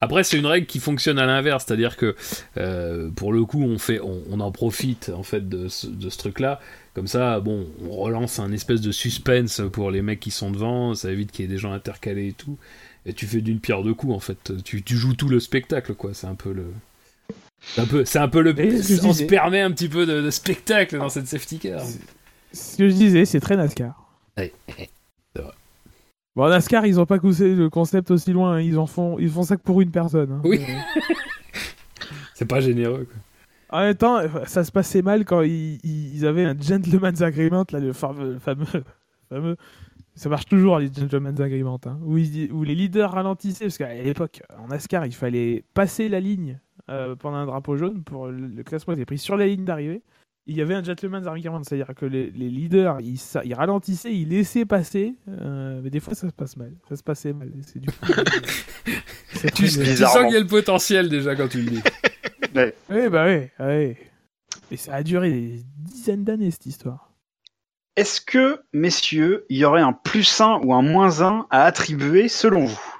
Après, 0.03 0.25
c'est 0.25 0.37
une 0.37 0.45
règle 0.45 0.67
qui 0.67 0.79
fonctionne 0.79 1.17
à 1.17 1.25
l'inverse, 1.25 1.63
c'est-à-dire 1.65 1.95
que 1.95 2.13
euh, 2.57 3.09
pour 3.09 3.31
le 3.31 3.45
coup, 3.45 3.63
on, 3.63 3.77
fait, 3.77 4.01
on, 4.01 4.21
on 4.29 4.41
en 4.41 4.51
profite 4.51 5.09
en 5.15 5.23
fait 5.23 5.47
de 5.47 5.69
ce, 5.69 5.87
de 5.87 6.09
ce 6.09 6.17
truc-là. 6.17 6.59
Comme 6.93 7.07
ça, 7.07 7.39
bon, 7.39 7.65
on 7.89 7.95
relance 7.95 8.37
un 8.39 8.51
espèce 8.51 8.81
de 8.81 8.91
suspense 8.91 9.61
pour 9.71 9.91
les 9.91 10.01
mecs 10.01 10.19
qui 10.19 10.29
sont 10.29 10.51
devant, 10.51 10.93
ça 10.93 11.09
évite 11.09 11.31
qu'il 11.31 11.45
y 11.45 11.47
ait 11.47 11.51
des 11.51 11.57
gens 11.57 11.71
intercalés 11.71 12.27
et 12.27 12.33
tout. 12.33 12.57
Et 13.05 13.13
tu 13.13 13.27
fais 13.27 13.39
d'une 13.39 13.61
pierre 13.61 13.81
deux 13.81 13.93
coups 13.93 14.13
en 14.13 14.19
fait. 14.19 14.51
Tu, 14.65 14.83
tu 14.83 14.97
joues 14.97 15.15
tout 15.15 15.29
le 15.29 15.39
spectacle, 15.39 15.93
quoi. 15.93 16.13
C'est 16.13 16.27
un 16.27 16.35
peu 16.35 16.51
le. 16.51 16.65
C'est 17.61 17.81
un 17.81 17.85
peu, 17.85 18.03
c'est 18.03 18.19
un 18.19 18.27
peu 18.27 18.41
le. 18.41 18.53
On 19.05 19.13
se 19.13 19.23
permet 19.23 19.61
un 19.61 19.71
petit 19.71 19.87
peu 19.87 20.05
de, 20.05 20.21
de 20.21 20.29
spectacle 20.31 20.97
dans 20.97 21.09
cette 21.09 21.27
safety 21.27 21.59
car. 21.59 21.81
Ce 22.51 22.77
que 22.77 22.89
je 22.89 22.93
disais, 22.93 23.23
c'est 23.23 23.39
très 23.39 23.55
NASCAR. 23.55 23.95
Ouais. 24.37 24.51
Bon, 26.43 26.49
NASCAR, 26.49 26.85
ils 26.85 26.99
ont 26.99 27.05
pas 27.05 27.19
poussé 27.19 27.55
le 27.55 27.69
concept 27.69 28.11
aussi 28.11 28.33
loin. 28.33 28.55
hein. 28.55 28.59
Ils 28.59 28.77
en 28.77 28.85
font, 28.85 29.17
ils 29.17 29.29
font 29.29 29.43
ça 29.43 29.55
que 29.55 29.61
pour 29.61 29.79
une 29.79 29.91
personne. 29.91 30.29
hein. 30.29 30.41
Oui. 30.43 30.59
C'est 32.33 32.43
pas 32.49 32.59
généreux, 32.59 33.07
quoi. 33.09 33.79
En 33.79 33.81
même 33.81 33.95
temps, 33.95 34.19
ça 34.45 34.65
se 34.65 34.71
passait 34.73 35.01
mal 35.01 35.23
quand 35.23 35.41
ils, 35.41 35.79
ils- 35.85 36.15
ils 36.17 36.25
avaient 36.25 36.43
un 36.43 36.59
gentleman's 36.59 37.21
agreement, 37.21 37.63
là, 37.71 37.79
le 37.79 37.93
fameux, 37.93 38.39
fameux, 38.39 38.65
fameux- 39.29 39.55
Ça 40.15 40.27
marche 40.27 40.45
toujours 40.47 40.79
les 40.79 40.87
gentleman's 40.93 41.39
agreement, 41.39 41.79
hein, 41.85 41.97
où, 42.03 42.17
ils- 42.17 42.51
où 42.51 42.63
les 42.63 42.75
leaders 42.75 43.11
ralentissaient, 43.13 43.63
parce 43.67 43.77
qu'à 43.77 43.93
l'époque, 43.93 44.41
en 44.59 44.67
NASCAR, 44.67 45.05
il 45.05 45.13
fallait 45.15 45.63
passer 45.73 46.09
la 46.09 46.19
ligne 46.19 46.59
euh, 46.89 47.15
pendant 47.15 47.37
un 47.37 47.45
drapeau 47.45 47.77
jaune 47.77 48.03
pour 48.03 48.27
le, 48.27 48.47
le 48.47 48.63
classement 48.63 48.93
était 48.95 49.05
pris 49.05 49.17
sur 49.17 49.37
la 49.37 49.47
ligne 49.47 49.63
d'arrivée. 49.63 50.01
Il 50.45 50.57
y 50.57 50.61
avait 50.61 50.73
un 50.75 50.83
gentleman's 50.83 51.25
agreement, 51.25 51.63
c'est-à-dire 51.63 51.95
que 51.95 52.05
les, 52.05 52.29
les 52.31 52.49
leaders, 52.49 52.99
ils, 52.99 53.17
sa- 53.17 53.45
ils 53.45 53.53
ralentissaient, 53.53 54.13
ils 54.13 54.27
laissaient 54.27 54.65
passer, 54.65 55.15
euh, 55.29 55.79
mais 55.81 55.89
des 55.89 56.01
fois 56.01 56.15
ça 56.15 56.27
se 56.27 56.33
passe 56.33 56.57
mal, 56.57 56.73
ça 56.89 56.97
se 56.97 57.03
passait 57.03 57.31
mal. 57.31 57.47
et 57.47 57.61
C'est 57.63 57.79
du 57.79 57.87
coup, 57.87 57.95
c'est 59.33 59.51
Tu, 59.53 59.67
sens 59.69 60.17
qu'il 60.23 60.33
y 60.33 60.35
a 60.35 60.39
le 60.41 60.47
potentiel 60.47 61.07
déjà 61.09 61.35
quand 61.35 61.47
tu 61.47 61.61
le 61.61 61.69
dis. 61.71 61.81
Oui, 62.55 63.09
bah 63.09 63.25
oui, 63.25 63.47
oui. 63.59 63.95
Et 64.69 64.77
ça 64.77 64.93
a 64.93 65.01
duré 65.01 65.31
des 65.31 65.63
dizaines 65.75 66.23
d'années 66.23 66.51
cette 66.51 66.67
histoire. 66.67 67.09
Est-ce 67.95 68.21
que, 68.21 68.61
messieurs, 68.73 69.45
il 69.49 69.57
y 69.57 69.65
aurait 69.65 69.81
un 69.81 69.93
plus 69.93 70.39
1 70.39 70.59
ou 70.63 70.71
un 70.73 70.83
moins 70.83 71.21
1 71.21 71.47
à 71.49 71.63
attribuer 71.63 72.27
selon 72.27 72.65
vous? 72.65 72.93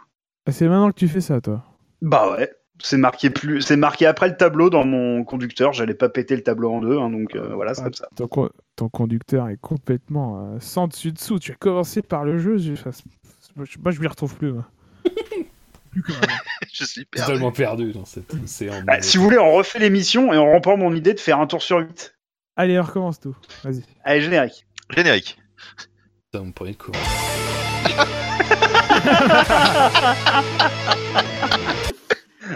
Ah, 0.47 0.51
C'est 0.51 0.67
maintenant 0.67 0.89
que 0.91 0.97
tu 0.97 1.07
fais 1.07 1.21
ça, 1.21 1.39
toi. 1.39 1.63
Bah 2.01 2.31
ouais. 2.31 2.51
C'est 2.85 2.97
marqué 2.97 3.29
plus, 3.29 3.61
c'est 3.61 3.77
marqué 3.77 4.05
après 4.05 4.27
le 4.27 4.35
tableau 4.35 4.69
dans 4.69 4.83
mon 4.83 5.23
conducteur. 5.23 5.71
J'allais 5.71 5.93
pas 5.93 6.09
péter 6.09 6.35
le 6.35 6.43
tableau 6.43 6.69
en 6.73 6.81
deux, 6.81 6.97
hein, 6.99 7.09
donc 7.09 7.33
euh, 7.33 7.53
voilà, 7.55 7.73
c'est 7.73 7.79
Ah, 7.79 7.85
comme 7.85 7.93
ça. 7.93 8.09
Ton, 8.13 8.27
co- 8.27 8.49
ton 8.75 8.89
conducteur 8.89 9.47
est 9.47 9.55
complètement 9.55 10.53
euh, 10.53 10.57
sans 10.59 10.89
dessus-dessous. 10.89 11.39
Tu 11.39 11.53
as 11.53 11.55
commencé 11.55 12.01
par 12.01 12.25
le 12.25 12.37
jeu. 12.39 12.57
je- 12.57 12.73
enfin, 12.73 12.89
moi, 13.55 13.65
je- 13.69 13.77
moi, 13.79 13.91
je 13.91 14.01
m'y 14.01 14.07
retrouve 14.07 14.35
plus. 14.35 14.51
moi. 14.51 14.65
Je 16.73 16.83
suis 16.85 17.05
perdu. 17.05 17.27
Totalement 17.27 17.51
perdu 17.51 17.91
dans 17.93 18.03
cette 18.03 18.33
océan. 18.33 18.81
de- 18.81 18.85
Bah, 18.85 19.01
si 19.01 19.17
vous 19.17 19.23
voulez, 19.23 19.37
on 19.37 19.53
refait 19.53 19.79
l'émission 19.79 20.33
et 20.33 20.37
on 20.37 20.51
reprend 20.53 20.75
mon 20.75 20.93
idée 20.93 21.13
de 21.13 21.19
faire 21.19 21.39
un 21.39 21.45
tour 21.47 21.61
sur 21.61 21.77
8. 21.77 22.15
Allez, 22.57 22.77
on 22.79 22.83
recommence 22.83 23.19
tout. 23.19 23.35
Vas-y. 23.63 23.83
Allez, 24.03 24.21
générique. 24.21 24.65
Générique. 24.89 25.37
Putain, 26.31 26.43
mon 26.45 26.51
premier 26.51 26.75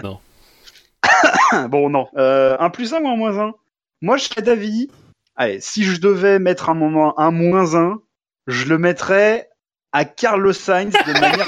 coup. 0.00 0.20
bon, 1.68 1.90
non. 1.90 2.08
Euh, 2.16 2.56
un 2.60 2.70
plus 2.70 2.92
1 2.92 3.00
ou 3.02 3.08
un 3.08 3.16
moins 3.16 3.38
1 3.38 3.52
Moi, 4.02 4.16
je 4.16 4.24
serais 4.24 4.42
d'avis. 4.42 4.90
Allez, 5.36 5.60
si 5.60 5.84
je 5.84 6.00
devais 6.00 6.38
mettre 6.38 6.68
un 6.70 6.74
moment 6.74 7.18
un 7.18 7.30
moins 7.30 7.74
1, 7.74 8.00
je 8.46 8.64
le 8.66 8.78
mettrais 8.78 9.48
à 9.92 10.04
Carlos 10.04 10.52
Sainz 10.52 10.92
de 10.92 11.12
manière. 11.20 11.46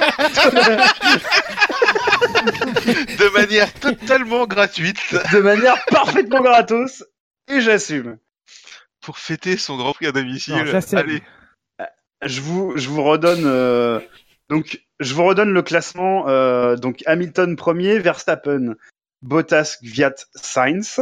De 3.19 3.33
manière 3.35 3.73
totalement 3.75 4.47
gratuite 4.47 4.99
de 5.33 5.41
manière 5.41 5.77
parfaitement 5.87 6.41
gratos. 6.41 7.05
Et 7.49 7.61
j'assume. 7.61 8.19
pour 9.01 9.19
fêter 9.19 9.57
son 9.57 9.77
Grand 9.77 9.93
Prix 9.93 10.07
à 10.07 10.13
Non, 10.13 10.21
domicile. 10.21 10.55
Allez. 10.93 11.23
Je 12.23 12.41
vous, 12.41 12.77
je 12.77 12.89
vous 12.89 13.03
redonne. 13.03 13.45
euh, 13.47 13.99
donc, 14.49 14.83
je 15.01 15.15
vous 15.15 15.25
redonne 15.25 15.53
le 15.53 15.63
classement. 15.63 16.29
euh, 16.29 16.77
donc, 16.77 17.03
Hamilton 17.07 17.57
premier, 17.57 17.99
Verstappen, 17.99 18.77
Bottas, 19.23 19.79
Gviat, 19.83 20.15
Sainz. 20.35 21.01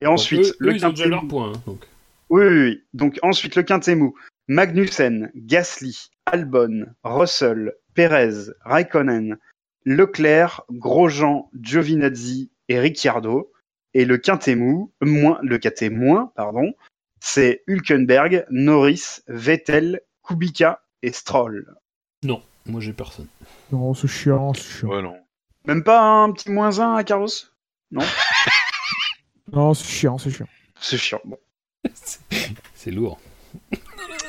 Et 0.00 0.06
ensuite, 0.06 0.46
eux, 0.46 0.56
le 0.60 0.70
eux, 0.70 0.74
ils 0.76 0.86
ont 0.86 0.90
déjà 0.90 1.08
mou. 1.08 1.28
point. 1.28 1.52
hein, 1.52 1.62
donc. 1.66 1.86
Oui, 2.30 2.44
oui, 2.44 2.60
oui. 2.62 2.82
Donc, 2.92 3.18
ensuite, 3.22 3.56
le 3.56 3.62
quintet 3.62 3.94
mou. 3.94 4.14
Magnussen, 4.46 5.30
Gasly, 5.34 6.10
Albon, 6.26 6.86
Russell, 7.02 7.74
Perez, 7.94 8.52
Raikkonen, 8.64 9.38
Leclerc, 9.84 10.62
Grosjean, 10.70 11.50
Giovinazzi 11.60 12.50
et 12.68 12.78
Ricciardo. 12.78 13.52
Et 13.94 14.04
le 14.04 14.18
quintet 14.18 14.54
mou, 14.54 14.92
moins, 15.00 15.38
le 15.42 15.58
quintet 15.58 15.90
moins, 15.90 16.32
pardon, 16.36 16.74
c'est 17.20 17.62
Hülkenberg, 17.66 18.46
Norris, 18.50 19.20
Vettel, 19.26 20.00
Kubica 20.22 20.82
et 21.02 21.12
Stroll. 21.12 21.74
Non, 22.22 22.42
moi 22.68 22.80
j'ai 22.80 22.92
personne. 22.92 23.26
Non, 23.72 23.94
c'est 23.94 24.08
chiant, 24.08 24.52
c'est 24.54 24.62
chiant. 24.62 24.88
Ouais, 24.88 25.02
non. 25.02 25.16
Même 25.66 25.82
pas 25.82 26.00
un 26.00 26.32
petit 26.32 26.50
moins 26.50 26.78
1 26.78 26.94
à 26.94 27.04
Carlos? 27.04 27.28
Non, 29.50 29.72
c'est 29.72 29.86
chiant, 29.86 30.18
c'est 30.18 30.30
chiant. 30.30 30.46
C'est 30.78 30.98
chiant. 30.98 31.22
Bon. 31.24 31.38
C'est 32.74 32.90
lourd. 32.90 33.18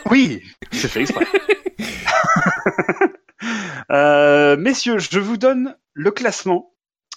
Oui, 0.09 0.41
c'est 0.71 0.87
fait 0.87 1.01
exprès. 1.01 1.25
Euh, 3.91 4.55
messieurs, 4.57 4.99
je 4.99 5.17
vous 5.19 5.37
donne 5.37 5.75
le 5.93 6.11
classement 6.11 6.73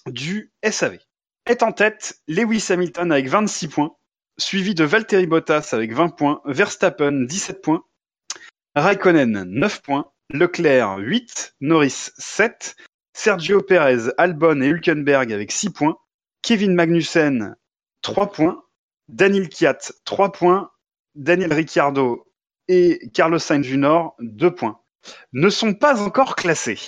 du 0.06 0.52
SAV. 0.64 0.98
Est 1.46 1.62
en 1.62 1.72
tête 1.72 2.22
Lewis 2.28 2.64
Hamilton 2.70 3.12
avec 3.12 3.28
26 3.28 3.68
points, 3.68 3.96
suivi 4.38 4.74
de 4.74 4.84
Valtteri 4.84 5.26
Bottas 5.26 5.70
avec 5.72 5.92
20 5.92 6.10
points, 6.10 6.40
Verstappen 6.46 7.26
17 7.26 7.60
points, 7.60 7.84
Raikkonen 8.74 9.42
9 9.44 9.82
points, 9.82 10.10
Leclerc 10.32 10.98
8, 10.98 11.54
Norris 11.60 12.10
7, 12.18 12.76
Sergio 13.12 13.60
Perez, 13.60 14.10
Albon 14.18 14.60
et 14.62 14.68
Hülkenberg 14.68 15.32
avec 15.32 15.52
6 15.52 15.70
points, 15.70 15.96
Kevin 16.42 16.74
Magnussen 16.74 17.56
3 18.02 18.32
points, 18.32 18.62
Daniel 19.08 19.48
Kiat 19.48 19.92
3 20.04 20.32
points, 20.32 20.70
Daniel 21.14 21.52
Ricciardo 21.52 22.26
et 22.68 23.10
Carlos 23.12 23.38
Sainz 23.38 23.66
Jr. 23.66 24.08
2 24.20 24.54
points. 24.54 24.80
Ne 25.32 25.50
sont 25.50 25.74
pas 25.74 26.00
encore 26.00 26.36
classés. 26.36 26.78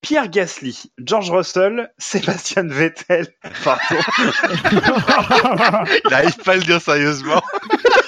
Pierre 0.00 0.28
Gasly, 0.28 0.90
George 0.98 1.30
Russell, 1.30 1.92
Sébastien 1.98 2.66
Vettel, 2.66 3.26
pardon, 3.62 3.80
Il 6.06 6.14
arrive 6.14 6.36
pas 6.38 6.52
à 6.52 6.56
le 6.56 6.62
dire 6.62 6.80
sérieusement. 6.80 7.42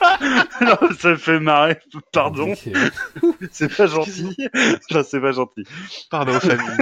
non, 0.60 0.76
ça 0.98 1.10
me 1.10 1.16
fait 1.16 1.40
marrer, 1.40 1.78
pardon, 2.12 2.54
c'est 3.50 3.74
pas 3.76 3.86
gentil, 3.86 4.36
non, 4.90 5.02
c'est 5.08 5.20
pas 5.20 5.32
gentil. 5.32 5.64
Pardon, 6.10 6.38
famille. 6.40 6.76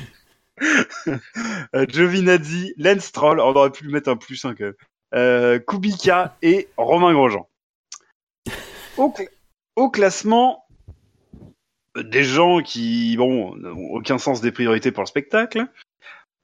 Euh, 1.74 1.86
Giovinazzi, 1.88 2.74
Lance 2.78 3.04
Stroll, 3.04 3.38
on 3.40 3.54
aurait 3.54 3.70
pu 3.70 3.84
lui 3.84 3.92
mettre 3.92 4.08
un 4.08 4.16
plus 4.16 4.44
1 4.44 4.54
quand 4.56 4.64
même, 4.64 4.74
euh, 5.14 5.58
Kubica 5.60 6.36
et 6.42 6.68
Romain 6.76 7.12
Grosjean. 7.12 7.48
Au, 8.96 9.08
cl- 9.10 9.28
au 9.76 9.88
classement, 9.88 10.64
euh, 11.96 12.02
des 12.02 12.24
gens 12.24 12.60
qui, 12.60 13.16
bon, 13.16 13.54
n'ont 13.54 13.90
aucun 13.92 14.18
sens 14.18 14.40
des 14.40 14.50
priorités 14.50 14.90
pour 14.90 15.04
le 15.04 15.06
spectacle. 15.08 15.66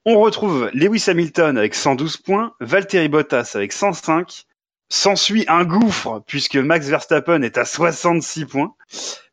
On 0.07 0.19
retrouve 0.19 0.69
Lewis 0.71 1.05
Hamilton 1.07 1.57
avec 1.57 1.73
112 1.73 2.17
points, 2.17 2.53
Valtteri 2.59 3.09
Bottas 3.09 3.53
avec 3.55 3.73
105. 3.73 4.45
S'ensuit 4.87 5.45
un 5.47 5.65
gouffre 5.65 6.21
puisque 6.27 6.57
Max 6.57 6.87
Verstappen 6.87 7.41
est 7.41 7.57
à 7.57 7.65
66 7.65 8.45
points, 8.45 8.75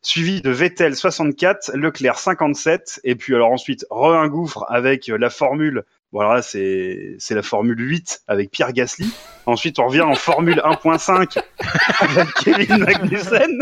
suivi 0.01 0.41
de 0.41 0.49
Vettel 0.49 0.95
64, 0.95 1.73
Leclerc 1.75 2.17
57, 2.17 3.01
et 3.03 3.13
puis 3.13 3.35
alors 3.35 3.51
ensuite 3.51 3.85
re 3.91 4.15
un 4.15 4.27
gouffre 4.27 4.65
avec 4.67 5.09
euh, 5.09 5.17
la 5.19 5.29
formule. 5.29 5.83
Bon 6.11 6.21
alors 6.21 6.33
là 6.33 6.41
c'est 6.41 7.17
c'est 7.19 7.35
la 7.35 7.43
formule 7.43 7.79
8 7.79 8.23
avec 8.27 8.49
Pierre 8.49 8.73
Gasly. 8.73 9.13
Ensuite 9.45 9.77
on 9.77 9.85
revient 9.85 10.01
en 10.01 10.15
formule 10.15 10.59
1.5 10.65 11.39
avec 11.99 12.33
Kevin 12.33 12.77
Magnussen. 12.79 13.59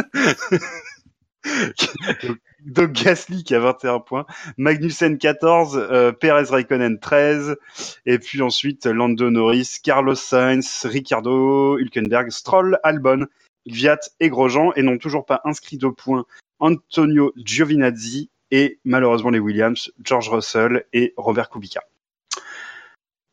Donc 2.65 2.91
Gasly 2.91 3.43
qui 3.43 3.55
a 3.55 3.59
21 3.59 3.99
points, 3.99 4.25
Magnussen 4.57 5.17
14, 5.17 5.77
euh, 5.77 6.11
Perez 6.11 6.49
Raikkonen 6.49 6.99
13, 6.99 7.57
et 8.05 8.19
puis 8.19 8.41
ensuite 8.41 8.85
Lando 8.85 9.29
Norris, 9.29 9.77
Carlos 9.83 10.15
Sainz, 10.15 10.85
Ricciardo, 10.85 11.77
Hülkenberg, 11.79 12.29
Stroll, 12.29 12.79
Albon, 12.83 13.25
Gviat 13.67 13.99
et 14.19 14.29
Grosjean, 14.29 14.71
et 14.75 14.83
n'ont 14.83 14.97
toujours 14.97 15.25
pas 15.25 15.41
inscrit 15.43 15.77
de 15.77 15.87
points 15.87 16.25
Antonio 16.59 17.33
Giovinazzi 17.37 18.29
et 18.51 18.79
malheureusement 18.85 19.31
les 19.31 19.39
Williams, 19.39 19.91
George 20.03 20.29
Russell 20.29 20.85
et 20.93 21.13
Robert 21.17 21.49
Kubica. 21.49 21.81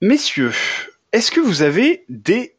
Messieurs, 0.01 0.53
est-ce 1.13 1.31
que 1.31 1.41
vous 1.41 1.63
avez 1.63 2.05
des 2.09 2.57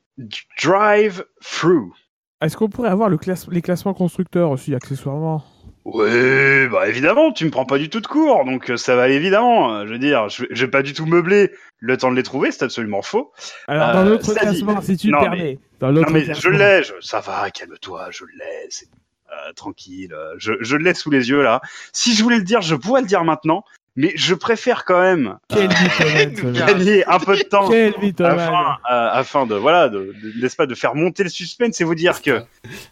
drive-through? 0.62 1.94
Est-ce 2.42 2.56
qu'on 2.56 2.70
pourrait 2.70 2.90
avoir 2.90 3.10
le 3.10 3.18
classe... 3.18 3.48
les 3.50 3.62
classements 3.62 3.94
constructeurs 3.94 4.50
aussi, 4.52 4.74
accessoirement? 4.74 5.44
Oui, 5.86 6.68
bah 6.72 6.88
évidemment, 6.88 7.32
tu 7.32 7.46
me 7.46 7.50
prends 7.52 7.66
pas 7.66 7.78
du 7.78 7.90
tout 7.90 8.00
de 8.00 8.08
cours, 8.08 8.46
donc 8.46 8.70
euh, 8.70 8.78
ça 8.78 8.96
va 8.96 9.10
évidemment. 9.10 9.74
euh, 9.74 9.86
Je 9.88 9.92
veux 9.94 9.98
dire, 10.00 10.30
je, 10.30 10.46
je 10.50 10.66
vais 10.66 10.70
pas 10.72 10.84
du 10.84 10.94
tout 10.94 11.06
meubler 11.06 11.52
le 11.80 11.98
temps 11.98 12.12
de 12.12 12.16
les 12.16 12.24
trouver, 12.24 12.52
c'est 12.52 12.64
absolument 12.64 13.02
faux. 13.02 13.32
Alors, 13.68 13.94
dans 13.94 14.06
Euh, 14.06 14.10
l'autre 14.12 14.26
ça 14.26 14.34
dit- 14.34 14.40
classement, 14.62 14.82
si 14.82 14.98
tu 14.98 15.10
Non, 15.10 15.18
me 15.20 15.24
permets. 15.24 15.60
Dans 15.80 15.90
l'autre 15.92 16.08
Non 16.12 16.14
mais 16.14 16.34
je 16.34 16.50
l'ai, 16.50 16.84
je- 16.84 16.94
ça 17.02 17.22
va, 17.22 17.50
calme-toi, 17.50 18.08
je 18.12 18.26
l'ai, 18.26 18.68
c'est 18.70 18.88
euh, 19.32 19.54
tranquille, 19.54 20.16
je, 20.38 20.54
je 20.60 20.76
l'ai 20.76 20.94
sous 20.94 21.10
les 21.10 21.30
yeux 21.30 21.42
là. 21.42 21.62
Si 21.94 22.14
je 22.14 22.22
voulais 22.24 22.38
le 22.38 22.44
dire, 22.44 22.62
je 22.62 22.76
pourrais 22.76 23.02
le 23.02 23.08
dire 23.08 23.24
maintenant, 23.24 23.64
mais 24.02 24.14
je 24.16 24.34
préfère 24.34 24.86
quand 24.86 25.02
même 25.02 25.38
mec. 25.54 26.42
gagner 26.54 27.06
un 27.06 27.20
peu 27.20 27.36
de 27.36 27.44
temps 27.44 27.70
afin, 27.70 28.78
euh, 28.90 29.10
afin 29.12 29.46
de 29.46 29.56
voilà, 29.56 29.90
de, 29.90 30.16
de- 30.24 30.42
n'est-ce 30.42 30.56
pas, 30.56 30.68
de 30.68 30.74
faire 30.74 30.96
monter 30.96 31.24
le 31.24 31.30
suspense 31.30 31.82
et 31.82 31.84
vous 31.84 31.96
dire 31.96 32.22
que 32.22 32.42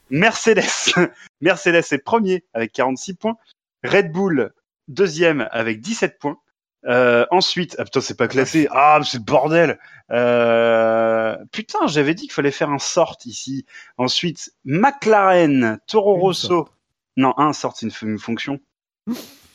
Mercedes, 0.09 0.65
Mercedes 1.41 1.85
est 1.91 2.03
premier 2.03 2.43
avec 2.53 2.73
46 2.73 3.13
points, 3.13 3.37
Red 3.85 4.11
Bull 4.11 4.51
deuxième 4.89 5.47
avec 5.51 5.79
17 5.79 6.19
points. 6.19 6.39
Euh, 6.85 7.25
ensuite, 7.31 7.77
ah 7.79 7.85
putain, 7.85 8.01
c'est 8.01 8.17
pas 8.17 8.27
classé. 8.27 8.67
Ah, 8.71 8.99
c'est 9.01 9.19
le 9.19 9.23
bordel. 9.23 9.79
Euh, 10.11 11.37
putain, 11.53 11.87
j'avais 11.87 12.15
dit 12.15 12.23
qu'il 12.23 12.33
fallait 12.33 12.51
faire 12.51 12.69
un 12.69 12.79
sort 12.79 13.17
ici. 13.23 13.65
Ensuite, 13.97 14.51
McLaren, 14.65 15.79
Toro 15.87 16.15
Rosso. 16.15 16.67
Non, 17.15 17.33
un 17.37 17.53
sort, 17.53 17.77
c'est 17.77 17.85
une, 17.85 18.09
une 18.09 18.19
fonction. 18.19 18.59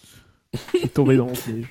Tombé 0.95 1.17
dans 1.17 1.27
mon 1.27 1.33
piège. 1.33 1.67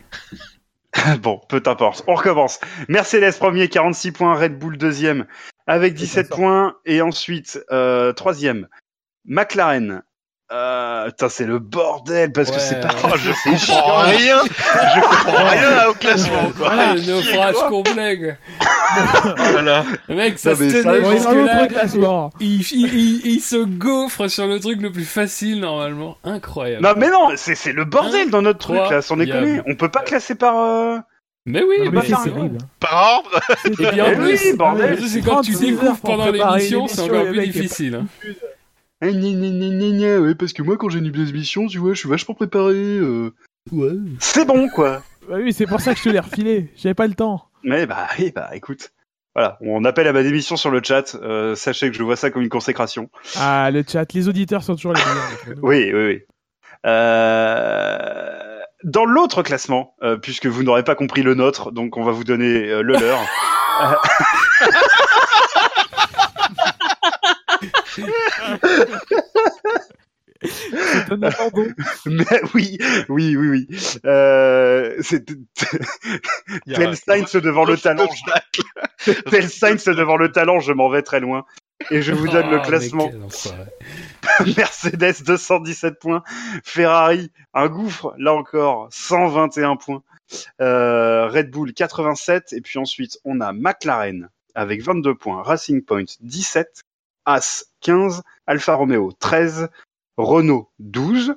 bon, 1.22 1.40
peu 1.48 1.62
importe. 1.66 2.04
On 2.08 2.16
recommence. 2.16 2.60
Mercedes 2.88 3.38
premier, 3.38 3.68
46 3.68 4.12
points. 4.12 4.36
Red 4.36 4.58
Bull 4.58 4.78
deuxième 4.78 5.26
avec 5.68 5.94
17 5.94 6.28
sort. 6.28 6.38
points. 6.38 6.76
Et 6.86 7.02
ensuite, 7.02 7.60
euh, 7.72 8.14
troisième, 8.14 8.68
McLaren. 9.26 10.04
Putain, 11.08 11.30
c'est 11.30 11.46
le 11.46 11.60
bordel 11.60 12.32
parce 12.32 12.50
que 12.50 12.56
Ouais, 12.56 12.62
c'est 12.62 12.80
pas. 12.80 12.88
ouais. 12.90 12.94
Oh, 13.04 13.18
je 13.18 13.68
comprends 13.72 13.98
rien. 14.02 14.38
Je 14.46 15.02
comprends 15.02 15.50
rien 15.50 15.88
au 15.90 15.94
classement, 15.94 16.52
quoi. 16.58 16.70
Ah, 16.72 16.94
le 16.96 17.02
naufrage 17.02 17.56
complet. 17.70 18.38
Voilà. 19.52 19.84
Le 20.10 20.16
mec, 20.16 20.38
ça 20.40 20.52
Non, 20.52 20.56
se 20.58 20.64
mais 20.64 20.72
tenait 20.84 21.12
jusque-là. 21.12 21.68
classement. 21.68 22.30
Il, 22.40 22.62
il, 22.62 22.94
il- 22.94 23.22
il 23.26 23.40
se 23.42 23.64
gaufre 23.64 24.28
sur 24.30 24.48
le 24.48 24.60
truc 24.60 24.82
le 24.82 24.92
plus 24.92 25.06
facile 25.06 25.60
normalement. 25.62 26.18
Incroyable. 26.24 26.84
Non, 26.84 26.94
mais 26.98 27.10
non, 27.10 27.30
c'est 27.36 27.56
c'est 27.56 27.72
le 27.74 27.86
bordel 27.86 28.30
dans 28.30 28.42
notre 28.42 28.60
truc 28.60 28.78
là, 28.78 29.00
y 29.00 29.22
a- 29.22 29.26
déconner. 29.26 29.62
On 29.68 29.76
peut 29.76 29.90
pas 29.90 30.02
classer 30.02 30.36
par. 30.36 30.58
euh, 30.60 30.98
Mais 31.46 31.64
oui, 31.64 31.86
Non, 31.86 31.92
mais 31.92 32.02
c'est 32.06 32.14
un 32.14 32.24
terrible. 32.24 32.58
Par 32.80 33.14
ordre 33.18 33.40
Et 33.66 33.70
puis 33.72 34.02
en 34.02 34.06
Eh 34.12 34.16
plus, 34.16 34.42
oui, 34.46 34.54
bordel. 34.58 35.00
en 35.02 35.08
c'est 35.08 35.22
quand 35.22 35.42
tu 35.42 35.54
36 35.54 35.56
heures 35.56 35.72
découvres 35.72 35.98
pendant 36.02 36.32
l'émission, 36.32 36.88
c'est 36.88 37.02
encore 37.02 37.26
plus 37.26 37.40
est 37.40 37.48
difficile. 37.48 37.96
hein. 37.96 38.06
Ah, 39.02 39.08
gna, 39.12 39.32
gna, 39.32 39.90
gna, 39.92 40.20
Ouais, 40.22 40.36
parce 40.36 40.54
que 40.54 40.62
moi, 40.62 40.78
quand 40.78 40.90
j'ai 40.90 41.00
une 41.00 41.08
émission, 41.08 41.68
tu 41.68 41.80
vois, 41.80 41.94
je 41.94 42.00
suis 42.00 42.10
vachement 42.10 42.36
préparé. 42.36 42.76
euh. 42.76 43.34
C'est 44.20 44.46
bon, 44.46 44.70
quoi. 44.70 45.02
Bah 45.30 45.36
oui, 45.38 45.54
c'est 45.54 45.66
pour 45.68 45.80
ça 45.82 45.94
que 45.94 46.00
je 46.00 46.04
te 46.06 46.10
l'ai 46.10 46.20
refilé. 46.20 46.72
J'avais 46.76 46.94
pas 46.96 47.08
le 47.08 47.14
temps. 47.14 47.46
Mais 47.64 47.86
bah, 47.86 48.08
oui, 48.20 48.32
bah, 48.36 48.50
écoute. 48.54 48.92
Voilà, 49.36 49.58
on 49.62 49.86
appelle 49.86 50.08
à 50.08 50.14
ma 50.14 50.24
démission 50.24 50.58
sur 50.58 50.72
le 50.72 50.82
chat. 50.84 51.16
euh, 51.16 51.56
sachez 51.56 51.90
que 51.90 51.96
je 51.98 52.04
vois 52.04 52.16
ça 52.18 52.32
comme 52.32 52.42
une 52.42 52.50
consécration. 52.50 53.10
Ah, 53.38 53.70
le 53.72 53.84
chat. 53.88 54.12
Les 54.14 54.28
auditeurs 54.28 54.62
sont 54.64 54.76
toujours 54.76 54.94
les 54.94 55.02
meilleurs. 55.02 55.60
Oui, 55.64 55.90
oui, 55.94 56.06
oui. 56.06 56.22
Euh, 56.86 58.60
Dans 58.84 59.06
l'autre 59.06 59.42
classement, 59.44 59.96
euh, 60.04 60.18
puisque 60.18 60.48
vous 60.48 60.64
n'aurez 60.64 60.84
pas 60.84 60.96
compris 60.96 61.22
le 61.24 61.34
nôtre, 61.36 61.72
donc 61.72 61.96
on 61.98 62.04
va 62.04 62.12
vous 62.12 62.24
donner 62.26 62.70
euh, 62.70 62.82
le 62.82 62.94
leur. 62.98 63.20
C'est 70.44 71.12
un 71.12 71.22
abandon. 71.22 71.68
Mais 72.08 72.42
oui, 72.56 72.78
oui, 73.10 73.36
oui, 73.36 73.48
oui. 73.50 73.68
Euh, 74.06 74.96
c'est 75.02 75.24
tel 76.74 76.98
Sainz 76.98 77.34
devant 77.34 77.64
le 77.66 77.78
talent. 77.78 78.10
Tel 79.30 79.50
Sainz 79.50 79.86
devant 79.86 80.18
le 80.18 80.32
talent, 80.32 80.60
je 80.60 80.74
m'en 80.74 80.90
vais 80.90 81.04
très 81.04 81.20
loin. 81.20 81.46
Et 81.92 82.02
je 82.02 82.12
vous 82.14 82.28
donne 82.28 82.50
le 82.50 82.58
Ah, 82.60 82.66
classement. 82.66 83.12
Mercedes 84.58 85.24
217 85.26 86.00
points, 86.00 86.24
Ferrari 86.64 87.32
un 87.54 87.68
gouffre 87.68 88.14
là 88.18 88.34
encore 88.34 88.88
121 88.92 89.76
points, 89.76 90.02
Euh, 90.62 91.28
Red 91.28 91.50
Bull 91.52 91.74
87 91.74 92.54
et 92.54 92.62
puis 92.62 92.80
ensuite 92.80 93.20
on 93.26 93.42
a 93.42 93.52
McLaren 93.52 94.30
avec 94.56 94.82
22 94.82 95.16
points, 95.16 95.42
Racing 95.44 95.84
Point 95.84 96.06
17, 96.22 96.84
As 97.34 97.66
15, 97.82 98.22
Alfa 98.48 98.76
Romeo 98.76 99.12
13, 99.14 99.70
Renault 100.18 100.70
12, 100.80 101.36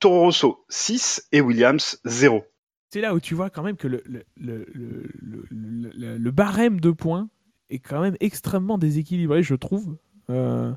Toro 0.00 0.20
Rosso 0.22 0.64
6 0.68 1.28
et 1.32 1.40
Williams 1.40 2.00
0. 2.04 2.44
C'est 2.90 3.00
là 3.00 3.14
où 3.14 3.20
tu 3.20 3.34
vois 3.34 3.50
quand 3.50 3.62
même 3.62 3.76
que 3.76 3.88
le, 3.88 4.02
le, 4.06 4.24
le, 4.36 4.66
le, 4.72 5.10
le- 5.50 5.90
le- 5.94 6.18
le 6.18 6.30
barème 6.30 6.78
de 6.80 6.90
points 6.90 7.28
est 7.70 7.78
quand 7.80 8.00
même 8.00 8.16
extrêmement 8.20 8.78
déséquilibré, 8.78 9.42
je 9.42 9.54
trouve. 9.54 9.96
Euh, 10.30 10.72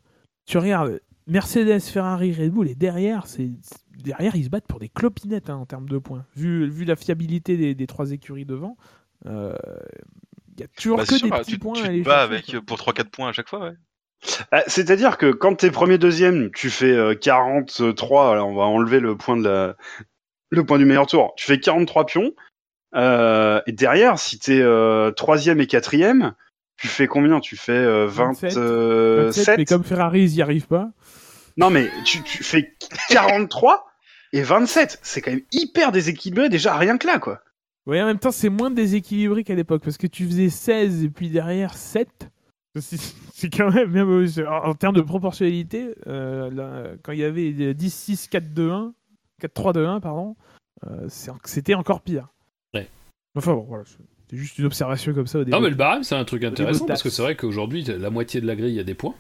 tu 0.45 0.57
regardes 0.57 0.99
Mercedes, 1.27 1.81
Ferrari, 1.81 2.33
Red 2.33 2.51
Bull, 2.51 2.69
et 2.69 2.75
derrière, 2.75 3.27
c'est 3.27 3.51
derrière 3.97 4.35
ils 4.35 4.45
se 4.45 4.49
battent 4.49 4.65
pour 4.67 4.79
des 4.79 4.89
clopinettes 4.89 5.49
hein, 5.49 5.57
en 5.57 5.65
termes 5.65 5.89
de 5.89 5.97
points. 5.97 6.25
Vu, 6.35 6.67
vu 6.69 6.85
la 6.85 6.95
fiabilité 6.95 7.57
des, 7.57 7.75
des 7.75 7.87
trois 7.87 8.11
écuries 8.11 8.45
devant, 8.45 8.77
euh, 9.25 9.55
il 10.55 10.61
y 10.61 10.63
a 10.63 10.67
toujours 10.69 10.97
Bah, 10.97 11.05
que 11.05 11.17
sûr, 11.17 11.27
des 11.27 11.29
petits 11.41 11.51
tu, 11.51 11.59
points 11.59 11.73
tu 11.73 11.81
à 11.81 11.83
te 11.83 11.89
aller 11.89 12.01
bats 12.01 12.23
avec 12.23 12.45
quoi. 12.45 12.55
euh, 12.55 12.61
pour 12.61 12.77
3-4 12.77 13.09
points 13.09 13.29
à 13.29 13.33
chaque 13.33 13.49
fois, 13.49 13.59
ouais. 13.59 13.75
Ah, 14.51 14.63
C'est-à-dire 14.67 15.17
que 15.17 15.31
quand 15.31 15.55
t'es 15.55 15.71
premier 15.71 15.97
deuxième, 15.97 16.51
tu 16.51 16.69
fais 16.69 16.91
euh, 16.91 17.15
43, 17.15 18.31
alors 18.31 18.47
on 18.49 18.55
va 18.55 18.63
enlever 18.63 18.99
le 18.99 19.15
point 19.15 19.37
de 19.37 19.43
la, 19.43 19.75
le 20.49 20.65
point 20.65 20.77
du 20.77 20.85
meilleur 20.85 21.07
tour. 21.07 21.33
Tu 21.37 21.45
fais 21.45 21.59
43 21.59 22.05
pions, 22.05 22.33
euh, 22.95 23.61
et 23.67 23.71
derrière, 23.71 24.19
si 24.19 24.39
t'es 24.39 24.59
euh, 24.59 25.11
troisième 25.11 25.59
et 25.59 25.67
quatrième, 25.67 26.33
tu 26.77 26.87
fais 26.87 27.07
combien? 27.07 27.39
Tu 27.39 27.55
fais 27.55 27.71
euh, 27.71 28.07
27, 28.07 28.53
27, 28.53 28.63
27, 29.25 29.57
mais 29.57 29.65
comme 29.65 29.83
Ferrari, 29.83 30.23
ils 30.23 30.35
y 30.35 30.41
arrivent 30.41 30.67
pas. 30.67 30.89
Non, 31.57 31.69
mais 31.69 31.89
tu, 32.05 32.21
tu 32.23 32.43
fais 32.43 32.75
43 33.09 33.87
et 34.33 34.41
27. 34.41 34.99
C'est 35.01 35.21
quand 35.21 35.31
même 35.31 35.41
hyper 35.51 35.91
déséquilibré 35.91 36.49
déjà, 36.49 36.75
rien 36.77 36.97
que 36.97 37.07
là, 37.07 37.19
quoi. 37.19 37.41
Ouais, 37.87 38.01
en 38.01 38.05
même 38.05 38.19
temps, 38.19 38.31
c'est 38.31 38.49
moins 38.49 38.69
déséquilibré 38.69 39.43
qu'à 39.43 39.55
l'époque, 39.55 39.81
parce 39.83 39.97
que 39.97 40.07
tu 40.07 40.25
faisais 40.25 40.49
16 40.49 41.03
et 41.03 41.09
puis 41.09 41.29
derrière 41.29 41.73
7. 41.73 42.29
C'est 43.33 43.49
quand 43.55 43.71
même 43.71 43.91
bien. 43.91 44.05
En, 44.47 44.69
en 44.69 44.73
termes 44.73 44.95
de 44.95 45.01
proportionnalité, 45.01 45.93
euh, 46.07 46.49
là, 46.51 46.95
quand 47.03 47.11
il 47.11 47.19
y 47.19 47.23
avait 47.23 47.73
10, 47.73 47.93
6, 47.93 48.27
4, 48.29 48.53
2, 48.53 48.71
1, 48.71 48.93
4, 49.41 49.53
3, 49.53 49.73
2, 49.73 49.85
1, 49.85 49.99
pardon, 49.99 50.35
euh, 50.87 51.07
c'était 51.43 51.75
encore 51.75 52.01
pire. 52.01 52.27
Ouais. 52.73 52.87
Enfin 53.35 53.53
bon, 53.53 53.65
voilà, 53.67 53.83
c'est 54.29 54.37
juste 54.37 54.57
une 54.57 54.65
observation 54.65 55.13
comme 55.13 55.27
ça 55.27 55.39
au 55.39 55.43
début. 55.43 55.55
Non, 55.55 55.61
mais 55.61 55.69
le 55.69 55.75
barème, 55.75 56.03
c'est 56.03 56.15
un 56.15 56.25
truc 56.25 56.43
intéressant 56.43 56.85
parce 56.85 57.03
que 57.03 57.09
c'est 57.09 57.21
vrai 57.21 57.35
qu'aujourd'hui, 57.35 57.83
la 57.83 58.09
moitié 58.09 58.41
de 58.41 58.47
la 58.47 58.55
grille 58.55 58.79
a 58.79 58.83
des 58.83 58.95
points. 58.95 59.15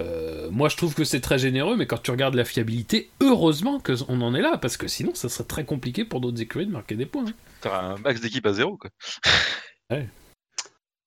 Euh, 0.00 0.50
moi, 0.50 0.68
je 0.68 0.76
trouve 0.76 0.94
que 0.94 1.04
c'est 1.04 1.20
très 1.20 1.38
généreux, 1.38 1.76
mais 1.76 1.86
quand 1.86 2.02
tu 2.02 2.10
regardes 2.10 2.34
la 2.34 2.44
fiabilité, 2.44 3.10
heureusement 3.20 3.78
qu'on 3.80 4.20
en 4.22 4.34
est 4.34 4.40
là, 4.42 4.58
parce 4.58 4.76
que 4.76 4.88
sinon, 4.88 5.14
ça 5.14 5.28
serait 5.28 5.44
très 5.44 5.64
compliqué 5.64 6.04
pour 6.04 6.20
d'autres 6.20 6.40
écuries 6.42 6.66
de 6.66 6.72
marquer 6.72 6.96
des 6.96 7.06
points. 7.06 7.26
hein. 7.28 7.32
T'as 7.60 7.80
un 7.80 7.96
max 7.98 8.20
d'équipe 8.20 8.44
à 8.44 8.52
zéro, 8.52 8.76
quoi. 8.76 8.90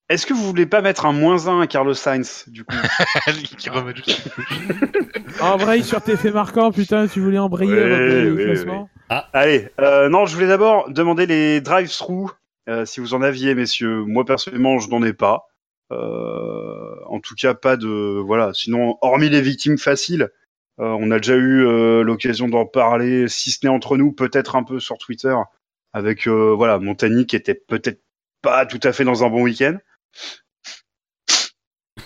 Est-ce 0.08 0.26
que 0.26 0.32
vous 0.32 0.42
voulez 0.42 0.64
pas 0.64 0.80
mettre 0.80 1.04
un 1.04 1.12
moins 1.12 1.48
1 1.48 1.60
à 1.60 1.66
Carlos 1.66 1.92
Sainz, 1.92 2.44
du 2.48 2.64
coup 2.64 2.76
qui 3.58 3.68
remet 3.68 3.94
juste. 3.94 4.30
Embraye 5.40 5.84
sur 5.84 6.00
tes 6.00 6.16
faits 6.16 6.32
marquants, 6.32 6.72
putain, 6.72 7.06
tu 7.06 7.20
voulais 7.20 7.38
embrayer 7.38 7.72
le 7.74 8.34
ouais, 8.34 8.44
classement. 8.44 8.88
Allez, 9.08 9.68
euh, 9.80 10.08
non, 10.08 10.24
je 10.24 10.34
voulais 10.34 10.48
d'abord 10.48 10.90
demander 10.90 11.26
les 11.26 11.60
drive-through, 11.60 12.30
euh, 12.68 12.86
si 12.86 13.00
vous 13.00 13.12
en 13.12 13.20
aviez, 13.20 13.54
messieurs. 13.54 14.04
Moi, 14.04 14.24
personnellement, 14.24 14.78
je 14.78 14.88
n'en 14.88 15.02
ai 15.02 15.12
pas. 15.12 15.48
Euh, 15.92 16.94
en 17.06 17.20
tout 17.20 17.34
cas, 17.34 17.54
pas 17.54 17.76
de... 17.76 18.20
Voilà, 18.20 18.52
sinon, 18.54 18.96
hormis 19.02 19.28
les 19.28 19.42
victimes 19.42 19.78
faciles, 19.78 20.30
euh, 20.80 20.96
on 20.98 21.10
a 21.10 21.18
déjà 21.18 21.34
eu 21.34 21.66
euh, 21.66 22.02
l'occasion 22.02 22.48
d'en 22.48 22.64
parler, 22.64 23.28
si 23.28 23.50
ce 23.50 23.58
n'est 23.64 23.70
entre 23.70 23.96
nous, 23.96 24.12
peut-être 24.12 24.54
un 24.54 24.62
peu 24.62 24.78
sur 24.78 24.96
Twitter, 24.98 25.34
avec, 25.92 26.28
euh, 26.28 26.54
voilà, 26.56 26.78
Montagny 26.78 27.26
qui 27.26 27.36
était 27.36 27.54
peut-être 27.54 28.00
pas 28.42 28.64
tout 28.66 28.80
à 28.84 28.92
fait 28.92 29.04
dans 29.04 29.24
un 29.24 29.30
bon 29.30 29.42
week-end. 29.42 29.76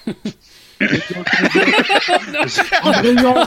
Embrayant 2.83 3.47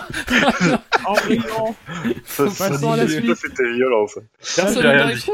Embrayant 1.05 1.75
Ça, 2.25 2.49
ça, 2.49 2.69
Passons 2.69 2.91
à 2.93 2.97
la 2.97 3.07
ça, 3.07 3.13
suite. 3.19 3.35
c'était 3.35 3.71
violent, 3.73 4.07
ça. 4.07 4.21
Personne 4.55 4.81
j'ai 4.81 4.87
rien 4.87 5.03
drive 5.03 5.17
dit. 5.17 5.31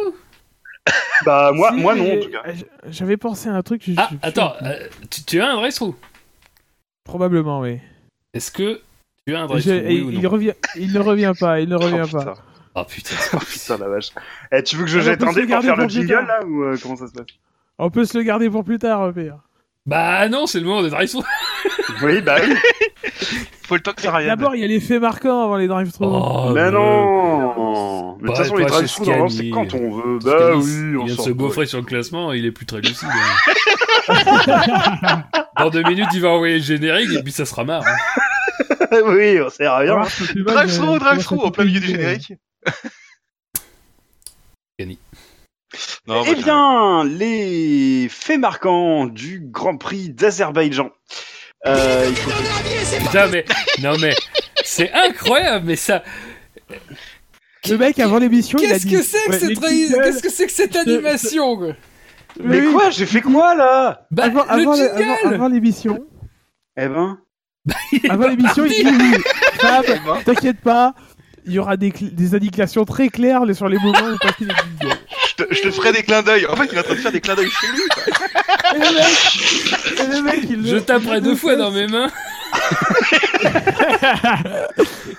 Bah, 1.25 1.51
moi, 1.53 1.71
Si, 1.73 1.79
moi 1.79 1.95
non, 1.95 2.03
mais, 2.03 2.17
en 2.17 2.21
tout 2.23 2.31
cas. 2.31 2.41
euh, 2.47 2.53
J'avais 2.89 3.17
pensé 3.17 3.49
à 3.49 3.53
un 3.53 3.61
truc. 3.61 3.83
je- 3.85 3.93
Ah, 3.97 4.09
je- 4.11 4.17
attends, 4.27 4.53
euh, 4.63 4.87
tu, 5.09 5.23
tu 5.23 5.41
as 5.41 5.51
un 5.51 5.55
drive 5.57 5.73
through 5.73 5.95
Probablement, 7.03 7.61
oui. 7.61 7.79
Est-ce 8.33 8.51
que 8.51 8.81
tu 9.27 9.35
as 9.35 9.41
un 9.41 9.47
drive 9.47 9.63
Je- 9.63 9.69
through 9.69 9.85
oui 9.87 9.97
et 9.97 10.01
ou 10.01 10.11
il, 10.11 10.21
non? 10.21 10.29
revient, 10.29 10.53
il 10.75 10.91
ne 10.93 10.99
revient 10.99 11.33
pas, 11.39 11.59
il 11.61 11.69
ne 11.69 11.75
revient 11.75 12.03
Oh, 12.07 12.11
pas. 12.11 12.19
putain. 12.19 12.33
Oh 12.73 12.85
putain. 12.85 13.15
Oh, 13.33 13.37
putain, 13.39 13.77
la 13.77 13.89
vache. 13.89 14.09
Eh, 14.51 14.63
tu 14.63 14.75
veux 14.77 14.85
que 14.85 14.89
je 14.89 14.99
Ah, 14.99 15.03
jette 15.03 15.21
un 15.23 15.33
dé 15.33 15.45
pour 15.45 15.61
faire 15.61 15.75
le 15.75 15.83
pour 15.83 15.89
jingle, 15.89 16.25
là, 16.25 16.43
ou 16.45 16.63
euh, 16.63 16.77
comment 16.81 16.95
ça 16.95 17.07
se 17.07 17.11
passe? 17.13 17.25
On 17.79 17.89
peut 17.89 18.05
se 18.05 18.17
le 18.17 18.23
garder 18.23 18.49
pour 18.49 18.63
plus 18.63 18.79
tard, 18.79 19.01
au 19.01 19.11
pire. 19.11 19.37
Bah 19.85 20.29
non, 20.29 20.45
c'est 20.45 20.59
le 20.59 20.65
moment 20.65 20.83
des 20.83 20.89
drive 20.91 21.09
through 21.09 21.23
Oui, 22.03 22.21
bah 22.21 22.35
oui. 22.41 22.53
Faut 23.63 23.75
le 23.75 23.81
temps 23.81 23.93
que 23.93 24.01
ça 24.01 24.11
revienne. 24.11 24.29
D'abord, 24.29 24.53
il 24.55 24.61
y 24.61 24.63
a 24.63 24.67
les 24.67 24.79
faits 24.79 25.01
marquants 25.01 25.43
avant 25.45 25.55
les 25.57 25.67
drive-thru. 25.67 26.05
Oh, 26.07 26.51
mais 26.53 26.65
mais- 26.65 26.71
non 26.71 28.17
Mais 28.17 28.23
de 28.23 28.27
toute 28.27 28.27
Bah, 28.27 28.35
façon, 28.35 28.55
les 28.57 28.65
normalement, 28.65 29.29
c'est 29.29 29.49
quand 29.49 29.73
on 29.73 29.91
veut. 29.91 30.19
Bah 30.19 30.55
oui, 30.55 30.63
il 30.91 30.97
on 30.97 31.05
vient 31.05 31.15
de 31.15 31.17
s'en 31.19 31.23
se 31.25 31.29
gaufrer 31.31 31.65
sur 31.65 31.79
le 31.79 31.85
classement, 31.85 32.33
il 32.33 32.45
est 32.45 32.51
plus 32.51 32.65
très 32.65 32.81
lucide. 32.81 33.07
hein. 34.09 35.23
Dans 35.57 35.69
deux 35.69 35.83
minutes, 35.83 36.09
il 36.13 36.21
va 36.21 36.29
envoyer 36.29 36.57
le 36.57 36.63
générique 36.63 37.09
et 37.17 37.23
puis 37.23 37.31
ça 37.31 37.45
sera 37.45 37.63
marre. 37.63 37.83
hein. 37.87 37.95
oui, 39.05 39.39
on 39.41 39.47
rien. 39.77 40.03
Ce 40.05 40.33
débat, 40.33 40.53
Drive-through, 40.53 40.95
je- 40.95 40.99
drive-through, 40.99 41.39
je- 41.41 41.45
au 41.47 41.51
plein 41.51 41.65
milieu 41.65 41.79
du 41.79 41.87
générique. 41.87 42.33
Non, 46.07 46.23
Eh 46.27 46.35
bien, 46.35 47.03
les 47.05 48.07
faits 48.09 48.39
marquants 48.39 49.05
du 49.05 49.41
Grand 49.51 49.77
Prix 49.77 50.09
d'Azerbaïdjan. 50.09 50.89
Euh, 51.65 52.05
il 52.09 52.15
faut 52.15 52.29
que- 52.29 53.05
Putain, 53.05 53.27
mais 53.27 53.45
non, 53.81 53.93
mais 54.01 54.15
c'est 54.63 54.91
incroyable, 54.91 55.65
mais 55.67 55.75
ça. 55.75 56.03
Le 57.69 57.77
mec, 57.77 57.99
avant 57.99 58.17
l'émission, 58.17 58.57
il 58.59 58.65
a 58.65 58.69
Qu'est-ce 58.73 58.87
dit. 58.87 58.93
que 58.97 59.03
c'est 59.03 59.17
que 59.25 59.29
ouais, 59.31 59.39
les 59.39 59.55
cette 59.55 59.63
jingles, 59.69 60.03
Qu'est-ce 60.03 60.23
que 60.23 60.29
c'est 60.29 60.45
que 60.47 60.51
cette 60.51 60.75
animation 60.75 61.55
quoi 61.57 61.73
Mais 62.43 62.59
oui, 62.61 62.73
quoi 62.73 62.89
J'ai 62.89 63.05
fait 63.05 63.21
quoi, 63.21 63.55
là? 63.55 64.07
Bah, 64.11 64.23
avant, 64.25 64.43
le 64.43 64.49
avant, 64.49 64.71
le- 64.75 64.77
jingle 64.87 65.01
avant- 65.23 65.31
avant 65.35 65.47
l'émission, 65.47 65.99
Eh 66.77 66.87
ben... 66.87 67.19
avant 68.09 68.27
l'émission, 68.27 68.65
il 68.65 68.71
dit 68.71 68.83
oui, 68.89 69.21
Fab, 69.59 69.85
t'inquiète 70.25 70.61
pas, 70.61 70.95
il 71.45 71.53
y 71.53 71.59
aura 71.59 71.77
des, 71.77 71.91
des 71.91 72.33
indications 72.35 72.83
très 72.85 73.09
claires 73.09 73.43
sur 73.53 73.69
les 73.69 73.77
moments 73.77 74.09
où 74.13 74.17
passer 74.17 74.45
les 74.45 74.53
jingles. 74.55 74.97
Je, 75.37 75.43
te, 75.43 75.53
je 75.53 75.61
te 75.61 75.71
ferai 75.71 75.91
des 75.91 76.03
clins 76.03 76.21
d'œil. 76.21 76.45
En 76.47 76.55
fait, 76.55 76.65
il 76.71 76.75
est 76.75 76.79
en 76.79 76.83
train 76.83 76.95
de 76.95 76.99
faire 76.99 77.11
des 77.11 77.21
clins 77.21 77.35
d'œil 77.35 77.49
chez 77.49 77.67
lui. 77.67 77.81
quoi. 77.93 78.03
Et 78.75 78.79
le 78.79 78.95
mec, 78.95 79.99
et 79.99 80.15
le 80.15 80.21
mec, 80.21 80.39
il 80.49 80.67
Je 80.67 80.77
taperai 80.77 81.21
deux 81.21 81.35
fois 81.35 81.55
dans 81.55 81.71
mes 81.71 81.87
mains. 81.87 82.09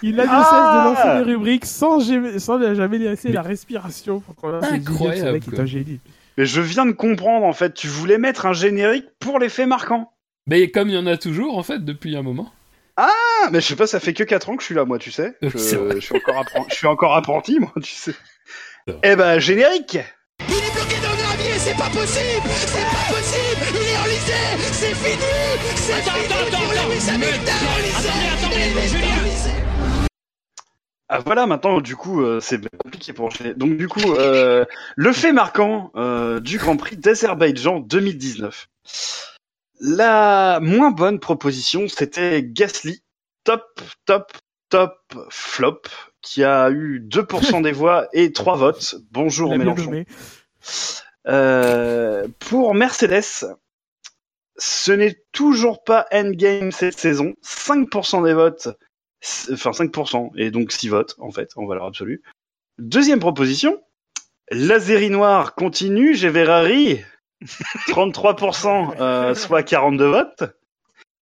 Il 0.03 0.17
de 0.17 0.23
Ah 0.29 0.45
cesse 0.45 1.05
de 1.05 1.13
lancer 1.13 1.25
des 1.25 1.33
rubriques 1.33 1.67
sans, 1.67 2.01
jamais- 2.01 2.39
sans 2.39 2.75
jamais 2.75 2.99
laisser 2.99 3.31
la 3.33 3.43
respiration 3.43 4.21
pour 4.21 4.35
qu'on 4.35 4.49
lance 4.49 4.65
les. 4.71 4.79
Incroyable, 4.79 5.33
mec 5.33 5.45
est 5.53 5.61
un 5.61 5.67
génie. 5.67 6.01
Mais 6.37 6.47
je 6.47 6.61
viens 6.61 6.87
de 6.87 6.93
comprendre, 6.93 7.47
en 7.47 7.53
fait. 7.53 7.75
Tu 7.75 7.87
voulais 7.87 8.19
mettre 8.19 8.47
un 8.47 8.53
générique 8.53 9.07
pour 9.21 9.39
les 9.39 9.49
faits 9.49 9.69
marquants. 9.69 10.13
Mais 10.47 10.71
comme 10.71 10.89
il 10.89 10.95
y 10.95 10.99
en 10.99 11.07
a 11.07 11.17
toujours, 11.17 11.57
en 11.57 11.63
fait, 11.63 11.85
depuis 11.85 12.17
un 12.17 12.23
moment. 12.23 12.51
Ah, 12.97 13.09
mais 13.51 13.61
je 13.61 13.67
sais 13.67 13.77
pas, 13.77 13.87
ça 13.87 14.01
fait 14.01 14.13
que 14.13 14.25
4 14.25 14.51
ans 14.51 14.57
que 14.57 14.63
je 14.63 14.67
suis 14.67 14.75
là, 14.75 14.85
moi, 14.85 14.99
tu 14.99 15.11
sais. 15.11 15.35
Je, 15.41 15.57
C'est 15.57 15.77
vrai. 15.77 15.95
je 15.97 16.01
suis, 16.01 16.17
encore 16.17 16.43
appren- 16.43 16.67
je 16.69 16.75
suis 16.75 16.87
encore 16.87 17.17
apprenti, 17.17 17.59
moi, 17.59 17.73
tu 17.83 17.93
sais. 17.93 18.15
Eh 18.89 19.15
ben, 19.17 19.39
générique. 19.39 19.99
Il 20.41 20.55
est 20.55 20.75
bloqué 20.75 21.01
dans 21.01 21.11
le 21.13 21.23
gravier, 21.23 21.53
c'est 21.57 21.77
pas 21.77 21.89
possible 21.91 22.49
C'est 22.49 22.83
pas 22.83 23.15
possible 23.15 23.67
Il 23.71 23.89
est 23.89 23.99
enlisé 23.99 24.33
C'est 24.73 24.95
fini 24.95 25.23
C'est 25.77 26.03
fini 26.03 26.29
Lewis 26.75 27.11
Hamilton 27.11 27.55
enlisé 27.77 28.09
Il 28.51 29.05
est 29.05 29.21
enlisé 29.21 29.51
Ah 31.09 31.21
voilà, 31.21 31.47
maintenant, 31.47 31.81
du 31.81 31.95
coup, 31.95 32.23
euh, 32.23 32.41
c'est 32.41 32.61
compliqué 32.79 33.13
pour 33.13 33.27
enchaîner. 33.27 33.55
Donc, 33.55 33.77
du 33.77 33.87
coup, 33.87 34.15
euh, 34.15 34.65
le 34.97 35.13
fait 35.13 35.33
marquant 35.33 35.93
euh, 35.95 36.41
du 36.41 36.59
Grand 36.59 36.77
Prix 36.77 36.97
d'Azerbaïdjan 36.97 37.79
2019. 37.79 38.67
La 39.79 40.59
moins 40.61 40.91
bonne 40.91 41.21
proposition, 41.21 41.87
c'était 41.87 42.43
Gasly, 42.43 43.05
top, 43.45 43.81
top, 44.07 44.33
top, 44.71 44.99
flop, 45.31 45.83
qui 46.23 46.45
a 46.45 46.71
eu 46.71 47.01
2% 47.01 47.63
des 47.63 47.73
voix 47.73 48.09
et 48.13 48.33
3 48.33 48.57
votes. 48.57 48.95
Bonjour 49.11 49.55
Il 49.55 49.61
a 49.61 49.65
bien 49.65 49.75
Mélenchon. 49.75 50.05
Euh, 51.29 52.27
pour 52.39 52.75
Mercedes, 52.75 53.57
ce 54.57 54.93
n'est 54.93 55.23
toujours 55.33 55.85
pas 55.85 56.07
endgame 56.13 56.73
cette 56.73 56.99
saison. 56.99 57.35
5% 57.45 58.25
des 58.25 58.35
votes, 58.35 58.69
enfin 59.53 59.71
5%, 59.73 60.31
et 60.37 60.51
donc 60.51 60.73
6 60.73 60.89
votes 60.89 61.17
en 61.19 61.31
fait, 61.31 61.51
en 61.57 61.67
valeur 61.67 61.87
absolue. 61.87 62.23
Deuxième 62.79 63.21
proposition, 63.21 63.83
Lazeri 64.51 65.11
Noir 65.11 65.55
continue, 65.55 66.15
j'ai 66.15 66.31
Ferrari, 66.31 67.01
33%, 67.89 68.95
euh, 69.01 69.35
soit 69.35 69.63
42 69.63 70.07
votes, 70.07 70.45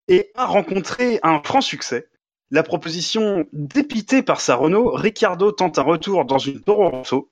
et 0.07 0.31
a 0.35 0.45
rencontré 0.45 1.19
un 1.23 1.41
franc 1.43 1.61
succès. 1.61 2.07
La 2.51 2.63
proposition 2.63 3.45
dépitée 3.53 4.23
par 4.23 4.41
sa 4.41 4.55
Renault, 4.55 4.91
Ricardo 4.91 5.53
tente 5.53 5.79
un 5.79 5.83
retour 5.83 6.25
dans 6.25 6.37
une 6.37 6.59
Toro 6.59 6.89
Rosso 6.89 7.29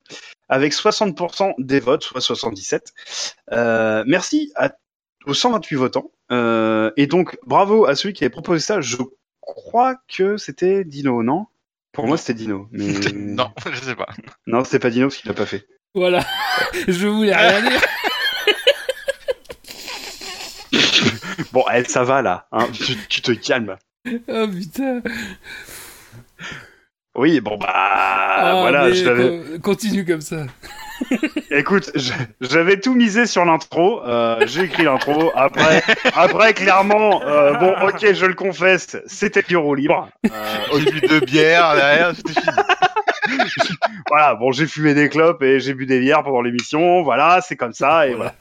avec 0.47 0.73
60% 0.73 1.55
des 1.57 1.81
votes, 1.81 2.03
soit 2.03 2.21
77. 2.21 2.93
Euh, 3.51 4.05
merci 4.07 4.53
à, 4.55 4.71
aux 5.25 5.33
128 5.33 5.75
votants. 5.75 6.11
Euh, 6.31 6.91
et 6.95 7.05
donc, 7.05 7.37
bravo 7.45 7.85
à 7.85 7.95
celui 7.95 8.13
qui 8.13 8.23
avait 8.23 8.31
proposé 8.31 8.61
ça. 8.61 8.79
Je 8.79 8.97
crois 9.41 9.97
que 10.07 10.37
c'était 10.37 10.85
Dino, 10.85 11.21
non? 11.21 11.47
Pour 11.91 12.07
moi, 12.07 12.15
c'était 12.15 12.35
Dino. 12.35 12.69
Mais... 12.71 12.93
non, 13.13 13.51
je 13.69 13.81
sais 13.81 13.95
pas. 13.95 14.07
Non, 14.47 14.63
c'était 14.63 14.79
pas 14.79 14.89
Dino 14.89 15.07
parce 15.07 15.17
qu'il 15.17 15.27
l'a 15.27 15.35
pas 15.35 15.45
fait. 15.45 15.67
Voilà. 15.95 16.25
Je 16.87 17.07
voulais 17.07 17.35
rien 17.35 17.69
dire. 17.69 17.81
Bon, 21.51 21.63
eh, 21.73 21.83
ça 21.85 22.03
va 22.03 22.21
là. 22.21 22.47
Hein 22.51 22.67
tu, 22.71 22.95
tu 23.07 23.21
te 23.21 23.31
calmes. 23.31 23.77
Oh 24.27 24.47
putain. 24.47 25.01
Oui, 27.15 27.41
bon 27.41 27.57
bah 27.57 27.67
Ah, 27.73 28.57
voilà. 28.61 28.91
Je 28.93 29.03
l'avais- 29.05 29.59
Continue 29.59 30.05
comme 30.05 30.21
ça. 30.21 30.45
Écoute, 31.51 31.91
j'avais 32.41 32.79
tout 32.79 32.93
misé 32.93 33.25
sur 33.25 33.45
l'intro. 33.45 34.05
Euh, 34.05 34.45
J'ai 34.47 34.63
écrit 34.63 34.83
l'intro. 34.83 35.31
Après, 35.35 35.81
après 36.13 36.53
clairement, 36.53 37.21
euh, 37.23 37.53
bon, 37.55 37.73
ok, 37.87 38.13
je 38.13 38.25
le 38.25 38.33
confesse, 38.33 38.97
c'était 39.05 39.41
bureau 39.41 39.75
libre. 39.75 40.09
Euh, 40.25 40.79
J'ai 40.79 40.91
bu 40.91 41.01
deux 41.01 41.19
bières 41.21 41.75
derrière, 41.75 42.15
c'était 42.15 42.33
fini. 42.39 42.57
voilà, 44.09 44.35
bon, 44.35 44.51
j'ai 44.51 44.67
fumé 44.67 44.93
des 44.93 45.09
clopes 45.09 45.41
et 45.41 45.59
j'ai 45.59 45.73
bu 45.73 45.85
des 45.85 45.99
bières 45.99 46.23
pendant 46.23 46.41
l'émission. 46.41 47.01
Voilà, 47.03 47.39
c'est 47.41 47.55
comme 47.55 47.73
ça 47.73 48.07
et 48.07 48.13
voilà. 48.13 48.35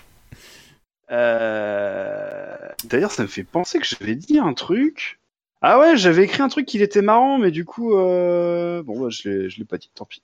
Voilà. 1.09 1.21
Euh, 1.23 2.57
D'ailleurs, 2.85 3.13
ça 3.13 3.23
me 3.23 3.29
fait 3.29 3.45
penser 3.45 3.79
que 3.79 3.87
j'avais 3.87 4.15
dit 4.15 4.39
un 4.39 4.53
truc. 4.53 5.19
Ah 5.61 5.79
ouais, 5.81 5.97
j'avais 5.97 6.25
écrit 6.25 6.43
un 6.43 6.49
truc 6.49 6.67
qui 6.67 6.81
était 6.83 7.03
marrant, 7.03 7.39
mais 7.39 7.51
du 7.51 7.65
coup, 7.65 7.95
euh... 7.95 8.83
bon, 8.85 9.01
bah, 9.01 9.09
je 9.11 9.29
l'ai, 9.29 9.51
je 9.51 9.59
l'ai 9.59 9.65
pas 9.65 9.77
dit. 9.79 9.91
Tant 9.95 10.05
pis. 10.05 10.23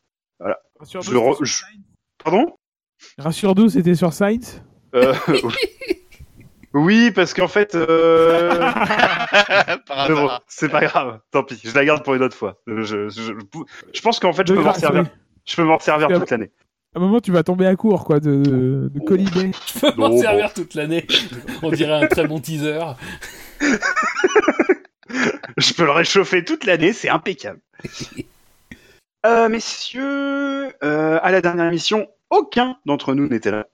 Rassure-nous, 0.78 1.02
Je 1.06 1.12
le 1.12 1.18
re- 1.18 1.32
c'était 1.34 1.44
je- 1.46 1.64
Pardon? 2.22 2.52
Rassure-nous, 3.18 3.68
c'était 3.70 3.94
sur 3.94 4.12
Sainz. 4.12 4.62
Euh, 4.94 5.14
Oui, 6.76 7.12
parce 7.12 7.34
qu'en 7.34 7.46
fait, 7.46 7.76
euh... 7.76 8.50
Mais 10.08 10.14
bon, 10.14 10.28
c'est 10.48 10.68
pas 10.68 10.80
grave. 10.80 11.20
Tant 11.30 11.44
pis, 11.44 11.60
je 11.62 11.72
la 11.72 11.84
garde 11.84 12.02
pour 12.02 12.14
une 12.14 12.22
autre 12.22 12.36
fois. 12.36 12.60
Je, 12.66 12.82
je, 12.82 13.08
je, 13.10 13.32
je 13.92 14.00
pense 14.02 14.18
qu'en 14.18 14.32
fait, 14.32 14.44
je 14.46 14.54
De 14.54 14.58
peux 14.58 14.64
m'en 14.64 14.74
servir. 14.74 15.02
oui. 15.02 15.08
Je 15.46 15.54
peux 15.56 15.62
m'en 15.62 15.78
servir 15.78 16.08
toute 16.08 16.30
l'année. 16.30 16.50
À 16.96 16.98
un 16.98 17.02
moment, 17.02 17.20
tu 17.20 17.30
vas 17.30 17.44
tomber 17.44 17.66
à 17.66 17.76
court, 17.76 18.04
quoi, 18.04 18.18
de, 18.18 18.36
de. 18.42 18.90
Je 18.94 19.80
peux 19.80 19.94
m'en 19.96 20.16
servir 20.18 20.52
toute 20.52 20.74
l'année. 20.74 21.06
On 21.62 21.70
dirait 21.70 21.92
un 22.04 22.06
très 22.08 22.26
bon 22.26 22.40
teaser. 22.40 22.80
Je 25.56 25.72
peux 25.74 25.84
le 25.84 25.90
réchauffer 25.90 26.44
toute 26.44 26.64
l'année, 26.64 26.92
c'est 26.92 27.08
impeccable. 27.08 27.60
Euh, 29.26 29.48
messieurs, 29.48 30.74
euh, 30.84 31.18
à 31.22 31.32
la 31.32 31.40
dernière 31.40 31.64
émission, 31.64 32.10
aucun 32.28 32.76
d'entre 32.84 33.14
nous 33.14 33.26
n'était 33.26 33.50
là. 33.50 33.68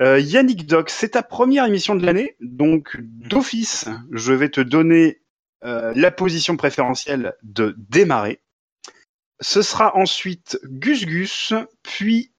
Euh, 0.00 0.20
Yannick 0.20 0.64
Doc, 0.64 0.90
c'est 0.90 1.08
ta 1.08 1.24
première 1.24 1.64
émission 1.64 1.96
de 1.96 2.06
l'année, 2.06 2.36
donc 2.38 2.96
d'office, 3.00 3.88
je 4.12 4.32
vais 4.32 4.48
te 4.48 4.60
donner 4.60 5.22
euh, 5.64 5.92
la 5.96 6.12
position 6.12 6.56
préférentielle 6.56 7.34
de 7.42 7.74
démarrer. 7.78 8.42
Ce 9.40 9.60
sera 9.60 9.96
ensuite 9.96 10.60
Gus 10.62 11.04
Gus, 11.04 11.52
puis 11.82 12.32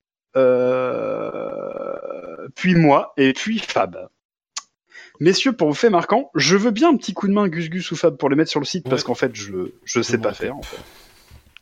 puis 2.55 2.75
moi 2.75 3.13
et 3.17 3.33
puis 3.33 3.59
Fab. 3.59 4.07
Messieurs, 5.21 5.53
pour 5.53 5.67
vous 5.69 5.73
faire 5.75 5.91
marquant, 5.91 6.31
je 6.35 6.57
veux 6.57 6.71
bien 6.71 6.89
un 6.89 6.97
petit 6.97 7.13
coup 7.13 7.27
de 7.27 7.33
main 7.33 7.47
Gus 7.47 7.69
Gus 7.69 7.91
ou 7.91 7.95
Fab 7.95 8.17
pour 8.17 8.27
les 8.29 8.35
mettre 8.35 8.49
sur 8.51 8.59
le 8.59 8.65
site 8.65 8.89
parce 8.89 9.03
qu'en 9.03 9.13
fait, 9.15 9.33
je 9.35 9.71
je 9.85 10.01
sais 10.01 10.17
Bon, 10.17 10.23
pas 10.23 10.33
faire. 10.33 10.57
En 10.57 10.61
fait. 10.63 10.77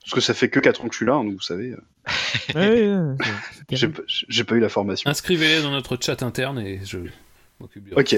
Parce 0.01 0.13
que 0.13 0.21
ça 0.21 0.33
fait 0.33 0.49
que 0.49 0.59
4 0.61 0.81
ans 0.81 0.87
que 0.87 0.93
je 0.93 0.97
suis 0.97 1.05
là, 1.05 1.15
hein, 1.15 1.23
donc 1.25 1.33
vous 1.33 1.41
savez, 1.41 1.71
euh, 1.73 1.77
Ouais, 2.55 2.69
ouais, 2.69 2.87
ouais, 2.87 3.15
c'est- 3.19 3.63
c'est 3.69 3.75
j'ai 3.75 3.87
pas- 3.89 4.01
j'ai 4.07 4.43
pas 4.45 4.55
eu 4.55 4.59
la 4.59 4.69
formation. 4.69 5.09
Inscrivez-les 5.09 5.61
dans 5.61 5.71
notre 5.71 5.97
chat 6.01 6.23
interne 6.23 6.57
et 6.59 6.79
je 6.85 6.99
m'occupe 7.59 7.83
du 7.83 7.93
Ok. 7.93 8.15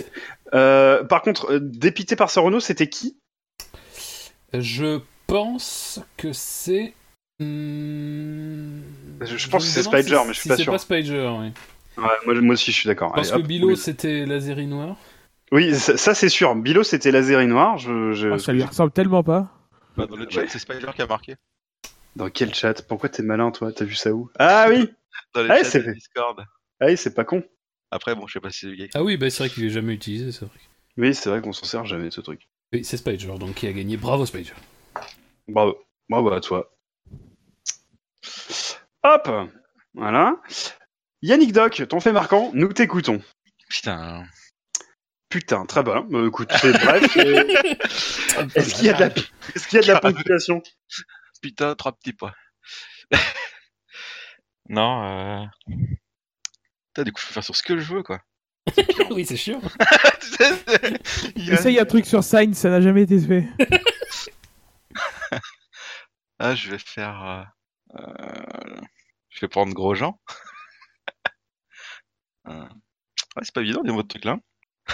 Euh, 0.53 1.03
par 1.05 1.21
contre, 1.23 1.51
euh, 1.53 1.59
dépité 1.59 2.15
par 2.15 2.29
ce 2.29 2.39
Renault, 2.39 2.59
c'était 2.59 2.87
qui? 2.87 3.17
Je 4.53 4.99
pense 5.27 5.99
que 6.17 6.33
c'est. 6.33 6.93
Hmm, 7.39 8.81
Je- 9.21 9.37
je 9.37 9.49
pense 9.49 9.63
que 9.65 9.69
c'est 9.71 9.81
Spider, 9.83 10.17
si- 10.21 10.27
mais 10.27 10.33
je 10.33 10.33
suis 10.33 10.41
si 10.43 10.47
pas 10.49 10.57
c'est 10.57 10.63
sûr. 10.63 10.71
pas 10.71 10.77
Spider, 10.77 11.29
oui. 11.39 11.47
ouais, 11.97 12.09
moi, 12.25 12.41
moi 12.41 12.53
aussi, 12.53 12.71
je 12.71 12.77
suis 12.77 12.87
d'accord. 12.87 13.11
Parce 13.13 13.29
Allez, 13.31 13.39
que 13.39 13.43
hop, 13.43 13.47
Bilo, 13.47 13.75
c'était 13.75 14.25
Lazeri 14.27 14.67
Noir. 14.67 14.95
Oui, 15.51 15.75
ça, 15.75 15.97
ça, 15.97 16.13
c'est 16.15 16.29
sûr. 16.29 16.55
Bilo, 16.55 16.83
c'était 16.83 17.11
laser 17.11 17.41
et 17.41 17.47
noir. 17.47 17.77
Je, 17.77 18.13
je- 18.13 18.29
Ah, 18.29 18.39
ça 18.39 18.53
lui 18.53 18.63
ressemble 18.63 18.91
tellement 18.91 19.23
pas. 19.23 19.51
Bah, 19.97 20.05
dans 20.07 20.15
le 20.15 20.29
chat, 20.29 20.41
Ouais. 20.41 20.47
c'est 20.47 20.59
Spider 20.59 20.87
qui 20.95 21.01
a 21.01 21.07
marqué. 21.07 21.35
Dans 22.15 22.29
quel 22.29 22.53
chat? 22.53 22.81
Pourquoi 22.87 23.09
t'es 23.09 23.23
malin, 23.23 23.51
toi? 23.51 23.71
T'as 23.73 23.85
vu 23.85 23.95
ça 23.95 24.11
où? 24.13 24.29
Ah 24.39 24.67
oui 24.69 24.89
Dans 25.33 25.43
le 25.43 25.49
Ouais, 25.49 25.57
chat 25.59 25.63
c'est 25.65 25.79
de 25.79 25.83
vrai. 25.85 25.93
Discord. 25.93 26.43
Ah 26.79 26.85
oui, 26.87 26.97
c'est 26.97 27.13
pas 27.13 27.25
con. 27.25 27.43
Après, 27.91 28.15
bon, 28.15 28.27
je 28.27 28.33
sais 28.33 28.39
pas 28.39 28.49
si 28.51 28.59
c'est 28.61 28.67
le 28.67 28.75
gars. 28.75 28.87
Ah 28.93 29.03
oui, 29.03 29.17
bah, 29.17 29.29
c'est 29.29 29.43
vrai 29.43 29.49
qu'il 29.53 29.65
est 29.65 29.69
jamais 29.69 29.93
utilisé, 29.93 30.31
c'est 30.31 30.45
vrai. 30.45 30.57
Oui, 30.97 31.13
c'est 31.13 31.29
vrai 31.29 31.41
qu'on 31.41 31.51
s'en 31.53 31.65
sert 31.65 31.85
jamais 31.85 32.05
de 32.05 32.09
ce 32.13 32.21
truc. 32.21 32.47
Oui, 32.73 32.85
c'est 32.85 32.97
Spider, 32.97 33.37
donc 33.37 33.55
qui 33.55 33.67
a 33.67 33.73
gagné. 33.73 33.97
Bravo 33.97 34.25
Spider. 34.25 34.53
Bravo. 35.49 35.77
Bravo 36.09 36.31
à 36.31 36.39
toi. 36.39 36.71
Hop 39.03 39.29
Voilà. 39.93 40.35
Yannick 41.21 41.51
Doc, 41.53 41.83
ton 41.89 41.99
fait 41.99 42.11
marquant, 42.13 42.51
nous 42.53 42.71
t'écoutons. 42.71 43.21
Putain. 43.69 44.23
Putain, 45.31 45.65
très 45.65 45.81
bien. 45.81 46.05
Euh, 46.11 46.27
écoute, 46.27 46.51
c'est 46.61 46.73
bref. 46.73 47.17
Est-ce 48.55 48.75
qu'il 48.75 48.85
y 48.85 48.89
a 48.89 48.93
de 48.93 48.99
la, 48.99 49.07
est-ce 49.55 49.67
qu'il 49.67 49.77
y 49.77 49.79
a 49.79 49.81
de 49.81 49.91
la 49.93 49.99
ponctuation? 50.01 50.61
Putain, 51.41 51.73
trois 51.75 51.93
petits 51.93 52.13
points. 52.13 52.33
non, 54.69 55.03
euh. 55.03 55.45
Putain, 56.93 57.03
du 57.03 57.11
coup, 57.13 57.21
je 57.21 57.27
peux 57.27 57.33
faire 57.33 57.43
sur 57.43 57.55
ce 57.55 57.63
que 57.63 57.77
je 57.77 57.93
veux, 57.93 58.03
quoi. 58.03 58.19
oui, 59.11 59.25
c'est 59.25 59.37
sûr. 59.37 59.59
Il 61.35 61.45
y 61.47 61.51
a- 61.51 61.53
Essaye 61.55 61.79
un 61.79 61.85
truc 61.85 62.05
sur 62.05 62.23
Sainz, 62.23 62.57
ça 62.57 62.69
n'a 62.69 62.79
jamais 62.81 63.03
été 63.03 63.19
fait. 63.19 63.47
Ah, 66.39 66.55
je 66.55 66.71
vais 66.71 66.77
faire. 66.77 67.23
euh, 67.95 67.99
euh, 67.99 68.81
Je 69.29 69.39
vais 69.41 69.47
prendre 69.47 69.73
Grosjean. 69.73 70.19
Euh, 72.47 72.63
ouais, 72.63 73.43
c'est 73.43 73.53
pas 73.53 73.61
évident, 73.61 73.83
des 73.83 73.91
mots 73.91 74.03
de 74.03 74.07
trucs 74.07 74.25
là. 74.25 74.37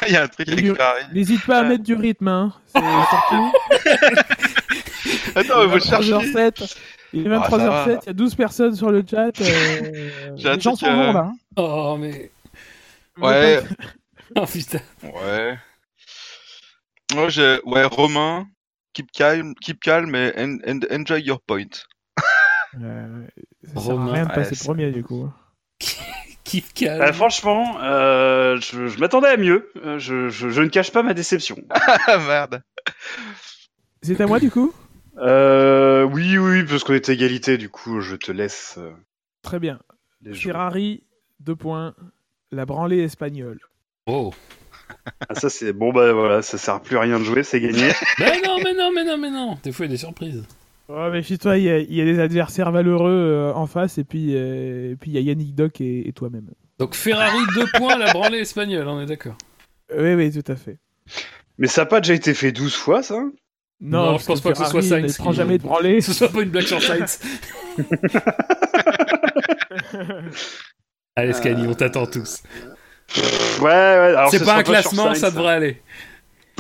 Il 0.07 0.13
y 0.13 0.15
a 0.17 0.23
un 0.23 0.27
truc 0.27 0.49
avec 0.49 0.65
Ferrari. 0.75 1.03
N'hésite 1.13 1.45
pas 1.45 1.59
à 1.59 1.61
Ouais. 1.63 1.69
mettre 1.69 1.83
du 1.83 1.93
rythme, 1.95 2.27
hein. 2.27 2.53
C'est 2.67 2.79
surtout. 3.09 3.51
Attends, 5.35 5.79
chercher. 5.79 6.11
23h07. 6.11 6.75
Il 7.13 7.25
est 7.27 7.35
Ah, 7.35 7.49
ça 7.49 7.57
23h07, 7.57 7.67
va. 7.69 7.99
il 8.03 8.05
y 8.07 8.09
a 8.09 8.13
12 8.13 8.35
personnes 8.35 8.75
sur 8.75 8.91
le 8.91 9.03
chat. 9.09 9.31
euh, 9.41 10.09
J'ai 10.35 10.49
un 10.49 10.55
les 10.55 10.59
gens 10.59 10.75
truc, 10.75 10.89
s'en 10.89 10.95
vont 10.95 11.09
euh, 11.09 11.13
là. 11.13 11.19
hein. 11.31 11.33
Oh, 11.55 11.97
mais. 11.99 12.31
Ouais. 13.19 13.61
Oh 14.35 14.45
putain. 14.45 14.79
Ouais. 15.03 15.57
Ouais, 17.15 17.29
j'ai- 17.29 17.61
ouais, 17.63 17.85
Romain, 17.85 18.45
keep 18.91 19.09
calm, 19.13 19.55
keep 19.55 19.79
calm 19.79 20.13
et 20.15 20.33
en- 20.37 20.57
en- 20.67 21.01
enjoy 21.01 21.21
your 21.21 21.39
point. 21.47 21.63
Euh, 22.81 23.25
ça 23.63 23.73
sert 23.81 23.93
Romain, 23.93 24.11
à 24.11 24.13
rien 24.15 24.25
de 24.25 24.33
passer 24.33 24.55
premier 24.65 24.91
du 24.91 25.01
coup. 25.05 25.31
Kiff 26.47 26.73
calme. 26.73 27.01
Euh, 27.01 27.13
Franchement, 27.13 27.77
euh, 27.83 28.57
je, 28.61 28.87
je 28.87 28.99
m'attendais 28.99 29.27
à 29.27 29.37
mieux. 29.37 29.69
Euh, 29.83 29.99
je, 29.99 30.29
je- 30.29 30.49
je 30.49 30.61
ne 30.61 30.67
cache 30.69 30.91
pas 30.91 31.03
ma 31.03 31.13
déception. 31.13 31.57
Ah 32.07 32.17
merde. 32.17 32.63
C'est 34.01 34.19
à 34.21 34.27
moi 34.27 34.39
du 34.39 34.49
coup? 34.49 34.73
Euh, 35.17 36.03
oui, 36.03 36.37
oui, 36.37 36.63
parce 36.63 36.83
qu'on 36.83 36.93
est 36.93 37.09
à 37.09 37.13
égalité, 37.13 37.57
du 37.57 37.69
coup, 37.69 37.99
je 38.01 38.15
te 38.15 38.31
laisse 38.31 38.75
euh, 38.77 38.91
Très 39.41 39.59
bien. 39.59 39.79
Ferrari, 40.33 41.03
deux 41.39 41.55
points. 41.55 41.93
La 42.51 42.65
branlée 42.65 42.99
espagnole. 43.03 43.59
Oh. 44.05 44.33
Ah, 45.27 45.35
ça, 45.35 45.49
c'est 45.49 45.73
bon, 45.73 45.91
bah 45.91 46.13
voilà, 46.13 46.41
ça 46.41 46.57
sert 46.57 46.79
plus 46.81 46.95
à 46.97 47.01
rien 47.01 47.19
de 47.19 47.25
jouer, 47.25 47.43
c'est 47.43 47.59
gagné. 47.59 47.89
Mais 48.19 48.39
non, 48.45 48.57
mais 48.63 48.73
non, 48.73 48.91
mais 48.93 49.03
non, 49.03 49.17
mais 49.17 49.29
non. 49.29 49.57
Des 49.63 49.73
fois, 49.73 49.85
il 49.85 49.89
y 49.89 49.91
a 49.91 49.95
des 49.95 49.99
surprises. 49.99 50.43
Oh, 50.89 51.09
mais 51.11 51.22
chez 51.22 51.38
toi, 51.38 51.57
il 51.57 51.64
y, 51.64 51.69
a- 51.69 51.80
il 51.80 51.93
y 51.93 52.01
a 52.01 52.05
des 52.05 52.19
adversaires 52.19 52.72
valeureux 52.72 53.11
euh, 53.11 53.53
en 53.53 53.68
face, 53.68 53.97
et 53.97 54.03
puis 54.05 54.35
euh, 54.35 54.91
et 54.91 54.95
puis 54.95 55.11
il 55.11 55.15
y 55.15 55.18
a 55.18 55.22
Yannick 55.22 55.53
Doc 55.53 55.81
et, 55.81 56.07
et 56.07 56.14
toi-même. 56.14 56.49
Donc 56.80 56.95
Ferrari, 56.95 57.38
deux 57.55 57.65
points, 57.77 57.97
la 57.97 58.14
branlée 58.14 58.39
espagnole, 58.39 58.88
on 58.88 59.01
est 59.01 59.05
d'accord. 59.05 59.35
Oui, 59.97 60.14
oui, 60.14 60.31
tout 60.31 60.49
à 60.51 60.55
fait. 60.55 60.77
Mais 61.57 61.68
ça 61.68 61.81
n'a 61.81 61.85
pas 61.88 61.99
déjà 61.99 62.14
été 62.14 62.34
fait 62.34 62.51
12 62.53 62.73
fois, 62.76 63.03
ça? 63.03 63.22
Non, 63.81 64.18
je 64.18 64.26
pense 64.26 64.41
pas 64.41 64.51
que 64.53 64.57
ce 64.59 64.65
soit 64.65 64.81
Ferrari 64.81 65.07
Sainz 65.07 65.18
ne 65.19 65.23
prend 65.23 65.31
qui- 65.31 65.38
jamais 65.38 65.57
de 65.57 65.64
branlée. 65.64 66.01
Ce 66.07 66.14
soit 66.14 66.30
pas 66.30 66.41
une 66.41 66.49
blague 66.49 66.65
sur 66.65 66.81
Sainz. 66.81 67.19
Allez, 71.15 71.34
Scani, 71.34 71.68
on 71.68 71.73
t'attend 71.73 72.05
tous. 72.05 72.43
Ouais, 73.59 73.65
ouais, 73.65 73.69
alors 73.72 74.30
C'est 74.30 74.39
ce 74.39 74.43
pas 74.43 74.55
un 74.57 74.64
classement, 74.64 75.05
Sainz, 75.14 75.19
ça 75.19 75.31
devrait 75.31 75.53
aller. 75.53 75.81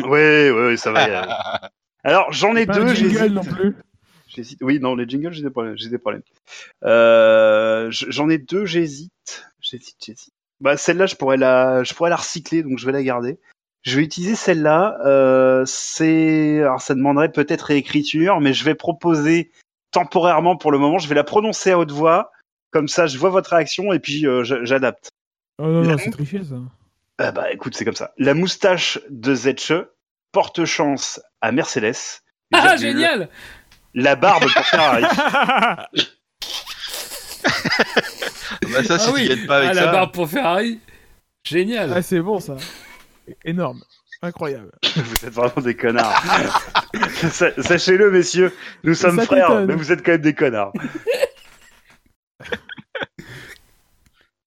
Ouais, 0.03 0.51
ouais, 0.51 0.67
ouais, 0.67 0.77
ça 0.77 0.91
va 0.91 1.07
y 1.07 1.11
aller. 1.11 1.31
Alors, 2.03 2.31
j'en 2.31 2.55
ai 2.55 2.65
Pas 2.65 2.77
un 2.77 2.85
deux, 2.85 2.93
jingle 2.93 3.27
non 3.33 3.43
plus. 3.43 3.75
J'hésite. 4.37 4.59
Oui, 4.61 4.79
non, 4.79 4.95
les 4.95 5.09
jingles, 5.09 5.33
j'ai 5.33 5.41
des 5.41 5.49
problèmes. 5.49 5.75
J'ai 5.77 5.89
des 5.89 5.97
problèmes. 5.97 6.21
Euh, 6.83 7.89
j- 7.91 8.05
j'en 8.09 8.29
ai 8.29 8.37
deux, 8.37 8.65
j'hésite. 8.65 9.49
J'hésite, 9.59 9.95
j'hésite. 10.05 10.33
Bah, 10.61 10.77
celle-là, 10.77 11.07
je 11.07 11.15
pourrais 11.15 11.37
la, 11.37 11.83
je 11.83 11.93
pourrais 11.93 12.09
la 12.11 12.15
recycler, 12.17 12.61
donc 12.63 12.77
je 12.79 12.85
vais 12.85 12.91
la 12.91 13.03
garder. 13.03 13.39
Je 13.83 13.97
vais 13.97 14.03
utiliser 14.03 14.35
celle-là. 14.35 14.97
Euh, 15.05 15.63
c'est, 15.65 16.59
alors 16.61 16.81
ça 16.81 16.93
demanderait 16.95 17.31
peut-être 17.31 17.63
réécriture, 17.63 18.39
mais 18.41 18.53
je 18.53 18.63
vais 18.63 18.75
proposer 18.75 19.51
temporairement 19.91 20.55
pour 20.55 20.71
le 20.71 20.77
moment. 20.77 20.99
Je 20.99 21.07
vais 21.09 21.15
la 21.15 21.23
prononcer 21.23 21.71
à 21.71 21.79
haute 21.79 21.91
voix. 21.91 22.31
Comme 22.71 22.87
ça, 22.87 23.07
je 23.07 23.17
vois 23.17 23.29
votre 23.29 23.51
réaction 23.51 23.91
et 23.93 23.99
puis 23.99 24.27
euh, 24.27 24.43
j'a- 24.43 24.63
j'adapte. 24.63 25.09
Oh 25.57 25.63
non, 25.65 25.81
La 25.81 25.93
non, 25.93 25.97
c'est 25.97 26.11
triché 26.11 26.43
ça. 26.43 26.55
Ah 27.17 27.31
bah, 27.31 27.51
écoute, 27.51 27.75
c'est 27.75 27.85
comme 27.85 27.95
ça. 27.95 28.13
La 28.17 28.33
moustache 28.35 28.99
de 29.09 29.33
Zetche 29.33 29.73
porte 30.31 30.65
chance 30.65 31.19
à 31.41 31.51
Mercedes. 31.51 31.95
Ah, 32.53 32.75
Virgule. 32.75 32.79
génial 32.79 33.29
La 33.93 34.15
barbe 34.15 34.43
pour 34.43 34.65
Ferrari. 34.65 35.03
Bah, 38.71 38.83
ça, 38.83 38.99
si 38.99 39.05
Ah 39.09 39.13
oui, 39.13 39.21
tu 39.23 39.35
gagnes 39.35 39.47
pas 39.47 39.57
avec 39.57 39.69
ah, 39.71 39.73
ça. 39.73 39.85
la 39.85 39.91
barbe 39.91 40.11
pour 40.13 40.29
Ferrari. 40.29 40.79
Génial. 41.43 41.93
ah, 41.95 42.01
c'est 42.01 42.19
bon 42.19 42.39
ça. 42.39 42.55
Énorme. 43.45 43.81
Incroyable. 44.21 44.71
Vous 44.95 45.25
êtes 45.25 45.33
vraiment 45.33 45.61
des 45.61 45.75
connards. 45.75 46.23
Sa- 47.31 47.61
Sachez-le, 47.61 48.09
messieurs, 48.11 48.53
nous 48.83 48.95
sommes 48.95 49.19
Ça 49.19 49.25
frères, 49.25 49.65
mais 49.65 49.75
vous 49.75 49.91
êtes 49.91 50.03
quand 50.03 50.13
même 50.13 50.21
des 50.21 50.33
connards. 50.33 50.73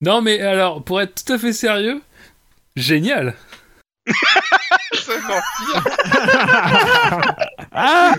Non, 0.03 0.23
mais 0.23 0.41
alors, 0.41 0.83
pour 0.83 0.99
être 1.03 1.23
tout 1.23 1.31
à 1.35 1.39
fait 1.39 1.53
sérieux, 1.53 2.01
génial. 2.75 3.35
C'est. 4.95 5.19
Ah 7.73 8.15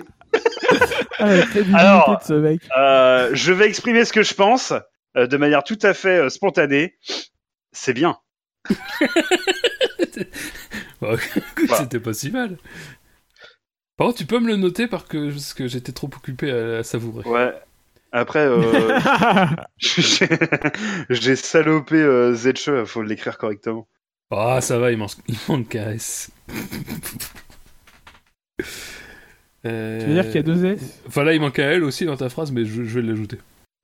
Ah, 1.20 1.36
la 1.36 1.78
Alors, 1.80 2.20
de 2.20 2.24
ce 2.26 2.34
mec. 2.34 2.62
Euh, 2.78 3.30
je 3.34 3.52
vais 3.54 3.68
exprimer 3.68 4.06
ce 4.06 4.14
que 4.14 4.24
je 4.24 4.34
pense 4.34 4.74
euh, 5.18 5.28
de 5.28 5.38
manière 5.38 5.64
tout 5.64 5.78
à 5.84 5.94
fait 5.94 6.18
euh, 6.18 6.30
spontanée. 6.30 6.98
C'est 7.72 7.94
bien. 7.94 8.18
Bon, 11.02 11.14
écoute, 11.16 11.68
Voilà. 11.68 11.84
c'était 11.84 12.00
pas 12.00 12.14
si 12.14 12.30
mal. 12.30 12.58
Par 13.98 14.08
contre, 14.08 14.20
tu 14.20 14.26
peux 14.26 14.40
me 14.40 14.48
le 14.48 14.56
noter 14.56 14.88
parce 14.88 15.04
que, 15.06 15.32
parce 15.32 15.54
que 15.56 15.68
j'étais 15.68 15.92
trop 15.94 16.08
occupé 16.16 16.52
à, 16.52 16.78
à 16.80 16.84
savourer. 16.84 17.28
Ouais. 17.28 17.54
Après, 18.12 18.46
euh, 18.46 19.48
j'ai 21.10 21.36
salopé 21.36 21.96
euh, 21.96 22.34
Zetche, 22.36 22.70
faut 22.86 23.02
l'écrire 23.02 23.38
correctement. 23.40 23.88
Ah, 24.32 24.62
ça 24.62 24.78
va, 24.78 24.92
il 24.92 24.98
manque, 24.98 25.12
il 25.28 25.38
manque 25.48 25.70
qu'un 25.70 25.92
S. 25.92 26.30
Euh, 29.66 30.00
Tu 30.00 30.06
veux 30.08 30.14
dire 30.14 30.26
qu'il 30.26 30.36
y 30.36 30.40
a 30.40 30.44
deux 30.44 30.66
S? 30.66 31.02
Enfin 31.08 31.24
là, 31.24 31.34
il 31.34 31.42
manque 31.42 31.60
un 31.60 31.70
L 31.70 31.84
aussi 31.84 32.06
dans 32.06 32.18
ta 32.18 32.30
phrase, 32.30 32.52
mais 32.52 32.66
je, 32.66 32.84
je 32.84 33.00
vais 33.00 33.06
l'ajouter. 33.08 33.38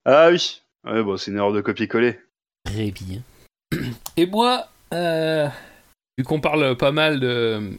Ah 0.05 0.29
oui. 0.31 0.61
Ouais, 0.85 1.03
bon, 1.03 1.17
c'est 1.17 1.31
une 1.31 1.37
erreur 1.37 1.53
de 1.53 1.61
copier-coller. 1.61 2.19
Très 2.65 2.91
bien. 2.91 3.21
Et 4.15 4.25
moi, 4.25 4.67
euh, 4.93 5.47
vu 6.17 6.23
qu'on 6.23 6.39
parle 6.39 6.75
pas 6.77 6.91
mal 6.91 7.19
de, 7.19 7.77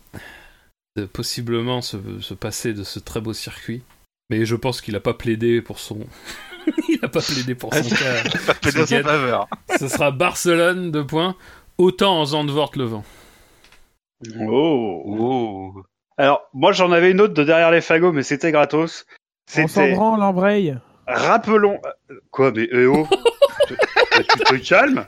de 0.96 1.04
possiblement 1.06 1.80
se, 1.80 1.96
se 2.20 2.34
passer 2.34 2.74
de 2.74 2.84
ce 2.84 2.98
très 2.98 3.20
beau 3.20 3.32
circuit, 3.32 3.82
mais 4.30 4.44
je 4.44 4.54
pense 4.54 4.80
qu'il 4.80 4.94
a 4.96 5.00
pas 5.00 5.14
plaidé 5.14 5.62
pour 5.62 5.78
son. 5.78 6.00
il 6.88 6.98
a 7.02 7.08
pas 7.08 7.22
plaidé 7.22 7.54
pour 7.54 7.72
son 7.74 7.82
cas. 7.94 8.22
Pas 8.46 8.54
de 8.62 8.70
sa 8.70 8.80
S'inquiète. 8.86 9.06
faveur. 9.06 9.48
Ce 9.78 9.88
sera 9.88 10.10
Barcelone, 10.10 10.90
deux 10.92 11.06
points. 11.06 11.34
Autant 11.78 12.20
en 12.20 12.26
Zandvoort 12.26 12.72
le 12.76 12.84
vent. 12.84 13.04
Oh. 14.40 15.02
Oh. 15.06 15.82
Alors, 16.18 16.48
moi, 16.52 16.72
j'en 16.72 16.90
avais 16.92 17.10
une 17.12 17.20
autre 17.20 17.34
de 17.34 17.44
derrière 17.44 17.70
les 17.70 17.80
fagots, 17.80 18.12
mais 18.12 18.22
c'était 18.24 18.52
gratos. 18.52 19.06
On 19.56 19.68
s'en 19.68 19.88
branle, 19.90 20.20
l'embraye. 20.20 20.76
Rappelons. 21.06 21.80
Quoi, 22.30 22.52
mais 22.52 22.68
eh 22.70 22.84
oh 22.86 23.06
tu, 23.68 23.74
tu 24.26 24.38
te 24.40 24.54
calmes? 24.68 25.06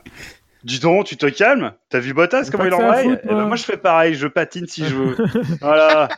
Dis 0.65 0.79
donc, 0.79 1.07
tu 1.07 1.17
te 1.17 1.27
calmes? 1.27 1.73
T'as 1.89 1.99
vu 1.99 2.15
Bottas 2.15 2.49
comment 2.51 2.65
il 2.65 2.73
embraye? 2.75 3.19
Eh 3.25 3.27
ben, 3.29 3.45
moi. 3.47 3.57
Je 3.57 3.65
fais 3.65 3.77
pareil, 3.77 4.15
je 4.15 4.27
patine 4.29 4.67
si 4.67 4.87
je 4.87 4.95
veux. 4.95 5.17
voilà. 5.61 6.09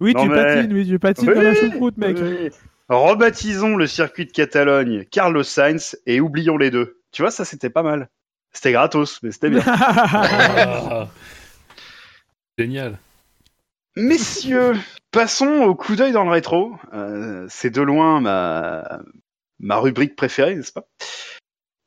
Oui, 0.00 0.12
Non, 0.14 0.22
tu 0.24 0.28
mais- 0.28 0.44
patines, 0.44 0.72
oui, 0.72 0.86
tu 0.86 0.98
patines 0.98 1.28
Oui, 1.28 1.34
dans 1.34 1.42
la 1.42 1.54
choucroute, 1.54 1.96
mec. 1.96 2.16
oui. 2.20 2.50
Rebaptisons 2.88 3.76
le 3.76 3.86
circuit 3.86 4.24
de 4.26 4.30
Catalogne 4.32 5.04
Carlos 5.10 5.42
Sainz 5.42 5.98
et 6.06 6.20
oublions 6.20 6.56
les 6.56 6.70
deux. 6.70 7.00
Tu 7.12 7.22
vois, 7.22 7.30
ça 7.30 7.44
c'était 7.44 7.70
pas 7.70 7.82
mal. 7.82 8.08
C'était 8.52 8.72
gratos, 8.72 9.20
mais 9.22 9.30
c'était 9.32 9.50
bien. 9.50 9.62
Ah. 9.66 11.08
Génial. 12.58 12.98
Messieurs, 13.98 14.74
passons 15.10 15.48
au 15.62 15.74
coup 15.74 15.96
d'œil 15.96 16.12
dans 16.12 16.24
le 16.24 16.30
rétro. 16.30 16.76
Euh, 16.94 17.46
c'est 17.50 17.70
de 17.70 17.82
loin 17.82 18.20
ma, 18.20 19.00
ma 19.58 19.76
rubrique 19.76 20.14
préférée, 20.16 20.54
n'est-ce 20.54 20.72
pas? 20.72 20.86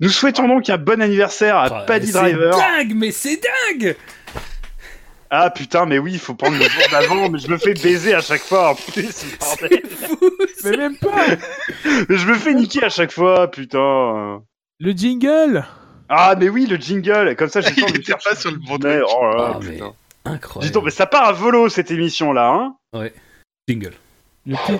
Nous 0.01 0.09
souhaitons 0.09 0.47
donc 0.47 0.69
un 0.69 0.77
bon 0.77 1.01
anniversaire 1.01 1.57
à 1.57 1.85
Paddy 1.85 2.07
c'est 2.07 2.13
Driver. 2.13 2.57
dingue, 2.57 2.93
mais 2.95 3.11
c'est 3.11 3.39
dingue 3.71 3.95
Ah 5.29 5.49
putain, 5.51 5.85
mais 5.85 5.99
oui, 5.99 6.13
il 6.13 6.19
faut 6.19 6.33
prendre 6.35 6.57
le 6.57 6.63
jour 6.67 6.83
d'avant, 6.91 7.29
mais 7.29 7.39
je 7.39 7.47
me 7.49 7.57
fais 7.57 7.75
baiser 7.75 8.13
à 8.13 8.21
chaque 8.21 8.41
fois 8.41 8.71
en 8.71 8.75
plus. 8.75 9.25
bordel. 9.39 9.81
Fou, 9.87 10.17
Mais 10.65 10.77
même 10.77 10.97
pas 10.97 11.15
Mais 12.09 12.17
je 12.17 12.27
me 12.27 12.33
fais 12.33 12.53
niquer 12.53 12.83
à 12.83 12.89
chaque 12.89 13.11
fois, 13.13 13.49
putain. 13.49 14.41
Le 14.79 14.91
jingle 14.91 15.65
Ah, 16.09 16.35
mais 16.37 16.49
oui, 16.49 16.65
le 16.65 16.75
jingle, 16.75 17.35
comme 17.37 17.49
ça 17.49 17.61
j'ai 17.61 17.69
le 17.69 17.75
temps 17.81 17.91
de 17.93 18.01
faire 18.03 18.17
pas 18.17 18.35
sur 18.35 18.51
le 18.51 18.57
bon 18.57 18.77
Mais, 18.83 18.99
oh 19.07 19.23
là 19.23 19.37
là, 19.37 19.51
Ah, 19.55 19.59
mais. 19.63 19.79
Incroyable. 20.25 20.67
Dis 20.67 20.73
donc, 20.73 20.85
mais 20.85 20.91
ça 20.91 21.05
part 21.05 21.25
à 21.25 21.31
volo 21.31 21.69
cette 21.69 21.91
émission 21.91 22.33
là, 22.33 22.51
hein 22.93 23.09
Jingle. 23.67 23.93
Le 24.45 24.55
petit... 24.55 24.79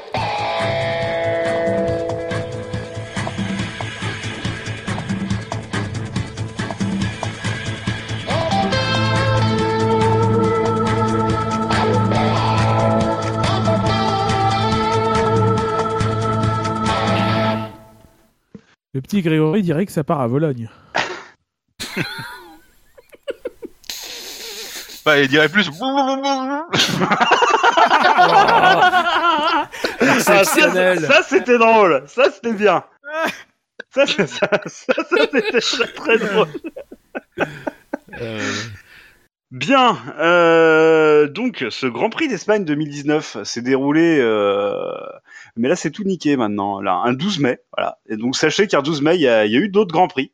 Le 18.94 19.00
petit 19.00 19.22
Grégory 19.22 19.62
dirait 19.62 19.86
que 19.86 19.92
ça 19.94 20.04
part 20.04 20.20
à 20.20 20.28
Vologne. 20.28 20.70
Bah, 25.06 25.20
il 25.20 25.28
dirait 25.28 25.50
plus. 25.50 25.70
Ah, 30.04 30.20
ça, 30.20 30.42
Exceptionnel. 30.42 31.00
ça, 31.00 31.24
c'était 31.24 31.58
drôle, 31.58 32.04
ça 32.08 32.32
c'était 32.32 32.54
bien. 32.54 32.84
Ça, 33.94 34.06
ça, 34.06 34.26
ça, 34.26 34.48
ça, 34.68 34.94
ça, 35.04 35.28
c'était 35.34 35.60
très 35.60 35.88
très 35.94 36.18
drôle. 36.18 36.48
Euh, 38.22 38.52
Bien, 39.52 39.98
euh, 40.18 41.28
donc 41.28 41.66
ce 41.70 41.86
Grand 41.86 42.10
Prix 42.10 42.30
d'Espagne 42.30 42.64
2019 42.64 43.44
s'est 43.44 43.62
déroulé, 43.62 44.18
euh, 44.22 44.94
mais 45.58 45.68
là 45.68 45.76
c'est 45.76 45.92
tout 45.92 46.06
niqué 46.06 46.38
maintenant, 46.38 46.80
là, 46.80 47.02
un 47.04 47.12
12 47.12 47.40
mai, 47.40 47.60
voilà. 47.76 48.00
Et 48.08 48.16
donc 48.16 48.38
sachez 48.38 48.68
qu'un 48.68 48.82
12 48.82 49.02
mai, 49.02 49.16
il 49.16 49.22
y 49.22 49.24
y 49.24 49.28
a 49.28 49.46
eu 49.46 49.68
d'autres 49.68 49.92
Grands 49.92 50.08
Prix, 50.08 50.32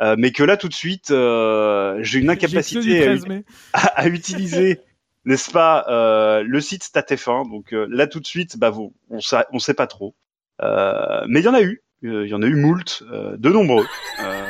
euh, 0.00 0.16
mais 0.18 0.30
que 0.32 0.42
là 0.42 0.56
tout 0.56 0.68
de 0.68 0.74
suite, 0.74 1.10
euh, 1.10 1.98
j'ai 2.00 2.18
une 2.20 2.30
incapacité 2.30 3.02
à, 3.02 3.06
13 3.06 3.26
mai. 3.28 3.44
à- 3.72 3.86
à 4.00 4.06
utiliser, 4.08 4.80
n'est-ce 5.24 5.50
pas, 5.50 5.86
euh, 5.88 6.42
le 6.46 6.60
site 6.60 6.82
StatF1. 6.84 7.50
Donc 7.50 7.72
euh, 7.72 7.86
là 7.90 8.06
tout 8.06 8.20
de 8.20 8.26
suite, 8.26 8.58
bah, 8.58 8.70
vous, 8.70 8.92
on 9.10 9.20
sait, 9.20 9.44
on 9.52 9.58
sait 9.58 9.74
pas 9.74 9.86
trop, 9.86 10.14
Euh, 10.62 11.22
mais 11.28 11.40
il 11.40 11.44
y 11.44 11.48
en 11.48 11.54
a 11.54 11.62
eu, 11.62 11.82
Euh, 12.04 12.24
il 12.26 12.30
y 12.30 12.34
en 12.34 12.42
a 12.42 12.46
eu 12.46 12.54
moult, 12.56 13.02
euh, 13.10 13.36
de 13.38 13.48
nombreux. 13.50 13.86
Euh, 14.22 14.44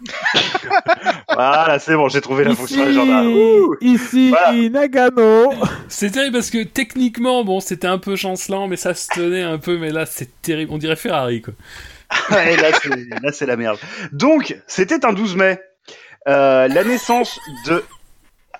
voilà, 1.32 1.78
c'est 1.78 1.94
bon, 1.94 2.08
j'ai 2.08 2.20
trouvé 2.20 2.44
la 2.44 2.54
fonction. 2.54 2.84
Ouh 2.86 3.76
ici 3.80 4.30
Voilà. 4.30 4.68
Nagano. 4.68 5.52
C'est 5.88 6.10
terrible 6.10 6.34
parce 6.34 6.50
que 6.50 6.62
techniquement, 6.64 7.44
bon, 7.44 7.60
c'était 7.60 7.86
un 7.88 7.98
peu 7.98 8.16
chancelant, 8.16 8.68
mais 8.68 8.76
ça 8.76 8.94
se 8.94 9.08
tenait 9.08 9.42
un 9.42 9.58
peu, 9.58 9.76
mais 9.78 9.90
là, 9.90 10.06
c'est 10.06 10.40
terrible. 10.42 10.72
On 10.72 10.78
dirait 10.78 10.96
Ferrari, 10.96 11.42
quoi. 11.42 11.54
Ouais, 12.30 12.56
là, 12.56 13.32
c'est, 13.32 13.46
la 13.46 13.56
merde. 13.56 13.78
Donc, 14.12 14.56
c'était 14.66 15.04
un 15.04 15.12
12 15.12 15.36
mai. 15.36 15.60
Euh, 16.26 16.68
la 16.68 16.84
naissance 16.84 17.38
de... 17.66 17.84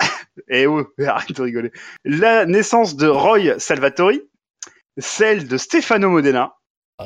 Eh 0.49 0.67
oh, 0.67 0.87
arrête 1.07 1.33
de 1.33 1.43
rigoler. 1.43 1.73
La 2.05 2.47
naissance 2.47 2.97
de 2.97 3.09
Roy 3.09 3.59
Salvatori, 3.59 4.23
celle 4.97 5.49
de 5.49 5.57
Stefano 5.57 6.09
Modena, 6.11 6.55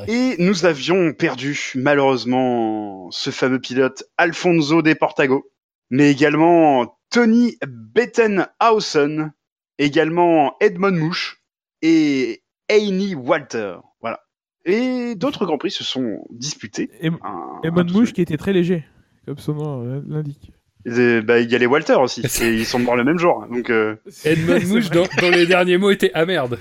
et 0.07 0.35
nous 0.39 0.65
avions 0.65 1.13
perdu, 1.13 1.71
malheureusement, 1.75 3.11
ce 3.11 3.29
fameux 3.29 3.59
pilote 3.59 4.03
Alfonso 4.17 4.81
De 4.81 4.93
Portago, 4.93 5.51
mais 5.91 6.11
également 6.11 6.97
Tony 7.11 7.57
Bettenhausen, 7.67 9.33
également 9.77 10.55
Edmond 10.59 10.93
Mouche 10.97 11.43
et 11.83 12.43
Annie 12.69 13.13
Walter. 13.13 13.75
Voilà. 14.01 14.21
Et 14.65 15.15
d'autres 15.15 15.45
grands 15.45 15.57
prix 15.57 15.71
se 15.71 15.83
sont 15.83 16.25
disputés. 16.29 16.89
Et, 17.01 17.07
Un- 17.09 17.61
et 17.63 17.71
Bonne 17.71 17.91
Mouche 17.91 18.13
qui 18.13 18.21
était 18.21 18.37
très 18.37 18.53
léger, 18.53 18.85
comme 19.25 19.37
son 19.37 19.53
nom 19.53 19.85
euh, 19.85 20.01
l'indique. 20.07 20.51
Bah, 20.85 21.39
il 21.39 21.49
y 21.49 21.55
a 21.55 21.57
les 21.57 21.65
Walter 21.65 21.95
aussi. 21.95 22.21
et 22.41 22.53
ils 22.53 22.65
sont 22.65 22.79
morts 22.79 22.95
le 22.95 23.03
même 23.03 23.19
jour. 23.19 23.45
Donc, 23.51 23.69
euh... 23.69 23.95
Edmund 24.23 24.59
C'est 24.61 24.67
Mouche, 24.67 24.89
dans 24.89 25.29
les 25.29 25.45
derniers 25.45 25.77
mots, 25.77 25.91
était 25.91 26.11
ah 26.13 26.25
merde. 26.25 26.59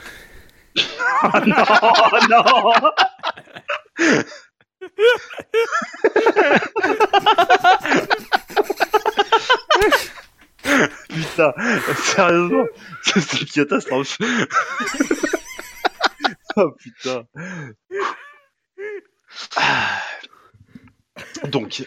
Oh 1.25 1.29
non, 2.29 2.45
non 2.81 2.91
Putain, 11.09 11.53
sérieusement, 11.97 12.65
c'est 13.03 13.41
une 13.41 13.47
catastrophe. 13.49 14.19
Oh 16.57 16.73
putain. 16.79 17.25
Ah. 19.57 20.01
Donc, 21.49 21.87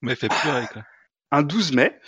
Mais 0.00 0.14
fait 0.14 0.28
pleurer, 0.28 0.66
quoi. 0.72 0.82
un 1.30 1.42
12 1.42 1.72
mai, 1.72 1.98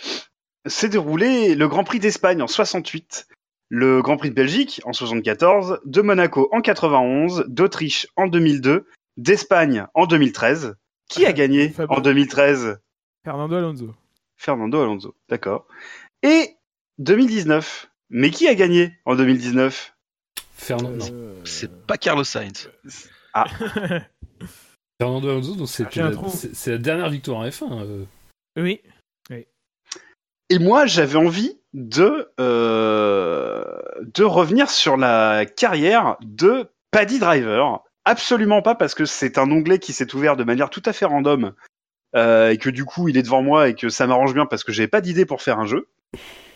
s'est 0.65 0.89
déroulé 0.89 1.55
le 1.55 1.67
Grand 1.67 1.83
Prix 1.83 1.99
d'Espagne 1.99 2.41
en 2.41 2.47
68, 2.47 3.27
le 3.69 4.01
Grand 4.01 4.17
Prix 4.17 4.29
de 4.29 4.35
Belgique 4.35 4.81
en 4.85 4.93
74, 4.93 5.79
de 5.85 6.01
Monaco 6.01 6.49
en 6.51 6.61
91, 6.61 7.45
d'Autriche 7.47 8.07
en 8.15 8.27
2002, 8.27 8.87
d'Espagne 9.17 9.85
en 9.93 10.05
2013. 10.05 10.75
Qui 11.07 11.25
a 11.27 11.33
gagné 11.33 11.69
Fabien. 11.69 11.97
en 11.97 12.01
2013 12.01 12.79
Fernando 13.23 13.55
Alonso. 13.55 13.93
Fernando 14.37 14.81
Alonso, 14.81 15.15
d'accord. 15.29 15.67
Et 16.23 16.57
2019. 16.97 17.91
Mais 18.09 18.29
qui 18.29 18.47
a 18.47 18.55
gagné 18.55 18.99
en 19.05 19.15
2019 19.15 19.94
Fernando, 20.55 20.97
non. 20.97 21.05
Euh, 21.11 21.41
C'est 21.43 21.85
pas 21.85 21.97
Carlos 21.97 22.23
Sainz. 22.23 22.69
Fernando 24.99 25.29
Alonso, 25.29 25.55
donc 25.55 25.67
c'est 25.67 25.85
J'ai 25.91 26.01
la, 26.71 26.77
dernière 26.77 27.09
victoire 27.09 27.39
en 27.39 27.45
F1. 27.45 27.83
euh. 27.83 28.05
Oui. 28.57 28.81
Et 30.49 30.59
moi, 30.59 30.85
j'avais 30.85 31.17
envie 31.17 31.57
de 31.73 32.29
euh, 32.39 33.63
de 34.01 34.23
revenir 34.23 34.69
sur 34.69 34.95
la 34.95 35.45
carrière 35.45 36.17
de 36.21 36.69
Paddy 36.91 37.17
Driver. 37.17 37.83
Absolument 38.05 38.61
pas 38.61 38.75
parce 38.75 38.93
que 38.93 39.05
c'est 39.05 39.39
un 39.39 39.49
onglet 39.51 39.79
qui 39.79 39.91
s'est 39.91 40.13
ouvert 40.13 40.37
de 40.37 40.43
manière 40.43 40.69
tout 40.69 40.83
à 40.85 40.93
fait 40.93 41.05
random 41.05 41.53
euh, 42.15 42.51
et 42.51 42.57
que 42.57 42.69
du 42.69 42.85
coup 42.85 43.09
il 43.09 43.17
est 43.17 43.23
devant 43.23 43.41
moi 43.41 43.69
et 43.69 43.73
que 43.73 43.89
ça 43.89 44.05
m'arrange 44.05 44.35
bien 44.35 44.45
parce 44.45 44.63
que 44.63 44.71
j'avais 44.71 44.87
pas 44.87 45.01
d'idée 45.01 45.25
pour 45.25 45.41
faire 45.41 45.59
un 45.59 45.65
jeu, 45.65 45.87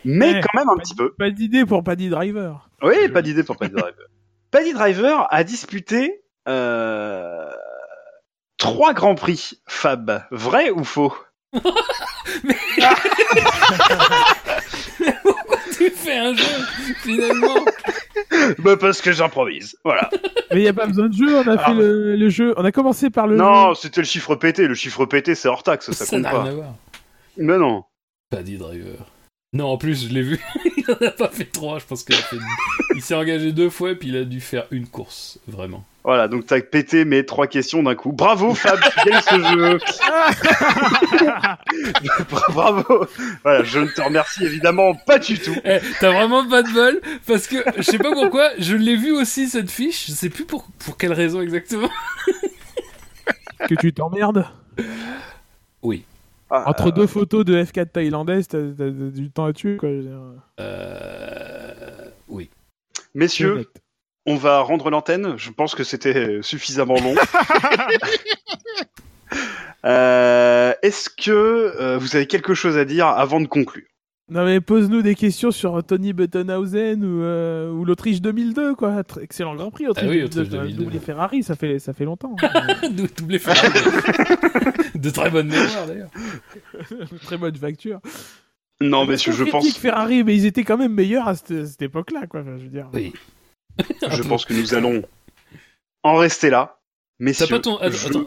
mais 0.04 0.34
Ouais, 0.34 0.40
quand 0.40 0.58
même 0.58 0.68
un 0.68 0.76
pas 0.76 0.82
petit 0.82 0.94
peu. 0.94 1.12
Pas 1.18 1.30
d'idée 1.30 1.66
pour 1.66 1.82
Paddy 1.82 2.08
Driver. 2.08 2.69
Oui, 2.82 3.08
pas 3.08 3.22
d'idée 3.22 3.42
pour 3.44 3.56
Paddy 3.56 3.72
Driver. 3.74 4.06
Paddy 4.50 4.72
Driver 4.72 5.26
a 5.30 5.44
disputé 5.44 6.22
euh, 6.48 7.50
trois 8.58 8.92
grands 8.94 9.14
prix 9.14 9.60
Fab. 9.68 10.24
Vrai 10.30 10.70
ou 10.70 10.82
faux? 10.84 11.14
Tu 15.76 15.90
fais 15.90 16.16
un 16.16 16.34
jeu, 16.34 16.64
finalement? 17.02 17.54
Bah 18.58 18.76
parce 18.76 19.00
que 19.00 19.12
j'improvise. 19.12 19.76
Voilà. 19.84 20.08
Mais 20.52 20.60
il 20.60 20.62
y 20.62 20.68
a 20.68 20.72
pas 20.72 20.86
besoin 20.86 21.08
de 21.08 21.14
jeu, 21.14 21.36
on 21.38 21.46
a 21.48 21.56
Ah. 21.58 21.66
fait 21.66 21.74
le, 21.74 22.16
le 22.16 22.28
jeu. 22.28 22.54
On 22.56 22.64
a 22.64 22.70
commencé 22.72 23.10
par 23.10 23.26
le 23.26 23.36
non, 23.36 23.74
c'était 23.74 24.00
le 24.00 24.06
chiffre 24.06 24.34
pété. 24.36 24.66
Le 24.68 24.74
chiffre 24.74 25.04
pété, 25.06 25.34
c'est 25.34 25.48
hors 25.48 25.62
taxe, 25.62 25.90
ça, 25.90 26.04
Ça 26.04 26.16
compte 26.16 26.22
n'a 26.22 26.30
rien 26.30 26.42
pas. 26.42 26.48
à 26.48 26.52
voir. 26.52 26.74
Mais 27.38 27.58
non. 27.58 27.84
Paddy 28.30 28.56
Driver. 28.58 29.06
Non, 29.52 29.66
en 29.66 29.78
plus, 29.78 30.08
je 30.08 30.14
l'ai 30.14 30.22
vu. 30.22 30.38
il 30.76 30.84
en 30.88 31.06
a 31.06 31.10
pas 31.10 31.28
fait 31.28 31.44
trois. 31.44 31.80
Je 31.80 31.86
pense 31.86 32.04
qu'il 32.04 32.14
a 32.14 32.18
fait. 32.18 32.36
Il 32.94 33.02
s'est 33.02 33.14
engagé 33.14 33.50
deux 33.52 33.70
fois, 33.70 33.94
puis 33.96 34.08
il 34.08 34.16
a 34.16 34.24
dû 34.24 34.40
faire 34.40 34.66
une 34.70 34.86
course. 34.86 35.40
Vraiment. 35.48 35.84
Voilà, 36.04 36.28
donc 36.28 36.46
t'as 36.46 36.60
pété 36.60 37.04
mes 37.04 37.26
trois 37.26 37.46
questions 37.46 37.82
d'un 37.82 37.94
coup. 37.96 38.12
Bravo 38.12 38.54
Fab, 38.54 38.78
tu 38.80 39.10
gagnes 39.10 39.20
ce 39.20 39.42
jeu. 39.42 39.78
Bravo. 42.50 43.06
Voilà, 43.42 43.64
je 43.64 43.80
ne 43.80 43.88
te 43.88 44.00
remercie 44.00 44.44
évidemment 44.44 44.94
pas 44.94 45.18
du 45.18 45.38
tout. 45.38 45.56
Eh, 45.64 45.78
t'as 46.00 46.12
vraiment 46.12 46.48
pas 46.48 46.62
de 46.62 46.72
bol 46.72 47.00
parce 47.26 47.46
que 47.46 47.56
je 47.76 47.82
sais 47.82 47.98
pas 47.98 48.12
pourquoi, 48.12 48.50
je 48.58 48.76
l'ai 48.76 48.96
vu 48.96 49.12
aussi 49.12 49.48
cette 49.48 49.70
fiche, 49.70 50.06
je 50.06 50.12
sais 50.12 50.30
plus 50.30 50.46
pour, 50.46 50.64
pour 50.78 50.96
quelle 50.96 51.12
raison 51.12 51.42
exactement. 51.42 51.90
Que 53.68 53.74
tu 53.74 53.92
t'emmerdes? 53.92 54.46
Ah, 56.50 56.64
Entre 56.68 56.90
deux 56.90 57.06
photos 57.06 57.44
de 57.44 57.62
F4 57.62 57.90
thaïlandaise, 57.92 58.48
t'as 58.48 58.58
t'as- 58.58 58.84
t'as 58.86 58.90
du 58.90 59.30
temps 59.30 59.44
à 59.44 59.52
tuer, 59.52 59.76
quoi. 59.76 59.88
je 59.88 59.94
veux 59.96 60.02
dire. 60.02 60.20
Euh... 60.58 62.08
Oui. 62.28 62.50
Messieurs, 63.14 63.66
on 64.26 64.36
va 64.36 64.60
rendre 64.60 64.90
l'antenne. 64.90 65.36
Je 65.36 65.50
pense 65.50 65.74
que 65.74 65.84
c'était 65.84 66.40
suffisamment 66.42 66.96
long. 67.00 67.14
Euh, 69.86 70.74
Est-ce 70.82 71.08
que 71.08 71.30
euh, 71.30 71.96
vous 71.98 72.14
avez 72.16 72.26
quelque 72.26 72.52
chose 72.52 72.76
à 72.76 72.84
dire 72.84 73.06
avant 73.06 73.40
de 73.40 73.46
conclure? 73.46 73.86
Non 74.30 74.44
mais 74.44 74.60
pose-nous 74.60 75.02
des 75.02 75.16
questions 75.16 75.50
sur 75.50 75.82
Tony 75.82 76.12
Buttonhausen 76.12 77.04
ou, 77.04 77.22
euh, 77.22 77.70
ou 77.72 77.84
l'Autriche 77.84 78.20
2002 78.20 78.76
quoi. 78.76 79.02
Excellent 79.20 79.56
Grand 79.56 79.70
Prix 79.72 79.88
Autriche, 79.88 80.06
Ah 80.06 80.10
oui, 80.10 80.18
2002. 80.20 80.40
Autriche 80.40 80.48
2002. 80.52 80.84
Doublé 80.84 80.98
Ferrari, 81.00 81.42
ça 81.42 81.56
fait 81.56 81.78
ça 81.80 81.92
fait 81.92 82.04
longtemps. 82.04 82.36
Dou- 82.92 83.08
Doublé 83.18 83.38
Ferrari. 83.40 83.68
De 84.94 85.10
très 85.10 85.30
bonne 85.30 85.48
mémoire 85.48 85.86
d'ailleurs. 85.86 86.10
Très 87.22 87.38
bonne 87.38 87.56
facture. 87.56 88.00
Non, 88.80 89.04
messieurs, 89.06 89.32
je 89.32 89.44
On 89.44 89.50
pense, 89.50 89.76
Ferrari, 89.76 90.22
mais 90.24 90.34
ils 90.36 90.46
étaient 90.46 90.64
quand 90.64 90.78
même 90.78 90.94
meilleurs 90.94 91.26
à 91.28 91.34
cette, 91.34 91.66
cette 91.66 91.82
époque-là 91.82 92.26
quoi. 92.26 92.40
Enfin, 92.40 92.56
je 92.58 92.62
veux 92.64 92.68
dire. 92.70 92.88
Oui. 92.94 93.12
je 93.78 94.22
pense 94.22 94.44
que 94.44 94.54
nous 94.54 94.74
allons 94.74 95.02
en 96.02 96.16
rester 96.16 96.50
là. 96.50 96.76
T'as 97.18 97.24
Messieurs, 97.24 97.46
pas 97.48 97.58
ton. 97.60 97.76
Attends, 97.78 97.96
je- 97.96 98.06
attends, 98.08 98.26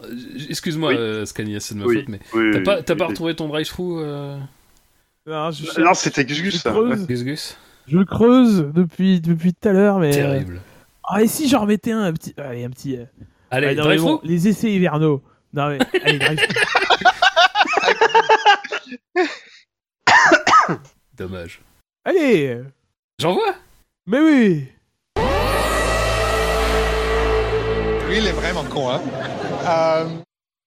excuse-moi, 0.50 0.90
Oui. 0.90 0.96
euh, 0.96 1.24
Scania, 1.24 1.58
c'est 1.60 1.74
de 1.74 1.80
ma 1.80 1.86
Oui. 1.86 1.96
faute, 1.96 2.08
mais 2.08 2.20
Oui, 2.34 2.50
t'as 2.52 2.58
oui, 2.58 2.64
pas, 2.64 2.82
t'as 2.82 2.92
oui, 2.94 2.98
pas 2.98 3.04
oui. 3.06 3.10
retrouvé 3.10 3.34
ton 3.36 3.48
drive-through, 3.48 4.00
euh... 4.04 4.38
Non, 5.26 5.50
je, 5.50 5.64
Euh, 5.80 5.84
Non, 5.84 5.94
c'était 5.94 6.24
Gus 6.24 6.36
je 6.38 6.42
Gus. 6.42 6.62
ça. 6.62 6.70
creuse, 6.70 7.06
Gus 7.06 7.24
Gus 7.24 7.56
je 7.86 7.98
le 7.98 8.04
creuse 8.06 8.70
depuis 8.74 9.20
depuis 9.20 9.52
tout 9.52 9.68
à 9.68 9.72
l'heure, 9.72 9.98
mais. 9.98 10.16
euh, 10.18 10.32
Terrible. 10.32 10.60
Ah 11.06 11.22
et 11.22 11.26
si 11.28 11.48
j'en 11.48 11.60
remettais 11.60 11.92
un, 11.92 12.04
un 12.04 12.12
petit, 12.14 12.32
allez 12.38 12.64
un 12.64 12.70
petit. 12.70 12.96
euh, 12.96 13.04
Allez, 13.50 13.66
ouais, 13.68 13.74
non, 13.74 13.82
mais 13.82 13.88
drive-through 13.96 14.20
bon, 14.22 14.28
les 14.28 14.48
essais 14.48 14.72
hivernaux. 14.72 15.22
Non 15.52 15.68
mais 15.68 15.78
allez 16.02 16.18
drive. 16.18 16.40
Dommage. 21.16 21.60
allez. 22.04 22.62
J'envoie 23.18 23.54
Mais 24.06 24.20
oui. 24.20 24.68
Lui, 28.08 28.18
il 28.18 28.26
est 28.26 28.32
vraiment 28.32 28.64
con, 28.64 28.90
hein. 28.90 29.00
Euh, 29.66 30.04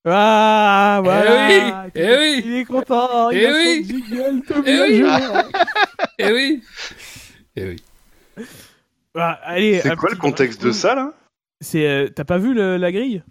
Ah, 0.09 1.01
voilà. 1.03 1.49
Eh 1.49 1.59
oui, 1.59 1.91
eh 1.95 2.17
oui. 2.17 2.41
Il 2.45 2.55
est 2.57 2.65
content. 2.65 3.29
Il 3.31 3.37
Eh 3.39 3.45
a 3.45 3.53
son 3.53 3.57
oui. 3.59 3.85
jingle 4.09 4.41
tout 4.45 4.63
Eh 4.65 4.79
oui. 4.81 5.03
Eh 6.19 6.31
oui 6.31 6.63
Eh 7.55 7.65
oui. 7.67 7.75
Ah, 9.15 9.39
allez. 9.43 9.79
C'est 9.81 9.95
quoi 9.95 10.09
le 10.11 10.17
contexte 10.17 10.63
de 10.63 10.71
ça 10.71 10.95
là? 10.95 11.13
C'est, 11.59 11.87
euh, 11.87 12.07
t'as 12.07 12.23
pas 12.23 12.37
vu 12.37 12.53
le- 12.53 12.77
la 12.77 12.91
grille? 12.91 13.23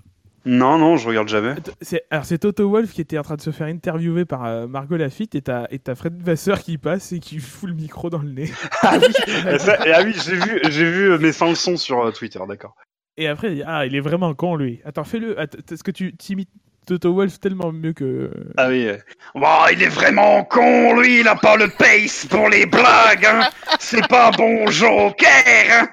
Non, 0.45 0.79
non, 0.79 0.97
je 0.97 1.09
regarde 1.09 1.27
jamais. 1.29 1.55
C'est, 1.81 2.05
alors 2.11 2.25
c'est 2.25 2.39
Toto 2.39 2.69
Wolf 2.71 2.93
qui 2.93 3.01
était 3.01 3.19
en 3.19 3.23
train 3.23 3.35
de 3.37 3.41
se 3.41 3.51
faire 3.51 3.67
interviewer 3.67 4.25
par 4.25 4.45
euh, 4.45 4.67
Margot 4.69 4.97
Lafitte 4.97 5.35
et 5.35 5.43
t'as, 5.43 5.67
et 5.71 5.79
t'as 5.81 5.95
Fred 5.97 6.21
Vasseur 6.23 6.61
qui 6.61 6.79
passe 6.79 7.13
et 7.13 7.19
qui 7.21 7.39
fout 7.41 7.69
le 7.69 7.75
micro 7.75 8.11
dans 8.11 8.19
le 8.23 8.31
nez. 8.31 8.51
Ah 8.83 8.99
oui, 9.01 9.13
Ah, 9.45 9.59
ça- 9.59 9.79
ah 9.81 10.01
oui 10.05 10.15
j'ai 10.25 10.37
vu, 10.37 10.61
j'ai 10.69 10.91
vu 10.91 11.11
euh, 11.13 11.19
mes 11.19 11.33
fins 11.33 11.51
de 11.51 11.55
son 11.57 11.77
sur 11.77 12.01
euh, 12.05 12.11
Twitter, 12.13 12.39
d'accord. 12.49 12.75
Et 13.17 13.27
après, 13.29 13.49
il 13.49 13.55
dit, 13.57 13.63
ah, 13.67 13.87
il 13.87 13.95
est 13.97 14.01
vraiment 14.01 14.35
con 14.35 14.57
lui. 14.57 14.81
Attends, 14.85 15.05
fais-le. 15.05 15.39
Att- 15.41 15.57
Est-ce 15.73 15.83
que 15.83 15.91
tu 15.91 16.15
t'imites 16.17 16.51
Toto 16.87 17.13
Wolf 17.13 17.41
tellement 17.41 17.73
mieux 17.73 17.93
que. 17.93 18.31
Ah 18.57 18.69
oui. 18.69 18.87
euh. 18.89 18.97
Bon, 19.35 19.67
il 19.73 19.83
est 19.83 19.89
vraiment 19.89 20.45
con, 20.45 20.99
lui, 21.01 21.21
il 21.21 21.29
a 21.29 21.35
pas 21.35 21.57
le 21.57 21.69
pace 21.69 22.27
pour 22.27 22.49
les 22.49 22.65
blagues, 22.67 23.27
hein. 23.27 23.49
C'est 23.81 24.07
pas 24.09 24.31
bon 24.31 24.67
joker, 24.71 25.25
hein. 25.71 25.89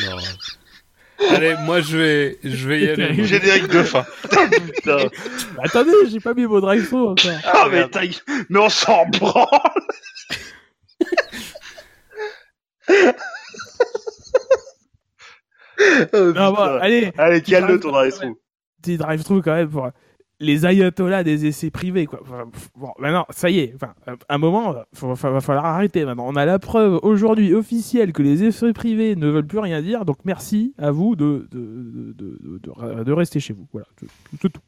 Non. 0.00 0.22
Allez, 1.30 1.54
moi 1.60 1.80
je 1.80 1.96
vais, 1.96 2.38
je 2.44 2.68
vais 2.68 2.80
y 2.80 2.88
aller. 2.90 3.24
Générique 3.24 3.68
de 3.68 3.82
fin. 3.82 4.04
Putain. 4.74 4.98
Attendez, 5.64 5.90
j'ai 6.10 6.20
pas 6.20 6.34
mis 6.34 6.46
mon 6.46 6.60
drive 6.60 6.92
encore. 6.94 7.16
Ah, 7.44 7.68
mais, 7.70 7.88
t'as- 7.88 8.02
mais 8.50 8.58
on 8.60 8.68
s'en 8.68 9.06
branle. 9.06 9.46
Oh, 16.12 16.32
Non, 16.34 16.50
bon, 16.50 16.56
putain. 16.56 16.78
allez, 16.80 17.12
Allez, 17.18 17.42
calme-le 17.42 17.80
ton 17.80 17.90
drive-through. 17.92 18.36
petit 18.82 18.96
drive 18.96 19.22
through 19.24 19.42
quand 19.42 19.54
même 19.54 19.68
pour 19.68 19.90
les 20.38 20.66
ayatollahs 20.66 21.24
des 21.24 21.46
essais 21.46 21.70
privés 21.70 22.04
quoi. 22.06 22.20
Enfin, 22.22 22.44
bon, 22.76 22.90
maintenant, 22.98 23.24
ça 23.30 23.48
y 23.48 23.58
est. 23.60 23.72
Enfin, 23.74 23.94
à 24.06 24.34
un 24.34 24.38
moment, 24.38 24.74
il 25.02 25.08
va 25.08 25.40
falloir 25.40 25.64
arrêter. 25.64 26.04
Maintenant, 26.04 26.26
on 26.28 26.36
a 26.36 26.44
la 26.44 26.58
preuve 26.58 26.98
aujourd'hui 27.02 27.54
officielle 27.54 28.12
que 28.12 28.22
les 28.22 28.44
essais 28.44 28.72
privés 28.74 29.16
ne 29.16 29.28
veulent 29.28 29.46
plus 29.46 29.58
rien 29.60 29.80
dire. 29.80 30.04
Donc, 30.04 30.18
merci 30.24 30.74
à 30.78 30.90
vous 30.90 31.16
de 31.16 31.48
de, 31.50 31.58
de, 31.58 32.38
de, 32.42 32.60
de- 32.98 33.04
de 33.04 33.12
rester 33.12 33.40
chez 33.40 33.54
vous. 33.54 33.66
Voilà, 33.72 33.86
c'est- 33.98 34.06
c'est 34.42 34.48
tout. 34.52 34.60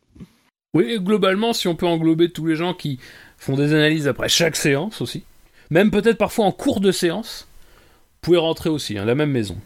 Oui, 0.74 0.84
et 0.90 0.98
globalement, 1.00 1.52
si 1.52 1.68
on 1.68 1.74
peut 1.74 1.86
englober 1.86 2.30
tous 2.30 2.46
les 2.46 2.54
gens 2.56 2.72
qui 2.74 2.98
font 3.38 3.56
des 3.56 3.72
analyses 3.74 4.08
après 4.08 4.28
chaque 4.28 4.56
séance 4.56 5.00
aussi, 5.02 5.24
même 5.70 5.90
peut-être 5.90 6.18
parfois 6.18 6.44
en 6.46 6.52
cours 6.52 6.80
de 6.80 6.92
séance, 6.92 7.46
vous 7.50 8.18
pouvez 8.22 8.36
rentrer 8.38 8.68
aussi, 8.70 8.96
hein, 8.98 9.04
la 9.04 9.14
même 9.14 9.30
maison. 9.30 9.56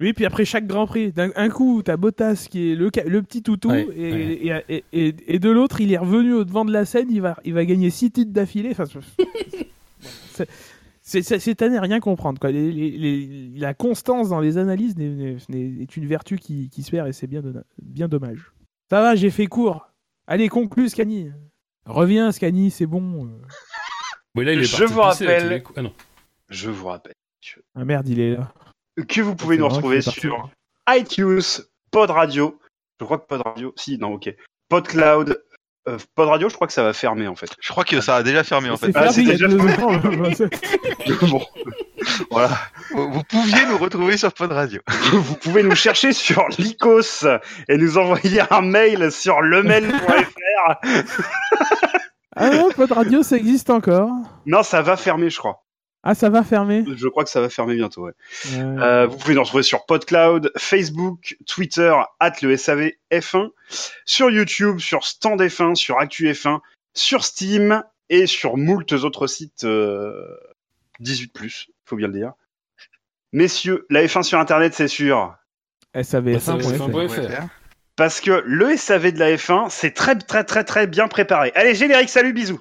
Oui, 0.00 0.12
puis 0.12 0.24
après 0.26 0.44
chaque 0.44 0.66
Grand 0.66 0.86
Prix, 0.86 1.10
d'un 1.12 1.30
un 1.34 1.48
coup, 1.48 1.82
t'as 1.84 1.96
Bottas 1.96 2.46
qui 2.48 2.70
est 2.70 2.74
le, 2.76 2.90
petit 2.90 3.42
toutou, 3.42 3.70
Ouais, 3.70 3.88
et, 3.96 4.12
ouais. 4.52 4.64
Et, 4.68 4.84
et, 4.92 5.06
et- 5.08 5.34
et 5.34 5.38
de 5.40 5.50
l'autre, 5.50 5.80
il 5.80 5.92
est 5.92 5.98
revenu 5.98 6.34
au 6.34 6.44
devant 6.44 6.64
de 6.64 6.72
la 6.72 6.84
scène, 6.84 7.08
il 7.10 7.20
va, 7.20 7.36
il 7.44 7.52
va 7.52 7.64
gagner 7.64 7.90
6 7.90 8.12
titres 8.12 8.32
d'affilée. 8.32 8.70
Enfin, 8.70 8.84
cette 11.02 11.62
année, 11.62 11.78
rien 11.78 12.00
comprendre. 12.00 12.38
Quoi. 12.38 12.50
Les- 12.52 12.70
les- 12.70 12.90
les- 12.96 13.58
la 13.58 13.74
constance 13.74 14.28
dans 14.28 14.40
les 14.40 14.58
analyses 14.58 14.94
est 14.98 15.96
une 15.96 16.06
vertu 16.06 16.36
qui, 16.38 16.68
qui 16.70 16.82
se 16.82 16.90
perd, 16.90 17.08
et 17.08 17.12
c'est 17.12 17.26
bien, 17.26 17.42
dommage. 18.08 18.52
Ça 18.90 19.00
va, 19.02 19.14
j'ai 19.16 19.30
fait 19.30 19.46
court. 19.46 19.88
Allez, 20.26 20.48
conclue, 20.48 20.88
Scani. 20.88 21.30
Reviens, 21.86 22.30
Scani, 22.32 22.70
c'est 22.70 22.86
bon. 22.86 23.26
euh. 23.26 23.30
Oui, 24.36 24.44
là, 24.44 24.52
il 24.52 24.60
est 24.60 24.64
Je 24.64 24.76
parti 24.76 24.92
vous 24.94 25.00
pisser 25.00 25.26
rappelle-. 25.26 25.62
Ah 25.76 25.82
non. 25.82 25.92
Je 26.50 26.70
vous 26.70 26.86
rappelle 26.86 27.14
Ah 27.74 27.84
merde, 27.84 28.08
il 28.08 28.20
est 28.20 28.34
là. 28.36 28.52
Que 29.06 29.20
vous 29.20 29.34
pouvez 29.34 29.58
nous 29.58 29.68
retrouver 29.68 30.00
sur 30.00 30.50
iTunes, 30.88 31.42
Pod 31.90 32.10
Radio. 32.10 32.58
Je 33.00 33.04
crois 33.04 33.18
que 33.18 33.26
Pod 33.26 33.42
Radio, 33.44 33.72
si, 33.76 33.98
non, 33.98 34.14
ok. 34.14 34.34
PodCloud, 34.68 35.42
euh, 35.88 35.98
Pod 36.14 36.28
Radio, 36.28 36.48
je 36.48 36.54
crois 36.54 36.66
que 36.66 36.72
ça 36.72 36.82
va 36.82 36.92
fermer 36.92 37.26
en 37.26 37.36
fait. 37.36 37.50
Je 37.60 37.72
crois 37.72 37.84
que 37.84 38.00
ça 38.00 38.16
a 38.16 38.22
déjà 38.22 38.44
fermé 38.44 38.68
en 38.70 38.76
fait. 38.76 38.90
Ah, 38.94 39.10
fermé 39.10 39.22
il 39.22 39.28
y 39.28 39.32
a 39.32 39.36
c'est 39.36 39.48
déjà 39.48 39.74
fermé. 39.74 40.28
ans. 41.22 41.26
bon, 41.28 41.46
voilà. 42.30 42.50
Vous 42.90 43.10
vous 43.10 43.22
pouviez 43.22 43.64
nous 43.66 43.78
retrouver 43.78 44.16
sur 44.16 44.32
Pod 44.32 44.52
Radio. 44.52 44.80
Vous 45.12 45.36
pouvez 45.36 45.62
nous 45.62 45.74
chercher 45.74 46.12
sur 46.12 46.46
Lycos 46.58 47.26
et 47.68 47.76
nous 47.76 47.96
envoyer 47.96 48.42
un 48.50 48.60
mail 48.60 49.10
sur 49.10 49.40
lemail.fr. 49.40 50.74
ah 52.36 52.50
non, 52.50 52.70
Pod 52.72 52.92
Radio, 52.92 53.22
ça 53.22 53.36
existe 53.36 53.70
encore. 53.70 54.10
Non, 54.46 54.62
ça 54.62 54.82
va 54.82 54.96
fermer, 54.96 55.30
je 55.30 55.38
crois. 55.38 55.64
Ah, 56.02 56.14
ça 56.14 56.30
va 56.30 56.42
fermer 56.44 56.84
Je 56.96 57.08
crois 57.08 57.24
que 57.24 57.30
ça 57.30 57.40
va 57.40 57.48
fermer 57.48 57.74
bientôt. 57.74 58.06
Ouais. 58.06 58.12
Euh, 58.54 58.78
Euh, 58.78 59.06
vous 59.06 59.16
pouvez 59.16 59.34
nous 59.34 59.42
retrouver 59.42 59.62
sur 59.62 59.84
PodCloud, 59.84 60.52
Facebook, 60.56 61.36
Twitter, 61.46 61.92
at 62.20 62.32
le 62.42 62.56
SAV 62.56 62.92
F1, 63.10 63.50
sur 64.04 64.30
YouTube, 64.30 64.78
sur 64.78 65.04
Stand 65.04 65.40
F1, 65.40 65.74
sur 65.74 65.98
Actu 65.98 66.30
F1, 66.30 66.60
sur 66.94 67.24
Steam 67.24 67.82
et 68.10 68.26
sur 68.26 68.56
moultes 68.56 68.92
autres 68.92 69.26
sites 69.26 69.64
euh, 69.64 70.24
18+, 71.00 71.66
faut 71.84 71.96
bien 71.96 72.06
le 72.06 72.12
dire. 72.14 72.32
Messieurs, 73.32 73.86
la 73.90 74.04
F1 74.04 74.22
sur 74.22 74.38
Internet, 74.38 74.74
c'est 74.74 74.88
sûr. 74.88 75.34
SAVF1.fr. 75.94 77.48
Parce 77.96 78.20
que 78.20 78.42
le 78.46 78.76
SAV 78.76 79.12
de 79.12 79.18
la 79.18 79.34
F1, 79.34 79.68
c'est 79.70 79.90
très 79.90 80.16
très 80.16 80.44
très 80.44 80.62
très 80.62 80.86
bien 80.86 81.08
préparé. 81.08 81.50
Allez, 81.56 81.74
générique, 81.74 82.08
salut, 82.08 82.32
bisous 82.32 82.60